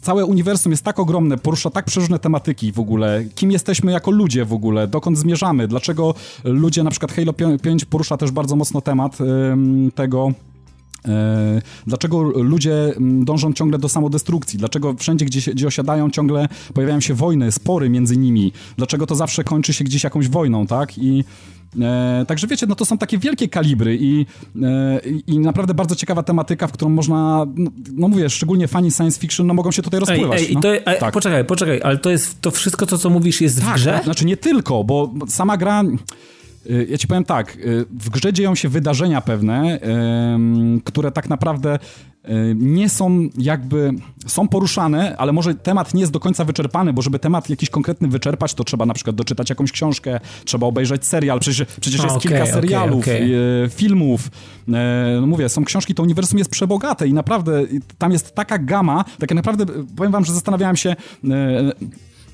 całe 0.00 0.24
uniwersum 0.24 0.72
jest 0.72 0.82
tak 0.82 0.98
ogromne, 0.98 1.38
porusza 1.38 1.70
tak 1.70 1.84
przeróżne 1.84 2.18
tematyki 2.18 2.72
w 2.72 2.80
ogóle, 2.80 3.24
kim 3.34 3.50
jesteśmy 3.50 3.92
jako 3.92 4.10
ludzie 4.10 4.44
w 4.44 4.52
ogóle, 4.52 4.88
dokąd 4.88 5.18
zmierzamy, 5.18 5.68
dlaczego 5.68 6.14
ludzie, 6.44 6.82
na 6.82 6.90
przykład 6.90 7.12
Halo 7.12 7.32
5 7.62 7.84
porusza 7.84 8.16
też 8.16 8.30
bardzo 8.30 8.56
mocno 8.56 8.80
temat 8.80 9.18
e, 9.20 9.24
tego, 9.94 10.32
dlaczego 11.86 12.22
ludzie 12.22 12.94
dążą 13.00 13.52
ciągle 13.52 13.78
do 13.78 13.88
samodestrukcji? 13.88 14.58
Dlaczego 14.58 14.94
wszędzie, 14.94 15.24
gdzie, 15.24 15.52
gdzie 15.52 15.66
osiadają, 15.66 16.10
ciągle 16.10 16.48
pojawiają 16.74 17.00
się 17.00 17.14
wojny, 17.14 17.52
spory 17.52 17.90
między 17.90 18.16
nimi? 18.16 18.52
Dlaczego 18.76 19.06
to 19.06 19.14
zawsze 19.14 19.44
kończy 19.44 19.72
się 19.72 19.84
gdzieś 19.84 20.04
jakąś 20.04 20.28
wojną, 20.28 20.66
tak? 20.66 20.98
I 20.98 21.24
e, 21.80 22.24
także 22.28 22.46
wiecie, 22.46 22.66
no 22.66 22.74
to 22.74 22.84
są 22.84 22.98
takie 22.98 23.18
wielkie 23.18 23.48
kalibry 23.48 23.98
i, 24.00 24.26
e, 24.62 25.00
i 25.26 25.38
naprawdę 25.38 25.74
bardzo 25.74 25.94
ciekawa 25.96 26.22
tematyka, 26.22 26.66
w 26.66 26.72
którą 26.72 26.90
można, 26.90 27.46
no, 27.56 27.70
no 27.92 28.08
mówię, 28.08 28.30
szczególnie 28.30 28.68
fani 28.68 28.90
science 28.90 29.20
fiction, 29.20 29.46
no 29.46 29.54
mogą 29.54 29.70
się 29.70 29.82
tutaj 29.82 30.00
rozpływać. 30.00 30.40
Ej, 30.40 30.46
ej, 30.46 30.54
no. 30.54 30.60
to, 30.60 30.74
ej, 30.74 31.00
tak. 31.00 31.14
Poczekaj, 31.14 31.44
poczekaj, 31.44 31.80
ale 31.82 31.98
to 31.98 32.10
jest 32.10 32.40
to 32.40 32.50
wszystko, 32.50 32.86
to 32.86 32.98
co 32.98 33.10
mówisz 33.10 33.40
jest 33.40 33.60
tak, 33.60 33.70
w 33.70 33.74
grze? 33.74 34.00
Znaczy 34.04 34.26
nie 34.26 34.36
tylko, 34.36 34.84
bo 34.84 35.12
sama 35.28 35.56
gra 35.56 35.82
ja 36.88 36.98
ci 36.98 37.06
powiem 37.06 37.24
tak, 37.24 37.56
y, 37.56 37.86
w 37.90 38.10
grze 38.10 38.32
dzieją 38.32 38.54
się 38.54 38.68
wydarzenia 38.68 39.20
pewne, 39.20 39.80
które 40.84 41.12
tak 41.12 41.28
naprawdę 41.28 41.78
y, 42.28 42.54
nie 42.56 42.88
są 42.88 43.28
jakby, 43.38 43.92
są 44.26 44.48
poruszane, 44.48 45.16
ale 45.16 45.32
może 45.32 45.54
temat 45.54 45.94
nie 45.94 46.00
jest 46.00 46.12
do 46.12 46.20
końca 46.20 46.44
wyczerpany, 46.44 46.92
bo 46.92 47.02
żeby 47.02 47.18
temat 47.18 47.50
jakiś 47.50 47.70
konkretny 47.70 48.08
wyczerpać, 48.08 48.54
to 48.54 48.64
trzeba 48.64 48.86
na 48.86 48.94
przykład 48.94 49.16
doczytać 49.16 49.50
jakąś 49.50 49.72
książkę, 49.72 50.20
trzeba 50.44 50.66
obejrzeć 50.66 51.06
serial, 51.06 51.40
przecież, 51.40 51.66
przecież 51.80 52.02
jest 52.02 52.16
okay, 52.16 52.30
kilka 52.30 52.46
serialów, 52.46 53.04
okay, 53.04 53.14
okay. 53.14 53.70
filmów, 53.70 54.30
no 55.20 55.26
mówię, 55.26 55.48
są 55.48 55.64
książki, 55.64 55.94
to 55.94 56.02
uniwersum 56.02 56.38
jest 56.38 56.50
przebogate 56.50 57.08
i 57.08 57.12
naprawdę 57.12 57.62
tam 57.98 58.12
jest 58.12 58.34
taka 58.34 58.58
gama, 58.58 59.04
tak 59.18 59.34
naprawdę 59.34 59.66
powiem 59.96 60.12
wam, 60.12 60.24
że 60.24 60.32
zastanawiałem 60.32 60.76
się 60.76 60.96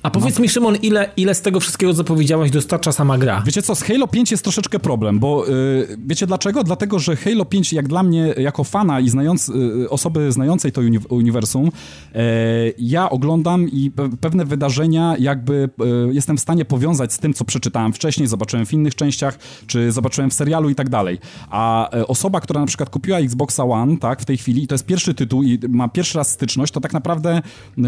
a 0.07 0.09
powiedz 0.09 0.35
no. 0.35 0.41
mi, 0.41 0.49
Szymon, 0.49 0.75
ile, 0.75 1.09
ile 1.17 1.35
z 1.35 1.41
tego 1.41 1.59
wszystkiego, 1.59 1.93
co 1.93 2.03
powiedziałeś, 2.03 2.51
dostarcza 2.51 2.91
sama 2.91 3.17
gra? 3.17 3.43
Wiecie 3.45 3.61
co, 3.61 3.75
z 3.75 3.81
Halo 3.81 4.07
5 4.07 4.31
jest 4.31 4.43
troszeczkę 4.43 4.79
problem, 4.79 5.19
bo 5.19 5.45
yy, 5.45 5.97
wiecie 6.07 6.27
dlaczego? 6.27 6.63
Dlatego, 6.63 6.99
że 6.99 7.15
Halo 7.15 7.45
5, 7.45 7.73
jak 7.73 7.87
dla 7.87 8.03
mnie, 8.03 8.33
jako 8.37 8.63
fana 8.63 8.99
i 8.99 9.09
znając, 9.09 9.47
yy, 9.47 9.89
osoby 9.89 10.31
znającej 10.31 10.71
to 10.71 10.81
uni 10.81 10.99
uniwersum, 11.09 11.63
yy, 11.65 12.21
ja 12.77 13.09
oglądam 13.09 13.69
i 13.69 13.91
pe 13.91 14.09
pewne 14.21 14.45
wydarzenia 14.45 15.15
jakby 15.19 15.69
y, 16.09 16.13
jestem 16.13 16.37
w 16.37 16.39
stanie 16.39 16.65
powiązać 16.65 17.13
z 17.13 17.19
tym, 17.19 17.33
co 17.33 17.45
przeczytałem 17.45 17.93
wcześniej, 17.93 18.27
zobaczyłem 18.27 18.65
w 18.65 18.73
innych 18.73 18.95
częściach, 18.95 19.39
czy 19.67 19.91
zobaczyłem 19.91 20.29
w 20.29 20.33
serialu 20.33 20.69
i 20.69 20.75
tak 20.75 20.89
dalej. 20.89 21.19
A 21.49 21.95
y, 21.97 22.07
osoba, 22.07 22.41
która 22.41 22.61
na 22.61 22.67
przykład 22.67 22.89
kupiła 22.89 23.17
Xboxa 23.17 23.63
One, 23.63 23.97
tak, 23.97 24.21
w 24.21 24.25
tej 24.25 24.37
chwili, 24.37 24.63
i 24.63 24.67
to 24.67 24.75
jest 24.75 24.85
pierwszy 24.85 25.13
tytuł 25.13 25.43
i 25.43 25.59
ma 25.69 25.87
pierwszy 25.87 26.17
raz 26.17 26.31
styczność, 26.31 26.73
to 26.73 26.81
tak 26.81 26.93
naprawdę 26.93 27.41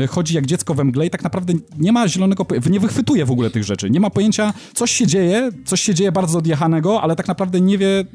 chodzi 0.10 0.36
jak 0.36 0.46
dziecko 0.46 0.74
we 0.74 0.84
mgle 0.84 1.06
i 1.06 1.10
tak 1.10 1.24
naprawdę 1.24 1.54
nie 1.78 1.92
ma 1.92 2.09
zielonego 2.10 2.46
nie 2.70 2.80
wychwytuje 2.80 3.26
w 3.26 3.32
ogóle 3.32 3.50
tych 3.50 3.64
rzeczy. 3.64 3.90
Nie 3.90 4.00
ma 4.00 4.10
pojęcia, 4.10 4.54
coś 4.74 4.92
się 4.92 5.08
dzieje, 5.08 5.50
coś 5.66 5.82
się 5.82 5.94
dzieje 5.94 6.12
bardzo 6.12 6.38
odjechanego, 6.38 7.02
ale 7.02 7.16
tak 7.16 7.28
naprawdę 7.28 7.62
nie 7.62 7.78
wie, 7.78 8.06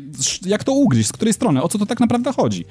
jak 0.47 0.65
to 0.65 0.73
ugryźć, 0.73 1.09
z 1.09 1.12
której 1.12 1.35
strony, 1.35 1.62
o 1.62 1.69
co 1.69 1.79
to 1.79 1.87
tak 1.87 2.01
naprawdę 2.01 2.33
chodzi. 2.33 2.65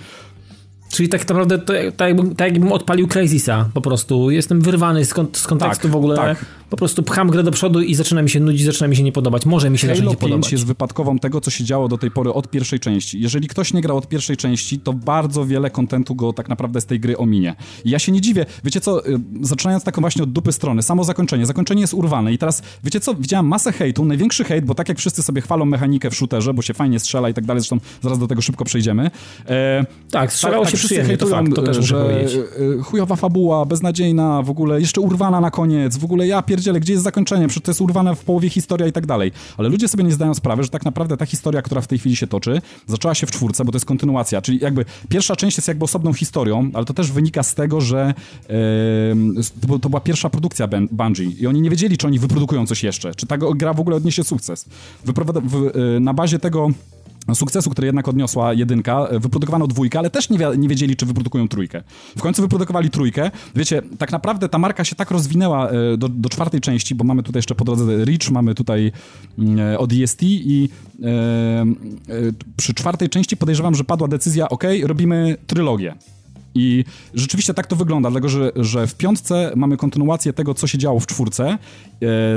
Czyli 0.93 1.09
tak 1.09 1.29
naprawdę 1.29 1.59
to, 1.59 1.73
tak, 1.97 2.07
jakbym, 2.07 2.35
tak 2.35 2.51
jakbym 2.51 2.71
odpalił 2.71 3.07
Crazysa 3.07 3.69
po 3.73 3.81
prostu. 3.81 4.31
Jestem 4.31 4.61
wyrwany 4.61 5.05
z, 5.05 5.13
kont 5.13 5.37
z 5.37 5.47
kontekstu 5.47 5.81
tak, 5.81 5.91
w 5.91 5.95
ogóle. 5.95 6.15
Tak. 6.15 6.45
Po 6.69 6.77
prostu 6.77 7.03
pcham 7.03 7.29
grę 7.29 7.43
do 7.43 7.51
przodu 7.51 7.81
i 7.81 7.95
zaczyna 7.95 8.21
mi 8.21 8.29
się 8.29 8.39
nudzić, 8.39 8.65
zaczyna 8.65 8.87
mi 8.87 8.95
się 8.95 9.03
nie 9.03 9.11
podobać. 9.11 9.45
Może 9.45 9.69
mi 9.69 9.77
się 9.77 9.87
Halo 9.87 9.97
zacząć 9.97 10.11
nie 10.11 10.17
podobać. 10.17 10.51
jest 10.51 10.65
wypadkową 10.65 11.19
tego, 11.19 11.41
co 11.41 11.51
się 11.51 11.63
działo 11.63 11.87
do 11.87 11.97
tej 11.97 12.11
pory 12.11 12.33
od 12.33 12.49
pierwszej 12.49 12.79
części. 12.79 13.21
Jeżeli 13.21 13.47
ktoś 13.47 13.73
nie 13.73 13.81
grał 13.81 13.97
od 13.97 14.07
pierwszej 14.07 14.37
części, 14.37 14.79
to 14.79 14.93
bardzo 14.93 15.45
wiele 15.45 15.69
kontentu 15.69 16.15
go 16.15 16.33
tak 16.33 16.49
naprawdę 16.49 16.81
z 16.81 16.85
tej 16.85 16.99
gry 16.99 17.17
ominie. 17.17 17.55
I 17.85 17.89
ja 17.89 17.99
się 17.99 18.11
nie 18.11 18.21
dziwię. 18.21 18.45
Wiecie 18.63 18.81
co, 18.81 19.07
y, 19.07 19.19
zaczynając 19.41 19.83
taką 19.83 20.01
właśnie 20.01 20.23
od 20.23 20.31
dupy 20.31 20.51
strony, 20.51 20.83
samo 20.83 21.03
zakończenie. 21.03 21.45
Zakończenie 21.45 21.81
jest 21.81 21.93
urwane 21.93 22.33
i 22.33 22.37
teraz, 22.37 22.61
wiecie 22.83 22.99
co, 22.99 23.15
widziałem 23.15 23.47
masę 23.47 23.71
hejtu, 23.71 24.05
największy 24.05 24.43
hejt, 24.43 24.65
bo 24.65 24.75
tak 24.75 24.89
jak 24.89 24.97
wszyscy 24.97 25.23
sobie 25.23 25.41
chwalą 25.41 25.65
mechanikę 25.65 26.09
w 26.09 26.15
shooterze, 26.15 26.53
bo 26.53 26.61
się 26.61 26.73
fajnie 26.73 26.99
strzela 26.99 27.29
i 27.29 27.33
tak 27.33 27.45
dalej, 27.45 27.61
zresztą 27.61 27.77
zaraz 28.01 28.19
do 28.19 28.27
tego 28.27 28.41
szybko 28.41 28.65
przejdziemy. 28.65 29.11
E, 29.47 29.85
tak, 30.11 30.33
strzelało 30.33 30.63
tak, 30.63 30.71
się 30.71 30.77
tak, 30.83 30.89
przyjemnie, 30.89 31.17
to 31.17 31.27
fakt, 31.27 31.55
to 31.55 31.61
też 31.61 31.77
że 31.85 32.25
y, 32.59 32.83
chujowa 32.83 33.15
fabuła, 33.15 33.65
beznadziejna, 33.65 34.41
w 34.41 34.49
ogóle 34.49 34.79
jeszcze 34.79 35.01
urwana 35.01 35.41
na 35.41 35.51
koniec, 35.51 35.97
w 35.97 36.03
ogóle 36.03 36.27
ja 36.27 36.41
pierdzielę, 36.41 36.79
gdzie 36.79 36.93
jest 36.93 37.03
zakończenie, 37.03 37.47
przecież 37.47 37.63
to 37.63 37.71
jest 37.71 37.81
urwane 37.81 38.15
w 38.15 38.23
połowie 38.23 38.49
historia 38.49 38.87
i 38.87 38.91
tak 38.91 39.05
dalej. 39.05 39.31
Ale 39.57 39.69
ludzie 39.69 39.87
sobie 39.87 40.03
nie 40.03 40.11
zdają 40.11 40.33
sprawy, 40.33 40.63
że 40.63 40.69
tak 40.69 40.85
naprawdę 40.85 41.17
ta 41.17 41.25
historia, 41.25 41.61
która 41.61 41.81
w 41.81 41.87
tej 41.87 41.99
chwili 41.99 42.15
się 42.15 42.27
toczy, 42.27 42.61
zaczęła 42.87 43.15
się 43.15 43.27
w 43.27 43.31
czwórce, 43.31 43.65
bo 43.65 43.71
to 43.71 43.75
jest 43.75 43.85
kontynuacja, 43.85 44.41
czyli 44.41 44.59
jakby 44.61 44.85
pierwsza 45.09 45.35
część 45.35 45.57
jest 45.57 45.67
jakby 45.67 45.85
osobną 45.85 46.13
historią, 46.13 46.69
ale 46.73 46.85
to 46.85 46.93
też 46.93 47.11
wynika 47.11 47.43
z 47.43 47.55
tego, 47.55 47.81
że 47.81 48.13
yy, 48.49 49.79
to 49.81 49.89
była 49.89 50.01
pierwsza 50.01 50.29
produkcja 50.29 50.67
Bungie 50.91 51.23
i 51.23 51.47
oni 51.47 51.61
nie 51.61 51.69
wiedzieli, 51.69 51.97
czy 51.97 52.07
oni 52.07 52.19
wyprodukują 52.19 52.65
coś 52.67 52.83
jeszcze, 52.83 53.15
czy 53.15 53.27
ta 53.27 53.37
gra 53.37 53.73
w 53.73 53.79
ogóle 53.79 53.95
odniesie 53.95 54.23
sukces. 54.23 54.65
Wyprowadza, 55.05 55.41
w, 55.41 55.71
yy, 55.75 55.99
na 55.99 56.13
bazie 56.13 56.39
tego 56.39 56.69
sukcesu, 57.33 57.69
który 57.69 57.85
jednak 57.85 58.07
odniosła 58.07 58.53
jedynka, 58.53 59.07
e, 59.07 59.19
wyprodukowano 59.19 59.67
dwójkę, 59.67 59.99
ale 59.99 60.09
też 60.09 60.29
nie, 60.29 60.39
nie, 60.57 60.67
wiedzieli, 60.67 60.95
czy 60.95 61.05
wyprodukują 61.05 61.47
trójkę. 61.47 61.83
W 62.17 62.21
końcu 62.21 62.41
wyprodukowali 62.41 62.89
trójkę. 62.89 63.31
Wiecie, 63.55 63.81
tak 63.97 64.11
naprawdę 64.11 64.49
ta 64.49 64.57
marka 64.57 64.83
się 64.83 64.95
tak 64.95 65.11
rozwinęła 65.11 65.69
e, 65.69 65.97
do, 65.97 66.09
do 66.09 66.29
czwartej 66.29 66.61
części, 66.61 66.95
bo 66.95 67.03
mamy 67.03 67.23
tutaj 67.23 67.39
jeszcze 67.39 67.55
po 67.55 67.65
drodze 67.65 68.05
Reach, 68.05 68.31
mamy 68.31 68.55
tutaj 68.55 68.91
mm, 69.39 69.59
e, 69.59 69.79
ODST 69.79 70.23
i 70.23 70.69
e, 71.03 71.07
e, 71.07 71.65
przy 72.57 72.73
czwartej 72.73 73.09
części 73.09 73.37
podejrzewam, 73.37 73.75
że 73.75 73.83
padła 73.83 74.07
decyzja, 74.07 74.49
ok, 74.49 74.63
robimy 74.83 75.37
trylogię. 75.47 75.95
I 76.55 76.85
rzeczywiście 77.13 77.53
tak 77.53 77.67
to 77.67 77.75
wygląda, 77.75 78.09
dlatego 78.09 78.29
że, 78.29 78.51
że 78.55 78.87
w 78.87 78.95
piątce 78.95 79.51
mamy 79.55 79.77
kontynuację 79.77 80.33
tego, 80.33 80.53
co 80.53 80.67
się 80.67 80.77
działo 80.77 80.99
w 80.99 81.07
czwórce, 81.07 81.47
e, 81.49 81.57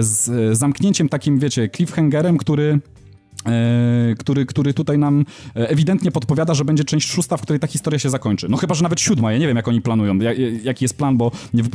z 0.01 0.59
zamknięciem 0.59 1.09
takim, 1.09 1.39
wiecie, 1.39 1.69
cliffhangerem, 1.69 2.39
który 2.39 2.81
E, 3.06 3.06
który, 4.19 4.47
który 4.47 4.75
tutaj 4.75 4.99
nam 4.99 5.25
e, 5.57 5.69
ewidentnie 5.69 6.11
podpowiada, 6.11 6.55
że 6.55 6.65
będzie 6.65 6.85
część 6.85 7.09
szósta, 7.09 7.37
w 7.37 7.43
której 7.43 7.61
ta 7.61 7.67
historia 7.67 7.99
się 7.99 8.11
zakończy. 8.11 8.49
No 8.49 8.57
chyba, 8.57 8.75
że 8.75 8.83
nawet 8.83 9.01
siódma, 9.01 9.33
ja 9.33 9.39
nie 9.39 9.47
wiem, 9.47 9.57
jak 9.57 9.69
oni 9.69 9.81
planują, 9.81 10.19
jak, 10.19 10.37
jaki 10.63 10.85
jest 10.85 10.97
plan, 10.97 11.17
bo 11.17 11.31
nie 11.55 11.63
e, 11.63 11.67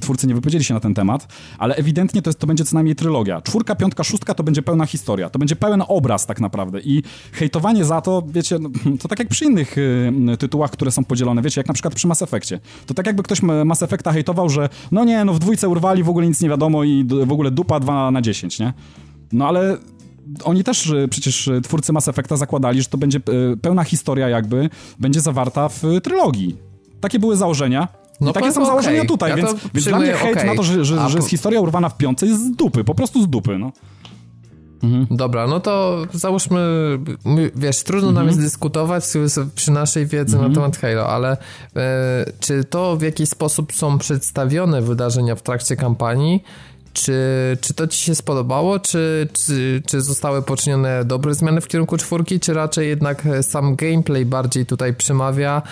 twórcy 0.00 0.26
nie 0.26 0.34
wypowiedzieli 0.34 0.64
się 0.64 0.74
na 0.74 0.80
ten 0.80 0.94
temat, 0.94 1.28
ale 1.58 1.74
ewidentnie 1.74 2.22
to, 2.22 2.30
jest, 2.30 2.38
to 2.38 2.46
będzie 2.46 2.64
co 2.64 2.74
najmniej 2.74 2.96
trylogia. 2.96 3.40
Czwórka, 3.40 3.74
piątka, 3.74 4.04
szóstka 4.04 4.34
to 4.34 4.42
będzie 4.42 4.62
pełna 4.62 4.86
historia, 4.86 5.30
to 5.30 5.38
będzie 5.38 5.56
pełen 5.56 5.82
obraz 5.88 6.26
tak 6.26 6.40
naprawdę 6.40 6.80
i 6.80 7.02
hejtowanie 7.32 7.84
za 7.84 8.00
to, 8.00 8.22
wiecie, 8.28 8.58
no, 8.58 8.70
to 9.00 9.08
tak 9.08 9.18
jak 9.18 9.28
przy 9.28 9.44
innych 9.44 9.76
tytułach, 10.38 10.70
które 10.70 10.90
są 10.90 11.04
podzielone, 11.04 11.42
wiecie, 11.42 11.60
jak 11.60 11.68
na 11.68 11.74
przykład 11.74 11.94
przy 11.94 12.08
Mass 12.08 12.22
Effectie. 12.22 12.60
To 12.86 12.94
tak 12.94 13.06
jakby 13.06 13.22
ktoś 13.22 13.42
Mass 13.42 13.82
Effecta 13.82 14.12
hejtował, 14.12 14.48
że 14.48 14.68
no 14.92 15.04
nie, 15.04 15.24
no 15.24 15.34
w 15.34 15.38
dwójce 15.38 15.68
urwali, 15.68 16.02
w 16.02 16.08
ogóle 16.08 16.26
nic 16.26 16.40
nie 16.40 16.48
wiadomo 16.48 16.84
i 16.84 17.04
w 17.04 17.32
ogóle 17.32 17.50
dupa 17.50 17.80
2 17.80 18.10
na 18.10 18.22
10, 18.22 18.58
nie? 18.58 18.72
No 19.32 19.48
ale 19.48 19.78
oni 20.44 20.64
też 20.64 20.90
e, 20.90 21.08
przecież 21.08 21.48
e, 21.48 21.60
twórcy 21.60 21.92
Mass 21.92 22.08
Effecta 22.08 22.36
zakładali, 22.36 22.82
że 22.82 22.88
to 22.88 22.98
będzie 22.98 23.18
e, 23.18 23.56
pełna 23.56 23.84
historia 23.84 24.28
jakby, 24.28 24.70
będzie 24.98 25.20
zawarta 25.20 25.68
w 25.68 25.82
trylogii. 26.02 26.56
Takie 27.00 27.18
były 27.18 27.36
założenia. 27.36 27.88
No 28.20 28.32
takie 28.32 28.52
są 28.52 28.60
okay. 28.60 28.66
założenia 28.66 29.04
tutaj, 29.04 29.30
ja 29.30 29.36
więc, 29.36 29.54
więc 29.74 29.86
dla 29.86 29.98
mnie 29.98 30.12
hejt 30.12 30.36
okay. 30.36 30.46
na 30.46 30.54
to, 30.54 30.62
że, 30.62 30.84
że, 30.84 31.08
że 31.08 31.16
jest 31.16 31.28
historia 31.28 31.60
urwana 31.60 31.88
w 31.88 31.96
piątce 31.96 32.26
jest 32.26 32.40
z 32.40 32.56
dupy, 32.56 32.84
po 32.84 32.94
prostu 32.94 33.22
z 33.22 33.28
dupy, 33.28 33.58
no. 33.58 33.72
Mhm. 34.82 35.06
Dobra, 35.10 35.46
no 35.46 35.60
to 35.60 36.02
załóżmy, 36.12 36.60
wiesz, 37.54 37.82
trudno 37.82 38.08
mhm. 38.08 38.14
nam 38.14 38.26
jest 38.26 38.40
dyskutować 38.40 39.04
przy 39.54 39.70
naszej 39.70 40.06
wiedzy 40.06 40.36
mhm. 40.36 40.52
na 40.52 40.60
temat 40.60 40.76
Halo, 40.76 41.08
ale 41.08 41.36
e, 41.76 42.24
czy 42.40 42.64
to 42.64 42.96
w 42.96 43.02
jakiś 43.02 43.28
sposób 43.28 43.72
są 43.72 43.98
przedstawione 43.98 44.82
wydarzenia 44.82 45.34
w 45.34 45.42
trakcie 45.42 45.76
kampanii, 45.76 46.42
czy, 46.96 47.58
czy 47.60 47.74
to 47.74 47.86
ci 47.86 48.04
się 48.04 48.14
spodobało, 48.14 48.78
czy, 48.80 49.28
czy, 49.32 49.82
czy 49.86 50.00
zostały 50.00 50.42
poczynione 50.42 51.04
dobre 51.04 51.34
zmiany 51.34 51.60
w 51.60 51.68
kierunku 51.68 51.96
czwórki, 51.96 52.40
czy 52.40 52.54
raczej 52.54 52.88
jednak 52.88 53.22
sam 53.42 53.76
gameplay 53.76 54.26
bardziej 54.26 54.66
tutaj 54.66 54.94
przemawia 54.94 55.62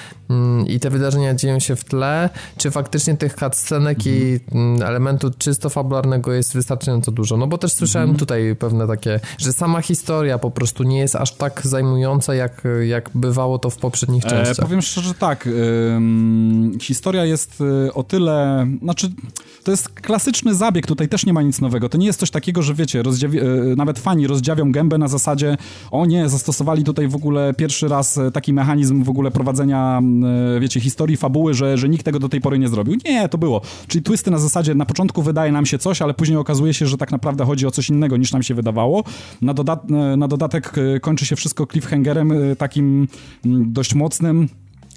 i 0.67 0.81
te 0.81 0.91
wydarzenia 0.91 1.35
dzieją 1.35 1.59
się 1.61 1.77
w 1.77 1.85
tle, 1.85 2.31
czy 2.57 2.71
faktycznie 2.71 3.17
tych 3.17 3.35
cutscenek 3.35 3.99
mm. 4.07 4.19
i 4.19 4.41
mm, 4.53 4.83
elementu 4.83 5.31
czysto 5.39 5.71
fabularnego 5.71 6.33
jest 6.33 6.55
wystarczająco 6.55 7.13
dużo? 7.13 7.37
No 7.37 7.47
bo 7.47 7.59
też 7.59 7.73
słyszałem 7.73 8.09
mm. 8.09 8.19
tutaj 8.19 8.57
pewne 8.59 8.87
takie, 8.87 9.21
że 9.39 9.53
sama 9.53 9.83
historia 9.83 10.39
po 10.39 10.51
prostu 10.51 10.83
nie 10.83 10.99
jest 10.99 11.17
aż 11.17 11.35
tak 11.35 11.61
zajmująca, 11.65 12.35
jak, 12.35 12.63
jak 12.87 13.11
bywało 13.15 13.59
to 13.59 13.71
w 13.71 13.77
poprzednich 13.77 14.27
e, 14.27 14.29
częściach. 14.29 14.59
E, 14.59 14.63
powiem 14.63 14.83
szczerze 14.83 15.15
tak, 15.15 15.47
ym, 15.47 16.79
historia 16.81 17.25
jest 17.25 17.61
y, 17.61 17.93
o 17.93 18.03
tyle, 18.03 18.67
znaczy 18.83 19.11
to 19.65 19.71
jest 19.71 19.89
klasyczny 19.89 20.55
zabieg 20.55 20.87
tutaj 20.87 21.09
też 21.09 21.27
nie 21.27 21.33
ma 21.33 21.43
nic 21.43 21.61
nowego. 21.61 21.89
To 21.89 21.99
nie 21.99 22.07
jest 22.07 22.21
coś 22.21 22.31
takiego, 22.31 22.63
że 22.63 22.75
wiecie, 22.75 23.01
e, 23.01 23.77
nawet 23.77 23.99
fani 23.99 24.27
rozdziawią 24.27 24.73
gębę 24.73 24.99
na 24.99 25.09
zasadzie 25.09 25.57
o 25.91 26.07
nie, 26.07 26.29
zastosowali 26.29 26.85
tutaj 26.85 27.09
w 27.09 27.15
ogóle 27.15 27.55
pierwszy 27.55 27.89
raz 27.89 28.19
e, 28.19 28.31
taki 28.31 28.53
mechanizm 28.53 29.03
w 29.03 29.09
ogóle 29.09 29.31
prowadzenia 29.31 29.99
e, 29.99 30.03
wiecie, 30.61 30.81
historii, 30.81 31.17
fabuły, 31.17 31.55
że, 31.55 31.79
że 31.79 31.89
nikt 31.89 32.05
tego 32.05 32.19
do 32.19 32.29
tej 32.29 32.41
pory 32.41 32.59
nie 32.59 32.69
zrobił. 32.69 32.97
Nie, 33.05 33.29
to 33.29 33.39
było. 33.39 33.61
Czyli 33.89 34.03
twisty 34.05 34.31
na 34.31 34.39
zasadzie, 34.39 34.75
na 34.75 34.87
początku 34.87 35.23
wydaje 35.23 35.53
nam 35.53 35.67
się 35.67 35.79
coś, 35.79 36.03
ale 36.03 36.15
później 36.15 36.39
okazuje 36.39 36.75
się, 36.75 36.87
że 36.87 36.97
tak 36.97 37.13
naprawdę 37.13 37.45
chodzi 37.45 37.67
o 37.67 37.71
coś 37.71 37.89
innego 37.89 38.17
niż 38.17 38.33
nam 38.33 38.43
się 38.43 38.55
wydawało. 38.55 39.05
Na, 39.43 39.55
dodat 39.55 39.91
na 40.17 40.29
dodatek 40.29 40.75
kończy 41.01 41.27
się 41.27 41.37
wszystko 41.37 41.67
cliffhangerem 41.67 42.33
takim 42.59 43.09
mm, 43.45 43.73
dość 43.73 43.95
mocnym, 43.95 44.49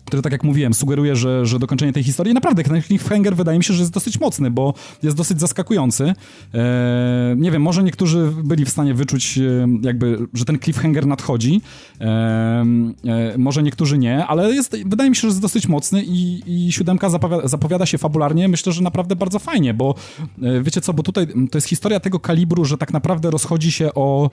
który, 0.07 0.21
tak 0.21 0.31
jak 0.31 0.43
mówiłem, 0.43 0.73
sugeruje, 0.73 1.15
że, 1.15 1.45
że 1.45 1.59
dokończenie 1.59 1.93
tej 1.93 2.03
historii 2.03 2.33
naprawdę 2.33 2.63
cliffhanger 2.63 3.35
wydaje 3.35 3.57
mi 3.57 3.63
się, 3.63 3.73
że 3.73 3.79
jest 3.79 3.93
dosyć 3.93 4.19
mocny, 4.19 4.51
bo 4.51 4.73
jest 5.03 5.17
dosyć 5.17 5.39
zaskakujący. 5.39 6.13
E, 6.53 7.35
nie 7.37 7.51
wiem, 7.51 7.61
może 7.61 7.83
niektórzy 7.83 8.31
byli 8.43 8.65
w 8.65 8.69
stanie 8.69 8.93
wyczuć 8.93 9.37
e, 9.37 9.67
jakby, 9.81 10.27
że 10.33 10.45
ten 10.45 10.59
cliffhanger 10.59 11.07
nadchodzi. 11.07 11.61
E, 12.01 12.05
e, 12.05 13.37
może 13.37 13.63
niektórzy 13.63 13.97
nie, 13.97 14.25
ale 14.25 14.53
jest, 14.53 14.77
wydaje 14.85 15.09
mi 15.09 15.15
się, 15.15 15.21
że 15.21 15.27
jest 15.27 15.41
dosyć 15.41 15.67
mocny 15.67 16.03
i, 16.03 16.43
i 16.47 16.71
siódemka 16.71 17.09
zapowiada, 17.09 17.47
zapowiada 17.47 17.85
się 17.85 17.97
fabularnie. 17.97 18.47
Myślę, 18.47 18.71
że 18.71 18.83
naprawdę 18.83 19.15
bardzo 19.15 19.39
fajnie, 19.39 19.73
bo 19.73 19.95
e, 20.41 20.61
wiecie 20.61 20.81
co, 20.81 20.93
bo 20.93 21.03
tutaj 21.03 21.27
to 21.27 21.57
jest 21.57 21.67
historia 21.67 21.99
tego 21.99 22.19
kalibru, 22.19 22.65
że 22.65 22.77
tak 22.77 22.93
naprawdę 22.93 23.31
rozchodzi 23.31 23.71
się 23.71 23.93
o, 23.93 24.29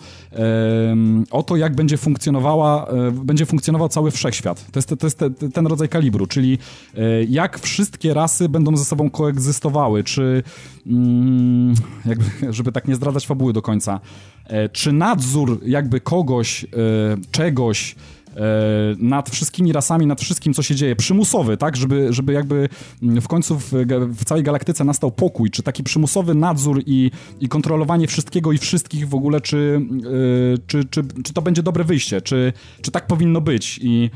o 1.31 1.43
to, 1.43 1.57
jak 1.57 1.75
będzie 1.75 1.97
funkcjonowała, 1.97 2.87
będzie 3.13 3.47
funkcjonował 3.47 3.89
cały 3.89 4.11
wszechświat. 4.11 4.67
To 4.73 4.79
jest, 4.79 4.89
to 4.99 5.07
jest 5.07 5.25
ten 5.55 5.64
ten 5.65 5.71
rodzaj 5.71 5.89
kalibru, 5.89 6.27
czyli 6.27 6.59
e, 6.97 7.25
jak 7.25 7.59
wszystkie 7.59 8.15
rasy 8.15 8.49
będą 8.49 8.77
ze 8.77 8.85
sobą 8.85 9.11
koegzystowały, 9.11 10.05
czy 10.05 10.43
mm, 10.87 11.75
jakby, 12.07 12.25
żeby 12.53 12.73
tak 12.73 12.89
nie 12.89 12.95
zdradzać 12.95 13.27
fabuły 13.27 13.53
do 13.53 13.63
końca, 13.63 14.01
e, 14.47 14.69
czy 14.69 14.93
nadzór 14.93 15.61
jakby 15.67 16.01
kogoś, 16.01 16.65
e, 16.65 16.69
czegoś, 17.31 17.97
nad 18.99 19.31
wszystkimi 19.31 19.73
rasami, 19.73 20.07
nad 20.07 20.21
wszystkim, 20.21 20.55
co 20.55 20.63
się 20.63 20.75
dzieje, 20.75 20.97
przymusowy, 20.97 21.57
tak, 21.57 21.77
żeby, 21.77 22.13
żeby 22.13 22.33
jakby 22.33 22.69
mm, 23.03 23.21
w 23.21 23.29
końcu 23.29 23.59
w, 23.59 23.73
w, 24.09 24.25
całej 24.25 24.45
galaktyce 24.45 24.85
nastał 24.85 25.11
pokój, 25.11 25.51
czy 25.51 25.63
taki 25.63 25.83
przymusowy 25.83 26.35
nadzór 26.35 26.83
i, 26.87 27.11
i 27.41 27.49
kontrolowanie 27.49 28.07
wszystkiego 28.07 28.53
i 28.53 28.59
wszystkich 28.59 29.09
w 29.09 29.15
ogóle, 29.15 29.41
czy, 29.41 29.81
czy, 30.67 30.85
czy, 30.85 31.03
czy 31.25 31.33
to 31.33 31.43
będzie 31.43 31.63
dobre 31.63 31.85
wyjście, 31.85 32.21
czy, 32.21 32.53
czy 32.83 32.91
tak 32.91 33.07
powinno 33.07 33.41
być? 33.41 33.81
I 33.83 34.11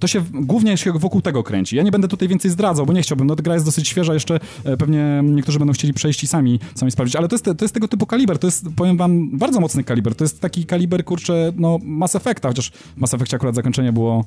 to 0.00 0.06
się 0.06 0.22
głównie 0.32 0.76
się 0.76 0.92
wokół 0.92 1.22
tego 1.22 1.42
kręci. 1.42 1.76
Ja 1.76 1.82
nie 1.82 1.90
będę 1.90 2.08
tutaj 2.08 2.28
więcej 2.28 2.50
zdradzał, 2.50 2.86
bo 2.86 2.92
nie 2.92 3.02
chciałbym. 3.02 3.26
No, 3.26 3.36
ta 3.36 3.42
gra 3.42 3.54
jest 3.54 3.66
dosyć 3.66 3.88
świeża, 3.88 4.14
jeszcze 4.14 4.40
e, 4.64 4.76
pewnie 4.76 5.20
niektórzy 5.24 5.58
będą 5.58 5.72
chcieli 5.72 5.94
przejść 5.94 6.22
i 6.22 6.26
sami, 6.26 6.60
sami 6.74 6.90
sprawdzić, 6.90 7.16
ale 7.16 7.28
to 7.28 7.34
jest, 7.34 7.44
to 7.44 7.64
jest 7.64 7.74
tego 7.74 7.88
typu 7.88 8.06
kaliber, 8.06 8.38
to 8.38 8.46
jest, 8.46 8.66
powiem 8.76 8.96
wam, 8.96 9.38
bardzo 9.38 9.60
mocny 9.60 9.84
kaliber. 9.84 10.14
To 10.14 10.24
jest 10.24 10.40
taki 10.40 10.66
kaliber, 10.66 11.04
kurczę, 11.04 11.52
no, 11.56 11.78
Mass 11.82 12.16
Effecta, 12.16 12.48
chociaż 12.48 12.72
Mass 12.96 13.14
Effectie 13.14 13.36
akurat 13.36 13.54
zakończenie 13.54 13.92
było... 13.92 14.24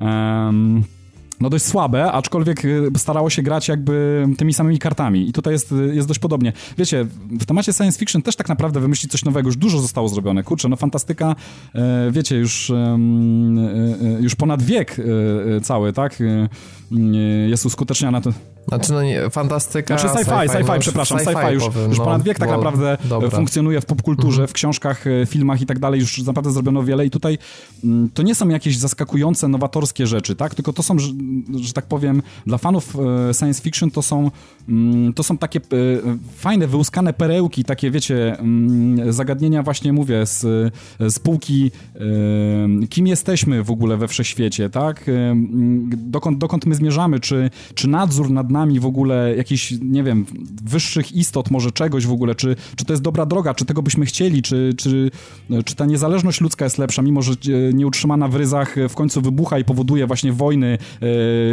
Um, 0.00 0.84
no 1.40 1.50
dość 1.50 1.64
słabe, 1.64 2.12
aczkolwiek 2.12 2.64
y, 2.64 2.90
starało 2.96 3.30
się 3.30 3.42
grać 3.42 3.68
jakby 3.68 4.26
tymi 4.38 4.54
samymi 4.54 4.78
kartami 4.78 5.28
i 5.28 5.32
tutaj 5.32 5.52
jest, 5.52 5.72
y, 5.72 5.94
jest 5.94 6.08
dość 6.08 6.20
podobnie. 6.20 6.52
Wiecie, 6.78 7.06
w 7.30 7.46
temacie 7.46 7.72
science 7.72 7.98
fiction 7.98 8.22
też 8.22 8.36
tak 8.36 8.48
naprawdę 8.48 8.80
wymyślić 8.80 9.12
coś 9.12 9.24
nowego, 9.24 9.48
już 9.48 9.56
dużo 9.56 9.80
zostało 9.80 10.08
zrobione. 10.08 10.42
Kurczę, 10.42 10.68
no 10.68 10.76
fantastyka, 10.76 11.36
e, 11.74 12.10
wiecie, 12.10 12.36
już, 12.36 12.72
już 14.20 14.34
ponad 14.34 14.62
wiek 14.62 14.96
cały, 15.62 15.92
tak, 15.92 16.18
jest 17.48 17.66
uskuteczniana. 17.66 18.20
To... 18.20 18.32
Znaczy, 18.68 18.92
no 18.92 19.02
nie, 19.02 19.30
fantastyka. 19.30 19.98
Znaczy 19.98 20.14
sci-fi, 20.14 20.48
sci-fi, 20.48 20.64
sci 20.64 20.68
no, 20.68 20.78
przepraszam, 20.78 21.18
sci-fi, 21.18 21.46
sci 21.48 21.54
już, 21.54 21.64
powiem, 21.64 21.88
już 21.88 21.98
no, 21.98 22.04
ponad 22.04 22.22
wiek 22.22 22.38
tak 22.38 22.50
naprawdę 22.50 22.98
dobra. 23.04 23.30
funkcjonuje 23.30 23.80
w 23.80 23.86
popkulturze, 23.86 24.42
mhm. 24.42 24.48
w 24.48 24.52
książkach, 24.52 25.04
filmach 25.26 25.60
i 25.60 25.66
tak 25.66 25.78
dalej, 25.78 26.00
już 26.00 26.18
naprawdę 26.22 26.52
zrobiono 26.52 26.82
wiele 26.82 27.06
i 27.06 27.10
tutaj 27.10 27.38
mm, 27.84 28.10
to 28.14 28.22
nie 28.22 28.34
są 28.34 28.48
jakieś 28.48 28.78
zaskakujące, 28.78 29.48
nowatorskie 29.48 30.06
rzeczy, 30.06 30.36
tak, 30.36 30.54
tylko 30.54 30.72
to 30.72 30.82
są 30.82 30.96
że 31.60 31.72
tak 31.72 31.86
powiem, 31.86 32.22
dla 32.46 32.58
fanów 32.58 32.96
e, 33.30 33.34
science 33.34 33.62
fiction 33.62 33.90
to 33.90 34.02
są, 34.02 34.30
mm, 34.68 35.12
to 35.12 35.22
są 35.22 35.38
takie 35.38 35.58
e, 35.58 35.62
fajne, 36.36 36.66
wyłuskane 36.66 37.12
perełki, 37.12 37.64
takie 37.64 37.90
wiecie, 37.90 38.38
mm, 38.38 39.12
zagadnienia 39.12 39.62
właśnie 39.62 39.92
mówię 39.92 40.26
z, 40.26 40.40
z 41.00 41.18
półki, 41.18 41.70
e, 41.94 42.86
kim 42.86 43.06
jesteśmy 43.06 43.62
w 43.62 43.70
ogóle 43.70 43.96
we 43.96 44.08
wszechświecie, 44.08 44.70
tak? 44.70 45.04
Dokąd, 45.96 46.38
dokąd 46.38 46.66
my 46.66 46.74
zmierzamy, 46.74 47.20
czy, 47.20 47.50
czy 47.74 47.88
nadzór 47.88 48.30
nad 48.30 48.50
nami 48.50 48.57
w 48.80 48.86
ogóle 48.86 49.36
jakichś, 49.36 49.74
nie 49.82 50.02
wiem, 50.02 50.26
wyższych 50.64 51.12
istot, 51.12 51.50
może 51.50 51.72
czegoś 51.72 52.06
w 52.06 52.12
ogóle, 52.12 52.34
czy, 52.34 52.56
czy 52.76 52.84
to 52.84 52.92
jest 52.92 53.02
dobra 53.02 53.26
droga, 53.26 53.54
czy 53.54 53.64
tego 53.64 53.82
byśmy 53.82 54.06
chcieli, 54.06 54.42
czy, 54.42 54.74
czy, 54.76 55.10
czy 55.64 55.74
ta 55.74 55.86
niezależność 55.86 56.40
ludzka 56.40 56.64
jest 56.64 56.78
lepsza, 56.78 57.02
mimo 57.02 57.22
że 57.22 57.34
nieutrzymana 57.72 58.28
w 58.28 58.34
ryzach 58.34 58.76
w 58.88 58.94
końcu 58.94 59.20
wybucha 59.20 59.58
i 59.58 59.64
powoduje 59.64 60.06
właśnie 60.06 60.32
wojny, 60.32 60.78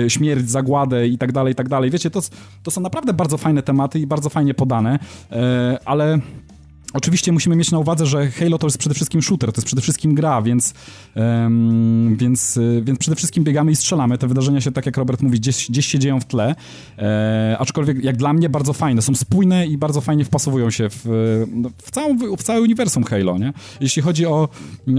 E, 0.06 0.10
śmierć, 0.10 0.50
zagładę 0.50 1.08
i 1.08 1.18
tak 1.18 1.32
dalej, 1.32 1.52
i 1.54 1.56
tak 1.56 1.70
dalej. 1.70 1.92
Wiecie, 1.92 2.10
to, 2.10 2.22
to 2.64 2.72
są 2.72 2.82
naprawdę 2.82 3.14
bardzo 3.14 3.38
fajne 3.38 3.64
tematy 3.64 4.00
i 4.00 4.08
bardzo 4.08 4.30
fajnie 4.30 4.54
podane, 4.54 5.00
e, 5.32 5.80
ale 5.86 6.20
Oczywiście 6.96 7.32
musimy 7.32 7.56
mieć 7.56 7.72
na 7.72 7.80
uwadze, 7.80 8.06
że 8.06 8.32
Halo 8.32 8.58
to 8.58 8.68
jest 8.68 8.78
przede 8.78 8.96
wszystkim 8.96 9.22
shooter, 9.22 9.52
to 9.52 9.58
jest 9.58 9.66
przede 9.66 9.82
wszystkim 9.82 10.16
gra, 10.16 10.42
więc, 10.42 10.74
um, 11.16 12.16
więc, 12.18 12.60
więc 12.82 13.00
przede 13.00 13.16
wszystkim 13.16 13.44
biegamy 13.44 13.72
i 13.72 13.76
strzelamy. 13.76 14.18
Te 14.18 14.28
wydarzenia 14.28 14.62
się, 14.62 14.72
tak 14.72 14.86
jak 14.86 14.98
Robert 14.98 15.22
mówi, 15.22 15.40
gdzieś, 15.40 15.72
gdzieś 15.72 15.86
się 15.86 16.00
dzieją 16.00 16.20
w 16.20 16.26
tle, 16.26 16.56
e, 16.98 17.56
aczkolwiek 17.60 18.04
jak 18.04 18.18
dla 18.18 18.34
mnie 18.34 18.50
bardzo 18.50 18.74
fajne, 18.74 19.02
są 19.02 19.16
spójne 19.16 19.68
i 19.68 19.78
bardzo 19.78 20.02
fajnie 20.02 20.26
wpasowują 20.26 20.70
się 20.70 20.90
w, 20.90 21.06
no, 21.52 21.70
w, 21.78 21.92
całą, 21.92 22.18
w 22.38 22.44
całe 22.44 22.62
uniwersum 22.62 23.04
Halo, 23.04 23.38
nie? 23.38 23.54
Jeśli 23.82 24.02
chodzi 24.02 24.26
o, 24.26 24.50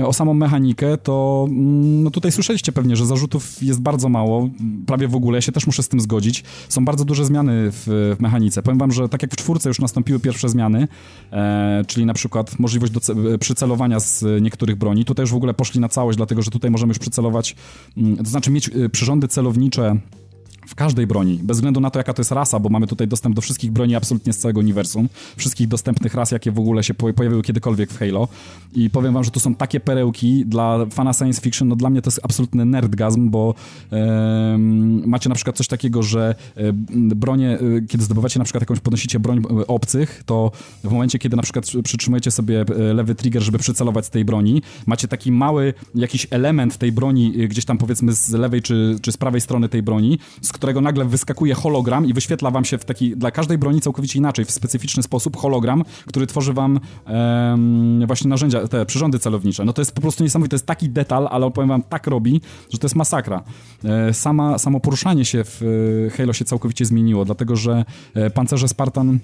o 0.06 0.12
samą 0.12 0.34
mechanikę, 0.34 0.98
to 0.98 1.46
mm, 1.48 2.02
no 2.02 2.10
tutaj 2.10 2.32
słyszeliście 2.32 2.72
pewnie, 2.72 2.96
że 2.96 3.06
zarzutów 3.06 3.62
jest 3.62 3.80
bardzo 3.80 4.08
mało, 4.08 4.48
prawie 4.86 5.08
w 5.08 5.14
ogóle, 5.14 5.38
ja 5.38 5.42
się 5.42 5.52
też 5.52 5.66
muszę 5.66 5.82
z 5.82 5.88
tym 5.88 6.00
zgodzić. 6.00 6.44
Są 6.68 6.84
bardzo 6.84 7.04
duże 7.04 7.24
zmiany 7.24 7.52
w, 7.72 8.14
w 8.18 8.20
mechanice. 8.20 8.62
Powiem 8.62 8.78
wam, 8.78 8.92
że 8.92 9.08
tak 9.08 9.22
jak 9.22 9.32
w 9.32 9.36
czwórce 9.36 9.68
już 9.68 9.78
nastąpiły 9.78 10.20
pierwsze 10.20 10.48
zmiany, 10.48 10.88
e, 11.32 11.85
czyli 11.86 12.06
na 12.06 12.14
przykład 12.14 12.58
możliwość 12.58 12.92
do 12.92 13.00
przycelowania 13.38 14.00
z 14.00 14.42
niektórych 14.42 14.76
broni. 14.76 15.04
Tutaj 15.04 15.22
już 15.22 15.32
w 15.32 15.36
ogóle 15.36 15.54
poszli 15.54 15.80
na 15.80 15.88
całość, 15.88 16.16
dlatego 16.16 16.42
że 16.42 16.50
tutaj 16.50 16.70
możemy 16.70 16.90
już 16.90 16.98
przycelować, 16.98 17.56
mm, 17.96 18.16
to 18.16 18.24
znaczy 18.24 18.50
mieć 18.50 18.68
y, 18.68 18.88
przyrządy 18.88 19.28
celownicze 19.28 19.96
w 20.66 20.74
każdej 20.74 21.06
broni, 21.06 21.40
bez 21.42 21.56
względu 21.56 21.80
na 21.80 21.90
to, 21.90 21.98
jaka 21.98 22.12
to 22.12 22.20
jest 22.20 22.32
rasa, 22.32 22.58
bo 22.58 22.68
mamy 22.68 22.86
tutaj 22.86 23.08
dostęp 23.08 23.36
do 23.36 23.42
wszystkich 23.42 23.72
broni 23.72 23.94
absolutnie 23.94 24.32
z 24.32 24.38
całego 24.38 24.60
uniwersum, 24.60 25.08
wszystkich 25.36 25.68
dostępnych 25.68 26.14
ras, 26.14 26.30
jakie 26.30 26.52
w 26.52 26.58
ogóle 26.58 26.82
się 26.82 26.94
pojawiły 26.94 27.42
kiedykolwiek 27.42 27.92
w 27.92 27.98
Halo. 27.98 28.28
I 28.74 28.90
powiem 28.90 29.14
wam, 29.14 29.24
że 29.24 29.30
to 29.30 29.40
są 29.40 29.54
takie 29.54 29.80
perełki 29.80 30.46
dla 30.46 30.86
fana 30.90 31.12
science 31.12 31.40
fiction, 31.40 31.68
no 31.68 31.76
dla 31.76 31.90
mnie 31.90 32.02
to 32.02 32.10
jest 32.10 32.20
absolutny 32.22 32.64
nerdgazm, 32.64 33.30
bo 33.30 33.54
macie 35.06 35.28
na 35.28 35.34
przykład 35.34 35.56
coś 35.56 35.68
takiego, 35.68 36.02
że 36.02 36.34
e, 36.56 36.72
bronie, 36.92 37.50
e, 37.50 37.58
kiedy 37.88 38.04
zdobywacie 38.04 38.38
na 38.38 38.44
przykład 38.44 38.62
jakąś, 38.62 38.80
podnosicie 38.80 39.20
broń 39.20 39.38
e, 39.38 39.66
obcych, 39.66 40.22
to 40.26 40.52
w 40.84 40.92
momencie, 40.92 41.18
kiedy 41.18 41.36
na 41.36 41.42
przykład 41.42 41.66
przytrzymujecie 41.84 42.30
sobie 42.30 42.60
e, 42.60 42.94
lewy 42.94 43.14
trigger, 43.14 43.42
żeby 43.42 43.58
przycelować 43.58 44.06
z 44.06 44.10
tej 44.10 44.24
broni, 44.24 44.62
macie 44.86 45.08
taki 45.08 45.32
mały 45.32 45.74
jakiś 45.94 46.26
element 46.30 46.78
tej 46.78 46.92
broni, 46.92 47.34
e, 47.42 47.48
gdzieś 47.48 47.64
tam 47.64 47.78
powiedzmy 47.78 48.12
z 48.12 48.30
lewej 48.30 48.62
czy, 48.62 48.96
czy 49.02 49.12
z 49.12 49.16
prawej 49.16 49.40
strony 49.40 49.68
tej 49.68 49.82
broni, 49.82 50.18
z 50.40 50.52
którego 50.56 50.80
nagle 50.80 51.04
wyskakuje 51.04 51.54
hologram 51.54 52.06
i 52.06 52.12
wyświetla 52.12 52.50
wam 52.50 52.64
się 52.64 52.78
w 52.78 52.84
taki, 52.84 53.16
dla 53.16 53.30
każdej 53.30 53.58
broni 53.58 53.80
całkowicie 53.80 54.18
inaczej, 54.18 54.44
w 54.44 54.50
specyficzny 54.50 55.02
sposób 55.02 55.36
hologram, 55.36 55.84
który 56.06 56.26
tworzy 56.26 56.52
wam 56.52 56.80
właśnie 58.06 58.28
narzędzia, 58.28 58.68
te 58.68 58.86
przyrządy 58.86 59.18
celownicze. 59.18 59.64
No 59.64 59.72
to 59.72 59.82
jest 59.82 59.92
po 59.92 60.00
prostu 60.00 60.24
niesamowite, 60.24 60.50
to 60.50 60.54
jest 60.54 60.66
taki 60.66 60.88
detal, 60.88 61.28
ale 61.30 61.46
opowiem 61.46 61.68
wam, 61.68 61.82
tak 61.82 62.06
robi, 62.06 62.40
że 62.70 62.78
to 62.78 62.84
jest 62.84 62.96
masakra. 62.96 63.42
E, 63.84 64.14
sama, 64.14 64.58
samo 64.58 64.80
poruszanie 64.80 65.24
się 65.24 65.44
w 65.44 65.62
e, 66.06 66.10
Halo 66.10 66.32
się 66.32 66.44
całkowicie 66.44 66.84
zmieniło, 66.84 67.24
dlatego 67.24 67.56
że 67.56 67.84
e, 68.14 68.30
pancerze 68.30 68.68
Spartan 68.68 69.18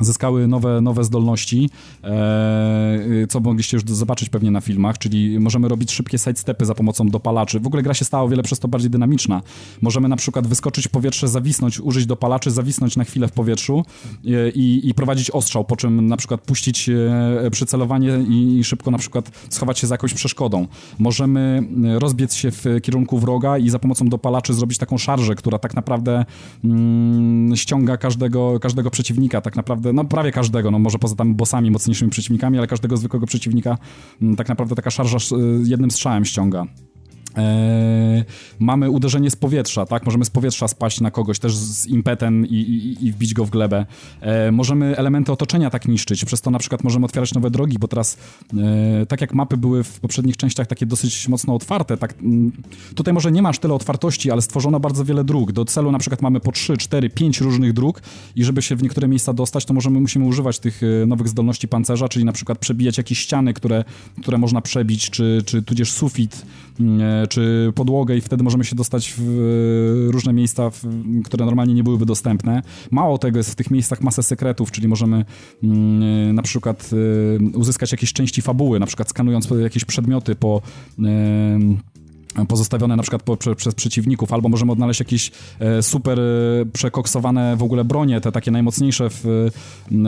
zyskały 0.00 0.48
nowe, 0.48 0.80
nowe 0.80 1.04
zdolności, 1.04 1.70
e, 2.04 3.26
co 3.28 3.40
mogliście 3.40 3.76
już 3.76 3.84
zobaczyć 3.86 4.28
pewnie 4.28 4.50
na 4.50 4.60
filmach, 4.60 4.98
czyli 4.98 5.40
możemy 5.40 5.68
robić 5.68 5.92
szybkie 5.92 6.18
sidestepy 6.18 6.64
za 6.64 6.74
pomocą 6.74 7.08
dopalaczy. 7.08 7.60
W 7.60 7.66
ogóle 7.66 7.82
gra 7.82 7.94
się 7.94 8.04
stała 8.04 8.22
o 8.22 8.28
wiele 8.28 8.42
przez 8.42 8.58
to 8.58 8.68
bardziej 8.68 8.90
dynamiczna. 8.90 9.42
Możemy 9.82 10.08
na 10.08 10.16
przykład 10.16 10.46
wyskoczyć 10.46 10.88
w 10.88 10.90
powietrze, 10.90 11.28
zawisnąć, 11.28 11.80
użyć 11.80 12.06
dopalaczy, 12.06 12.50
zawisnąć 12.50 12.96
na 12.96 13.04
chwilę 13.04 13.28
w 13.28 13.32
powietrzu 13.32 13.84
e, 14.26 14.50
i, 14.50 14.88
i 14.88 14.94
prowadzić 14.94 15.30
ostrzał, 15.30 15.64
po 15.64 15.76
czym 15.76 16.06
na 16.06 16.16
przykład 16.16 16.40
puścić 16.40 16.88
e, 16.88 17.50
przycelowanie 17.50 18.18
i, 18.28 18.58
i, 18.58 18.64
szybko 18.64 18.90
na 18.90 18.98
przykład 18.98 19.30
schować 19.48 19.78
się 19.78 19.86
za 19.86 19.94
jakąś 19.94 20.14
przeszkodą. 20.14 20.66
Możemy 20.98 21.62
e, 21.84 21.98
rozbiec 21.98 22.34
się 22.34 22.50
w 22.50 22.64
kierunku 22.82 23.18
wroga 23.18 23.58
i 23.58 23.70
za 23.70 23.78
pomocą 23.78 24.08
dopalaczy 24.08 24.54
zrobić 24.54 24.78
taką 24.78 24.98
szarżę, 24.98 25.34
która 25.34 25.58
tak 25.58 25.74
naprawdę 25.74 26.24
mm, 26.64 27.56
ściąga 27.56 27.96
każdego, 27.96 28.60
każdego 28.60 28.90
przeciwnika, 28.90 29.40
tak 29.40 29.56
naprawdę 29.56 29.77
naprawdę, 29.78 29.92
no 29.92 30.04
prawie 30.04 30.32
każdego, 30.32 30.70
no 30.70 30.78
może 30.78 30.98
poza 30.98 31.16
tam 31.16 31.34
bossami, 31.34 31.70
mocniejszymi 31.70 32.10
przeciwnikami, 32.10 32.58
ale 32.58 32.66
każdego 32.66 32.96
zwykłego 32.96 33.26
przeciwnika 33.26 33.78
mm, 34.22 34.36
tak 34.36 34.48
naprawdę 34.48 34.74
taka 34.74 34.90
szarża 34.90 35.18
y, 35.18 35.38
jednym 35.64 35.90
strzałem 35.90 36.24
ściąga. 36.24 36.66
E, 37.38 38.24
mamy 38.58 38.90
uderzenie 38.90 39.30
z 39.30 39.36
powietrza, 39.36 39.86
tak? 39.86 40.06
Możemy 40.06 40.24
z 40.24 40.30
powietrza 40.30 40.68
spaść 40.68 41.00
na 41.00 41.10
kogoś 41.10 41.38
też 41.38 41.56
z 41.56 41.86
impetem 41.86 42.46
i, 42.46 42.54
i, 42.54 43.06
i 43.06 43.12
wbić 43.12 43.34
go 43.34 43.44
w 43.44 43.50
glebę. 43.50 43.86
E, 44.20 44.52
możemy 44.52 44.96
elementy 44.96 45.32
otoczenia 45.32 45.70
tak 45.70 45.88
niszczyć, 45.88 46.24
przez 46.24 46.40
to 46.40 46.50
na 46.50 46.58
przykład 46.58 46.84
możemy 46.84 47.06
otwierać 47.06 47.34
nowe 47.34 47.50
drogi, 47.50 47.78
bo 47.78 47.88
teraz 47.88 48.18
e, 49.02 49.06
tak 49.06 49.20
jak 49.20 49.34
mapy 49.34 49.56
były 49.56 49.84
w 49.84 50.00
poprzednich 50.00 50.36
częściach 50.36 50.66
takie 50.66 50.86
dosyć 50.86 51.28
mocno 51.28 51.54
otwarte, 51.54 51.96
tak 51.96 52.14
m, 52.22 52.52
tutaj 52.94 53.14
może 53.14 53.32
nie 53.32 53.42
masz 53.42 53.58
tyle 53.58 53.74
otwartości, 53.74 54.30
ale 54.30 54.42
stworzono 54.42 54.80
bardzo 54.80 55.04
wiele 55.04 55.24
dróg. 55.24 55.52
Do 55.52 55.64
celu 55.64 55.92
na 55.92 55.98
przykład 55.98 56.22
mamy 56.22 56.40
po 56.40 56.52
3, 56.52 56.76
4, 56.76 57.10
5 57.10 57.40
różnych 57.40 57.72
dróg 57.72 58.02
i 58.36 58.44
żeby 58.44 58.62
się 58.62 58.76
w 58.76 58.82
niektóre 58.82 59.08
miejsca 59.08 59.32
dostać, 59.32 59.64
to 59.64 59.74
możemy, 59.74 60.00
musimy 60.00 60.24
używać 60.24 60.58
tych 60.58 60.80
nowych 61.06 61.28
zdolności 61.28 61.68
pancerza, 61.68 62.08
czyli 62.08 62.24
na 62.24 62.32
przykład 62.32 62.58
przebijać 62.58 62.98
jakieś 62.98 63.18
ściany, 63.18 63.54
które, 63.54 63.84
które 64.22 64.38
można 64.38 64.60
przebić, 64.60 65.10
czy, 65.10 65.42
czy 65.46 65.62
tudzież 65.62 65.92
sufit, 65.92 66.46
e, 67.28 67.38
czy 67.38 67.72
podłogę 67.74 68.16
i 68.16 68.20
wtedy 68.20 68.44
możemy 68.44 68.64
się 68.64 68.76
dostać 68.76 69.14
w 69.18 69.20
e, 69.20 70.12
różne 70.12 70.32
miejsca, 70.32 70.70
w, 70.70 70.82
które 71.24 71.44
normalnie 71.46 71.74
nie 71.74 71.84
byłyby 71.84 72.06
dostępne. 72.06 72.62
Mało 72.90 73.18
tego, 73.18 73.38
jest 73.38 73.50
w 73.50 73.54
tych 73.54 73.70
miejscach 73.70 74.02
masę 74.02 74.22
sekretów, 74.22 74.70
czyli 74.70 74.88
możemy 74.88 75.24
mm, 75.62 76.34
na 76.34 76.42
przykład 76.42 76.90
e, 76.92 77.58
uzyskać 77.58 77.92
jakieś 77.92 78.12
części 78.12 78.42
fabuły, 78.42 78.80
na 78.80 78.86
przykład 78.86 79.08
skanując 79.08 79.48
jakieś 79.62 79.84
przedmioty 79.84 80.34
po 80.34 80.62
pozostawione 82.46 82.96
na 82.96 83.02
przykład 83.02 83.22
po, 83.22 83.36
prze, 83.36 83.54
przez 83.54 83.74
przeciwników, 83.74 84.32
albo 84.32 84.48
możemy 84.48 84.72
odnaleźć 84.72 85.00
jakieś 85.00 85.30
e, 85.60 85.82
super 85.82 86.20
e, 86.20 86.24
przekoksowane 86.72 87.56
w 87.56 87.62
ogóle 87.62 87.84
bronie, 87.84 88.20
te 88.20 88.32
takie 88.32 88.50
najmocniejsze 88.50 89.10
w, 89.10 89.50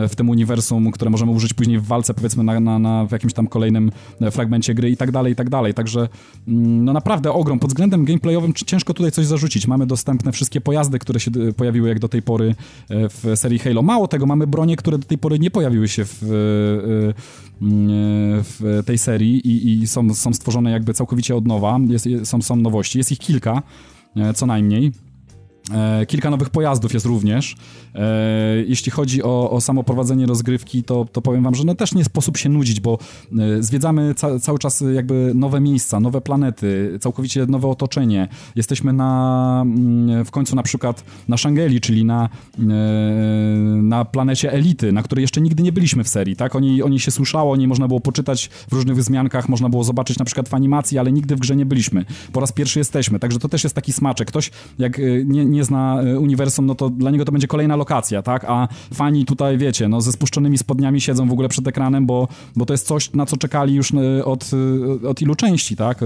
w 0.08 0.16
tym 0.16 0.28
uniwersum, 0.28 0.90
które 0.90 1.10
możemy 1.10 1.32
użyć 1.32 1.54
później 1.54 1.78
w 1.78 1.84
walce, 1.84 2.14
powiedzmy 2.14 2.44
na, 2.44 2.60
na, 2.60 2.78
na 2.78 3.06
w 3.06 3.12
jakimś 3.12 3.32
tam 3.32 3.46
kolejnym 3.46 3.90
e, 4.20 4.30
fragmencie 4.30 4.74
gry 4.74 4.90
i 4.90 4.96
tak 4.96 5.10
dalej, 5.10 5.32
i 5.32 5.36
tak 5.36 5.50
dalej. 5.50 5.74
Także 5.74 6.08
mm, 6.48 6.84
no 6.84 6.92
naprawdę 6.92 7.32
ogrom. 7.32 7.58
Pod 7.58 7.70
względem 7.70 8.04
gameplayowym 8.04 8.54
ciężko 8.54 8.94
tutaj 8.94 9.12
coś 9.12 9.26
zarzucić. 9.26 9.66
Mamy 9.66 9.86
dostępne 9.86 10.32
wszystkie 10.32 10.60
pojazdy, 10.60 10.98
które 10.98 11.20
się 11.20 11.30
e, 11.48 11.52
pojawiły 11.52 11.88
jak 11.88 11.98
do 11.98 12.08
tej 12.08 12.22
pory 12.22 12.54
w 12.90 13.32
serii 13.34 13.58
Halo. 13.58 13.82
Mało 13.82 14.08
tego, 14.08 14.26
mamy 14.26 14.46
bronie, 14.46 14.76
które 14.76 14.98
do 14.98 15.06
tej 15.06 15.18
pory 15.18 15.38
nie 15.38 15.50
pojawiły 15.50 15.88
się 15.88 16.04
w, 16.04 16.18
w 18.42 18.82
tej 18.86 18.98
serii 18.98 19.48
i, 19.48 19.82
i 19.82 19.86
są, 19.86 20.14
są 20.14 20.34
stworzone 20.34 20.70
jakby 20.70 20.94
całkowicie 20.94 21.36
od 21.36 21.46
nowa. 21.46 21.78
Jest, 21.88 22.06
są, 22.24 22.42
są 22.42 22.56
nowości. 22.56 22.98
Jest 22.98 23.12
ich 23.12 23.18
kilka, 23.18 23.62
e, 24.16 24.34
co 24.34 24.46
najmniej. 24.46 24.92
E, 25.74 26.06
kilka 26.06 26.30
nowych 26.30 26.50
pojazdów 26.50 26.94
jest 26.94 27.06
również. 27.06 27.56
E, 27.94 28.00
jeśli 28.66 28.92
chodzi 28.92 29.22
o, 29.22 29.50
o 29.50 29.60
samo 29.60 29.84
prowadzenie 29.84 30.26
rozgrywki, 30.26 30.82
to, 30.82 31.06
to 31.12 31.22
powiem 31.22 31.42
wam, 31.42 31.54
że 31.54 31.64
no 31.64 31.74
też 31.74 31.94
nie 31.94 32.04
sposób 32.04 32.36
się 32.36 32.48
nudzić, 32.48 32.80
bo 32.80 32.98
e, 33.38 33.62
zwiedzamy 33.62 34.14
ca 34.14 34.38
cały 34.38 34.58
czas 34.58 34.84
jakby 34.94 35.32
nowe 35.34 35.60
miejsca, 35.60 36.00
nowe 36.00 36.20
planety, 36.20 36.98
całkowicie 37.00 37.46
nowe 37.46 37.68
otoczenie. 37.68 38.28
Jesteśmy 38.56 38.92
na, 38.92 39.62
mm, 39.66 40.24
w 40.24 40.30
końcu 40.30 40.56
na 40.56 40.62
przykład 40.62 41.04
na 41.28 41.36
Shangeli, 41.36 41.80
czyli 41.80 42.04
na, 42.04 42.28
na 43.82 44.04
planecie 44.04 44.52
Elity, 44.52 44.92
na 44.92 45.02
której 45.02 45.22
jeszcze 45.22 45.40
nigdy 45.40 45.62
nie 45.62 45.72
byliśmy 45.72 46.04
w 46.04 46.08
serii, 46.08 46.36
tak? 46.36 46.56
Oni, 46.56 46.82
oni 46.82 47.00
się 47.00 47.10
słyszało, 47.10 47.52
o 47.52 47.56
niej 47.56 47.68
można 47.68 47.88
było 47.88 48.00
poczytać 48.00 48.50
w 48.68 48.72
różnych 48.72 48.96
wzmiankach, 48.96 49.48
można 49.48 49.68
było 49.68 49.84
zobaczyć 49.84 50.18
na 50.18 50.24
przykład 50.24 50.48
w 50.48 50.54
animacji, 50.54 50.98
ale 50.98 51.12
nigdy 51.12 51.36
w 51.36 51.38
grze 51.38 51.56
nie 51.56 51.66
byliśmy. 51.66 52.04
Po 52.32 52.40
raz 52.40 52.52
pierwszy 52.52 52.78
jesteśmy, 52.78 53.18
także 53.18 53.38
to 53.38 53.48
też 53.48 53.64
jest 53.64 53.74
taki 53.74 53.92
smaczek. 53.92 54.28
Ktoś, 54.28 54.50
jak 54.78 55.00
nie, 55.24 55.44
nie 55.44 55.59
zna 55.64 56.02
e, 56.02 56.18
uniwersum, 56.18 56.66
no 56.66 56.74
to 56.74 56.90
dla 56.90 57.10
niego 57.10 57.24
to 57.24 57.32
będzie 57.32 57.46
kolejna 57.46 57.76
lokacja, 57.76 58.22
tak? 58.22 58.44
A 58.48 58.68
fani 58.94 59.24
tutaj, 59.24 59.58
wiecie, 59.58 59.88
no 59.88 60.00
ze 60.00 60.12
spuszczonymi 60.12 60.58
spodniami 60.58 61.00
siedzą 61.00 61.28
w 61.28 61.32
ogóle 61.32 61.48
przed 61.48 61.68
ekranem, 61.68 62.06
bo, 62.06 62.28
bo 62.56 62.66
to 62.66 62.74
jest 62.74 62.86
coś, 62.86 63.12
na 63.12 63.26
co 63.26 63.36
czekali 63.36 63.74
już 63.74 63.92
e, 63.94 64.24
od, 64.24 64.50
e, 65.04 65.08
od 65.08 65.22
ilu 65.22 65.34
części, 65.34 65.76
tak? 65.76 66.00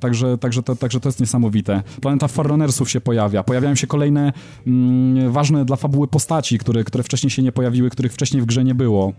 Także, 0.00 0.38
także, 0.38 0.62
to, 0.62 0.76
także 0.76 1.00
to 1.00 1.08
jest 1.08 1.20
niesamowite. 1.20 1.82
Planeta 2.00 2.28
Forerunnersów 2.28 2.90
się 2.90 3.00
pojawia. 3.00 3.42
Pojawiają 3.42 3.74
się 3.74 3.86
kolejne 3.86 4.32
mm, 4.66 5.32
ważne 5.32 5.64
dla 5.64 5.76
fabuły 5.76 6.08
postaci, 6.08 6.58
które, 6.58 6.84
które 6.84 7.04
wcześniej 7.04 7.30
się 7.30 7.42
nie 7.42 7.52
pojawiły, 7.52 7.90
których 7.90 8.12
wcześniej 8.12 8.42
w 8.42 8.46
grze 8.46 8.64
nie 8.64 8.74
było. 8.74 9.12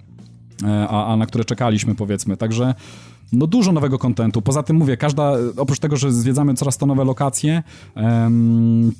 A, 0.89 1.13
a 1.13 1.17
na 1.17 1.25
które 1.25 1.45
czekaliśmy, 1.45 1.95
powiedzmy. 1.95 2.37
Także 2.37 2.73
no 3.31 3.47
dużo 3.47 3.71
nowego 3.71 3.99
kontentu. 3.99 4.41
Poza 4.41 4.63
tym 4.63 4.75
mówię, 4.75 4.97
każda, 4.97 5.33
oprócz 5.57 5.79
tego, 5.79 5.97
że 5.97 6.11
zwiedzamy 6.11 6.53
coraz 6.53 6.77
to 6.77 6.85
nowe 6.85 7.05
lokacje, 7.05 7.63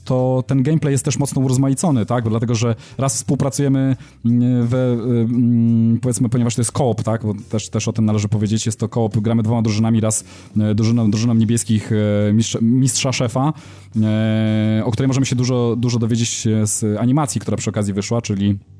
to 0.05 0.43
ten 0.47 0.63
gameplay 0.63 0.91
jest 0.91 1.05
też 1.05 1.19
mocno 1.19 1.41
urozmaicony, 1.41 2.05
tak? 2.05 2.29
Dlatego, 2.29 2.55
że 2.55 2.75
raz 2.97 3.15
współpracujemy 3.15 3.95
mm, 4.25 4.67
we, 4.67 4.91
mm, 4.91 5.99
powiedzmy, 6.01 6.29
ponieważ 6.29 6.55
to 6.55 6.61
jest 6.61 6.71
koop, 6.71 7.03
tak? 7.03 7.25
Bo 7.25 7.33
też, 7.49 7.69
też 7.69 7.87
o 7.87 7.93
tym 7.93 8.05
należy 8.05 8.27
powiedzieć, 8.27 8.65
jest 8.65 8.79
to 8.79 8.89
koop, 8.89 9.17
gramy 9.17 9.43
dwoma 9.43 9.61
drużynami, 9.61 9.99
raz 9.99 10.23
e, 10.59 10.75
drużyną, 10.75 11.11
drużyną 11.11 11.33
niebieskich 11.33 11.91
e, 11.91 12.33
mistrza, 12.33 12.59
mistrza 12.61 13.11
szefa, 13.11 13.53
e, 14.01 14.81
o 14.85 14.91
której 14.91 15.07
możemy 15.07 15.25
się 15.25 15.35
dużo, 15.35 15.75
dużo 15.77 15.99
dowiedzieć 15.99 16.47
z 16.63 16.97
animacji, 16.99 17.41
która 17.41 17.57
przy 17.57 17.69
okazji 17.69 17.93
wyszła, 17.93 18.21
czyli 18.21 18.57
E, 18.57 18.59
e, 18.59 18.76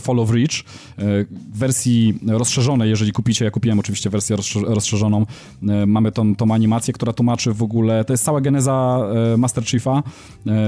Fall 0.00 0.20
of 0.20 0.30
Reach 0.30 0.50
e, 0.50 0.62
w 1.52 1.58
wersji 1.58 2.18
rozszerzonej, 2.26 2.90
jeżeli 2.90 3.12
kupicie, 3.12 3.44
ja 3.44 3.50
kupiłem 3.50 3.78
oczywiście 3.78 4.10
wersję 4.10 4.36
rozszerzoną, 4.66 5.26
mamy 5.86 6.12
tą, 6.12 6.36
tą 6.36 6.54
animację, 6.54 6.94
która 6.94 7.12
tłumaczy 7.12 7.52
w 7.52 7.62
ogóle, 7.62 8.04
to 8.04 8.12
jest 8.12 8.24
cała 8.24 8.40
geneza 8.40 8.98
Master 9.38 9.64
Chiefa, 9.64 10.02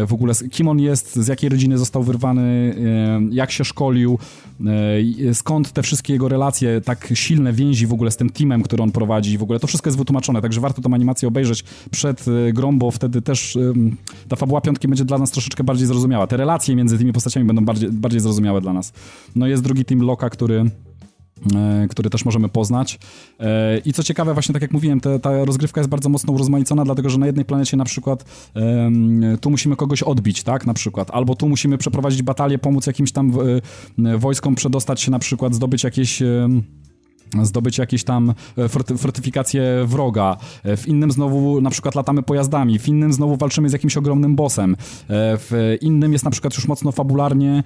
w 0.07 0.13
ogóle 0.13 0.35
kim 0.51 0.69
on 0.69 0.81
jest, 0.81 1.17
z 1.17 1.29
jakiej 1.29 1.51
rodziny 1.51 1.79
został 1.79 2.03
wyrwany, 2.03 2.75
jak 3.31 3.51
się 3.51 3.65
szkolił, 3.65 4.19
skąd 5.33 5.73
te 5.73 5.83
wszystkie 5.83 6.13
jego 6.13 6.29
relacje, 6.29 6.81
tak 6.81 7.09
silne 7.15 7.53
więzi 7.53 7.87
w 7.87 7.93
ogóle 7.93 8.11
z 8.11 8.17
tym 8.17 8.31
teamem, 8.31 8.63
który 8.63 8.83
on 8.83 8.93
prowadzi, 8.93 9.39
w 9.39 9.43
ogóle 9.43 9.61
to 9.61 9.67
wszystko 9.67 9.89
jest 9.89 9.99
wytłumaczone, 9.99 10.43
także 10.43 10.61
warto 10.61 10.83
tą 10.83 10.95
animację 10.95 11.29
obejrzeć 11.29 11.65
przed 11.91 12.25
grą, 12.53 12.79
bo 12.79 12.91
wtedy 12.91 13.23
też 13.23 13.59
ta 14.29 14.37
fabuła 14.37 14.61
piątki 14.61 14.89
będzie 14.89 15.05
dla 15.05 15.19
nas 15.19 15.31
troszeczkę 15.31 15.65
bardziej 15.65 15.87
zrozumiała. 15.87 16.27
Te 16.27 16.37
relacje 16.37 16.77
między 16.77 16.99
tymi 16.99 17.13
postaciami 17.13 17.47
będą 17.47 17.65
bardziej, 17.65 17.91
bardziej 17.93 18.08
zrozumiałe 18.17 18.61
dla 18.61 18.73
nas. 18.73 18.93
No 19.37 19.47
jest 19.47 19.63
drugi 19.63 19.85
team 19.85 20.01
Loka, 20.01 20.31
który 20.31 20.71
e, 21.55 21.87
który 21.91 22.11
też 22.11 22.25
możemy 22.25 22.49
poznać. 22.49 22.99
E, 23.41 23.79
I 23.79 23.93
co 23.93 24.03
ciekawe, 24.03 24.35
właśnie 24.35 24.53
tak 24.53 24.63
jak 24.63 24.73
mówiłem, 24.73 25.01
te, 25.01 25.19
ta 25.19 25.45
rozgrywka 25.45 25.81
jest 25.81 25.91
bardzo 25.91 26.09
mocno 26.09 26.33
urozmaicona, 26.33 26.85
dlatego 26.85 27.11
że 27.11 27.19
na 27.19 27.27
jednej 27.27 27.45
planecie 27.45 27.77
na 27.77 27.85
przykład 27.85 28.25
tu 29.41 29.51
musimy 29.51 29.77
kogoś 29.77 30.03
odbić, 30.03 30.43
tak, 30.43 30.67
na 30.67 30.75
przykład, 30.75 31.11
albo 31.11 31.35
tu 31.35 31.49
musimy 31.49 31.79
przeprowadzić 31.79 32.23
batalię, 32.23 32.59
pomóc 32.59 32.87
jakimś 32.87 33.13
tam 33.13 33.33
e, 34.05 34.19
wojskom 34.19 34.55
przedostać 34.55 35.01
się 35.01 35.11
na 35.11 35.19
przykład, 35.19 35.55
zdobyć 35.55 35.85
jakieś 35.85 36.23
zdobyć 37.43 37.79
jakieś 37.79 38.05
tam 38.05 38.35
e, 38.59 38.69
fortyfikacje 38.99 39.63
wroga, 39.87 40.37
e, 40.65 40.77
w 40.77 40.89
innym 40.89 41.11
znowu 41.13 41.61
na 41.61 41.71
przykład 41.71 41.95
latamy 41.95 42.23
pojazdami, 42.23 42.79
w 42.79 42.89
innym 42.89 43.13
znowu 43.13 43.37
walczymy 43.37 43.69
z 43.69 43.73
jakimś 43.73 43.97
ogromnym 43.97 44.37
bossem, 44.37 44.73
e, 44.73 44.77
w 45.39 45.77
innym 45.81 46.13
jest 46.13 46.25
na 46.25 46.31
przykład 46.31 46.55
już 46.55 46.69
mocno 46.69 46.93
fabularnie, 46.93 47.63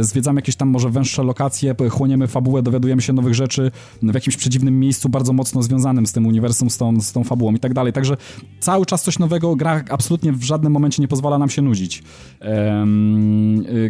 zwiedzamy 0.00 0.38
jakieś 0.38 0.56
tam 0.56 0.68
może 0.68 0.90
węższe 0.90 1.22
lokacje, 1.22 1.74
chłoniemy 1.90 2.26
fabułę, 2.26 2.62
dowiadujemy 2.62 3.02
się 3.02 3.12
nowych 3.12 3.34
rzeczy 3.34 3.70
w 4.02 4.14
jakimś 4.14 4.36
przedziwnym 4.36 4.80
miejscu 4.80 5.08
bardzo 5.08 5.32
mocno 5.32 5.62
związanym 5.62 6.06
z 6.06 6.12
tym 6.12 6.26
uniwersum, 6.26 6.70
z 6.70 6.78
tą, 6.78 7.00
z 7.00 7.12
tą 7.12 7.24
fabułą 7.24 7.52
i 7.52 7.58
tak 7.58 7.74
dalej, 7.74 7.92
także 7.92 8.16
cały 8.60 8.86
czas 8.86 9.02
coś 9.02 9.18
nowego, 9.18 9.56
gra 9.56 9.84
absolutnie 9.90 10.32
w 10.32 10.42
żadnym 10.42 10.72
momencie 10.72 11.02
nie 11.02 11.08
pozwala 11.08 11.38
nam 11.38 11.48
się 11.48 11.62
nudzić. 11.62 12.02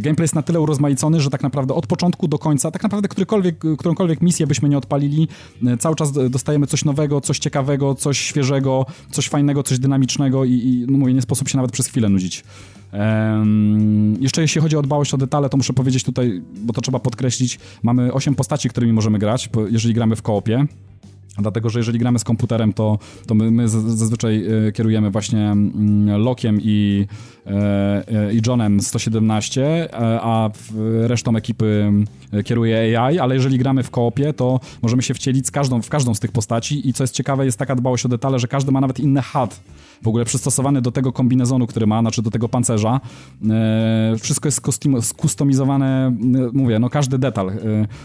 Gameplay 0.00 0.24
jest 0.24 0.34
na 0.34 0.42
tyle 0.42 0.60
urozmaicony, 0.60 1.20
że 1.20 1.30
tak 1.30 1.42
naprawdę 1.42 1.74
od 1.74 1.86
początku 1.86 2.28
do 2.28 2.38
końca, 2.38 2.70
tak 2.70 2.82
naprawdę 2.82 3.08
którąkolwiek, 3.08 3.58
którąkolwiek 3.78 4.22
misję 4.22 4.46
byśmy 4.46 4.68
nie 4.68 4.78
odpalili, 4.78 5.13
chwili 5.14 5.28
e, 5.66 5.76
cały 5.76 5.96
czas 5.96 6.12
dostajemy 6.30 6.66
coś 6.66 6.84
nowego, 6.84 7.20
coś 7.20 7.38
ciekawego, 7.38 7.94
coś 7.94 8.18
świeżego, 8.18 8.86
coś 9.10 9.28
fajnego, 9.28 9.62
coś 9.62 9.78
dynamicznego 9.78 10.44
i, 10.44 10.52
i 10.52 10.86
no 10.88 10.98
mówię, 10.98 11.14
nie 11.14 11.22
sposób 11.22 11.48
się 11.48 11.56
nawet 11.56 11.72
przez 11.72 11.86
chwilę 11.86 12.08
nudzić. 12.08 12.44
Um, 12.92 14.16
jeszcze 14.20 14.42
jeśli 14.42 14.60
chodzi 14.60 14.76
o 14.76 14.82
dbałość 14.82 15.14
o 15.14 15.16
detale, 15.16 15.48
to 15.48 15.56
muszę 15.56 15.72
powiedzieć 15.72 16.04
tutaj, 16.04 16.42
bo 16.64 16.72
to 16.72 16.80
trzeba 16.80 16.98
podkreślić, 16.98 17.58
mamy 17.82 18.12
8 18.12 18.34
postaci, 18.34 18.68
którymi 18.68 18.92
możemy 18.92 19.18
grać, 19.18 19.50
jeżeli 19.70 19.94
gramy 19.94 20.16
w 20.16 20.22
koopie. 20.22 20.66
Dlatego, 21.38 21.70
że 21.70 21.78
jeżeli 21.78 21.98
gramy 21.98 22.18
z 22.18 22.24
komputerem, 22.24 22.72
to, 22.72 22.98
to 23.26 23.34
my, 23.34 23.50
my 23.50 23.68
zazwyczaj 23.68 24.44
e, 24.68 24.72
kierujemy 24.72 25.10
właśnie 25.10 25.50
mm, 25.50 26.22
Lokiem 26.22 26.58
i, 26.62 27.06
i 28.32 28.40
Johnem 28.46 28.80
117, 28.80 29.88
a 30.20 30.50
resztą 31.00 31.36
ekipy 31.36 31.92
kieruje 32.44 32.98
AI, 33.00 33.18
ale 33.18 33.34
jeżeli 33.34 33.58
gramy 33.58 33.82
w 33.82 33.90
koopie, 33.90 34.32
to 34.32 34.60
możemy 34.82 35.02
się 35.02 35.14
wcielić 35.14 35.50
każdą, 35.50 35.82
w 35.82 35.88
każdą 35.88 36.14
z 36.14 36.20
tych 36.20 36.32
postaci 36.32 36.88
i 36.88 36.92
co 36.92 37.04
jest 37.04 37.14
ciekawe, 37.14 37.44
jest 37.44 37.58
taka 37.58 37.76
dbałość 37.76 38.06
o 38.06 38.08
detale, 38.08 38.38
że 38.38 38.48
każdy 38.48 38.72
ma 38.72 38.80
nawet 38.80 39.00
inny 39.00 39.22
HUD, 39.22 39.60
w 40.02 40.08
ogóle 40.08 40.24
przystosowany 40.24 40.82
do 40.82 40.92
tego 40.92 41.12
kombinezonu, 41.12 41.66
który 41.66 41.86
ma, 41.86 42.00
znaczy 42.00 42.22
do 42.22 42.30
tego 42.30 42.48
pancerza. 42.48 43.00
E, 43.50 44.14
wszystko 44.20 44.46
jest 44.46 44.60
skustomizowane, 45.02 46.06
e, 46.06 46.12
mówię, 46.52 46.78
no 46.78 46.90
każdy 46.90 47.18
detal. 47.18 47.48
E, 47.48 47.54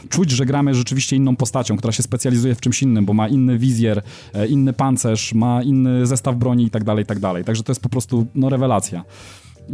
czuć, 0.10 0.32
że 0.32 0.46
gramy 0.46 0.74
rzeczywiście 0.74 1.16
inną 1.16 1.36
postacią, 1.36 1.78
która 1.78 1.92
się 1.92 2.04
specjalizuje 2.04 2.56
w 2.56 2.62
czymś 2.62 2.84
innym, 2.84 3.06
bo 3.06 3.14
ma 3.14 3.28
inny 3.28 3.58
wizjer, 3.58 4.02
e, 4.34 4.48
inny 4.48 4.74
pancerz, 4.74 5.34
ma 5.34 5.64
inny 5.64 6.06
zestaw 6.06 6.36
broni 6.36 6.66
i 6.66 6.70
tak 6.70 6.84
dalej, 6.84 7.04
i 7.04 7.08
tak 7.08 7.20
dalej. 7.20 7.44
Także 7.44 7.64
to 7.64 7.72
jest 7.72 7.82
po 7.82 7.90
prostu, 7.90 8.28
no, 8.36 8.50
rewelacja. 8.50 9.04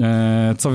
E, 0.02 0.56
co... 0.58 0.72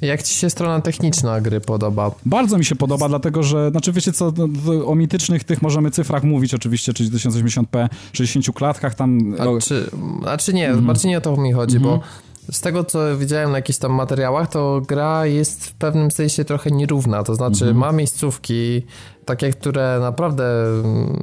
Jak 0.00 0.22
ci 0.22 0.34
się 0.34 0.50
strona 0.50 0.80
techniczna 0.80 1.40
gry 1.40 1.60
podoba? 1.60 2.10
Bardzo 2.26 2.58
mi 2.58 2.64
się 2.64 2.76
podoba, 2.76 3.08
dlatego 3.08 3.42
że, 3.42 3.70
znaczy 3.70 3.92
wiecie 3.92 4.12
co, 4.12 4.32
no, 4.36 4.86
o 4.86 4.94
mitycznych 4.94 5.44
tych 5.44 5.62
możemy 5.62 5.90
cyfrach 5.90 6.24
mówić 6.24 6.54
oczywiście, 6.54 6.92
czyli 6.92 7.10
1080p, 7.10 7.88
60 8.12 8.56
klatkach 8.56 8.94
tam... 8.94 9.34
A 9.38 9.60
czy, 9.60 9.90
a 10.26 10.36
czy 10.36 10.54
nie, 10.54 10.68
mm. 10.68 10.86
bardziej 10.86 11.10
nie 11.10 11.18
o 11.18 11.20
to 11.20 11.36
mi 11.36 11.52
chodzi, 11.52 11.78
bo 11.80 11.94
mhm 11.94 12.12
z 12.50 12.60
tego, 12.60 12.84
co 12.84 13.18
widziałem 13.18 13.50
na 13.50 13.58
jakichś 13.58 13.78
tam 13.78 13.92
materiałach, 13.92 14.50
to 14.50 14.82
gra 14.88 15.26
jest 15.26 15.66
w 15.66 15.72
pewnym 15.72 16.10
sensie 16.10 16.44
trochę 16.44 16.70
nierówna. 16.70 17.22
To 17.22 17.34
znaczy, 17.34 17.64
mhm. 17.64 17.76
ma 17.76 17.92
miejscówki, 17.92 18.82
takie, 19.24 19.50
które 19.50 19.98
naprawdę 20.00 20.44
mm, 20.84 21.22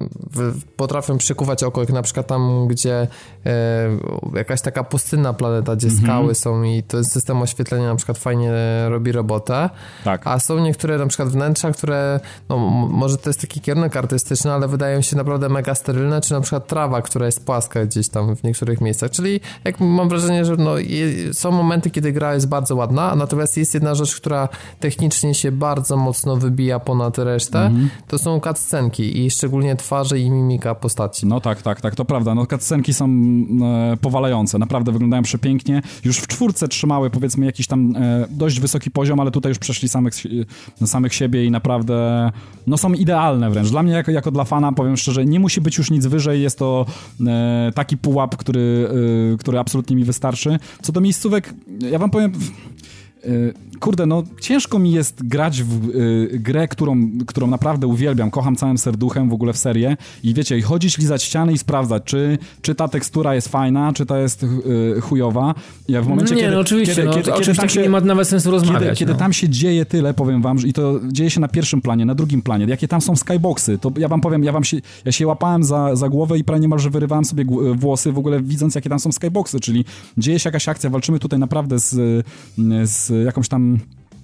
potrafią 0.76 1.18
przykuwać 1.18 1.64
oko, 1.64 1.82
jak 1.82 1.90
na 1.90 2.02
przykład 2.02 2.28
tam, 2.28 2.68
gdzie 2.68 3.08
e, 3.46 3.50
jakaś 4.34 4.62
taka 4.62 4.84
pustynna 4.84 5.34
planeta, 5.34 5.76
gdzie 5.76 5.88
mhm. 5.88 6.06
skały 6.06 6.36
są 6.36 6.64
i 6.64 6.84
ten 6.84 7.06
system 7.06 7.42
oświetlenia 7.42 7.88
na 7.88 7.96
przykład 7.96 8.18
fajnie 8.18 8.52
robi 8.90 9.12
robotę. 9.12 9.70
Tak. 10.04 10.28
A 10.28 10.40
są 10.40 10.60
niektóre 10.60 10.98
na 10.98 11.08
przykład 11.08 11.30
wnętrza, 11.30 11.72
które, 11.72 12.20
no 12.50 12.58
może 12.90 13.18
to 13.18 13.30
jest 13.30 13.42
taki 13.42 13.62
kierunek 13.62 13.98
artystyczny, 13.98 14.52
ale 14.52 14.68
wydają 14.68 15.02
się 15.02 15.18
naprawdę 15.18 15.50
mega 15.50 15.76
sterylne, 15.76 16.22
czy 16.22 16.34
na 16.34 16.42
przykład 16.42 16.68
trawa, 16.68 17.02
która 17.02 17.26
jest 17.26 17.46
płaska 17.46 17.86
gdzieś 17.86 18.10
tam 18.10 18.36
w 18.36 18.44
niektórych 18.44 18.82
miejscach. 18.82 19.12
Czyli 19.12 19.40
jak 19.64 19.80
mam 19.80 20.10
wrażenie, 20.10 20.46
że 20.46 20.56
no, 20.56 20.72
są 21.34 21.52
momenty, 21.52 21.90
kiedy 21.90 22.12
gra 22.12 22.34
jest 22.34 22.48
bardzo 22.48 22.76
ładna, 22.76 23.16
natomiast 23.16 23.58
jest 23.58 23.74
jedna 23.74 23.96
rzecz, 23.96 24.16
która 24.16 24.50
technicznie 24.80 25.34
się 25.34 25.52
bardzo 25.52 25.98
mocno 25.98 26.36
wybija 26.36 26.80
ponad 26.80 27.18
resztę. 27.18 27.60
Mhm 27.60 27.89
to 28.08 28.18
są 28.18 28.40
cutscenki 28.40 29.26
i 29.26 29.32
szczególnie 29.32 29.76
twarze 29.76 30.20
i 30.20 30.32
mimika 30.32 30.76
postaci. 30.76 31.26
No 31.28 31.42
tak, 31.42 31.62
tak, 31.62 31.82
tak, 31.82 31.96
to 31.96 32.06
prawda. 32.06 32.36
No 32.36 32.46
cutscenki 32.46 32.94
są 32.94 33.06
e, 33.06 33.98
powalające, 34.02 34.60
naprawdę 34.60 34.92
wyglądają 34.92 35.24
przepięknie. 35.24 35.82
Już 36.04 36.18
w 36.18 36.28
czwórce 36.28 36.68
trzymały 36.68 37.10
powiedzmy 37.10 37.46
jakiś 37.46 37.68
tam 37.68 37.96
e, 37.96 38.26
dość 38.30 38.60
wysoki 38.60 38.92
poziom, 38.92 39.20
ale 39.20 39.32
tutaj 39.32 39.50
już 39.50 39.60
przeszli 39.60 39.90
samych, 39.90 40.14
samych 40.86 41.14
siebie 41.14 41.46
i 41.46 41.52
naprawdę 41.52 42.32
no 42.68 42.78
są 42.78 42.94
idealne 42.94 43.50
wręcz. 43.50 43.70
Dla 43.70 43.84
mnie 43.84 43.94
jako, 43.94 44.12
jako 44.12 44.32
dla 44.32 44.44
fana, 44.44 44.72
powiem 44.72 44.98
szczerze, 44.98 45.26
nie 45.26 45.40
musi 45.40 45.62
być 45.62 45.78
już 45.78 45.92
nic 45.92 46.06
wyżej, 46.06 46.42
jest 46.42 46.60
to 46.60 46.86
e, 47.28 47.72
taki 47.76 47.98
pułap, 47.98 48.36
który, 48.36 48.90
e, 49.34 49.38
który 49.38 49.60
absolutnie 49.60 49.96
mi 49.96 50.04
wystarczy. 50.04 50.60
Co 50.82 50.92
do 50.92 51.02
miejscówek, 51.02 51.54
ja 51.92 52.00
wam 52.00 52.10
powiem 52.10 52.32
kurde, 53.80 54.06
no 54.06 54.24
ciężko 54.42 54.80
mi 54.80 54.92
jest 54.92 55.28
grać 55.28 55.64
w 55.64 55.90
y, 55.90 56.40
grę, 56.40 56.68
którą, 56.68 57.10
którą 57.28 57.48
naprawdę 57.48 57.88
uwielbiam, 57.88 58.32
kocham 58.32 58.56
całym 58.56 58.78
serduchem 58.78 59.30
w 59.30 59.34
ogóle 59.34 59.54
w 59.54 59.58
serię 59.58 59.98
i 60.24 60.34
wiecie, 60.34 60.58
i 60.58 60.62
chodzić, 60.62 60.98
lizać 60.98 61.24
ściany 61.24 61.54
i 61.54 61.58
sprawdzać, 61.58 62.04
czy, 62.06 62.38
czy 62.62 62.76
ta 62.76 62.88
tekstura 62.88 63.36
jest 63.36 63.48
fajna, 63.48 63.94
czy 63.94 64.06
ta 64.06 64.20
jest 64.20 64.44
y, 64.44 65.02
chujowa. 65.02 65.56
Ja 65.88 66.02
w 66.02 66.08
momencie, 66.08 66.36
nie, 66.36 66.42
kiedy, 66.42 66.54
no 66.54 66.60
oczywiście, 66.60 66.96
kiedy, 66.96 67.08
no, 67.08 67.14
kiedy, 67.14 67.32
kiedy 67.32 67.56
tam 67.56 67.70
się, 67.70 67.82
nie 67.82 67.90
ma 67.90 68.02
nawet 68.02 68.28
sensu 68.28 68.52
rozmawiać. 68.52 68.82
Kiedy, 68.82 68.96
kiedy 68.96 69.14
no. 69.14 69.20
tam 69.20 69.34
się 69.34 69.50
dzieje 69.50 69.86
tyle, 69.86 70.14
powiem 70.14 70.42
wam, 70.42 70.58
i 70.66 70.74
to 70.74 71.00
dzieje 71.12 71.30
się 71.30 71.40
na 71.40 71.48
pierwszym 71.48 71.82
planie, 71.82 72.06
na 72.06 72.16
drugim 72.16 72.42
planie, 72.42 72.66
jakie 72.70 72.88
tam 72.88 73.02
są 73.02 73.16
skyboxy, 73.16 73.78
to 73.78 73.92
ja 73.98 74.08
wam 74.08 74.22
powiem, 74.22 74.44
ja 74.44 74.52
wam 74.52 74.64
się, 74.64 74.78
ja 75.06 75.12
się 75.12 75.28
łapałem 75.28 75.64
za, 75.64 75.96
za 75.96 76.10
głowę 76.10 76.38
i 76.38 76.44
prawie 76.44 76.62
niemalże 76.62 76.90
wyrywałem 76.90 77.26
sobie 77.26 77.46
włosy 77.76 78.12
w 78.12 78.18
ogóle 78.18 78.42
widząc, 78.42 78.76
jakie 78.76 78.90
tam 78.90 79.00
są 79.00 79.12
skyboxy, 79.12 79.60
czyli 79.60 79.86
dzieje 80.18 80.40
się 80.40 80.48
jakaś 80.48 80.70
akcja, 80.70 80.90
walczymy 80.90 81.20
tutaj 81.20 81.40
naprawdę 81.40 81.80
z, 81.80 82.26
z 82.84 83.09
jakąś 83.16 83.50
tam 83.50 83.80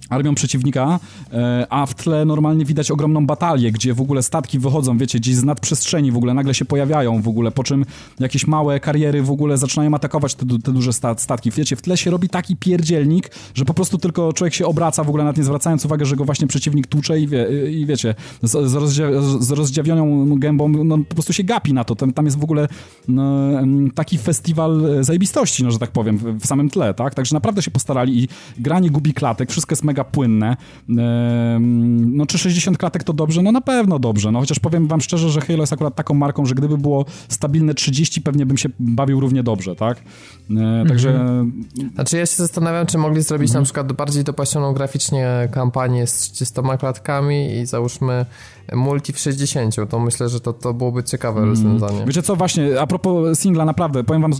armią 0.08 0.34
przeciwnika, 0.34 1.00
e, 1.32 1.66
a 1.70 1.86
w 1.86 1.94
tle 1.94 2.24
normalnie 2.24 2.64
widać 2.64 2.90
ogromną 2.90 3.26
batalię, 3.26 3.72
gdzie 3.72 3.94
w 3.94 4.00
ogóle 4.00 4.22
statki 4.22 4.58
wychodzą, 4.58 4.98
wiecie, 4.98 5.18
gdzieś 5.18 5.34
z 5.34 5.44
nadprzestrzeni 5.44 6.12
w 6.12 6.16
ogóle 6.16 6.34
nagle 6.34 6.54
się 6.54 6.64
pojawiają 6.64 7.22
w 7.22 7.28
ogóle, 7.28 7.50
po 7.50 7.64
czym 7.64 7.84
jakieś 8.20 8.46
małe 8.46 8.80
kariery 8.80 9.22
w 9.22 9.30
ogóle 9.30 9.58
zaczynają 9.58 9.94
atakować 9.94 10.34
te, 10.34 10.46
te 10.64 10.72
duże 10.72 10.92
statki. 10.92 11.50
Wiecie, 11.50 11.76
w 11.76 11.82
tle 11.82 11.96
się 11.96 12.10
robi 12.10 12.28
taki 12.28 12.56
pierdzielnik, 12.56 13.30
że 13.54 13.64
po 13.64 13.74
prostu 13.74 13.98
tylko 13.98 14.32
człowiek 14.32 14.54
się 14.54 14.66
obraca 14.66 15.04
w 15.04 15.08
ogóle 15.08 15.24
nad 15.24 15.36
nie 15.36 15.44
zwracając 15.44 15.84
uwagę, 15.84 16.04
że 16.04 16.16
go 16.16 16.24
właśnie 16.24 16.46
przeciwnik 16.46 16.86
tłucze 16.86 17.20
i, 17.20 17.28
wie, 17.28 17.70
i 17.70 17.86
wiecie, 17.86 18.14
z, 18.42 18.70
z, 18.70 18.74
rozdzia 18.74 19.06
z 19.40 19.50
rozdziawioną 19.50 20.38
gębą 20.38 20.68
no, 20.68 20.98
po 20.98 21.14
prostu 21.14 21.32
się 21.32 21.44
gapi 21.44 21.72
na 21.72 21.84
to. 21.84 21.96
Tam, 21.96 22.12
tam 22.12 22.24
jest 22.24 22.38
w 22.38 22.44
ogóle 22.44 22.68
no, 23.08 23.50
taki 23.94 24.18
festiwal 24.18 24.82
zajebistości, 25.00 25.64
no, 25.64 25.70
że 25.70 25.78
tak 25.78 25.90
powiem, 25.90 26.18
w, 26.18 26.40
w 26.40 26.46
samym 26.46 26.70
tle, 26.70 26.94
tak? 26.94 27.14
Także 27.14 27.34
naprawdę 27.34 27.62
się 27.62 27.70
postarali 27.70 28.22
i 28.22 28.28
granie 28.58 28.90
gubi 28.90 29.14
klatek, 29.14 29.50
wszystko 29.50 29.72
jest 29.72 29.84
mega 29.84 29.95
mega 29.96 30.04
płynne. 30.04 30.56
No 32.06 32.26
czy 32.26 32.38
60 32.38 32.78
klatek 32.78 33.04
to 33.04 33.12
dobrze? 33.12 33.42
No 33.42 33.52
na 33.52 33.60
pewno 33.60 33.98
dobrze, 33.98 34.32
no 34.32 34.40
chociaż 34.40 34.58
powiem 34.58 34.86
wam 34.86 35.00
szczerze, 35.00 35.30
że 35.30 35.40
Halo 35.40 35.60
jest 35.60 35.72
akurat 35.72 35.94
taką 35.94 36.14
marką, 36.14 36.46
że 36.46 36.54
gdyby 36.54 36.78
było 36.78 37.04
stabilne 37.28 37.74
30, 37.74 38.20
pewnie 38.20 38.46
bym 38.46 38.56
się 38.56 38.68
bawił 38.78 39.20
równie 39.20 39.42
dobrze, 39.42 39.76
tak? 39.76 39.98
E, 40.50 40.84
także... 40.88 41.10
Mhm. 41.10 41.64
Znaczy 41.94 42.16
ja 42.16 42.26
się 42.26 42.36
zastanawiam, 42.36 42.86
czy 42.86 42.98
mogli 42.98 43.22
zrobić 43.22 43.48
mhm. 43.48 43.62
na 43.62 43.64
przykład 43.64 43.92
bardziej 43.92 44.24
dopasioną 44.24 44.72
graficznie 44.72 45.48
kampanię 45.52 46.06
z 46.06 46.18
30 46.18 46.54
klatkami 46.78 47.54
i 47.54 47.66
załóżmy 47.66 48.26
multi 48.74 49.12
w 49.12 49.18
60, 49.18 49.76
to 49.88 50.00
myślę, 50.00 50.28
że 50.28 50.40
to, 50.40 50.52
to 50.52 50.74
byłoby 50.74 51.04
ciekawe 51.04 51.38
mm. 51.38 51.50
rozwiązanie. 51.50 52.04
Wiecie 52.06 52.22
co, 52.22 52.36
właśnie, 52.36 52.80
a 52.80 52.86
propos 52.86 53.38
singla, 53.38 53.64
naprawdę, 53.64 54.04
powiem 54.04 54.22
wam, 54.22 54.32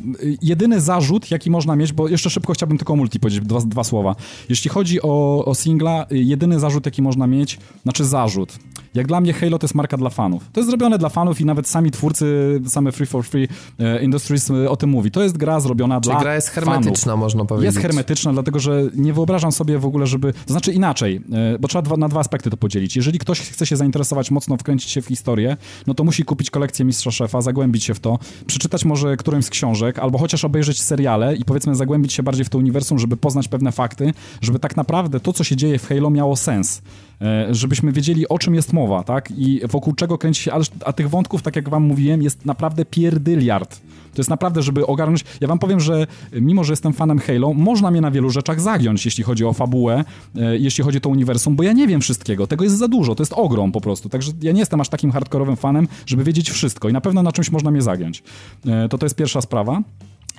jedyny 0.42 0.80
zarzut, 0.80 1.30
jaki 1.30 1.50
można 1.50 1.76
mieć, 1.76 1.92
bo 1.92 2.08
jeszcze 2.08 2.30
szybko 2.30 2.52
chciałbym 2.52 2.78
tylko 2.78 2.92
o 2.92 2.96
multi 2.96 3.20
powiedzieć, 3.20 3.44
dwa, 3.44 3.60
dwa 3.60 3.84
słowa. 3.84 4.16
Jeśli 4.48 4.70
chodzi 4.70 5.02
o, 5.02 5.44
o 5.44 5.54
singla, 5.54 6.06
jedyny 6.10 6.60
zarzut, 6.60 6.86
jaki 6.86 7.02
można 7.02 7.26
mieć, 7.26 7.58
znaczy 7.82 8.04
zarzut, 8.04 8.58
jak 8.96 9.06
dla 9.06 9.20
mnie 9.20 9.32
Halo 9.32 9.58
to 9.58 9.64
jest 9.64 9.74
marka 9.74 9.96
dla 9.96 10.10
fanów. 10.10 10.42
To 10.52 10.60
jest 10.60 10.70
zrobione 10.70 10.98
dla 10.98 11.08
fanów 11.08 11.40
i 11.40 11.44
nawet 11.44 11.68
sami 11.68 11.90
twórcy, 11.90 12.60
same 12.66 12.92
Free 12.92 13.06
for 13.06 13.24
Free 13.24 13.48
e, 13.78 14.02
Industries 14.02 14.50
e, 14.50 14.70
o 14.70 14.76
tym 14.76 14.90
mówi. 14.90 15.10
To 15.10 15.22
jest 15.22 15.36
gra 15.36 15.60
zrobiona 15.60 16.00
Czyli 16.00 16.12
dla 16.12 16.20
gra 16.20 16.34
jest 16.34 16.48
hermetyczna, 16.48 17.12
fanów. 17.12 17.20
można 17.20 17.44
powiedzieć. 17.44 17.74
Jest 17.74 17.78
hermetyczna, 17.86 18.32
dlatego 18.32 18.58
że 18.58 18.82
nie 18.94 19.12
wyobrażam 19.12 19.52
sobie 19.52 19.78
w 19.78 19.86
ogóle, 19.86 20.06
żeby... 20.06 20.32
To 20.32 20.52
znaczy 20.52 20.72
inaczej, 20.72 21.20
e, 21.32 21.58
bo 21.58 21.68
trzeba 21.68 21.82
dwa, 21.82 21.96
na 21.96 22.08
dwa 22.08 22.20
aspekty 22.20 22.50
to 22.50 22.56
podzielić. 22.56 22.96
Jeżeli 22.96 23.18
ktoś 23.18 23.40
chce 23.40 23.66
się 23.66 23.76
zainteresować 23.76 24.15
mocno, 24.30 24.56
wkręcić 24.56 24.90
się 24.90 25.02
w 25.02 25.06
historię, 25.06 25.56
no 25.86 25.94
to 25.94 26.04
musi 26.04 26.24
kupić 26.24 26.50
kolekcję 26.50 26.84
Mistrza 26.84 27.10
Szefa, 27.10 27.40
zagłębić 27.42 27.84
się 27.84 27.94
w 27.94 28.00
to, 28.00 28.18
przeczytać 28.46 28.84
może 28.84 29.16
którąś 29.16 29.44
z 29.44 29.50
książek, 29.50 29.98
albo 29.98 30.18
chociaż 30.18 30.44
obejrzeć 30.44 30.82
seriale 30.82 31.36
i 31.36 31.44
powiedzmy 31.44 31.74
zagłębić 31.74 32.12
się 32.12 32.22
bardziej 32.22 32.44
w 32.44 32.48
to 32.48 32.58
uniwersum, 32.58 32.98
żeby 32.98 33.16
poznać 33.16 33.48
pewne 33.48 33.72
fakty, 33.72 34.12
żeby 34.40 34.58
tak 34.58 34.76
naprawdę 34.76 35.20
to, 35.20 35.32
co 35.32 35.44
się 35.44 35.56
dzieje 35.56 35.78
w 35.78 35.88
Halo 35.88 36.10
miało 36.10 36.36
sens. 36.36 36.82
E, 37.20 37.54
żebyśmy 37.54 37.92
wiedzieli, 37.92 38.28
o 38.28 38.38
czym 38.38 38.54
jest 38.54 38.72
mowa, 38.72 39.02
tak? 39.02 39.30
I 39.30 39.60
wokół 39.68 39.94
czego 39.94 40.18
kręci 40.18 40.42
się, 40.42 40.52
a 40.84 40.92
tych 40.92 41.10
wątków, 41.10 41.42
tak 41.42 41.56
jak 41.56 41.68
wam 41.68 41.82
mówiłem, 41.82 42.22
jest 42.22 42.46
naprawdę 42.46 42.84
pierdyliard. 42.84 43.80
To 44.14 44.20
jest 44.20 44.30
naprawdę, 44.30 44.62
żeby 44.62 44.86
ogarnąć... 44.86 45.24
Ja 45.40 45.48
wam 45.48 45.58
powiem, 45.58 45.80
że 45.80 46.06
mimo, 46.32 46.64
że 46.64 46.72
jestem 46.72 46.92
fanem 46.92 47.18
Halo, 47.18 47.54
można 47.54 47.90
mnie 47.90 48.00
na 48.00 48.10
wielu 48.10 48.30
rzeczach 48.30 48.60
zagiąć, 48.60 49.04
jeśli 49.04 49.24
chodzi 49.24 49.44
o 49.44 49.52
fabułę, 49.52 50.04
e, 50.36 50.58
jeśli 50.58 50.84
chodzi 50.84 50.98
o 50.98 51.00
to 51.00 51.08
uniwersum, 51.08 51.56
bo 51.56 51.62
ja 51.62 51.72
nie 51.72 51.86
wiem 51.86 52.00
wszystkiego. 52.00 52.46
Tego 52.46 52.64
jest 52.64 52.76
za 52.76 52.88
dużo, 52.88 53.14
to 53.14 53.22
jest 53.22 53.32
ogrom 53.32 53.72
po 53.72 53.80
prostu. 53.80 54.08
Także 54.08 54.32
ja 54.42 54.52
nie 54.52 54.60
jestem 54.60 54.80
aż 54.80 54.88
takim 54.88 55.12
hardkorowym 55.12 55.56
fanem, 55.56 55.88
żeby 56.06 56.24
wiedzieć 56.24 56.50
wszystko 56.50 56.88
i 56.88 56.92
na 56.92 57.00
pewno 57.00 57.22
na 57.22 57.32
czymś 57.32 57.50
można 57.50 57.70
mnie 57.70 57.82
zagiąć. 57.82 58.22
E, 58.66 58.88
to 58.88 58.98
to 58.98 59.06
jest 59.06 59.16
pierwsza 59.16 59.40
sprawa. 59.40 59.82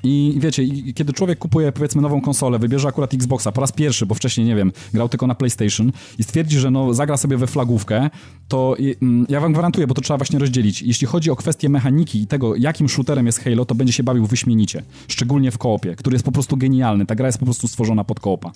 I 0.03 0.36
wiecie, 0.38 0.64
kiedy 0.95 1.14
człowiek 1.14 1.40
kupuje 1.40 1.72
powiedzmy 1.72 2.02
nową 2.02 2.22
konsolę, 2.22 2.60
wybierze 2.60 2.88
akurat 2.88 3.14
Xboxa 3.14 3.52
po 3.52 3.61
raz 3.61 3.72
pierwszy, 3.72 4.06
bo 4.06 4.15
wcześniej, 4.15 4.48
nie 4.48 4.56
wiem, 4.56 4.72
grał 4.94 5.10
tylko 5.10 5.28
na 5.28 5.36
PlayStation 5.36 5.91
i 6.19 6.24
stwierdzi, 6.24 6.60
że 6.60 6.72
no, 6.72 6.94
zagra 6.94 7.18
sobie 7.18 7.38
we 7.38 7.48
flagówkę, 7.48 8.10
to 8.48 8.76
mm, 9.02 9.26
ja 9.30 9.41
wam 9.41 9.53
gwarantuję, 9.53 9.88
bo 9.88 9.94
to 9.94 10.02
trzeba 10.02 10.18
właśnie 10.18 10.40
rozdzielić. 10.40 10.82
Jeśli 10.82 11.07
chodzi 11.07 11.32
o 11.32 11.36
kwestię 11.36 11.69
mechaniki 11.69 12.22
i 12.22 12.28
tego, 12.28 12.56
jakim 12.56 12.90
shooterem 12.90 13.26
jest 13.26 13.40
Halo, 13.40 13.65
to 13.65 13.76
będzie 13.76 13.94
się 13.94 14.03
bawił 14.03 14.26
wyśmienicie. 14.26 14.84
Szczególnie 15.07 15.52
w 15.52 15.57
koopie, 15.57 15.95
który 15.95 16.15
jest 16.15 16.26
po 16.26 16.32
prostu 16.32 16.57
genialny. 16.57 17.06
Ta 17.06 17.15
gra 17.15 17.28
jest 17.28 17.38
po 17.38 17.45
prostu 17.45 17.68
stworzona 17.68 18.03
pod 18.03 18.19
koopa. 18.19 18.52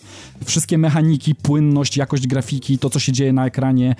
Wszystkie 0.46 0.78
mechaniki, 0.78 1.36
płynność, 1.36 1.98
jakość 1.98 2.28
grafiki, 2.28 2.78
to, 2.78 2.90
co 2.90 3.00
się 3.00 3.12
dzieje 3.12 3.34
na 3.34 3.46
ekranie, 3.46 3.96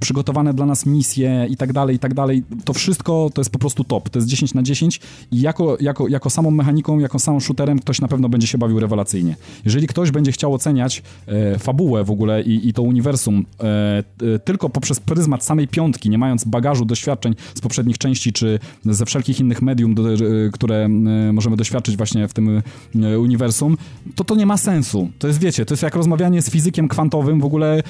przygotowane 0.00 0.54
dla 0.54 0.66
nas 0.66 0.86
misje 0.86 1.46
i 1.50 1.56
tak 1.56 1.72
dalej, 1.72 1.96
i 1.96 1.98
tak 1.98 2.14
dalej, 2.14 2.42
to 2.64 2.72
wszystko 2.72 3.30
to 3.34 3.40
jest 3.40 3.50
po 3.50 3.58
prostu 3.58 3.84
top. 3.84 4.08
To 4.10 4.18
jest 4.18 4.28
10 4.28 4.54
na 4.54 4.62
10 4.62 5.00
i 5.32 5.40
jako, 5.40 5.76
jako, 5.80 6.08
jako 6.08 6.30
samą 6.30 6.50
mechanikę 6.50 6.65
mechaniką, 6.66 6.98
jako 6.98 7.18
samym 7.18 7.40
shooterem, 7.40 7.78
ktoś 7.78 8.00
na 8.00 8.08
pewno 8.08 8.28
będzie 8.28 8.46
się 8.46 8.58
bawił 8.58 8.80
rewelacyjnie. 8.80 9.36
Jeżeli 9.64 9.86
ktoś 9.86 10.10
będzie 10.10 10.32
chciał 10.32 10.54
oceniać 10.54 11.02
e, 11.26 11.58
fabułę 11.58 12.04
w 12.04 12.10
ogóle 12.10 12.42
i, 12.42 12.68
i 12.68 12.72
to 12.72 12.82
uniwersum 12.82 13.46
e, 13.60 14.04
e, 14.34 14.38
tylko 14.38 14.68
poprzez 14.70 15.00
pryzmat 15.00 15.44
samej 15.44 15.68
piątki, 15.68 16.10
nie 16.10 16.18
mając 16.18 16.44
bagażu 16.44 16.84
doświadczeń 16.84 17.34
z 17.54 17.60
poprzednich 17.60 17.98
części, 17.98 18.32
czy 18.32 18.58
ze 18.84 19.06
wszelkich 19.06 19.40
innych 19.40 19.62
medium, 19.62 19.94
do, 19.94 20.12
e, 20.12 20.16
które 20.52 20.88
możemy 21.32 21.56
doświadczyć 21.56 21.96
właśnie 21.96 22.28
w 22.28 22.32
tym 22.32 22.62
e, 23.02 23.18
uniwersum, 23.18 23.76
to 24.14 24.24
to 24.24 24.34
nie 24.34 24.46
ma 24.46 24.56
sensu. 24.56 25.10
To 25.18 25.26
jest, 25.26 25.38
wiecie, 25.38 25.66
to 25.66 25.74
jest 25.74 25.82
jak 25.82 25.94
rozmawianie 25.94 26.42
z 26.42 26.50
fizykiem 26.50 26.88
kwantowym 26.88 27.40
w 27.40 27.44
ogóle 27.44 27.82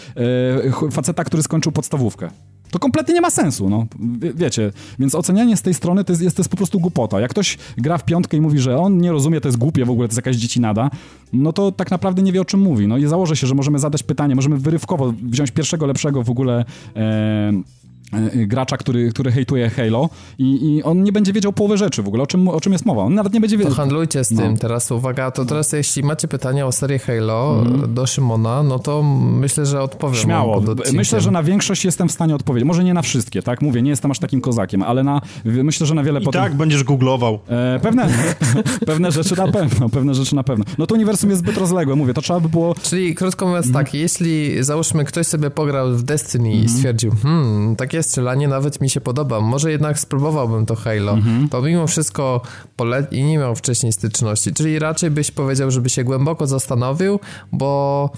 faceta, 0.90 1.24
który 1.24 1.43
skończył 1.43 1.73
podstawówkę. 1.73 2.31
To 2.77 2.81
kompletnie 2.81 3.15
nie 3.15 3.20
ma 3.20 3.31
sensu, 3.31 3.70
no. 3.70 3.86
Wie, 4.19 4.35
wiecie, 4.35 4.73
więc 4.98 5.15
ocenianie 5.15 5.57
z 5.57 5.62
tej 5.62 5.74
strony 5.74 6.05
to 6.05 6.12
jest, 6.12 6.23
jest, 6.23 6.36
to 6.36 6.40
jest 6.40 6.51
po 6.51 6.57
prostu 6.57 6.81
głupota. 6.81 7.20
Jak 7.20 7.31
ktoś 7.31 7.59
gra 7.77 7.98
w 7.98 8.05
piątkę 8.05 8.36
i 8.36 8.40
mówi, 8.40 8.59
że 8.59 8.78
on 8.78 8.98
nie 8.98 9.12
rozumie, 9.12 9.40
to 9.40 9.48
jest 9.48 9.59
głupie 9.59 9.85
w 9.85 9.90
ogóle, 9.90 10.09
to 10.09 10.12
jest 10.12 10.19
jakaś 10.19 10.36
dziecinada, 10.36 10.90
no 11.32 11.53
to 11.53 11.73
tak 11.73 11.90
naprawdę 11.90 12.23
nie 12.23 12.32
wie 12.32 12.40
o 12.40 12.44
czym 12.44 12.61
mówi. 12.61 12.86
No 12.86 12.97
i 12.97 13.07
założę 13.07 13.36
się, 13.36 13.47
że 13.47 13.55
możemy 13.55 13.78
zadać 13.78 14.03
pytanie, 14.03 14.35
możemy 14.35 14.57
wyrywkowo 14.57 15.12
wziąć 15.23 15.51
pierwszego 15.51 15.86
lepszego 15.86 16.23
w 16.23 16.31
ogóle... 16.31 16.65
gracza, 18.34 18.76
który, 18.76 19.10
który 19.10 19.32
hejtuje 19.32 19.70
Halo 19.70 20.08
i, 20.38 20.76
i 20.76 20.82
on 20.82 21.02
nie 21.02 21.12
będzie 21.12 21.32
wiedział 21.32 21.52
połowy 21.52 21.76
rzeczy 21.76 22.02
w 22.02 22.08
ogóle, 22.08 22.22
o 22.22 22.26
czym, 22.26 22.48
o 22.48 22.60
czym 22.60 22.72
jest 22.72 22.86
mowa. 22.86 23.02
On 23.02 23.14
nawet 23.14 23.32
nie 23.32 23.40
będzie 23.40 23.58
wiedział. 23.58 23.72
To 23.72 23.76
handlujcie 23.76 24.24
z 24.24 24.28
tym. 24.28 24.52
No. 24.52 24.56
Teraz 24.56 24.90
uwaga, 24.90 25.30
to 25.30 25.44
teraz 25.44 25.72
jeśli 25.72 26.02
macie 26.02 26.28
pytania 26.28 26.66
o 26.66 26.72
serię 26.72 26.98
Halo 26.98 27.62
mm. 27.62 27.94
do 27.94 28.06
Szymona, 28.06 28.62
no 28.62 28.78
to 28.78 29.02
myślę, 29.02 29.66
że 29.66 29.82
odpowiem. 29.82 30.16
Śmiało. 30.16 30.62
Myślę, 30.92 31.20
że 31.20 31.30
na 31.30 31.42
większość 31.42 31.84
jestem 31.84 32.08
w 32.08 32.12
stanie 32.12 32.34
odpowiedzieć. 32.34 32.66
Może 32.66 32.84
nie 32.84 32.94
na 32.94 33.02
wszystkie, 33.02 33.42
tak? 33.42 33.62
Mówię, 33.62 33.82
nie 33.82 33.90
jestem 33.90 34.10
aż 34.10 34.18
takim 34.18 34.40
kozakiem, 34.40 34.82
ale 34.82 35.04
na, 35.04 35.20
myślę, 35.44 35.86
że 35.86 35.94
na 35.94 36.02
wiele 36.02 36.20
I 36.20 36.24
potem... 36.24 36.42
tak 36.42 36.54
będziesz 36.54 36.84
googlował. 36.84 37.38
E, 37.48 37.80
pewne, 37.82 38.08
pewne 38.86 39.12
rzeczy 39.12 39.36
na 39.36 39.52
pewno, 39.52 39.88
pewne 39.88 40.14
rzeczy 40.14 40.34
na 40.34 40.42
pewno. 40.42 40.64
No 40.78 40.86
to 40.86 40.94
uniwersum 40.94 41.30
jest 41.30 41.42
zbyt 41.42 41.56
rozległe, 41.56 41.96
mówię, 41.96 42.14
to 42.14 42.22
trzeba 42.22 42.40
by 42.40 42.48
było... 42.48 42.74
Czyli 42.82 43.14
krótko 43.14 43.46
mówiąc 43.46 43.66
mm. 43.66 43.74
tak, 43.74 43.94
jeśli 43.94 44.64
załóżmy 44.64 45.04
ktoś 45.04 45.26
sobie 45.26 45.50
pograł 45.50 45.96
w 45.96 46.02
Destiny 46.02 46.48
mm. 46.48 46.52
i 46.52 46.60
mhm. 46.60 46.76
stwierdził, 46.76 47.12
hmm, 47.22 47.76
takie 47.76 47.95
strzelanie 48.02 48.48
nawet 48.48 48.81
mi 48.81 48.90
się 48.90 49.01
podoba, 49.01 49.40
może 49.40 49.70
jednak 49.70 49.98
spróbowałbym 49.98 50.66
to 50.66 50.74
Halo, 50.74 51.12
mhm. 51.12 51.48
to 51.48 51.62
mimo 51.62 51.86
wszystko 51.86 52.40
pole- 52.77 53.06
i 53.10 53.24
nie 53.24 53.39
miał 53.39 53.55
wcześniej 53.55 53.93
styczności, 53.93 54.52
czyli 54.55 54.78
raczej 54.78 55.10
byś 55.10 55.31
powiedział, 55.31 55.70
żeby 55.70 55.89
się 55.89 56.05
głęboko 56.05 56.47
zastanowił, 56.47 57.20
bo 57.52 58.10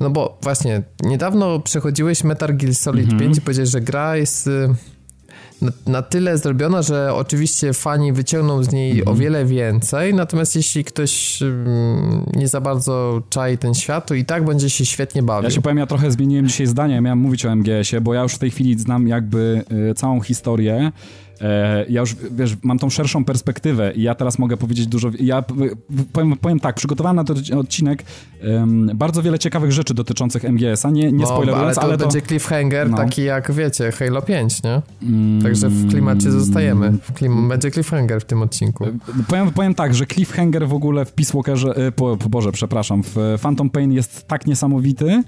no 0.00 0.10
bo 0.10 0.38
właśnie, 0.42 0.82
niedawno 1.02 1.60
przechodziłeś 1.60 2.24
Metal 2.24 2.56
Gear 2.56 2.74
Solid 2.74 3.04
mhm. 3.04 3.20
5 3.20 3.38
i 3.38 3.40
powiedziałeś, 3.40 3.70
że 3.70 3.80
gra 3.80 4.16
jest 4.16 4.46
y, 4.46 4.74
na, 5.62 5.72
na, 5.86 6.02
tyle 6.02 6.38
zrobiona, 6.38 6.82
że 6.82 7.14
oczywiście 7.14 7.72
fani 7.72 8.12
wyciągną 8.12 8.62
z 8.62 8.72
niej 8.72 8.90
mm 8.90 9.04
-hmm. 9.04 9.10
o 9.10 9.14
wiele 9.14 9.44
więcej, 9.44 10.14
natomiast 10.14 10.56
jeśli 10.56 10.84
ktoś 10.84 11.42
mm, 11.42 12.26
nie 12.36 12.48
za 12.48 12.60
bardzo 12.60 13.22
czai 13.30 13.58
ten 13.58 13.74
świat, 13.74 14.06
to 14.06 14.14
i 14.14 14.24
tak 14.24 14.44
będzie 14.44 14.70
się 14.70 14.86
świetnie 14.86 15.22
bawił. 15.22 15.44
Ja 15.44 15.50
się 15.50 15.62
powiem, 15.62 15.78
ja 15.78 15.86
trochę 15.86 16.10
zmieniłem 16.10 16.48
dzisiaj 16.48 16.66
zdanie, 16.66 17.00
miałem 17.00 17.18
mówić 17.18 17.46
o 17.46 17.56
MGS-ie, 17.56 18.00
bo 18.00 18.14
ja 18.14 18.22
już 18.22 18.34
w 18.34 18.38
tej 18.38 18.50
chwili 18.50 18.78
znam 18.78 19.08
jakby 19.08 19.64
y, 19.90 19.94
całą 19.94 20.20
historię 20.20 20.92
ja 21.88 22.00
już, 22.00 22.16
wiesz, 22.30 22.56
mam 22.62 22.78
tą 22.78 22.90
szerszą 22.90 23.24
perspektywę 23.24 23.92
i 23.92 24.02
ja 24.02 24.14
teraz 24.14 24.38
mogę 24.38 24.56
powiedzieć 24.56 24.86
dużo... 24.86 25.10
Ja 25.20 25.44
powiem, 26.12 26.36
powiem 26.36 26.60
tak, 26.60 26.76
przygotowałem 26.76 27.16
na 27.16 27.24
ten 27.24 27.58
odcinek 27.58 28.02
um, 28.44 28.90
bardzo 28.94 29.22
wiele 29.22 29.38
ciekawych 29.38 29.72
rzeczy 29.72 29.94
dotyczących 29.94 30.44
MGS-a, 30.44 30.90
nie, 30.90 31.12
nie 31.12 31.18
no, 31.18 31.26
spoilerując, 31.26 31.66
ale 31.66 31.74
to 31.74 31.82
ale 31.82 31.98
będzie 31.98 32.22
cliffhanger 32.22 32.90
no. 32.90 32.96
taki 32.96 33.22
jak, 33.22 33.52
wiecie, 33.52 33.92
Halo 33.92 34.22
5, 34.22 34.62
nie? 34.62 34.82
Mm, 35.02 35.42
Także 35.42 35.68
w 35.68 35.90
klimacie 35.90 36.30
zostajemy. 36.30 36.92
W 37.02 37.12
klim 37.12 37.48
będzie 37.48 37.70
cliffhanger 37.70 38.20
w 38.20 38.24
tym 38.24 38.42
odcinku. 38.42 38.84
E, 38.84 38.92
powiem, 39.28 39.50
powiem 39.50 39.74
tak, 39.74 39.94
że 39.94 40.06
cliffhanger 40.06 40.68
w 40.68 40.74
ogóle 40.74 41.04
w 41.04 41.12
Peace 41.12 41.32
Walkerze, 41.34 41.76
e, 41.76 41.92
po, 41.92 42.16
po 42.16 42.28
Boże, 42.28 42.52
przepraszam, 42.52 43.02
w 43.02 43.16
Phantom 43.42 43.70
Pain 43.70 43.92
jest 43.92 44.28
tak 44.28 44.46
niesamowity, 44.46 45.22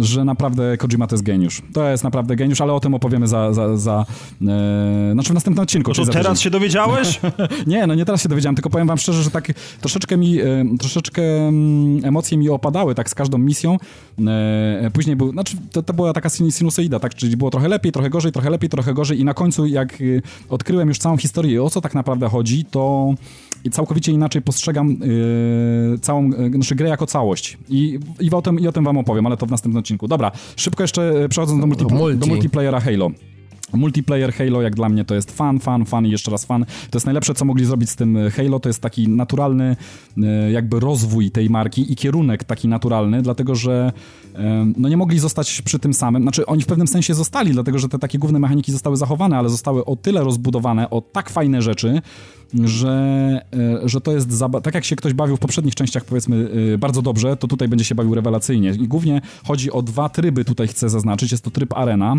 że 0.00 0.24
naprawdę 0.24 0.76
Kojima 0.76 1.06
to 1.06 1.14
jest 1.14 1.24
geniusz. 1.24 1.62
To 1.72 1.88
jest 1.88 2.04
naprawdę 2.04 2.36
geniusz, 2.36 2.60
ale 2.60 2.72
o 2.72 2.80
tym 2.80 2.94
opowiemy 2.94 3.28
za, 3.28 3.52
za, 3.52 3.76
za 3.76 4.06
e, 4.42 5.10
znaczy 5.12 5.30
w 5.30 5.34
następnym 5.34 5.62
odcinku. 5.62 5.92
No 5.98 6.04
to 6.04 6.12
teraz 6.12 6.40
się 6.40 6.50
dowiedziałeś? 6.50 7.20
nie, 7.66 7.86
no 7.86 7.94
nie 7.94 8.04
teraz 8.04 8.22
się 8.22 8.28
dowiedziałem, 8.28 8.56
tylko 8.56 8.70
powiem 8.70 8.86
wam 8.86 8.98
szczerze, 8.98 9.22
że 9.22 9.30
tak 9.30 9.52
troszeczkę 9.80 10.16
mi, 10.16 10.40
e, 10.40 10.64
troszeczkę 10.78 11.22
mm, 11.22 12.04
emocje 12.04 12.38
mi 12.38 12.48
opadały 12.48 12.94
tak 12.94 13.10
z 13.10 13.14
każdą 13.14 13.38
misją. 13.38 13.78
E, 14.26 14.90
później 14.92 15.16
był, 15.16 15.32
znaczy 15.32 15.56
to, 15.72 15.82
to 15.82 15.92
była 15.92 16.12
taka 16.12 16.28
sinusoida, 16.28 17.00
tak, 17.00 17.14
czyli 17.14 17.36
było 17.36 17.50
trochę 17.50 17.68
lepiej, 17.68 17.92
trochę 17.92 18.10
gorzej, 18.10 18.32
trochę 18.32 18.50
lepiej, 18.50 18.70
trochę 18.70 18.94
gorzej 18.94 19.20
i 19.20 19.24
na 19.24 19.34
końcu 19.34 19.66
jak 19.66 20.00
y, 20.00 20.22
odkryłem 20.48 20.88
już 20.88 20.98
całą 20.98 21.16
historię 21.16 21.62
o 21.62 21.70
co 21.70 21.80
tak 21.80 21.94
naprawdę 21.94 22.28
chodzi, 22.28 22.64
to 22.64 23.14
całkowicie 23.70 24.12
inaczej 24.12 24.42
postrzegam 24.42 24.88
yy, 24.88 25.98
całą, 25.98 26.30
yy, 26.30 26.50
znaczy 26.50 26.74
grę 26.74 26.88
jako 26.88 27.06
całość. 27.06 27.58
I, 27.68 27.98
i, 28.20 28.30
o 28.30 28.42
tym, 28.42 28.60
I 28.60 28.68
o 28.68 28.72
tym 28.72 28.84
wam 28.84 28.98
opowiem, 28.98 29.26
ale 29.26 29.36
to 29.36 29.46
w 29.46 29.50
następnym 29.50 29.78
odcinku. 29.80 30.08
Dobra, 30.08 30.32
szybko 30.56 30.82
jeszcze 30.82 31.28
przechodząc 31.28 31.60
do, 31.60 31.66
multi, 31.66 31.84
multi. 31.84 32.18
do 32.18 32.26
multiplayera 32.26 32.80
Halo. 32.80 33.10
Multiplayer 33.76 34.32
Halo 34.32 34.62
jak 34.62 34.74
dla 34.74 34.88
mnie 34.88 35.04
to 35.04 35.14
jest 35.14 35.36
fan, 35.36 35.60
fan, 35.60 35.84
fan 35.84 36.06
i 36.06 36.10
jeszcze 36.10 36.30
raz 36.30 36.44
fan. 36.44 36.64
To 36.64 36.98
jest 36.98 37.06
najlepsze, 37.06 37.34
co 37.34 37.44
mogli 37.44 37.64
zrobić 37.64 37.90
z 37.90 37.96
tym 37.96 38.18
Halo. 38.36 38.60
To 38.60 38.68
jest 38.68 38.80
taki 38.80 39.08
naturalny 39.08 39.76
e, 40.22 40.50
jakby 40.50 40.80
rozwój 40.80 41.30
tej 41.30 41.50
marki 41.50 41.92
i 41.92 41.96
kierunek 41.96 42.44
taki 42.44 42.68
naturalny, 42.68 43.22
dlatego 43.22 43.54
że 43.54 43.92
e, 44.34 44.72
no 44.76 44.88
nie 44.88 44.96
mogli 44.96 45.18
zostać 45.18 45.62
przy 45.62 45.78
tym 45.78 45.94
samym. 45.94 46.22
Znaczy 46.22 46.46
oni 46.46 46.62
w 46.62 46.66
pewnym 46.66 46.86
sensie 46.86 47.14
zostali, 47.14 47.52
dlatego 47.52 47.78
że 47.78 47.88
te 47.88 47.98
takie 47.98 48.18
główne 48.18 48.38
mechaniki 48.38 48.72
zostały 48.72 48.96
zachowane, 48.96 49.38
ale 49.38 49.48
zostały 49.48 49.84
o 49.84 49.96
tyle 49.96 50.24
rozbudowane, 50.24 50.90
o 50.90 51.00
tak 51.00 51.30
fajne 51.30 51.62
rzeczy, 51.62 52.02
że, 52.64 52.92
e, 53.84 53.88
że 53.88 54.00
to 54.00 54.12
jest 54.12 54.28
tak 54.62 54.74
jak 54.74 54.84
się 54.84 54.96
ktoś 54.96 55.12
bawił 55.12 55.36
w 55.36 55.40
poprzednich 55.40 55.74
częściach 55.74 56.04
powiedzmy 56.04 56.50
bardzo 56.78 57.02
dobrze, 57.02 57.36
to 57.36 57.48
tutaj 57.48 57.68
będzie 57.68 57.84
się 57.84 57.94
bawił 57.94 58.14
rewelacyjnie. 58.14 58.70
I 58.70 58.88
głównie 58.88 59.20
chodzi 59.46 59.72
o 59.72 59.82
dwa 59.82 60.08
tryby 60.08 60.44
tutaj 60.44 60.68
chcę 60.68 60.88
zaznaczyć. 60.88 61.32
Jest 61.32 61.44
to 61.44 61.50
tryb 61.50 61.72
arena, 61.72 62.16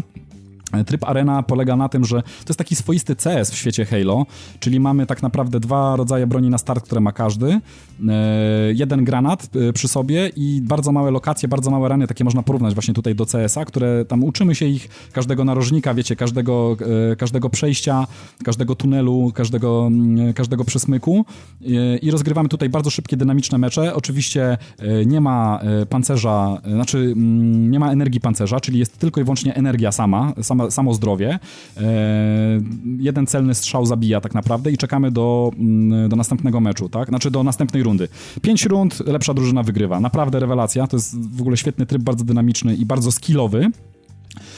Tryb 0.85 1.03
Arena 1.03 1.43
polega 1.43 1.75
na 1.75 1.89
tym, 1.89 2.05
że 2.05 2.21
to 2.21 2.49
jest 2.49 2.57
taki 2.57 2.75
swoisty 2.75 3.15
CS 3.15 3.51
w 3.51 3.55
świecie 3.55 3.85
Halo, 3.85 4.25
czyli 4.59 4.79
mamy 4.79 5.05
tak 5.05 5.23
naprawdę 5.23 5.59
dwa 5.59 5.95
rodzaje 5.95 6.27
broni 6.27 6.49
na 6.49 6.57
start, 6.57 6.85
które 6.85 7.01
ma 7.01 7.11
każdy. 7.11 7.59
E, 8.09 8.71
jeden 8.73 9.03
granat 9.03 9.49
e, 9.55 9.73
przy 9.73 9.87
sobie 9.87 10.31
i 10.35 10.61
bardzo 10.61 10.91
małe 10.91 11.11
lokacje, 11.11 11.49
bardzo 11.49 11.71
małe 11.71 11.89
rany, 11.89 12.07
takie 12.07 12.23
można 12.23 12.43
porównać 12.43 12.73
właśnie 12.73 12.93
tutaj 12.93 13.15
do 13.15 13.25
CS-a, 13.25 13.65
które 13.65 14.05
tam 14.05 14.23
uczymy 14.23 14.55
się 14.55 14.65
ich, 14.65 15.09
każdego 15.11 15.45
narożnika, 15.45 15.93
wiecie, 15.93 16.15
każdego, 16.15 16.77
e, 17.11 17.15
każdego 17.15 17.49
przejścia, 17.49 18.07
każdego 18.43 18.75
tunelu, 18.75 19.31
każdego, 19.35 19.87
mm, 19.87 20.33
każdego 20.33 20.63
przesmyku 20.63 21.25
i 22.01 22.11
rozgrywamy 22.11 22.49
tutaj 22.49 22.69
bardzo 22.69 22.89
szybkie, 22.89 23.17
dynamiczne 23.17 23.57
mecze. 23.57 23.95
Oczywiście 23.95 24.57
nie 25.05 25.21
ma 25.21 25.59
pancerza, 25.89 26.61
znaczy 26.73 26.97
mm, 26.97 27.71
nie 27.71 27.79
ma 27.79 27.91
energii 27.91 28.19
pancerza, 28.21 28.59
czyli 28.59 28.79
jest 28.79 28.97
tylko 28.97 29.21
i 29.21 29.23
wyłącznie 29.23 29.55
energia 29.55 29.91
sama, 29.91 30.33
sama 30.41 30.54
samo 30.69 30.93
zdrowie. 30.93 31.39
E, 31.77 31.81
jeden 32.99 33.27
celny 33.27 33.55
strzał 33.55 33.85
zabija 33.85 34.21
tak 34.21 34.33
naprawdę 34.33 34.71
i 34.71 34.77
czekamy 34.77 35.11
do, 35.11 35.51
mm, 35.59 36.09
do 36.09 36.15
następnego 36.15 36.59
meczu, 36.59 36.89
tak? 36.89 37.09
Znaczy 37.09 37.31
do 37.31 37.43
następnej 37.43 37.83
rundy. 37.83 38.07
Pięć 38.41 38.65
rund, 38.65 38.99
lepsza 38.99 39.33
drużyna 39.33 39.63
wygrywa. 39.63 39.99
Naprawdę 39.99 40.39
rewelacja. 40.39 40.87
To 40.87 40.97
jest 40.97 41.35
w 41.35 41.41
ogóle 41.41 41.57
świetny 41.57 41.85
tryb, 41.85 42.01
bardzo 42.01 42.23
dynamiczny 42.23 42.75
i 42.75 42.85
bardzo 42.85 43.11
skillowy. 43.11 43.71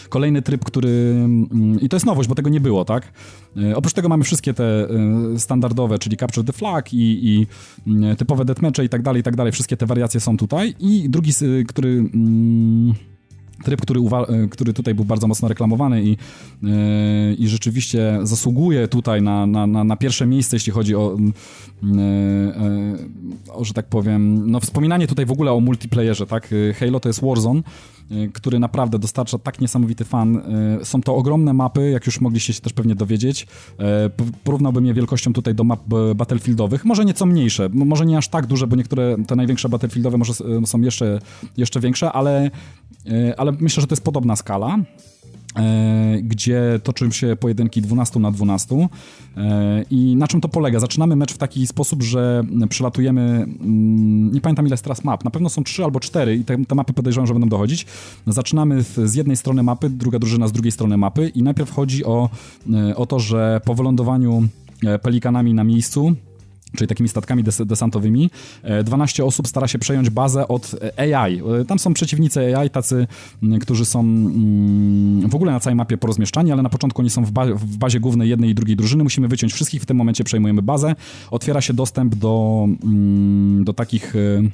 Kolejny 0.10 0.42
tryb, 0.42 0.66
który. 0.66 0.90
Mm, 0.90 1.80
I 1.82 1.90
to 1.90 1.96
jest 1.96 2.06
nowość, 2.06 2.30
bo 2.30 2.36
tego 2.36 2.50
nie 2.50 2.60
było, 2.60 2.86
tak? 2.86 3.14
E, 3.58 3.76
oprócz 3.76 3.94
tego 3.94 4.10
mamy 4.10 4.24
wszystkie 4.24 4.54
te 4.54 4.64
e, 4.64 5.40
standardowe, 5.40 6.00
czyli 6.00 6.18
Capture 6.18 6.46
the 6.46 6.54
Flag 6.54 6.94
i, 6.94 7.28
i 7.28 7.48
mm, 7.88 8.16
typowe 8.16 8.46
deathmatche 8.46 8.86
i 8.86 8.90
tak 8.90 9.02
dalej, 9.02 9.20
i 9.20 9.24
tak 9.24 9.36
dalej. 9.36 9.52
Wszystkie 9.52 9.78
te 9.78 9.86
wariacje 9.86 10.20
są 10.20 10.38
tutaj. 10.38 10.76
I 10.80 11.10
drugi, 11.10 11.32
który. 11.68 12.10
Tryb, 13.64 13.82
który, 13.82 14.00
e, 14.00 14.48
który 14.48 14.74
tutaj 14.74 14.96
był 14.96 15.06
bardzo 15.06 15.28
mocno 15.28 15.48
reklamowany 15.48 16.04
i, 16.04 16.10
yy, 16.10 16.70
i 17.38 17.48
rzeczywiście 17.48 18.20
zasługuje 18.24 18.88
tutaj 18.88 19.22
na, 19.22 19.46
na, 19.46 19.68
na, 19.68 19.84
na, 19.84 19.96
pierwsze 19.96 20.26
miejsce, 20.28 20.56
jeśli 20.56 20.72
chodzi 20.72 20.96
o, 20.96 21.18
yy, 21.84 21.90
yy, 21.90 23.54
o, 23.54 23.66
że 23.66 23.74
tak 23.74 23.86
powiem, 23.86 24.52
no 24.52 24.60
wspominanie 24.60 25.08
tutaj 25.08 25.26
w 25.26 25.32
ogóle 25.32 25.52
o 25.52 25.60
multiplayerze, 25.60 26.28
tak? 26.28 26.50
Halo 26.80 27.00
to 27.00 27.10
jest 27.10 27.22
Warzone, 27.22 27.62
który 28.34 28.60
naprawdę 28.60 29.00
dostarcza 29.00 29.38
tak 29.38 29.62
niesamowity 29.62 30.06
fan. 30.06 30.42
Są 30.84 31.02
to 31.02 31.16
ogromne 31.16 31.54
mapy, 31.54 31.90
jak 31.90 32.06
już 32.06 32.22
mogliście 32.22 32.54
się 32.54 32.62
też 32.62 32.74
pewnie 32.74 32.96
dowiedzieć. 32.96 33.48
Porównałbym 34.44 34.86
je 34.86 34.94
wielkością 34.94 35.34
tutaj 35.34 35.56
do 35.56 35.64
map 35.64 35.84
battlefieldowych, 36.16 36.86
może 36.86 37.06
nieco 37.06 37.26
mniejsze, 37.26 37.70
może 37.74 38.06
nie 38.06 38.18
aż 38.18 38.28
tak 38.28 38.46
duże, 38.46 38.68
bo 38.68 38.76
niektóre 38.76 39.16
te 39.28 39.36
największe 39.36 39.70
battlefieldowe 39.70 40.18
może 40.18 40.34
są 40.66 40.82
jeszcze, 40.82 41.20
jeszcze 41.58 41.80
większe, 41.80 42.12
ale, 42.12 42.52
ale 43.38 43.52
myślę, 43.52 43.82
że 43.82 43.88
to 43.88 43.94
jest 43.94 44.04
podobna 44.04 44.36
skala 44.36 44.78
gdzie 46.24 46.80
toczą 46.84 47.12
się 47.12 47.36
pojedynki 47.36 47.82
12 47.82 48.20
na 48.20 48.32
12 48.32 48.88
e, 49.38 49.84
i 49.92 50.16
na 50.16 50.28
czym 50.28 50.42
to 50.42 50.50
polega? 50.50 50.80
Zaczynamy 50.80 51.16
mecz 51.16 51.34
w 51.34 51.38
taki 51.38 51.68
sposób, 51.68 52.04
że 52.04 52.44
przelatujemy, 52.70 53.22
mm, 53.22 54.32
nie 54.32 54.42
pamiętam 54.42 54.66
ile 54.66 54.74
jest 54.74 54.84
teraz 54.84 55.04
map, 55.04 55.24
na 55.24 55.32
pewno 55.32 55.50
są 55.50 55.64
3 55.64 55.84
albo 55.84 56.00
4 56.00 56.36
i 56.36 56.44
te, 56.44 56.66
te 56.66 56.76
mapy 56.76 56.94
podejrzewam, 56.94 57.28
że 57.28 57.34
będą 57.34 57.50
dochodzić. 57.50 57.86
Zaczynamy 58.28 58.84
z 58.84 59.16
jednej 59.16 59.38
strony 59.38 59.64
mapy, 59.64 59.90
druga 59.90 60.20
drużyna 60.20 60.48
z 60.48 60.52
drugiej 60.52 60.72
strony 60.72 60.98
mapy 60.98 61.30
i 61.30 61.44
najpierw 61.44 61.72
chodzi 61.72 62.06
o, 62.06 62.30
e, 62.74 62.96
o 62.96 63.06
to, 63.06 63.20
że 63.20 63.62
po 63.66 63.76
wylądowaniu 63.76 64.48
pelikanami 65.02 65.54
na 65.54 65.64
miejscu 65.64 66.16
czyli 66.76 66.88
takimi 66.88 67.10
statkami 67.10 67.44
des 67.44 67.62
desantowymi. 67.66 68.30
12 68.84 69.24
e, 69.24 69.26
osób 69.26 69.48
stara 69.48 69.68
się 69.68 69.80
przejąć 69.80 70.10
bazę 70.10 70.48
od 70.48 70.76
AI. 70.98 71.42
E, 71.62 71.66
tam 71.66 71.80
są 71.80 71.94
przeciwnicy 71.94 72.58
AI, 72.58 72.70
tacy, 72.70 73.08
którzy 73.62 73.86
są 73.86 74.04
w 75.28 75.36
ogóle 75.36 75.52
na 75.52 75.60
całej 75.60 75.76
mapie 75.76 75.98
porozmieszczani, 75.98 76.52
ale 76.52 76.64
na 76.64 76.70
początku 76.70 77.02
oni 77.02 77.10
są 77.10 77.26
w, 77.26 77.32
ba 77.32 77.46
w 77.46 77.78
bazie 77.78 78.00
głównej 78.00 78.30
jednej 78.30 78.50
i 78.50 78.56
drugiej 78.56 78.76
drużyny. 78.76 79.04
Musimy 79.04 79.28
wyciąć 79.28 79.54
wszystkich, 79.54 79.82
w 79.82 79.86
tym 79.86 79.98
momencie 79.98 80.24
przejmujemy 80.24 80.62
bazę. 80.62 80.96
Otwiera 81.32 81.62
się 81.62 81.74
dostęp 81.74 82.16
do, 82.16 82.68
do 83.64 83.74
takich 83.74 84.16
e, 84.16 84.20
E, 84.20 84.50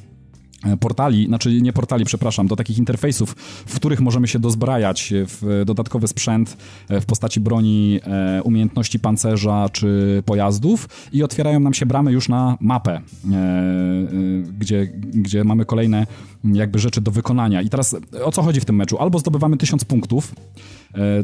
portali, 0.80 1.28
znaczy 1.28 1.62
nie 1.62 1.74
portali, 1.74 2.06
przepraszam, 2.06 2.48
do 2.48 2.56
takich 2.56 2.78
interfejsów, 2.78 3.36
w 3.66 3.76
których 3.76 4.00
możemy 4.00 4.28
się 4.28 4.40
dozbrajać 4.40 5.14
w 5.16 5.64
dodatkowy 5.66 6.08
sprzęt 6.08 6.58
e, 6.90 7.02
w 7.02 7.06
postaci 7.06 7.40
broni, 7.40 8.00
e, 8.04 8.44
umiejętności 8.44 9.00
pancerza 9.00 9.70
czy 9.72 10.24
pojazdów 10.26 10.90
i 11.14 11.24
otwierają 11.24 11.60
nam 11.60 11.74
się 11.74 11.86
bramy 11.86 12.12
już 12.12 12.30
na 12.30 12.58
mapę, 12.62 13.02
gdzie, 14.60 14.88
gdzie 15.14 15.44
mamy 15.44 15.66
kolejne 15.66 16.08
jakby 16.44 16.80
rzeczy 16.80 17.02
do 17.02 17.12
wykonania. 17.12 17.62
I 17.62 17.70
teraz 17.70 17.96
o 18.24 18.32
co 18.32 18.42
chodzi 18.42 18.60
w 18.60 18.66
tym 18.66 18.76
meczu? 18.76 18.98
Albo 19.00 19.20
zdobywamy 19.20 19.58
tysiąc 19.58 19.86
punktów, 19.86 20.36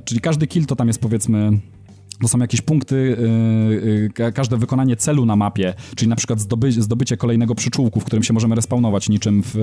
czyli 0.06 0.22
każdy 0.22 0.48
kill 0.48 0.66
to 0.66 0.76
tam 0.76 0.88
jest 0.88 1.02
powiedzmy 1.02 1.60
to 2.22 2.28
są 2.28 2.40
jakieś 2.40 2.62
punkty, 2.62 3.18
yy, 3.76 4.12
yy, 4.20 4.32
każde 4.32 4.58
wykonanie 4.58 4.96
celu 4.96 5.26
na 5.26 5.36
mapie, 5.36 5.74
czyli 5.96 6.10
na 6.10 6.16
przykład 6.16 6.40
zdoby, 6.40 6.72
zdobycie 6.72 7.18
kolejnego 7.18 7.56
przyczółku, 7.56 8.00
w 8.00 8.04
którym 8.04 8.24
się 8.24 8.34
możemy 8.34 8.56
respawnować 8.56 9.10
niczym 9.10 9.44
w, 9.44 9.56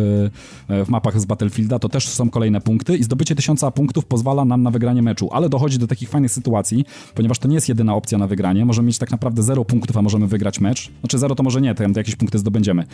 yy, 0.69 0.85
w 0.85 0.89
mapach 0.89 1.21
z 1.21 1.25
Battlefielda, 1.25 1.79
to 1.79 1.89
też 1.89 2.09
są 2.09 2.31
kolejne 2.31 2.61
punkty 2.61 2.97
i 2.97 3.03
zdobycie 3.03 3.35
tysiąca 3.35 3.71
punktów 3.71 4.05
pozwala 4.05 4.45
nam 4.45 4.63
na 4.63 4.71
wygranie 4.71 5.03
meczu, 5.03 5.29
ale 5.33 5.49
dochodzi 5.49 5.79
do 5.79 5.87
takich 5.87 6.09
fajnych 6.09 6.33
sytuacji, 6.33 6.85
ponieważ 7.15 7.39
to 7.39 7.49
nie 7.49 7.55
jest 7.55 7.69
jedyna 7.69 7.95
opcja 7.95 8.19
na 8.19 8.27
wygranie, 8.27 8.65
możemy 8.65 8.87
mieć 8.87 8.99
tak 8.99 9.11
naprawdę 9.11 9.43
zero 9.43 9.65
punktów, 9.65 9.97
a 9.97 10.03
możemy 10.03 10.27
wygrać 10.27 10.61
mecz, 10.61 10.91
znaczy 11.01 11.19
zero 11.19 11.35
to 11.35 11.43
może 11.43 11.61
nie, 11.61 11.75
to 11.75 11.85
jakieś 11.97 12.17
punkty 12.17 12.39
zdobędziemy, 12.39 12.85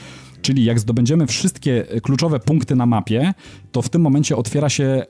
czyli 0.42 0.64
jak 0.64 0.80
zdobędziemy 0.80 1.26
wszystkie 1.26 1.84
kluczowe 2.02 2.40
punkty 2.40 2.76
na 2.76 2.86
mapie, 2.86 3.34
to 3.72 3.82
w 3.82 3.88
tym 3.88 4.02
momencie 4.02 4.36
otwiera 4.36 4.68
się 4.68 5.02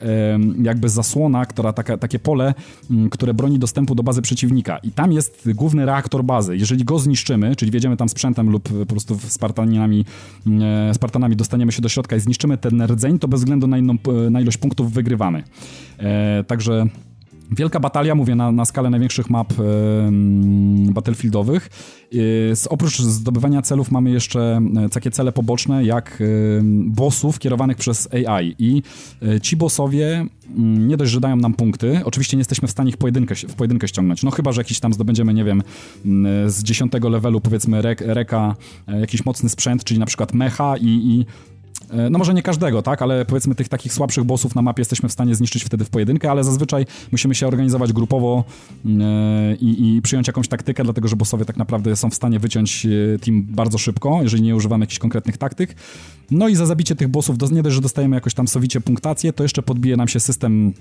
jakby 0.62 0.88
zasłona, 0.88 1.46
która 1.46 1.72
taka, 1.72 1.98
takie 1.98 2.18
pole, 2.18 2.54
które 3.10 3.34
broni 3.34 3.58
dostępu 3.58 3.94
do 3.94 4.02
bazy 4.02 4.22
przeciwnika 4.22 4.41
przeciwnika 4.42 4.78
i 4.78 4.90
tam 4.90 5.12
jest 5.12 5.48
główny 5.54 5.86
reaktor 5.86 6.24
bazy. 6.24 6.56
Jeżeli 6.56 6.84
go 6.84 6.98
zniszczymy, 6.98 7.56
czyli 7.56 7.70
wjedziemy 7.70 7.96
tam 7.96 8.08
sprzętem 8.08 8.50
lub 8.50 8.68
po 8.68 8.86
prostu 8.86 9.18
Spartaninami, 9.18 10.04
e, 10.90 10.94
Spartanami 10.94 11.36
dostaniemy 11.36 11.72
się 11.72 11.82
do 11.82 11.88
środka 11.88 12.16
i 12.16 12.20
zniszczymy 12.20 12.58
ten 12.58 12.82
rdzeń, 12.82 13.18
to 13.18 13.28
bez 13.28 13.40
względu 13.40 13.66
na, 13.66 13.78
inną, 13.78 13.94
na 14.30 14.40
ilość 14.40 14.56
punktów 14.56 14.92
wygrywamy. 14.92 15.42
E, 15.98 16.44
także 16.44 16.86
Wielka 17.52 17.80
batalia, 17.80 18.14
mówię, 18.14 18.34
na, 18.34 18.52
na 18.52 18.64
skalę 18.64 18.90
największych 18.90 19.30
map 19.30 19.52
e, 19.52 19.54
battlefieldowych. 20.92 21.70
E, 22.14 22.18
oprócz 22.68 22.98
zdobywania 22.98 23.62
celów 23.62 23.90
mamy 23.90 24.10
jeszcze 24.10 24.60
e, 24.84 24.88
takie 24.88 25.10
cele 25.10 25.32
poboczne, 25.32 25.84
jak 25.84 26.18
e, 26.20 26.24
bossów 26.86 27.38
kierowanych 27.38 27.76
przez 27.76 28.08
AI. 28.14 28.54
I 28.58 28.82
e, 29.22 29.40
ci 29.40 29.56
bossowie 29.56 30.26
mm, 30.56 30.88
nie 30.88 30.96
dość, 30.96 31.12
że 31.12 31.20
dają 31.20 31.36
nam 31.36 31.54
punkty, 31.54 32.00
oczywiście 32.04 32.36
nie 32.36 32.40
jesteśmy 32.40 32.68
w 32.68 32.70
stanie 32.70 32.90
ich 32.90 32.96
pojedynkę, 32.96 33.34
w 33.34 33.54
pojedynkę 33.54 33.88
ściągnąć. 33.88 34.22
No 34.22 34.30
chyba, 34.30 34.52
że 34.52 34.60
jakiś 34.60 34.80
tam 34.80 34.92
zdobędziemy, 34.92 35.34
nie 35.34 35.44
wiem, 35.44 35.62
mm, 36.04 36.50
z 36.50 36.62
dziesiątego 36.62 37.08
levelu 37.08 37.40
powiedzmy 37.40 37.82
rek, 37.82 38.00
reka, 38.06 38.56
e, 38.88 39.00
jakiś 39.00 39.24
mocny 39.24 39.48
sprzęt, 39.48 39.84
czyli 39.84 40.00
na 40.00 40.06
przykład 40.06 40.34
mecha 40.34 40.76
i, 40.76 40.86
i 40.86 41.26
no 42.10 42.18
może 42.18 42.34
nie 42.34 42.42
każdego, 42.42 42.82
tak, 42.82 43.02
ale 43.02 43.24
powiedzmy 43.24 43.54
tych 43.54 43.68
takich 43.68 43.92
słabszych 43.92 44.24
bossów 44.24 44.54
na 44.54 44.62
mapie 44.62 44.80
jesteśmy 44.80 45.08
w 45.08 45.12
stanie 45.12 45.34
zniszczyć 45.34 45.64
wtedy 45.64 45.84
w 45.84 45.90
pojedynkę, 45.90 46.30
ale 46.30 46.44
zazwyczaj 46.44 46.86
musimy 47.12 47.34
się 47.34 47.46
organizować 47.46 47.92
grupowo 47.92 48.44
e, 48.86 49.54
i, 49.54 49.96
i 49.96 50.02
przyjąć 50.02 50.26
jakąś 50.26 50.48
taktykę, 50.48 50.84
dlatego 50.84 51.08
że 51.08 51.16
bossowie 51.16 51.44
tak 51.44 51.56
naprawdę 51.56 51.96
są 51.96 52.10
w 52.10 52.14
stanie 52.14 52.38
wyciąć 52.38 52.86
e, 52.86 53.18
team 53.18 53.42
bardzo 53.42 53.78
szybko, 53.78 54.18
jeżeli 54.22 54.42
nie 54.42 54.56
używamy 54.56 54.82
jakichś 54.82 54.98
konkretnych 54.98 55.36
taktyk. 55.36 55.76
No 56.30 56.48
i 56.48 56.56
za 56.56 56.66
zabicie 56.66 56.96
tych 56.96 57.08
bossów, 57.08 57.52
nie 57.52 57.62
dość, 57.62 57.74
że 57.74 57.82
dostajemy 57.82 58.16
jakoś 58.16 58.34
tam 58.34 58.48
sowicie 58.48 58.80
punktację, 58.80 59.32
to 59.32 59.42
jeszcze 59.42 59.62
podbije 59.62 59.96
nam 59.96 60.08
się 60.08 60.20
system 60.20 60.72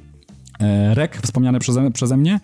REK, 0.93 1.21
wspomniany 1.23 1.59
przeze, 1.59 1.91
przeze 1.91 2.17
mnie 2.17 2.39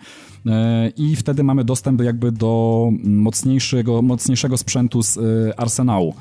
i 0.96 1.16
wtedy 1.16 1.42
mamy 1.42 1.64
dostęp 1.64 2.00
jakby 2.02 2.32
do 2.32 2.90
mocniejszego, 3.04 4.02
mocniejszego 4.02 4.56
sprzętu 4.56 5.02
z 5.02 5.18
arsenału. 5.56 6.14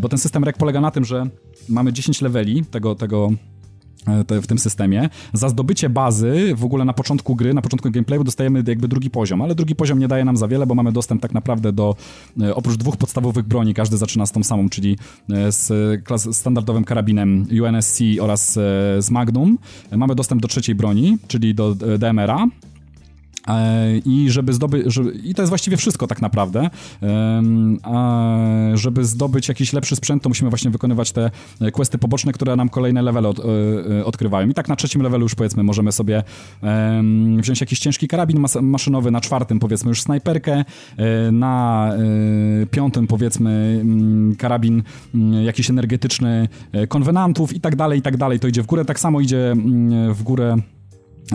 Bo 0.00 0.08
ten 0.08 0.18
system 0.18 0.44
REK 0.44 0.56
polega 0.56 0.80
na 0.80 0.90
tym, 0.90 1.04
że 1.04 1.26
mamy 1.68 1.92
10 1.92 2.20
leveli 2.20 2.64
tego, 2.64 2.94
tego 2.94 3.30
e, 4.06 4.40
w 4.40 4.46
tym 4.46 4.58
systemie. 4.58 5.08
Za 5.32 5.48
zdobycie 5.48 5.90
bazy 5.90 6.52
w 6.56 6.64
ogóle 6.64 6.84
na 6.84 6.92
początku 6.92 7.36
gry, 7.36 7.54
na 7.54 7.62
początku 7.62 7.90
gameplayu 7.90 8.24
dostajemy 8.24 8.64
jakby 8.66 8.88
drugi 8.88 9.10
poziom, 9.10 9.42
ale 9.42 9.54
drugi 9.54 9.74
poziom 9.74 9.98
nie 9.98 10.08
daje 10.08 10.24
nam 10.24 10.36
za 10.36 10.48
wiele, 10.48 10.66
bo 10.66 10.74
mamy 10.74 10.92
dostęp 10.92 11.22
tak 11.22 11.32
naprawdę 11.32 11.72
do 11.72 11.96
e, 12.40 12.54
oprócz 12.54 12.76
dwóch 12.76 12.96
podstawowych 12.96 13.46
broni, 13.46 13.74
każdy 13.74 13.96
zaczyna 13.96 14.26
z 14.26 14.32
tą 14.32 14.42
samą, 14.42 14.68
czyli 14.68 14.98
e, 15.30 15.52
z 15.52 15.70
klas, 16.04 16.36
standardowym 16.36 16.84
karabinem 16.84 17.46
UNSC 17.62 18.00
oraz 18.20 18.52
z 18.98 19.10
Magnum. 19.10 19.58
Mamy 19.96 20.14
dostęp 20.14 20.42
do 20.42 20.48
trzeciej 20.48 20.74
broni, 20.74 21.18
czyli 21.28 21.54
do 21.54 21.74
DMR-a 21.74 22.46
E, 22.46 22.71
I 24.04 24.30
żeby 24.30 24.52
zdobyć, 24.52 24.84
i 25.24 25.34
to 25.34 25.42
jest 25.42 25.48
właściwie 25.48 25.76
wszystko 25.76 26.06
tak 26.06 26.22
naprawdę. 26.22 26.70
A 27.82 28.28
żeby 28.74 29.04
zdobyć 29.04 29.48
jakiś 29.48 29.72
lepszy 29.72 29.96
sprzęt, 29.96 30.22
to 30.22 30.28
musimy 30.28 30.50
właśnie 30.50 30.70
wykonywać 30.70 31.12
te 31.12 31.30
questy 31.72 31.98
poboczne, 31.98 32.32
które 32.32 32.56
nam 32.56 32.68
kolejne 32.68 33.02
levely 33.02 33.28
od, 33.28 33.38
e, 33.38 33.42
e, 34.00 34.04
odkrywają. 34.04 34.48
I 34.48 34.54
tak 34.54 34.68
na 34.68 34.76
trzecim 34.76 35.02
levelu 35.02 35.24
już 35.24 35.34
powiedzmy 35.34 35.62
możemy 35.62 35.92
sobie 35.92 36.22
wziąć 37.38 37.60
jakiś 37.60 37.78
ciężki 37.78 38.08
karabin 38.08 38.44
maszynowy, 38.62 39.10
na 39.10 39.20
czwartym 39.20 39.58
powiedzmy 39.58 39.88
już 39.88 40.02
snajperkę, 40.02 40.64
na 41.32 41.90
piątym 42.70 43.06
powiedzmy 43.06 43.78
mm, 43.82 44.36
karabin 44.36 44.82
mm, 45.14 45.44
jakiś 45.44 45.70
energetyczny 45.70 46.48
konwenantów 46.88 47.52
i 47.52 47.60
tak 47.60 47.76
dalej, 47.76 47.98
i 47.98 48.02
tak 48.02 48.16
dalej. 48.16 48.40
To 48.40 48.48
idzie 48.48 48.62
w 48.62 48.66
górę. 48.66 48.84
Tak 48.84 49.00
samo 49.00 49.20
idzie 49.20 49.50
mm, 49.50 50.14
w 50.14 50.22
górę 50.22 50.56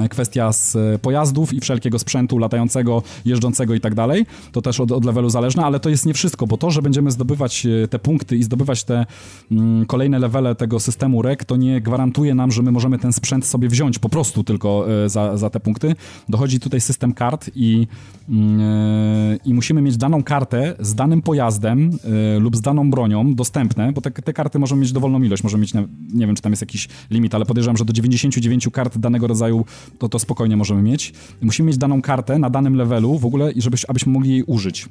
kwestia 0.09 0.53
z 0.53 0.75
e, 0.75 0.99
pojazdów 0.99 1.53
i 1.53 1.59
wszelkiego 1.59 1.99
sprzętu 1.99 2.37
latającego, 2.37 3.03
jeżdżącego 3.25 3.73
i 3.73 3.79
tak 3.79 3.95
dalej. 3.95 4.25
To 4.51 4.61
też 4.61 4.79
od, 4.79 4.91
od 4.91 5.05
levelu 5.05 5.29
zależne, 5.29 5.65
ale 5.65 5.79
to 5.79 5.89
jest 5.89 6.05
nie 6.05 6.13
wszystko, 6.13 6.47
bo 6.47 6.57
to, 6.57 6.71
że 6.71 6.81
będziemy 6.81 7.11
zdobywać 7.11 7.65
e, 7.65 7.87
te 7.87 7.99
punkty 7.99 8.37
i 8.37 8.43
zdobywać 8.43 8.83
te 8.83 9.05
mm, 9.51 9.85
kolejne 9.85 10.19
levele 10.19 10.55
tego 10.55 10.79
systemu 10.79 11.21
REK, 11.21 11.45
to 11.45 11.55
nie 11.55 11.81
gwarantuje 11.81 12.35
nam, 12.35 12.51
że 12.51 12.61
my 12.61 12.71
możemy 12.71 12.99
ten 12.99 13.13
sprzęt 13.13 13.45
sobie 13.45 13.69
wziąć 13.69 13.99
po 13.99 14.09
prostu 14.09 14.43
tylko 14.43 14.85
e, 15.05 15.09
za, 15.09 15.37
za 15.37 15.49
te 15.49 15.59
punkty. 15.59 15.95
Dochodzi 16.29 16.59
tutaj 16.59 16.81
system 16.81 17.13
kart 17.13 17.49
i, 17.55 17.87
mm, 18.29 19.37
i 19.45 19.53
musimy 19.53 19.81
mieć 19.81 19.97
daną 19.97 20.23
kartę 20.23 20.75
z 20.79 20.95
danym 20.95 21.21
pojazdem 21.21 21.91
lub 22.39 22.55
z 22.55 22.61
daną 22.61 22.91
bronią 22.91 23.35
dostępne, 23.35 23.91
bo 23.91 24.01
te, 24.01 24.11
te 24.11 24.33
karty 24.33 24.59
możemy 24.59 24.81
mieć 24.81 24.91
dowolną 24.91 25.23
ilość, 25.23 25.43
możemy 25.43 25.61
mieć, 25.61 25.73
nie 26.13 26.27
wiem, 26.27 26.35
czy 26.35 26.41
tam 26.41 26.51
jest 26.51 26.61
jakiś 26.61 26.87
limit, 27.11 27.35
ale 27.35 27.45
podejrzewam, 27.45 27.77
że 27.77 27.85
do 27.85 27.93
99 27.93 28.67
kart 28.71 28.97
danego 28.97 29.27
rodzaju 29.27 29.65
to 29.99 30.09
to 30.09 30.19
spokojnie 30.19 30.57
możemy 30.57 30.81
mieć. 30.81 31.13
Musimy 31.41 31.67
mieć 31.67 31.77
daną 31.77 32.01
kartę 32.01 32.39
na 32.39 32.49
danym 32.49 32.75
levelu 32.75 33.17
w 33.17 33.25
ogóle, 33.25 33.51
żebyś, 33.55 33.85
abyśmy 33.85 34.11
mogli 34.11 34.29
jej 34.29 34.43
użyć. 34.43 34.89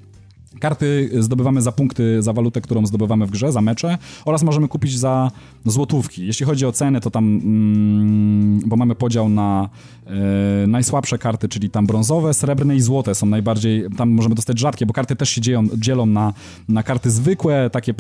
Karty 0.61 1.11
zdobywamy 1.19 1.63
za 1.63 1.73
punkty, 1.73 2.23
za 2.23 2.33
walutę, 2.33 2.61
którą 2.61 2.87
zdobywamy 2.87 3.27
w 3.27 3.31
grze, 3.31 3.53
za 3.53 3.61
mecze 3.61 3.99
oraz 4.25 4.43
możemy 4.43 4.69
kupić 4.69 4.99
za 4.99 5.31
złotówki. 5.65 6.27
Jeśli 6.27 6.47
chodzi 6.47 6.67
o 6.67 6.73
ceny, 6.73 7.01
to 7.01 7.11
tam, 7.11 7.25
mm, 7.25 8.61
bo 8.67 8.77
mamy 8.77 8.95
podział 8.95 9.29
na 9.29 9.69
e, 10.07 10.67
najsłabsze 10.67 11.19
karty, 11.19 11.49
czyli 11.49 11.71
tam 11.71 11.87
brązowe, 11.87 12.35
srebrne 12.35 12.77
i 12.77 12.81
złote 12.81 13.15
są 13.15 13.27
najbardziej, 13.27 13.85
tam 13.97 14.11
możemy 14.11 14.35
dostać 14.35 14.59
rzadkie, 14.59 14.87
bo 14.87 14.93
karty 14.93 15.17
też 15.17 15.31
się 15.31 15.41
dzieją, 15.41 15.69
dzielą 15.77 16.07
na, 16.07 16.33
na 16.69 16.83
karty 16.83 17.11
zwykłe, 17.11 17.71
takie 17.71 17.95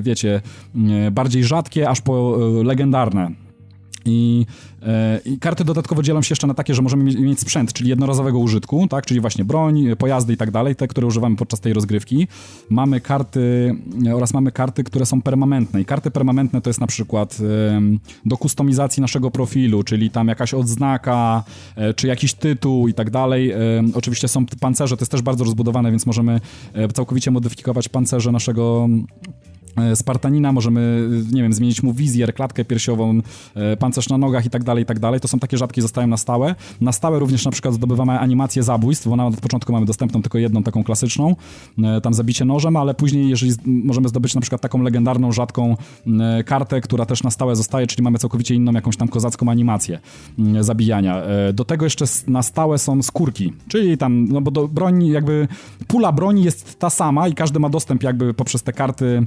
wiecie, 0.00 0.40
bardziej 1.12 1.44
rzadkie, 1.44 1.88
aż 1.88 2.00
po 2.00 2.38
legendarne. 2.64 3.30
I, 4.04 4.46
e, 4.82 5.20
I, 5.24 5.38
karty 5.38 5.64
dodatkowo 5.64 6.02
dzielą 6.02 6.22
się 6.22 6.32
jeszcze 6.32 6.46
na 6.46 6.54
takie, 6.54 6.74
że 6.74 6.82
możemy 6.82 7.04
mieć, 7.04 7.40
sprzęt, 7.40 7.72
czyli 7.72 7.90
jednorazowego 7.90 8.38
użytku, 8.38 8.88
tak, 8.88 9.06
czyli 9.06 9.20
właśnie 9.20 9.44
broń, 9.44 9.84
pojazdy 9.98 10.32
i 10.32 10.36
tak 10.36 10.50
dalej, 10.50 10.76
te, 10.76 10.88
które 10.88 11.06
używamy 11.06 11.36
podczas 11.36 11.60
tej 11.60 11.72
rozgrywki. 11.72 12.28
Mamy 12.70 13.00
karty 13.00 13.74
e, 14.06 14.16
oraz 14.16 14.34
mamy 14.34 14.52
karty, 14.52 14.84
które 14.84 15.06
są 15.06 15.22
permanentne. 15.22 15.80
I 15.80 15.84
karty 15.84 16.10
permanentne 16.10 16.60
to 16.60 16.70
jest 16.70 16.80
na 16.80 16.86
przykład 16.86 17.38
do 18.26 18.36
kustomizacji 18.36 19.00
naszego 19.00 19.30
profilu, 19.30 19.82
czyli 19.82 20.10
tam 20.10 20.28
jakaś 20.28 20.54
odznaka, 20.54 21.44
e, 21.76 21.94
czy 21.94 22.06
jakiś 22.06 22.34
tytuł 22.34 22.88
i 22.88 22.94
tak 22.94 23.10
dalej. 23.10 23.52
Oczywiście 23.94 24.28
są 24.28 24.46
pancerze, 24.60 24.96
to 24.96 25.02
jest 25.02 25.12
też 25.12 25.22
bardzo 25.22 25.44
rozbudowane, 25.44 25.90
więc 25.90 26.06
możemy 26.06 26.40
całkowicie 26.94 27.30
modyfikować 27.30 27.88
pancerze 27.88 28.32
naszego 28.32 28.88
Spartanina, 29.94 30.52
możemy, 30.52 31.08
nie 31.32 31.42
wiem, 31.42 31.52
zmienić 31.52 31.82
mu 31.82 31.92
wizjer, 31.92 32.34
klatkę 32.34 32.64
piersiową, 32.64 33.20
e, 33.54 33.76
pancerz 33.76 34.08
na 34.08 34.18
nogach 34.18 34.46
i 34.46 34.50
tak 34.50 34.64
dalej, 34.64 34.82
i 34.82 34.86
tak 34.86 34.98
dalej. 34.98 35.20
To 35.20 35.28
są 35.28 35.38
takie 35.38 35.58
rzadkie, 35.58 35.82
zostają 35.82 36.06
na 36.06 36.16
stałe. 36.16 36.54
Na 36.80 36.92
stałe 36.92 37.18
również 37.18 37.44
na 37.44 37.50
przykład 37.50 37.74
zdobywamy 37.74 38.18
animację 38.18 38.62
zabójstw, 38.62 39.08
bo 39.08 39.16
nawet 39.16 39.34
od 39.34 39.40
początku 39.40 39.72
mamy 39.72 39.86
dostępną 39.86 40.22
tylko 40.22 40.38
jedną 40.38 40.62
taką 40.62 40.84
klasyczną, 40.84 41.36
e, 41.82 42.00
tam 42.00 42.14
zabicie 42.14 42.44
nożem, 42.44 42.76
ale 42.76 42.94
później, 42.94 43.28
jeżeli 43.28 43.52
możemy 43.66 44.08
zdobyć 44.08 44.34
na 44.34 44.40
przykład 44.40 44.60
taką 44.60 44.82
legendarną, 44.82 45.32
rzadką 45.32 45.76
kartę, 46.46 46.80
która 46.80 47.06
też 47.06 47.22
na 47.22 47.30
stałe 47.30 47.56
zostaje, 47.56 47.86
czyli 47.86 48.02
mamy 48.02 48.18
całkowicie 48.18 48.54
inną 48.54 48.72
jakąś 48.72 48.96
tam 48.96 49.08
kozacką 49.08 49.48
animację 49.48 49.98
zabijania. 50.60 51.22
Do 51.54 51.64
tego 51.64 51.86
jeszcze 51.86 52.04
na 52.26 52.42
stałe 52.42 52.78
są 52.78 53.02
skórki, 53.02 53.52
czyli 53.68 53.98
tam, 53.98 54.28
no 54.28 54.40
bo 54.40 54.50
do 54.50 54.68
broni 54.68 55.08
jakby, 55.08 55.48
pula 55.86 56.12
broni 56.12 56.44
jest 56.44 56.78
ta 56.78 56.90
sama 56.90 57.28
i 57.28 57.34
każdy 57.34 57.58
ma 57.58 57.68
dostęp 57.68 58.02
jakby 58.02 58.34
poprzez 58.34 58.62
te 58.62 58.72
karty 58.72 59.14
E, 59.14 59.26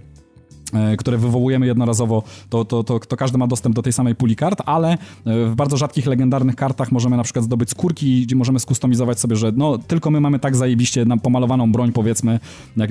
które 0.97 1.17
wywołujemy 1.17 1.65
jednorazowo, 1.65 2.23
to, 2.49 2.65
to, 2.65 2.83
to, 2.83 2.99
to, 2.99 3.17
każdy 3.17 3.37
ma 3.37 3.47
dostęp 3.47 3.75
do 3.75 3.81
tej 3.81 3.93
samej 3.93 4.15
puli 4.15 4.35
kart, 4.35 4.61
ale 4.65 4.91
e, 4.91 4.97
w 5.25 5.55
bardzo 5.55 5.77
rzadkich, 5.77 6.05
legendarnych 6.05 6.55
kartach 6.55 6.91
możemy 6.91 7.17
na 7.17 7.23
przykład 7.23 7.45
zdobyć 7.45 7.69
skórki, 7.69 8.21
gdzie 8.21 8.35
możemy 8.35 8.59
skustomizować 8.59 9.19
sobie, 9.19 9.35
że 9.35 9.51
no 9.55 9.77
tylko 9.77 10.11
my 10.11 10.21
mamy 10.21 10.39
tak 10.39 10.55
zajebiście 10.55 11.05
pomalowaną 11.23 11.71
broń, 11.71 11.91
powiedzmy, 11.91 12.39
jak, 12.77 12.89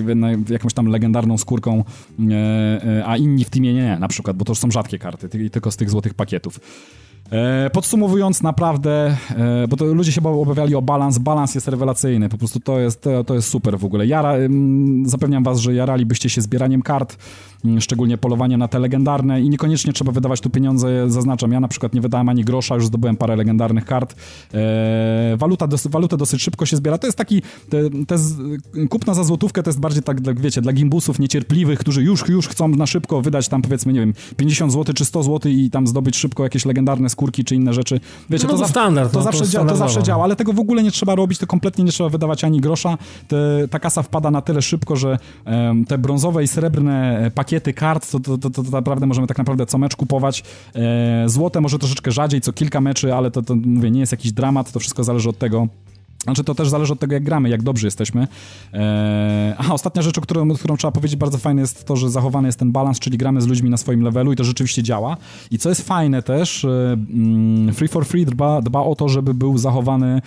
jakąś 0.49 0.75
tam 0.75 0.87
legendarną 0.87 1.39
skórką, 1.39 1.85
e, 2.31 3.03
a 3.07 3.17
inni 3.17 3.45
w 3.45 3.51
teamie 3.51 3.75
nie, 3.75 3.99
na 3.99 4.09
przykład, 4.09 4.37
bo 4.37 4.45
to 4.45 4.51
już 4.51 4.59
są 4.59 4.71
rzadkie 4.71 4.99
karty, 4.99 5.29
tylko 5.29 5.71
z 5.71 5.77
tych 5.77 5.91
złotych 5.91 6.15
pakietów. 6.15 6.61
E, 7.33 7.71
podsumowując, 7.71 8.43
naprawdę, 8.43 9.17
e, 9.31 9.69
bo 9.69 9.77
to 9.77 9.85
ludzie 9.85 10.13
się 10.13 10.23
obawiali 10.23 10.75
o 10.75 10.83
balans, 10.83 11.19
balans 11.19 11.55
jest 11.55 11.69
rewelacyjny, 11.69 12.29
po 12.29 12.39
prostu 12.39 12.61
to 12.61 12.79
jest, 12.79 13.03
to, 13.03 13.25
to 13.25 13.35
jest 13.35 13.49
super 13.49 13.79
w 13.79 13.85
ogóle. 13.85 14.07
Jara, 14.07 14.35
zapewniam 15.05 15.45
was, 15.45 15.59
że 15.59 15.75
jaralibyście 15.75 16.31
się 16.31 16.41
zbieraniem 16.41 16.83
kart, 16.83 17.17
szczególnie 17.81 18.19
polowanie 18.19 18.57
na 18.57 18.69
te 18.69 18.79
legendarne 18.79 19.41
i 19.41 19.51
niekoniecznie 19.51 19.93
trzeba 19.93 20.13
wydawać 20.13 20.41
tu 20.41 20.51
pieniądze, 20.51 21.11
zaznaczam, 21.11 21.53
ja 21.53 21.61
na 21.61 21.69
przykład 21.69 21.95
nie 21.95 22.01
wydałem 22.01 22.29
ani 22.29 22.45
grosza, 22.45 22.75
już 22.75 22.87
zdobyłem 22.87 23.17
parę 23.17 23.37
legendarnych 23.37 23.85
kart. 23.85 24.15
E, 24.55 25.37
waluta, 25.37 25.67
dos, 25.67 25.87
walutę 25.87 26.17
dosyć 26.17 26.43
szybko 26.43 26.67
się 26.67 26.77
zbiera, 26.77 26.99
to 26.99 27.07
jest 27.07 27.19
taki, 27.19 27.43
te, 27.69 27.79
te 28.07 28.19
z, 28.19 28.37
kupna 28.91 29.15
za 29.15 29.25
złotówkę 29.25 29.63
to 29.63 29.71
jest 29.71 29.81
bardziej 29.81 30.03
tak, 30.03 30.21
dla, 30.21 30.35
wiecie, 30.35 30.61
dla 30.61 30.73
gimbusów 30.73 31.19
niecierpliwych, 31.19 31.79
którzy 31.79 32.03
już, 32.03 32.29
już 32.29 32.49
chcą 32.49 32.69
na 32.69 32.87
szybko 32.87 33.23
wydać 33.23 33.49
tam 33.49 33.63
powiedzmy, 33.63 33.93
nie 33.93 34.01
wiem, 34.01 34.15
50 34.37 34.73
zł 34.73 34.95
czy 34.95 35.05
100 35.05 35.23
zł 35.23 35.53
i 35.53 35.71
tam 35.71 35.87
zdobyć 35.87 36.17
szybko 36.17 36.43
jakieś 36.43 36.65
legendarne 36.65 37.09
skórki 37.09 37.45
czy 37.45 37.55
inne 37.55 37.73
rzeczy. 37.73 38.01
Wiecie, 38.31 38.47
no 38.47 38.53
to, 38.53 38.59
to, 38.59 38.69
standard, 38.69 39.13
to, 39.13 39.19
no, 39.19 39.25
zawsze, 39.25 39.41
to, 39.41 39.47
dzia, 39.47 39.65
to 39.65 39.77
zawsze 39.77 40.03
działa, 40.03 40.25
ale 40.25 40.37
tego 40.37 40.53
w 40.53 40.61
ogóle 40.61 40.83
nie 40.83 40.91
trzeba 40.91 41.15
robić, 41.15 41.39
to 41.39 41.47
kompletnie 41.47 41.85
nie 41.85 41.93
trzeba 41.93 42.11
wydawać 42.11 42.45
ani 42.45 42.61
grosza. 42.61 42.99
Te, 43.29 43.69
ta 43.71 43.79
kasa 43.79 44.03
wpada 44.03 44.31
na 44.31 44.43
tyle 44.43 44.63
szybko, 44.63 44.97
że 44.97 45.19
um, 45.47 45.85
te 45.85 45.99
brązowe 45.99 46.45
i 46.45 46.49
srebrne 46.49 47.31
pakiety 47.35 47.56
kart, 47.61 48.11
to, 48.11 48.21
to, 48.21 48.39
to, 48.39 48.51
to, 48.51 48.63
naprawdę 48.63 49.07
możemy 49.07 49.27
tak 49.27 49.39
naprawdę 49.39 49.67
co 49.67 49.79
mecz 49.79 49.97
kupować. 49.97 50.43
E, 50.75 51.29
złote 51.29 51.61
może 51.61 51.79
troszeczkę 51.79 52.13
rzadziej, 52.13 52.41
co 52.41 52.53
kilka 52.53 52.81
meczy, 52.81 53.15
ale 53.15 53.31
to, 53.31 53.43
to 53.43 53.55
mówię, 53.55 53.91
nie 53.91 54.01
jest 54.01 54.13
jakiś 54.13 54.33
dramat, 54.33 54.73
to 54.73 54.81
wszystko 54.81 55.05
zależy 55.05 55.29
od 55.29 55.39
tego, 55.39 55.69
znaczy 56.25 56.45
to 56.45 56.55
też 56.55 56.69
zależy 56.69 56.93
od 56.93 57.01
tego, 57.01 57.15
jak 57.15 57.25
gramy, 57.25 57.49
jak 57.49 57.63
dobrzy 57.63 57.87
jesteśmy. 57.87 58.29
Eee, 58.73 59.55
aha, 59.59 59.75
ostatnia 59.75 60.03
rzecz, 60.03 60.19
o 60.19 60.21
którą, 60.21 60.49
którą 60.55 60.77
trzeba 60.77 60.93
powiedzieć 60.93 61.17
bardzo 61.17 61.39
fajne 61.39 61.61
jest 61.61 61.85
to, 61.85 61.97
że 61.97 62.11
zachowany 62.11 62.49
jest 62.49 62.59
ten 62.59 62.73
balans, 62.73 62.99
czyli 62.99 63.19
gramy 63.19 63.41
z 63.41 63.47
ludźmi 63.47 63.71
na 63.71 63.77
swoim 63.77 64.03
levelu 64.03 64.33
i 64.33 64.37
to 64.37 64.45
rzeczywiście 64.45 64.83
działa. 64.83 65.17
I 65.51 65.59
co 65.59 65.69
jest 65.69 65.89
fajne 65.89 66.23
też, 66.23 66.65
e, 66.65 66.69
mm, 66.93 67.75
Free 67.75 67.89
for 67.89 68.07
Free 68.07 68.27
dba, 68.27 68.63
dba 68.63 68.81
o 68.81 68.95
to, 68.95 69.09
żeby 69.09 69.35
był 69.35 69.59
zachowany 69.59 70.23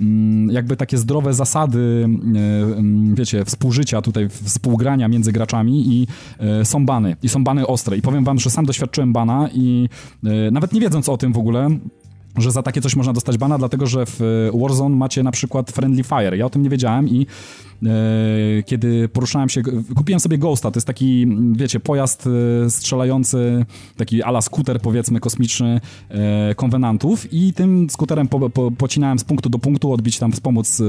mm, 0.00 0.50
jakby 0.50 0.76
takie 0.76 0.98
zdrowe 0.98 1.34
zasady, 1.34 2.04
e, 2.04 2.06
mm, 2.06 3.14
wiecie, 3.14 3.44
współżycia 3.44 4.02
tutaj, 4.02 4.28
współgrania 4.28 5.08
między 5.08 5.32
graczami 5.32 5.88
i 5.88 6.06
e, 6.38 6.64
są 6.64 6.86
bany. 6.86 7.16
I 7.22 7.28
są 7.28 7.44
bany 7.44 7.66
ostre. 7.66 7.96
I 7.96 8.02
powiem 8.02 8.24
wam, 8.24 8.38
że 8.38 8.50
sam 8.50 8.66
doświadczyłem 8.66 9.12
bana 9.12 9.48
i 9.54 9.88
nawet 10.52 10.72
nie 10.72 10.80
wiedząc 10.80 11.08
o 11.08 11.16
tym 11.16 11.32
w 11.32 11.38
ogóle, 11.38 11.70
że 12.36 12.50
za 12.50 12.62
takie 12.62 12.80
coś 12.80 12.96
można 12.96 13.12
dostać 13.12 13.38
bana, 13.38 13.58
dlatego 13.58 13.86
że 13.86 14.04
w 14.06 14.50
Warzone 14.54 14.96
macie 14.96 15.22
na 15.22 15.30
przykład 15.30 15.70
Friendly 15.70 16.04
Fire. 16.04 16.36
Ja 16.36 16.46
o 16.46 16.50
tym 16.50 16.62
nie 16.62 16.70
wiedziałem 16.70 17.08
i 17.08 17.26
E, 17.73 17.73
kiedy 18.66 19.08
poruszałem 19.08 19.48
się, 19.48 19.62
kupiłem 19.96 20.20
sobie 20.20 20.38
Ghosta, 20.38 20.70
to 20.70 20.76
jest 20.76 20.86
taki, 20.86 21.26
wiecie, 21.52 21.80
pojazd 21.80 22.28
e, 22.66 22.70
strzelający, 22.70 23.64
taki 23.96 24.22
ala 24.22 24.42
skuter 24.42 24.80
powiedzmy 24.80 25.20
kosmiczny 25.20 25.80
e, 26.08 26.54
konwenantów 26.54 27.32
i 27.32 27.52
tym 27.52 27.90
skuterem 27.90 28.28
po, 28.28 28.50
po, 28.50 28.70
pocinałem 28.70 29.18
z 29.18 29.24
punktu 29.24 29.48
do 29.48 29.58
punktu, 29.58 29.92
odbić 29.92 30.18
tam 30.18 30.32
wspomóc 30.32 30.82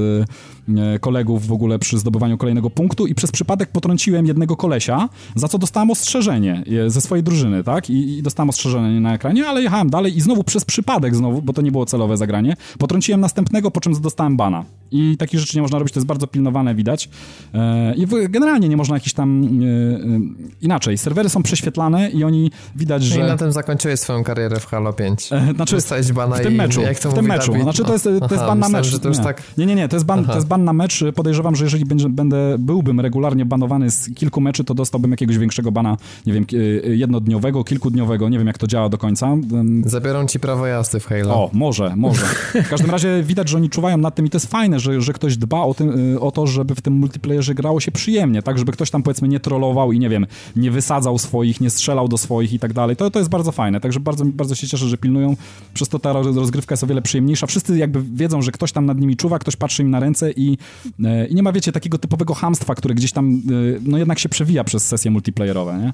kolegów 1.00 1.46
w 1.46 1.52
ogóle 1.52 1.78
przy 1.78 1.98
zdobywaniu 1.98 2.38
kolejnego 2.38 2.70
punktu 2.70 3.06
i 3.06 3.14
przez 3.14 3.32
przypadek 3.32 3.70
potrąciłem 3.70 4.26
jednego 4.26 4.56
kolesia, 4.56 5.08
za 5.34 5.48
co 5.48 5.58
dostałem 5.58 5.90
ostrzeżenie 5.90 6.64
ze 6.86 7.00
swojej 7.00 7.22
drużyny, 7.22 7.64
tak? 7.64 7.90
I, 7.90 8.18
i 8.18 8.22
dostałem 8.22 8.48
ostrzeżenie 8.48 9.00
na 9.00 9.14
ekranie, 9.14 9.46
ale 9.46 9.62
jechałem 9.62 9.90
dalej 9.90 10.16
i 10.16 10.20
znowu 10.20 10.44
przez 10.44 10.64
przypadek 10.64 11.16
znowu, 11.16 11.42
bo 11.42 11.52
to 11.52 11.62
nie 11.62 11.72
było 11.72 11.86
celowe 11.86 12.16
zagranie, 12.16 12.56
potrąciłem 12.78 13.20
następnego, 13.20 13.70
po 13.70 13.80
czym 13.80 14.00
dostałem 14.00 14.36
bana. 14.36 14.64
I 14.90 15.16
takich 15.16 15.40
rzeczy 15.40 15.56
nie 15.56 15.62
można 15.62 15.78
robić, 15.78 15.94
to 15.94 16.00
jest 16.00 16.06
bardzo 16.06 16.26
pilnowane, 16.26 16.74
widać. 16.76 17.08
E, 17.54 17.94
I 17.94 18.06
generalnie 18.28 18.68
nie 18.68 18.76
można 18.76 18.96
jakiś 18.96 19.12
tam 19.12 19.42
e, 19.42 19.66
e, 19.66 20.20
inaczej. 20.62 20.98
Serwery 20.98 21.28
są 21.28 21.42
prześwietlane 21.42 22.10
i 22.10 22.24
oni 22.24 22.50
widać, 22.76 23.02
że... 23.04 23.20
I 23.20 23.22
na 23.22 23.36
tym 23.36 23.52
zakończyłeś 23.52 24.00
swoją 24.00 24.24
karierę 24.24 24.60
w 24.60 24.66
Halo 24.66 24.92
5. 24.92 25.30
Znaczy, 25.54 25.74
Dostałeś 25.74 26.12
bana 26.12 26.36
w 26.36 26.40
tym 26.40 26.54
meczu. 26.54 26.80
Jak 26.80 26.98
to 26.98 27.10
w 27.10 27.14
tym 27.14 27.26
meczu. 27.26 27.62
Znaczy 27.62 27.84
to 27.84 27.92
jest, 27.92 28.04
to 28.04 28.10
jest 28.10 28.32
Aha, 28.32 28.46
ban 28.46 28.58
na 28.58 28.68
mecz. 28.68 29.04
nie. 29.04 29.24
tak... 29.24 29.42
nie, 29.58 29.66
nie, 29.66 29.74
nie, 29.74 29.88
to 29.88 29.96
jest, 29.96 30.06
ban, 30.06 30.24
to 30.24 30.34
jest 30.34 30.46
ban 30.46 30.64
na 30.64 30.72
mecz. 30.72 31.04
Podejrzewam, 31.14 31.56
że 31.56 31.64
jeżeli 31.64 31.84
będzie, 31.84 32.08
będę, 32.08 32.56
byłbym 32.58 33.00
regularnie 33.00 33.44
banowany 33.44 33.90
z 33.90 34.14
kilku 34.14 34.40
meczy, 34.40 34.64
to 34.64 34.74
dostałbym 34.74 35.10
jakiegoś 35.10 35.38
większego 35.38 35.72
bana, 35.72 35.96
nie 36.26 36.32
wiem, 36.32 36.46
jednodniowego, 36.82 37.64
kilkudniowego, 37.64 38.28
nie 38.28 38.38
wiem 38.38 38.46
jak 38.46 38.58
to 38.58 38.66
działa 38.66 38.88
do 38.88 38.98
końca. 38.98 39.36
Zabiorą 39.84 40.26
ci 40.26 40.40
prawo 40.40 40.66
jazdy 40.66 41.00
w 41.00 41.06
Halo. 41.06 41.34
O, 41.34 41.50
może, 41.52 41.96
może. 41.96 42.26
W 42.66 42.68
każdym 42.68 42.90
razie 42.90 43.22
widać, 43.22 43.48
że 43.48 43.56
oni 43.56 43.70
czuwają 43.70 43.96
nad 43.96 44.14
tym 44.14 44.26
i 44.26 44.30
to 44.30 44.36
jest 44.36 44.46
fajne, 44.46 44.80
że, 44.80 45.00
że 45.00 45.12
ktoś 45.12 45.36
dba 45.36 45.60
o, 45.60 45.74
tym, 45.74 46.18
o 46.20 46.30
to, 46.30 46.46
żeby 46.66 46.74
w 46.74 46.82
tym 46.82 46.92
multiplayerze 46.92 47.54
grało 47.54 47.80
się 47.80 47.92
przyjemnie, 47.92 48.42
tak, 48.42 48.58
żeby 48.58 48.72
ktoś 48.72 48.90
tam 48.90 49.02
powiedzmy 49.02 49.28
nie 49.28 49.40
trollował 49.40 49.92
i 49.92 49.98
nie 49.98 50.08
wiem, 50.08 50.26
nie 50.56 50.70
wysadzał 50.70 51.18
swoich, 51.18 51.60
nie 51.60 51.70
strzelał 51.70 52.08
do 52.08 52.18
swoich 52.18 52.52
i 52.52 52.58
tak 52.58 52.72
dalej. 52.72 52.96
To, 52.96 53.10
to 53.10 53.18
jest 53.18 53.30
bardzo 53.30 53.52
fajne, 53.52 53.80
także 53.80 54.00
bardzo, 54.00 54.24
bardzo 54.24 54.54
się 54.54 54.66
cieszę, 54.66 54.88
że 54.88 54.98
pilnują. 54.98 55.36
Przez 55.74 55.88
to 55.88 55.98
ta 55.98 56.12
rozgrywka 56.12 56.72
jest 56.72 56.84
o 56.84 56.86
wiele 56.86 57.02
przyjemniejsza. 57.02 57.46
Wszyscy 57.46 57.78
jakby 57.78 58.02
wiedzą, 58.02 58.42
że 58.42 58.52
ktoś 58.52 58.72
tam 58.72 58.86
nad 58.86 59.00
nimi 59.00 59.16
czuwa, 59.16 59.38
ktoś 59.38 59.56
patrzy 59.56 59.82
im 59.82 59.90
na 59.90 60.00
ręce 60.00 60.30
i, 60.32 60.58
e, 61.04 61.26
i 61.26 61.34
nie 61.34 61.42
ma, 61.42 61.52
wiecie, 61.52 61.72
takiego 61.72 61.98
typowego 61.98 62.34
hamstwa, 62.34 62.74
które 62.74 62.94
gdzieś 62.94 63.12
tam, 63.12 63.42
e, 63.76 63.80
no 63.82 63.98
jednak 63.98 64.18
się 64.18 64.28
przewija 64.28 64.64
przez 64.64 64.86
sesje 64.86 65.10
multiplayerowe, 65.10 65.78
nie? 65.78 65.92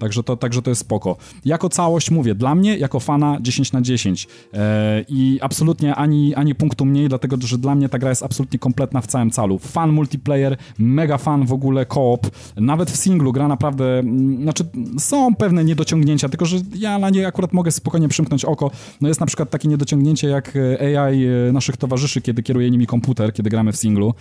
Także 0.00 0.22
to, 0.22 0.36
także 0.36 0.62
to 0.62 0.70
jest 0.70 0.80
spoko. 0.80 1.16
Jako 1.44 1.68
całość 1.68 2.10
mówię, 2.10 2.34
dla 2.34 2.54
mnie, 2.54 2.78
jako 2.78 3.00
fana 3.00 3.38
10 3.40 3.72
na 3.72 3.82
10 3.82 4.28
e, 4.54 5.04
i 5.08 5.38
absolutnie 5.42 5.94
ani, 5.94 6.34
ani 6.34 6.54
punktu 6.54 6.84
mniej, 6.84 7.08
dlatego, 7.08 7.36
że 7.40 7.58
dla 7.58 7.74
mnie 7.74 7.88
ta 7.88 7.98
gra 7.98 8.10
jest 8.10 8.22
absolutnie 8.22 8.58
kompletna 8.58 9.00
w 9.00 9.06
całym 9.06 9.30
calu. 9.30 9.58
Fan 9.58 9.92
multiplayer, 10.10 10.56
mega 10.78 11.18
fan 11.18 11.46
w 11.46 11.52
ogóle 11.52 11.86
koop, 11.86 12.26
nawet 12.56 12.90
w 12.90 12.96
singlu 12.96 13.32
gra 13.32 13.48
naprawdę, 13.48 13.98
mm, 13.98 14.42
znaczy 14.42 14.64
są 14.98 15.34
pewne 15.34 15.64
niedociągnięcia, 15.64 16.28
tylko 16.28 16.46
że 16.46 16.56
ja 16.74 16.98
na 16.98 17.10
nie 17.10 17.26
akurat 17.26 17.52
mogę 17.52 17.70
spokojnie 17.70 18.08
przymknąć 18.08 18.44
oko. 18.44 18.70
No 19.00 19.08
jest 19.08 19.20
na 19.20 19.26
przykład 19.26 19.50
takie 19.50 19.68
niedociągnięcie 19.68 20.28
jak 20.28 20.56
e, 20.56 20.98
AI 20.98 21.24
e, 21.24 21.52
naszych 21.52 21.76
towarzyszy, 21.76 22.20
kiedy 22.20 22.42
kieruje 22.42 22.70
nimi 22.70 22.86
komputer, 22.86 23.32
kiedy 23.32 23.50
gramy 23.50 23.72
w 23.72 23.76
singlu. 23.76 24.14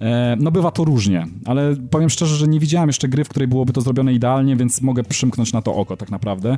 E, 0.00 0.36
no 0.40 0.50
bywa 0.50 0.70
to 0.70 0.84
różnie, 0.84 1.26
ale 1.44 1.76
powiem 1.90 2.10
szczerze, 2.10 2.36
że 2.36 2.48
nie 2.48 2.60
widziałem 2.60 2.88
jeszcze 2.88 3.08
gry, 3.08 3.24
w 3.24 3.28
której 3.28 3.48
byłoby 3.48 3.72
to 3.72 3.80
zrobione 3.80 4.12
idealnie, 4.12 4.56
więc 4.56 4.80
mogę 4.80 5.04
przymknąć 5.04 5.52
na 5.52 5.62
to 5.62 5.74
oko 5.74 5.96
tak 5.96 6.10
naprawdę 6.10 6.56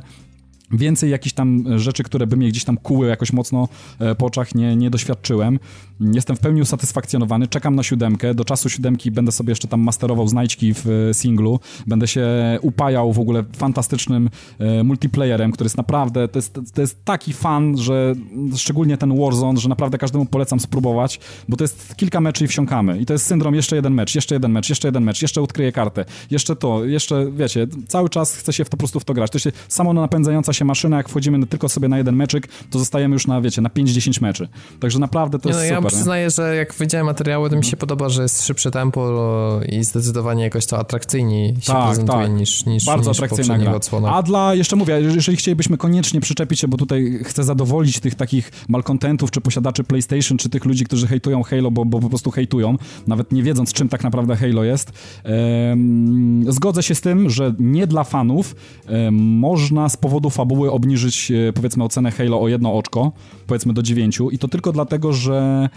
więcej 0.77 1.11
jakichś 1.11 1.33
tam 1.33 1.79
rzeczy, 1.79 2.03
które 2.03 2.27
by 2.27 2.37
mnie 2.37 2.49
gdzieś 2.49 2.63
tam 2.63 2.77
kuły 2.77 3.07
jakoś 3.07 3.33
mocno 3.33 3.67
e, 3.99 4.15
po 4.15 4.25
oczach 4.25 4.55
nie, 4.55 4.75
nie 4.75 4.89
doświadczyłem. 4.89 5.59
Jestem 5.99 6.35
w 6.35 6.39
pełni 6.39 6.61
usatysfakcjonowany, 6.61 7.47
czekam 7.47 7.75
na 7.75 7.83
siódemkę, 7.83 8.33
do 8.33 8.45
czasu 8.45 8.69
siódemki 8.69 9.11
będę 9.11 9.31
sobie 9.31 9.51
jeszcze 9.51 9.67
tam 9.67 9.81
masterował 9.81 10.27
znajdźki 10.27 10.73
w 10.73 10.87
e, 11.09 11.13
singlu, 11.13 11.59
będę 11.87 12.07
się 12.07 12.27
upajał 12.61 13.13
w 13.13 13.19
ogóle 13.19 13.43
fantastycznym 13.55 14.29
e, 14.59 14.83
multiplayerem, 14.83 15.51
który 15.51 15.65
jest 15.65 15.77
naprawdę, 15.77 16.27
to 16.27 16.39
jest, 16.39 16.59
to 16.73 16.81
jest 16.81 17.05
taki 17.05 17.33
fan, 17.33 17.77
że 17.77 18.15
szczególnie 18.55 18.97
ten 18.97 19.19
Warzone, 19.19 19.59
że 19.59 19.69
naprawdę 19.69 19.97
każdemu 19.97 20.25
polecam 20.25 20.59
spróbować, 20.59 21.19
bo 21.49 21.57
to 21.57 21.63
jest 21.63 21.95
kilka 21.95 22.21
meczy 22.21 22.45
i 22.45 22.47
wsiąkamy. 22.47 22.99
I 22.99 23.05
to 23.05 23.13
jest 23.13 23.25
syndrom 23.25 23.55
jeszcze 23.55 23.75
jeden 23.75 23.93
mecz, 23.93 24.15
jeszcze 24.15 24.35
jeden 24.35 24.51
mecz, 24.51 24.69
jeszcze 24.69 24.87
jeden 24.87 25.03
mecz, 25.03 25.21
jeszcze 25.21 25.41
odkryję 25.41 25.71
kartę, 25.71 26.05
jeszcze 26.31 26.55
to, 26.55 26.85
jeszcze 26.85 27.31
wiecie, 27.31 27.67
cały 27.87 28.09
czas 28.09 28.35
chce 28.35 28.53
się 28.53 28.65
w 28.65 28.69
to 28.69 28.77
po 28.77 28.77
prostu 28.77 28.99
w 28.99 29.05
to 29.05 29.13
grać, 29.13 29.31
to 29.31 29.39
się 29.39 29.51
samo 29.67 29.93
napędzająca 29.93 30.53
się 30.53 30.62
maszyna, 30.65 30.97
jak 30.97 31.09
wchodzimy 31.09 31.47
tylko 31.47 31.69
sobie 31.69 31.87
na 31.87 31.97
jeden 31.97 32.15
meczyk, 32.15 32.47
to 32.69 32.79
zostajemy 32.79 33.13
już 33.13 33.27
na, 33.27 33.41
wiecie, 33.41 33.61
na 33.61 33.69
5-10 33.69 34.21
meczy. 34.21 34.47
Także 34.79 34.99
naprawdę 34.99 35.39
to 35.39 35.49
nie, 35.49 35.55
jest 35.55 35.69
no, 35.69 35.75
super. 35.75 35.91
Ja 35.91 35.97
przyznaję, 35.97 36.29
że 36.29 36.55
jak 36.55 36.73
widziałem 36.79 37.05
materiały, 37.05 37.49
to 37.49 37.55
mi 37.55 37.65
się 37.65 37.77
podoba, 37.77 38.09
że 38.09 38.21
jest 38.21 38.45
szybsze 38.45 38.71
tempo 38.71 39.59
i 39.69 39.83
zdecydowanie 39.83 40.43
jakoś 40.43 40.65
to 40.65 40.79
atrakcyjniej 40.79 41.55
się 41.55 41.73
tak, 41.73 41.85
prezentuje 41.85 42.27
tak. 42.27 42.31
niż, 42.31 42.65
niż 42.65 42.85
Bardzo 42.85 43.09
niż 43.09 43.19
atrakcyjna 43.19 43.57
gra. 43.57 43.73
Odsłonach. 43.75 44.13
A 44.15 44.23
dla, 44.23 44.55
jeszcze 44.55 44.75
mówię, 44.75 45.01
jeżeli 45.01 45.37
chcielibyśmy 45.37 45.77
koniecznie 45.77 46.21
przyczepić 46.21 46.59
się, 46.59 46.67
bo 46.67 46.77
tutaj 46.77 47.19
chcę 47.23 47.43
zadowolić 47.43 47.99
tych 47.99 48.15
takich 48.15 48.51
malkontentów, 48.67 49.31
czy 49.31 49.41
posiadaczy 49.41 49.83
PlayStation, 49.83 50.37
czy 50.37 50.49
tych 50.49 50.65
ludzi, 50.65 50.85
którzy 50.85 51.07
hejtują 51.07 51.43
Halo, 51.43 51.71
bo, 51.71 51.85
bo 51.85 51.99
po 51.99 52.09
prostu 52.09 52.31
hejtują, 52.31 52.77
nawet 53.07 53.31
nie 53.31 53.43
wiedząc, 53.43 53.73
czym 53.73 53.89
tak 53.89 54.03
naprawdę 54.03 54.35
Halo 54.35 54.63
jest. 54.63 54.91
Ehm, 55.23 56.51
zgodzę 56.51 56.83
się 56.83 56.95
z 56.95 57.01
tym, 57.01 57.29
że 57.29 57.53
nie 57.59 57.87
dla 57.87 58.03
fanów 58.03 58.55
ehm, 58.87 59.15
można 59.15 59.89
z 59.89 59.97
powodu 59.97 60.29
fabuły 60.43 60.71
obniżyć, 60.71 61.31
e, 61.31 61.53
powiedzmy, 61.53 61.83
ocenę 61.83 62.11
Halo 62.11 62.41
o 62.41 62.47
jedno 62.47 62.73
oczko, 62.73 63.11
powiedzmy 63.47 63.73
do 63.73 63.83
9 63.83 64.19
i 64.31 64.39
to 64.39 64.47
tylko 64.47 64.71
dlatego, 64.71 65.13
że... 65.13 65.69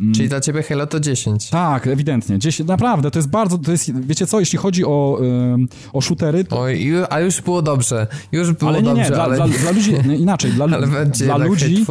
Mm, 0.00 0.14
Czyli 0.14 0.28
dla 0.28 0.40
ciebie 0.40 0.62
Halo 0.62 0.86
to 0.86 1.00
10. 1.00 1.50
Tak, 1.50 1.86
ewidentnie. 1.86 2.38
10, 2.38 2.68
naprawdę, 2.68 3.10
to 3.10 3.18
jest 3.18 3.28
bardzo, 3.28 3.58
to 3.58 3.72
jest, 3.72 4.00
wiecie 4.00 4.26
co, 4.26 4.40
jeśli 4.40 4.58
chodzi 4.58 4.84
o, 4.84 5.20
o 5.92 6.00
shootery... 6.00 6.44
To... 6.44 6.60
Oj, 6.60 6.92
a 7.10 7.20
już 7.20 7.40
było 7.40 7.62
dobrze, 7.62 8.06
już 8.32 8.52
było 8.52 8.70
ale 8.70 8.82
nie, 8.82 8.88
dobrze, 8.88 9.02
nie, 9.02 9.10
dla, 9.10 9.24
ale... 9.24 9.36
Dla, 9.36 9.48
dla 9.48 9.70
ludzi, 9.70 9.92
nie, 10.08 10.16
inaczej, 10.16 10.52
dla, 10.52 10.68
dla 10.68 10.78
ludzi, 11.36 11.84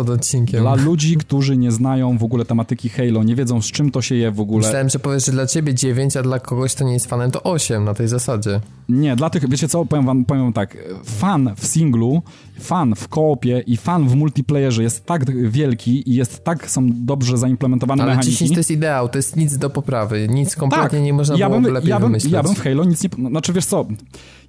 dla 0.51 0.75
ludzi, 0.75 1.17
którzy 1.17 1.57
nie 1.57 1.71
znają 1.71 2.17
w 2.17 2.23
ogóle 2.23 2.45
tematyki 2.45 2.89
Halo, 2.89 3.23
nie 3.23 3.35
wiedzą 3.35 3.61
z 3.61 3.65
czym 3.65 3.91
to 3.91 4.01
się 4.01 4.15
je 4.15 4.31
w 4.31 4.39
ogóle. 4.39 4.65
Myślałem, 4.65 4.89
że 4.89 4.99
powiesz, 4.99 5.25
że 5.25 5.31
dla 5.31 5.47
ciebie 5.47 5.73
9, 5.73 6.17
a 6.17 6.23
dla 6.23 6.39
kogoś, 6.39 6.75
kto 6.75 6.83
nie 6.83 6.93
jest 6.93 7.05
fanem, 7.05 7.31
to 7.31 7.43
8 7.43 7.83
na 7.83 7.93
tej 7.93 8.07
zasadzie. 8.07 8.59
Nie, 8.89 9.15
dla 9.15 9.29
tych, 9.29 9.49
wiecie 9.49 9.67
co, 9.67 9.85
powiem 9.85 10.05
wam, 10.05 10.25
powiem 10.25 10.43
wam 10.43 10.53
tak, 10.53 10.77
fan 11.05 11.53
w 11.57 11.65
singlu, 11.65 12.22
fan 12.59 12.95
w 12.95 13.07
koopie 13.07 13.63
i 13.67 13.77
fan 13.77 14.07
w 14.07 14.15
multiplayerze 14.15 14.83
jest 14.83 15.05
tak 15.05 15.49
wielki 15.49 16.09
i 16.09 16.15
jest 16.15 16.43
tak, 16.43 16.69
są 16.69 16.89
dobrze 16.91 17.37
zaimplementowane 17.37 18.03
Ale 18.03 18.11
mechaniki. 18.11 18.31
10 18.31 18.51
to 18.51 18.57
jest 18.57 18.71
ideał, 18.71 19.09
to 19.09 19.17
jest 19.17 19.35
nic 19.35 19.57
do 19.57 19.69
poprawy, 19.69 20.27
nic 20.29 20.55
kompletnie 20.55 20.99
tak, 20.99 21.05
nie 21.05 21.13
można 21.13 21.35
ja 21.37 21.49
było 21.49 21.61
bym, 21.61 21.73
lepiej 21.73 21.89
ja 21.89 21.99
bym, 21.99 22.09
wymyślić. 22.09 22.33
Ja 22.33 22.43
bym 22.43 22.55
w 22.55 22.59
Halo 22.59 22.83
nic 22.83 23.03
nie... 23.03 23.29
Znaczy, 23.29 23.53
wiesz 23.53 23.65
co, 23.65 23.85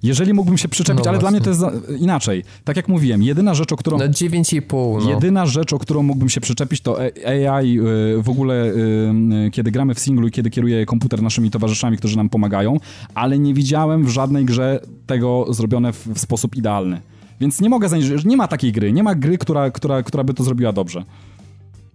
jeżeli 0.03 0.33
mógłbym 0.33 0.57
się 0.57 0.67
przyczepić, 0.67 1.05
No 1.05 1.09
ale 1.09 1.19
właśnie. 1.19 1.39
dla 1.39 1.49
mnie 1.51 1.57
to 1.57 1.67
jest 1.67 2.01
inaczej. 2.01 2.43
Tak 2.63 2.77
jak 2.77 2.87
mówiłem, 2.87 3.23
jedyna 3.23 3.53
rzecz, 3.53 3.71
o 3.71 3.75
którą... 3.75 3.97
No 3.97 4.05
9,5, 4.05 5.03
no. 5.03 5.09
Jedyna 5.09 5.45
rzecz, 5.45 5.73
o 5.73 5.79
którą 5.79 6.03
mógłbym 6.03 6.29
się 6.29 6.41
przyczepić, 6.41 6.81
to 6.81 6.97
AI 7.27 7.79
y, 7.79 8.21
w 8.21 8.29
ogóle, 8.29 8.65
y, 8.65 9.51
kiedy 9.51 9.71
gramy 9.71 9.93
w 9.93 9.99
singlu 9.99 10.27
i 10.27 10.31
kiedy 10.31 10.49
kieruje 10.49 10.85
komputer 10.85 11.21
naszymi 11.21 11.51
towarzyszami, 11.51 11.97
którzy 11.97 12.17
nam 12.17 12.29
pomagają, 12.29 12.77
ale 13.15 13.39
nie 13.39 13.53
widziałem 13.53 14.05
w 14.05 14.09
żadnej 14.09 14.45
grze 14.45 14.79
tego 15.05 15.45
zrobione 15.49 15.93
w, 15.93 16.07
w 16.07 16.19
sposób 16.19 16.55
idealny. 16.55 17.01
Więc 17.39 17.61
nie 17.61 17.69
mogę 17.69 17.89
zaniżyć, 17.89 18.25
nie 18.25 18.37
ma 18.37 18.47
takiej 18.47 18.71
gry, 18.71 18.93
nie 18.93 19.03
ma 19.03 19.15
gry, 19.15 19.37
która, 19.37 19.71
która, 19.71 20.03
która 20.03 20.23
by 20.23 20.33
to 20.33 20.43
zrobiła 20.43 20.73
dobrze. 20.73 21.03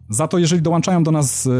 Za 0.09 0.29
to, 0.29 0.39
jeżeli 0.39 0.63
dołączają 0.63 1.03
do 1.03 1.11
nas 1.11 1.47
y, 1.47 1.51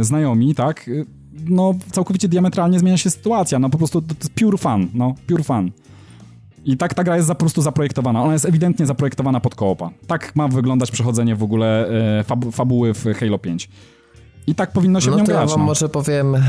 y, 0.00 0.04
znajomi, 0.04 0.54
tak, 0.54 0.88
y, 0.88 1.06
no 1.48 1.74
całkowicie 1.92 2.28
diametralnie 2.28 2.78
zmienia 2.78 2.96
się 2.96 3.10
sytuacja, 3.10 3.58
no 3.58 3.70
po 3.70 3.78
prostu 3.78 4.02
to, 4.02 4.08
to 4.08 4.14
jest 4.20 4.34
pure 4.34 4.58
fun, 4.58 4.88
no, 4.94 5.14
pure 5.26 5.44
fun. 5.44 5.70
I 6.64 6.76
tak 6.76 6.94
ta 6.94 7.04
gra 7.04 7.16
jest 7.16 7.28
za, 7.28 7.34
po 7.34 7.40
prostu 7.40 7.62
zaprojektowana. 7.62 8.22
Ona 8.22 8.32
jest 8.32 8.44
ewidentnie 8.44 8.86
zaprojektowana 8.86 9.40
pod 9.40 9.54
koopa. 9.54 9.90
Tak 10.06 10.36
ma 10.36 10.48
wyglądać 10.48 10.90
przechodzenie 10.90 11.36
w 11.36 11.42
ogóle 11.42 11.90
fab, 12.24 12.44
fabuły 12.52 12.94
w 12.94 13.04
Halo 13.04 13.38
5. 13.38 13.68
I 14.46 14.54
tak 14.54 14.72
powinno 14.72 15.00
się 15.00 15.10
no 15.10 15.16
w 15.16 15.20
nią 15.20 15.26
to 15.26 15.32
grać. 15.32 15.42
ja 15.42 15.46
wam 15.50 15.60
no. 15.60 15.66
może 15.66 15.88
powiem, 15.88 16.34
e, 16.34 16.40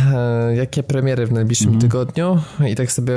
jakie 0.55 0.83
premiery 0.83 1.27
w 1.27 1.31
najbliższym 1.31 1.67
Mhm. 1.67 1.81
tygodniu 1.81 2.39
i 2.69 2.75
tak 2.75 2.91
sobie 2.91 3.13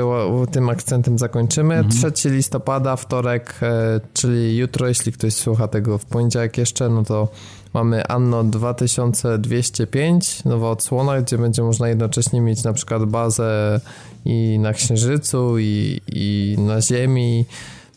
tym 0.51 0.69
akcentem 0.69 1.17
zakończymy. 1.17 1.75
Mhm. 1.75 2.13
3 2.13 2.29
listopada, 2.29 2.95
wtorek, 2.95 3.55
e, 3.61 3.99
czyli 4.13 4.57
jutro, 4.57 4.87
jeśli 4.87 5.11
ktoś 5.11 5.33
słucha 5.33 5.67
tego 5.67 5.97
w 5.97 6.05
poniedziałek 6.05 6.57
jeszcze, 6.57 6.89
no 6.89 7.03
to 7.03 7.27
mamy 7.73 8.07
Anno 8.07 8.43
2205, 8.43 10.43
nowa 10.45 10.69
odsłona, 10.69 11.21
gdzie 11.21 11.37
będzie 11.37 11.63
można 11.63 11.87
jednocześnie 11.89 12.41
mieć 12.41 12.63
na 12.63 12.73
przykład 12.73 13.05
bazę 13.05 13.79
i 14.25 14.59
na 14.59 14.73
Księżycu, 14.73 15.59
i, 15.59 16.01
i 16.07 16.55
na 16.59 16.81
Ziemi. 16.81 17.45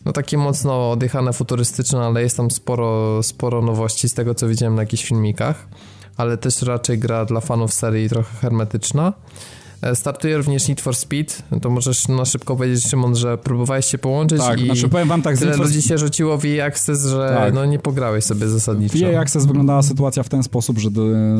No 0.05 0.13
takie 0.13 0.37
mocno 0.37 0.91
odjechane, 0.91 1.33
futurystyczne, 1.33 1.99
ale 1.99 2.21
jest 2.21 2.37
tam 2.37 2.51
sporo, 2.51 3.23
sporo 3.23 3.61
nowości 3.61 4.09
z 4.09 4.13
tego, 4.13 4.35
co 4.35 4.47
widziałem 4.47 4.75
na 4.75 4.81
jakichś 4.81 5.05
filmikach 5.05 5.67
ale 6.19 6.37
też 6.37 6.61
raczej 6.61 6.99
gra 6.99 7.25
dla 7.25 7.41
fanów 7.41 7.73
serii 7.73 8.09
trochę 8.09 8.37
hermetyczna. 8.37 9.13
E, 9.81 9.95
Startuje 9.95 10.37
również 10.37 10.67
Need 10.67 10.81
for 10.81 10.95
Speed, 10.95 11.33
to 11.61 11.69
możesz 11.69 12.07
na 12.07 12.25
szybko 12.25 12.55
powiedzieć 12.55 12.85
Szymon, 12.87 13.15
że 13.15 13.37
próbowałeś 13.37 13.85
się 13.85 13.97
połączyć 13.97 14.39
Tak, 14.39 14.61
i 14.61 14.65
znaczy 14.65 14.89
powiem 14.89 15.07
wam 15.07 15.21
tak, 15.21 15.37
tyle 15.37 15.53
for 15.53 15.65
ludzi 15.65 15.81
się 15.81 15.97
rzuciło 15.97 16.37
w 16.37 16.45
EA 16.45 16.65
Access, 16.65 17.05
że 17.05 17.35
Tak. 17.37 17.53
no 17.53 17.65
nie 17.65 17.79
pograłeś 17.79 18.23
sobie 18.23 18.47
zasadniczo. 18.47 18.97
W 18.97 19.01
EA 19.03 19.21
Access 19.21 19.45
wyglądała 19.45 19.81
sytuacja 19.81 20.23
w 20.23 20.29
ten 20.29 20.43
sposób, 20.43 20.79
że 20.79 20.89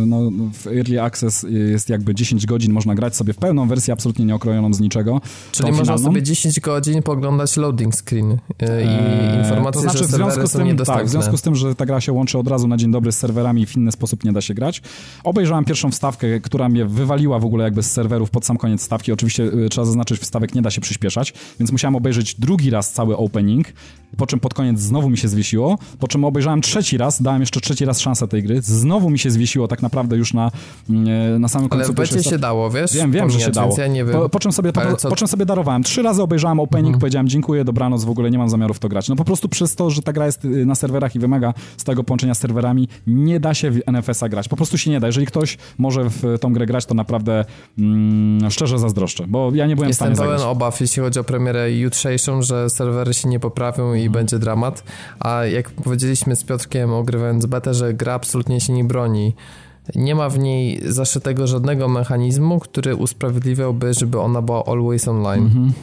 no, 0.06 0.32
w 0.54 0.68
Early 0.68 1.02
Access 1.02 1.46
jest 1.50 1.90
jakby 1.90 2.16
10 2.16 2.46
godzin, 2.46 2.74
można 2.74 2.96
grać 2.96 3.16
sobie 3.16 3.34
w 3.34 3.38
pełną 3.38 3.68
wersję, 3.68 3.94
absolutnie 3.94 4.26
nieokrojoną 4.26 4.74
z 4.74 4.80
niczego. 4.80 5.22
Czyli 5.52 5.70
można 5.70 5.84
finalną. 5.84 6.06
sobie 6.06 6.24
10 6.24 6.60
godzin 6.60 7.04
poglądać 7.04 7.58
loading 7.58 7.96
screen 7.96 8.32
e, 8.32 8.84
i 8.84 8.88
Eee, 8.88 9.40
informacje, 9.40 9.72
to 9.72 9.80
znaczy, 9.80 9.98
że 9.98 10.06
w 10.06 10.10
związku 10.10 10.48
z 10.48 10.52
tym, 10.52 10.78
tak, 10.78 11.06
w 11.06 11.10
związku 11.10 11.38
z 11.38 11.42
tym, 11.42 11.56
że 11.56 11.76
ta 11.76 11.86
gra 11.86 12.02
się 12.02 12.14
łączy 12.14 12.38
od 12.38 12.48
razu 12.48 12.68
na 12.68 12.78
dzień 12.78 12.92
dobry 12.92 13.12
z 13.12 13.18
serwerami 13.18 13.62
i 13.62 13.66
w 13.66 13.78
inny 13.78 13.92
sposób 13.92 14.24
nie 14.24 14.34
da 14.34 14.42
się 14.42 14.54
grać. 14.54 14.82
Obejrzałem 15.24 15.66
pierwszą 15.66 15.92
wstawkę, 15.92 16.40
która 16.40 16.70
mnie 16.70 16.86
wywaliła 16.86 17.40
w 17.40 17.46
ogóle 17.46 17.64
jakby 17.64 17.84
z 17.84 17.92
serwerów 17.92 18.29
pod 18.30 18.46
sam 18.46 18.58
koniec 18.58 18.82
wstawki. 18.82 19.12
Oczywiście 19.12 19.44
y, 19.44 19.70
trzeba 19.70 19.86
zaznaczyć, 19.86 20.20
wstawek 20.20 20.56
nie 20.56 20.62
da 20.62 20.72
się 20.72 20.82
przyspieszać, 20.82 21.34
więc 21.60 21.72
musiałem 21.72 21.96
obejrzeć 21.96 22.36
drugi 22.36 22.70
raz 22.70 22.92
cały 22.92 23.18
opening, 23.18 23.68
po 24.18 24.28
czym 24.28 24.40
pod 24.40 24.54
koniec 24.54 24.80
znowu 24.80 25.10
mi 25.10 25.18
się 25.18 25.28
zwiesiło, 25.28 25.78
po 26.00 26.08
czym 26.08 26.24
obejrzałem 26.26 26.62
trzeci 26.62 26.98
raz, 26.98 27.22
dałem 27.22 27.42
jeszcze 27.42 27.60
trzeci 27.62 27.86
raz 27.86 28.00
szansę 28.00 28.28
tej 28.28 28.44
gry, 28.44 28.62
znowu 28.62 29.10
mi 29.10 29.20
się 29.20 29.32
zwiesiło 29.32 29.68
tak 29.68 29.82
naprawdę 29.82 30.18
już 30.18 30.34
na, 30.34 30.52
y, 30.90 30.94
na 31.40 31.48
samym 31.48 31.68
Ale 31.72 31.80
końcu 31.80 31.94
w 31.94 31.96
becie 31.96 32.24
się 32.30 32.38
dało, 32.40 32.70
wiesz? 32.72 32.94
Wiem, 32.94 33.12
wiem, 33.12 33.30
że 33.30 33.40
się 33.40 33.52
dało. 33.52 33.76
Ja 33.78 33.88
nie 33.88 34.06
wiem. 34.06 34.14
Po, 34.14 34.30
po 34.30 34.40
czym 34.40 34.52
sobie, 34.52 34.74
po, 34.74 34.82
Ale 34.82 34.96
co- 34.96 35.10
po 35.10 35.16
czym 35.16 35.28
sobie 35.28 35.46
darowałem. 35.46 35.84
Trzy 35.84 36.02
razy 36.02 36.22
obejrzałem 36.24 36.60
opening, 36.60 36.88
Mhm. 36.88 37.00
powiedziałem 37.00 37.28
dziękuję, 37.28 37.64
dobranoc, 37.64 38.04
w 38.04 38.10
ogóle 38.10 38.32
nie 38.32 38.38
mam 38.38 38.50
zamiaru 38.50 38.74
w 38.74 38.80
to 38.80 38.90
grać. 38.90 39.10
No 39.10 39.16
po 39.16 39.26
prostu 39.26 39.50
przez 39.50 39.76
to, 39.76 39.90
że 39.90 40.02
ta 40.02 40.14
gra 40.14 40.26
jest 40.26 40.46
y, 40.46 40.66
na 40.66 40.76
serwerach 40.76 41.16
i 41.16 41.20
wymaga 41.20 41.54
stałego 41.78 42.04
połączenia 42.04 42.36
z 42.36 42.40
serwerami, 42.40 42.88
nie 43.08 43.40
da 43.40 43.54
się 43.54 43.72
w 43.72 43.80
NFS-a 43.88 44.30
grać. 44.30 44.48
Po 44.50 44.56
prostu 44.56 44.78
się 44.78 44.92
nie 44.92 45.00
da. 45.00 45.08
Jeżeli 45.08 45.26
ktoś 45.28 45.58
może 45.78 46.10
w 46.10 46.24
tą 46.42 46.54
grę 46.54 46.66
grać, 46.66 46.86
to 46.86 46.94
naprawdę 46.94 47.46
mm, 47.80 48.52
szczerze 48.52 48.80
zazdroszczę, 48.80 49.26
bo 49.28 49.52
ja 49.54 49.68
nie 49.68 49.76
byłem 49.76 49.88
w 49.88 49.90
Jestem 49.90 50.06
stanie 50.16 50.28
pełen 50.28 50.40
zagrać. 50.40 50.56
obaw, 50.56 50.82
jeśli 50.82 51.02
chodzi 51.04 51.20
o 51.20 51.24
premierę 51.24 51.72
jutrzejszą, 51.72 52.42
że 52.42 52.70
serwery 52.70 53.14
się 53.14 53.30
nie 53.30 53.40
poprawią. 53.40 53.94
I 54.04 54.10
będzie 54.10 54.40
dramat. 54.40 54.84
A 55.20 55.46
jak 55.46 55.72
powiedzieliśmy 55.72 56.36
z 56.36 56.44
Piotrkiem, 56.44 56.94
ogrywając 56.94 57.46
betę, 57.46 57.74
że 57.74 57.94
gra 57.94 58.14
absolutnie 58.14 58.62
się 58.62 58.74
nie 58.74 58.84
broni. 58.84 59.36
Nie 59.96 60.16
ma 60.16 60.30
w 60.30 60.40
niej 60.40 60.82
zaszytego 60.86 61.48
żadnego 61.48 61.88
mechanizmu, 61.88 62.60
który 62.60 62.96
usprawiedliwiałby, 62.96 63.94
żeby 63.94 64.20
ona 64.20 64.42
była 64.42 64.66
always 64.66 65.08
online. 65.08 65.44
Mhm. 65.44 65.74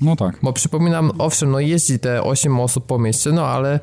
No 0.00 0.16
tak. 0.16 0.38
Bo 0.42 0.52
przypominam, 0.52 1.12
owszem, 1.18 1.50
no 1.50 1.60
jeździ 1.60 1.98
te 1.98 2.22
8 2.22 2.60
osób 2.60 2.86
po 2.86 2.98
mieście, 2.98 3.32
no 3.32 3.46
ale 3.46 3.80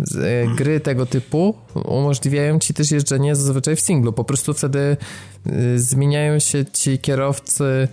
e, 0.00 0.46
gry 0.56 0.80
tego 0.80 1.06
typu 1.06 1.54
umożliwiają 1.84 2.58
ci 2.58 2.74
też 2.74 2.90
jeżdżenie 2.90 3.36
zazwyczaj 3.36 3.76
w 3.76 3.80
singlu. 3.80 4.12
Po 4.12 4.24
prostu 4.24 4.54
wtedy 4.54 4.96
y, 5.46 5.78
zmieniają 5.78 6.38
się 6.38 6.64
ci 6.72 6.98
kierowcy 6.98 7.88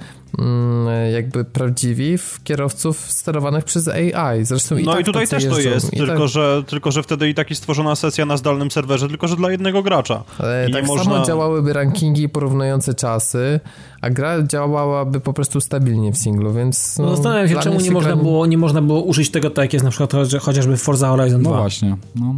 jakby 1.13 1.45
prawdziwi 1.45 2.17
w 2.17 2.39
kierowców 2.43 2.97
sterowanych 3.11 3.63
przez 3.63 3.87
AI. 3.87 4.45
Zresztą 4.45 4.77
i 4.77 4.83
No 4.83 4.91
tak 4.91 5.01
i 5.01 5.03
tutaj 5.03 5.27
też 5.27 5.45
to 5.45 5.59
jest, 5.59 5.91
tylko, 5.91 6.19
tak, 6.19 6.27
że, 6.27 6.63
tylko 6.67 6.91
że 6.91 7.03
wtedy 7.03 7.29
i 7.29 7.33
tak 7.33 7.49
jest 7.49 7.61
stworzona 7.61 7.95
sesja 7.95 8.25
na 8.25 8.37
zdalnym 8.37 8.71
serwerze, 8.71 9.07
tylko 9.07 9.27
że 9.27 9.35
dla 9.35 9.51
jednego 9.51 9.83
gracza. 9.83 10.23
ale 10.39 10.65
I 10.69 10.73
tak 10.73 10.87
można- 10.87 11.03
samo 11.03 11.25
działałyby 11.25 11.73
rankingi 11.73 12.29
porównujące 12.29 12.93
czasy, 12.93 13.59
a 14.01 14.09
gra 14.09 14.43
działałaby 14.43 15.19
po 15.19 15.33
prostu 15.33 15.61
stabilnie 15.61 16.11
w 16.11 16.17
singlu, 16.17 16.53
więc... 16.53 16.97
No, 16.97 17.05
No, 17.05 17.15
zastanawiam 17.15 17.47
się, 17.47 17.59
czemu 17.59 17.79
nie 17.79 17.85
się 17.85 17.91
można, 17.91 18.13
gra 18.13 18.23
było, 18.23 18.45
nie 18.45 18.57
można 18.57 18.81
było 18.81 19.01
użyć 19.01 19.31
tego 19.31 19.49
tak, 19.49 19.63
jak 19.65 19.73
jest 19.73 19.83
na 19.85 19.91
przykład 19.91 20.13
cho- 20.13 20.39
chociażby 20.39 20.77
w 20.77 20.81
Forza 20.81 21.07
Horizon 21.09 21.41
No 21.41 21.49
2. 21.49 21.59
właśnie. 21.59 21.97
No. 22.15 22.35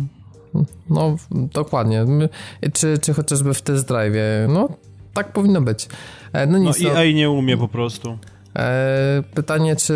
No, 0.89 1.15
dokładnie. 1.31 2.05
Czy, 2.73 2.97
czy 3.01 3.13
chociażby 3.13 3.53
w 3.53 3.61
test 3.61 3.87
drive. 3.87 4.13
No, 4.49 4.69
tak 5.13 5.33
powinno 5.33 5.61
być. 5.61 5.87
E, 6.33 6.45
No 6.47 6.51
No 6.57 6.57
nic, 6.57 6.79
no, 6.81 6.89
EA 6.89 7.11
nie 7.13 7.29
umie 7.29 7.57
po 7.57 7.67
prostu. 7.67 8.17
e, 8.57 9.23
pytanie, 9.33 9.75
czy, 9.75 9.95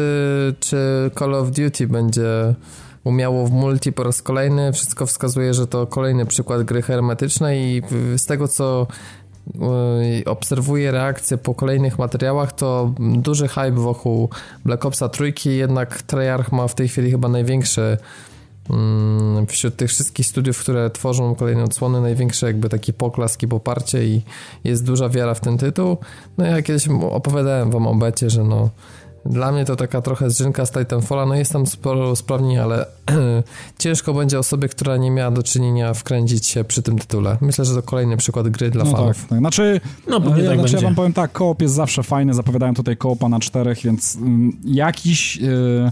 czy 0.60 0.78
Call 1.20 1.36
of 1.36 1.52
Duty 1.52 1.88
będzie 1.88 2.56
umiało 3.04 3.46
w 3.48 3.52
multi 3.52 3.92
po 3.94 4.04
raz 4.04 4.22
kolejny. 4.22 4.74
Wszystko 4.74 5.06
wskazuje, 5.06 5.54
że 5.54 5.68
to 5.68 5.88
kolejny 5.88 6.26
przykład 6.26 6.64
gry 6.64 6.82
hermetycznej 6.82 7.62
i 7.62 7.82
z 8.18 8.26
tego, 8.26 8.48
co 8.48 8.88
e, 10.26 10.26
obserwuję 10.30 10.92
reakcje 10.92 11.38
po 11.38 11.56
kolejnych 11.56 12.00
materiałach, 12.00 12.54
to 12.54 12.94
duży 13.00 13.48
hype 13.48 13.72
wokół 13.72 14.30
Black 14.66 14.86
Opsa 14.86 15.10
trójki, 15.10 15.58
jednak 15.58 16.02
Treyarch 16.02 16.52
ma 16.52 16.68
w 16.68 16.76
tej 16.76 16.88
chwili 16.88 17.12
chyba 17.12 17.28
największy 17.28 17.98
wśród 19.48 19.76
tych 19.76 19.90
wszystkich 19.90 20.28
studiów, 20.28 20.60
które 20.60 20.90
tworzą 20.90 21.36
kolejne 21.36 21.64
odsłony, 21.64 22.02
największy 22.02 22.46
jakby 22.46 22.70
taki 22.70 22.94
poklask 22.94 23.44
i 23.44 23.48
poparcie 23.48 24.06
i 24.06 24.22
jest 24.64 24.86
duża 24.86 25.10
wiara 25.10 25.34
w 25.34 25.40
ten 25.40 25.58
tytuł. 25.58 25.98
No 26.38 26.46
ja 26.46 26.62
kiedyś 26.62 26.88
opowiadałem 27.12 27.72
wam 27.72 27.88
o 27.88 27.96
becie, 27.96 28.30
że 28.30 28.44
no 28.44 28.70
dla 29.26 29.52
mnie 29.52 29.66
to 29.66 29.76
taka 29.76 30.02
trochę 30.02 30.30
zrzynka 30.30 30.66
z 30.66 30.72
Titanfalla, 30.72 31.26
no 31.26 31.36
jest 31.36 31.52
tam 31.54 31.66
sporo 31.68 32.16
sprawni, 32.16 32.58
ale 32.60 32.86
ciężko 33.80 34.14
będzie 34.14 34.40
osobie, 34.40 34.68
która 34.70 34.98
nie 34.98 35.12
miała 35.12 35.32
do 35.32 35.44
czynienia 35.44 35.94
wkręcić 35.94 36.46
się 36.48 36.64
przy 36.64 36.82
tym 36.82 37.00
tytule. 37.00 37.38
Myślę, 37.42 37.66
że 37.66 37.76
to 37.76 37.82
kolejny 37.82 38.18
przykład 38.18 38.50
gry 38.50 38.70
dla 38.72 38.84
No 38.84 38.92
fanów. 38.92 39.18
tak, 39.18 39.28
tak. 39.30 39.40
Znaczy, 39.40 39.82
No 40.08 40.22
ja, 40.38 40.50
tak 40.50 40.60
znaczy 40.60 40.76
ja 40.76 40.82
wam 40.82 40.96
powiem 40.96 41.14
tak, 41.14 41.32
koop 41.32 41.62
jest 41.62 41.74
zawsze 41.74 42.04
fajny, 42.04 42.34
zapowiadają 42.34 42.74
tutaj 42.74 42.98
koopa 42.98 43.30
na 43.30 43.40
czterech, 43.40 43.82
więc 43.84 44.16
mm, 44.16 44.52
jakiś... 44.66 45.38
y, 45.42 45.92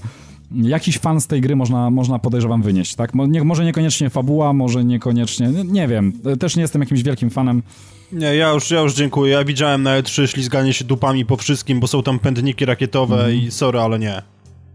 Jakiś 0.53 0.97
fan 0.99 1.21
z 1.21 1.27
tej 1.27 1.41
gry 1.41 1.55
można, 1.55 1.89
można 1.89 2.19
podejrzewam 2.19 2.61
wynieść, 2.61 2.95
tak? 2.95 3.13
Mo- 3.13 3.25
Nie, 3.27 3.43
może 3.43 3.65
niekoniecznie 3.65 4.09
fabuła, 4.09 4.53
może 4.53 4.83
niekoniecznie, 4.85 5.47
nie, 5.47 5.63
nie 5.63 5.87
wiem, 5.87 6.13
też 6.39 6.55
nie 6.55 6.61
jestem 6.61 6.81
jakimś 6.81 7.03
wielkim 7.03 7.29
fanem. 7.29 7.63
Nie, 8.11 8.35
ja 8.35 8.51
już, 8.51 8.71
ja 8.71 8.79
już 8.81 8.93
dziękuję. 8.93 9.31
Ja 9.33 9.43
widziałem 9.43 9.83
na 9.83 10.01
E3 10.01 10.25
ślizganie 10.27 10.73
się 10.73 10.85
dupami 10.85 11.25
po 11.25 11.37
wszystkim, 11.37 11.79
bo 11.79 11.87
są 11.87 12.03
tam 12.03 12.19
pędniki 12.19 12.65
rakietowe 12.65 13.15
Mhm. 13.15 13.35
i 13.35 13.51
sorry, 13.51 13.79
ale 13.79 13.99
nie. 13.99 14.21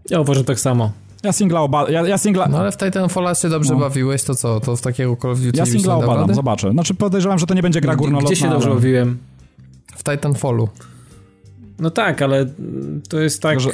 Ja 0.09 0.19
uważam 0.19 0.43
tak 0.43 0.59
samo. 0.59 0.91
Ja 1.23 1.31
singla 1.31 1.61
oba... 1.61 1.89
Ja, 1.91 2.07
ja 2.07 2.17
singla... 2.17 2.47
No 2.47 2.57
ale 2.59 2.71
w 2.71 2.77
Titanfalla 2.77 3.35
się 3.35 3.49
dobrze 3.49 3.73
No. 3.73 3.79
bawiłeś, 3.79 4.23
to 4.23 4.35
co? 4.35 4.59
To 4.59 4.75
w 4.75 4.81
takiego 4.81 5.15
Call 5.21 5.31
of 5.31 5.39
Duty 5.39 5.57
Ja 5.59 5.65
singla 5.65 5.99
rady? 6.15 6.33
zobaczę. 6.33 6.71
Znaczy 6.71 6.93
podejrzewam, 6.93 7.39
że 7.39 7.45
to 7.45 7.53
nie 7.53 7.61
będzie 7.61 7.81
gra 7.81 7.95
górnolotna. 7.95 8.27
Gdzie 8.31 8.41
się 8.41 8.49
dobrze 8.49 8.67
ale- 8.67 8.75
bawiłem? 8.75 9.17
W 9.97 10.03
Titanfallu. 10.03 10.69
No 11.79 11.89
tak, 11.89 12.21
ale 12.21 12.37
mm, 12.39 13.01
to 13.09 13.19
jest 13.19 13.41
tak... 13.41 13.59
Że- 13.59 13.69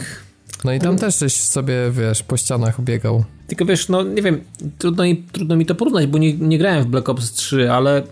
No 0.63 0.73
i 0.73 0.79
tam 0.79 0.97
też 0.97 1.19
żeś 1.19 1.33
sobie, 1.33 1.75
wiesz, 1.91 2.23
po 2.23 2.37
ścianach 2.37 2.81
biegał. 2.81 3.23
Tylko 3.47 3.65
wiesz, 3.65 3.89
no 3.89 4.03
nie 4.03 4.21
wiem, 4.21 4.41
trudno, 4.77 5.03
mi- 5.03 5.23
trudno 5.31 5.55
mi 5.55 5.65
to 5.65 5.75
porównać, 5.75 6.07
bo 6.07 6.17
nie, 6.17 6.33
nie 6.33 6.57
grałem 6.57 6.83
w 6.83 6.87
Black 6.87 7.09
Ops 7.09 7.31
3, 7.31 7.71
ale 7.71 7.97
e, 7.97 8.03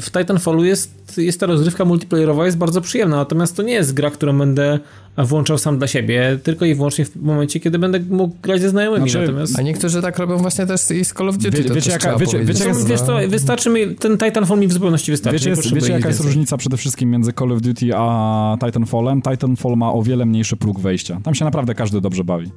w 0.00 0.06
Titanfallu 0.18 0.64
jest, 0.64 0.94
jest 1.16 1.40
ta 1.40 1.46
rozrywka 1.46 1.84
multiplayerowa, 1.84 2.46
jest 2.46 2.58
bardzo 2.58 2.80
przyjemna, 2.80 3.16
natomiast 3.16 3.56
to 3.56 3.62
nie 3.62 3.72
jest 3.72 3.94
gra, 3.94 4.10
którą 4.10 4.38
będę 4.38 4.78
włączał 5.18 5.58
sam 5.58 5.78
dla 5.78 5.86
siebie, 5.86 6.38
tylko 6.42 6.64
i 6.64 6.74
wyłącznie 6.74 7.04
w 7.04 7.16
momencie, 7.16 7.60
kiedy 7.60 7.78
będę 7.78 8.00
mógł 8.10 8.36
grać 8.42 8.60
ze 8.60 8.68
znajomymi, 8.68 9.10
Znaczy, 9.10 9.26
natomiast... 9.26 9.58
A 9.58 9.62
niektórzy 9.62 10.02
tak 10.02 10.18
robią 10.18 10.36
właśnie 10.38 10.66
też 10.66 10.90
i 10.90 11.04
z 11.04 11.12
Call 11.12 11.28
of 11.28 11.36
Duty. 11.38 11.50
Wie- 11.62 11.64
to 11.68 11.74
wiecie, 11.74 11.90
jaka- 11.90 12.18
wiecie- 12.18 12.38
wiecie, 12.38 12.52
Wiesz, 12.52 12.60
jaka 12.60 12.88
wiesz 12.88 13.00
co, 13.00 13.18
wystarczy 13.28 13.70
mi, 13.70 13.94
ten 13.96 14.18
Titanfall 14.18 14.58
mi 14.58 14.66
w 14.68 14.72
zupełności 14.72 15.10
wystarczy. 15.10 15.38
Wiecie, 15.38 15.50
jest, 15.50 15.74
wiecie 15.74 15.92
jaka 15.92 15.96
jest 15.96 16.04
więcej. 16.06 16.26
różnica 16.26 16.56
przede 16.56 16.76
wszystkim 16.76 17.10
między 17.10 17.32
Call 17.32 17.52
of 17.52 17.60
Duty 17.60 17.90
a 17.96 18.56
Titanfallem? 18.66 19.22
Titanfall 19.22 19.76
ma 19.76 19.92
o 19.92 20.02
wiele 20.02 20.26
mniejszy 20.26 20.56
próg 20.56 20.80
wejścia. 20.80 21.20
Tam 21.24 21.34
się 21.34 21.44
naprawdę 21.44 21.74
każdy 21.74 22.00
dobrze 22.00 22.24
bawi. 22.24 22.50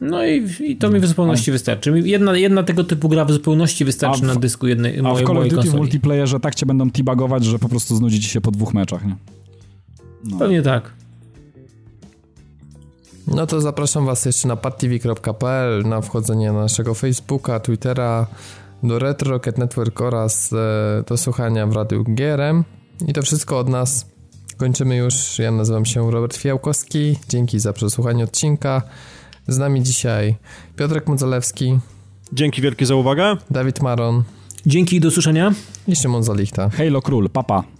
No 0.00 0.26
i, 0.26 0.46
i 0.60 0.76
to 0.76 0.90
mi 0.90 1.00
w 1.00 1.06
zupełności 1.06 1.52
wystarczy. 1.52 2.00
Jedna, 2.04 2.36
jedna 2.36 2.62
tego 2.62 2.84
typu 2.84 3.08
gra 3.08 3.24
w 3.24 3.32
zupełności 3.32 3.84
wystarczy 3.84 4.20
A 4.22 4.24
w- 4.24 4.34
na 4.34 4.36
dysku 4.36 4.66
jednej 4.66 4.98
A 4.98 5.02
mojej, 5.02 5.24
w 5.24 5.28
Call 5.28 5.38
of 5.38 5.48
Duty 5.48 5.70
w 5.70 5.74
multiplayerze 5.74 6.40
tak 6.40 6.54
cię 6.54 6.66
będą 6.66 6.90
teabagować, 6.90 7.44
że 7.44 7.58
po 7.58 7.68
prostu 7.68 7.96
znudzi 7.96 8.20
ci 8.20 8.28
się 8.28 8.40
po 8.40 8.50
dwóch 8.50 8.74
meczach, 8.74 9.04
nie? 9.06 9.16
No. 10.24 10.38
Pewnie 10.38 10.62
tak. 10.62 10.92
No 13.26 13.46
to 13.46 13.60
zapraszam 13.60 14.06
was 14.06 14.24
jeszcze 14.26 14.48
na 14.48 14.56
padtv.pl, 14.56 15.82
na 15.88 16.00
wchodzenie 16.00 16.52
na 16.52 16.60
naszego 16.60 16.94
Facebooka, 16.94 17.60
Twittera, 17.60 18.26
do 18.82 18.98
Retro 18.98 19.30
Rocket 19.30 19.58
Network 19.58 20.00
oraz 20.00 20.52
e, 20.52 21.04
do 21.08 21.16
słuchania 21.16 21.66
w 21.66 21.72
Radiu 21.72 22.04
GRM. 22.08 22.64
I 23.08 23.12
to 23.12 23.22
wszystko 23.22 23.58
od 23.58 23.68
nas. 23.68 24.06
Kończymy 24.56 24.96
już. 24.96 25.38
Ja 25.38 25.50
nazywam 25.50 25.84
się 25.84 26.10
Robert 26.10 26.36
Fiałkowski. 26.36 27.16
Dzięki 27.28 27.58
za 27.60 27.72
przesłuchanie 27.72 28.24
odcinka. 28.24 28.82
Z 29.48 29.58
nami 29.58 29.82
dzisiaj 29.82 30.36
Piotrek 30.76 31.06
Modzalewski, 31.06 31.78
Dzięki 32.32 32.62
wielkie 32.62 32.86
za 32.86 32.94
uwagę. 32.94 33.36
Dawid 33.50 33.82
Maron 33.82 34.22
Dzięki 34.66 34.96
i 34.96 35.00
do 35.00 35.08
usłyszenia. 35.08 35.52
i 35.88 35.96
Szymon 35.96 36.22
Zalichta. 36.22 36.68
Halo 36.70 37.02
Król, 37.02 37.30
papa. 37.30 37.75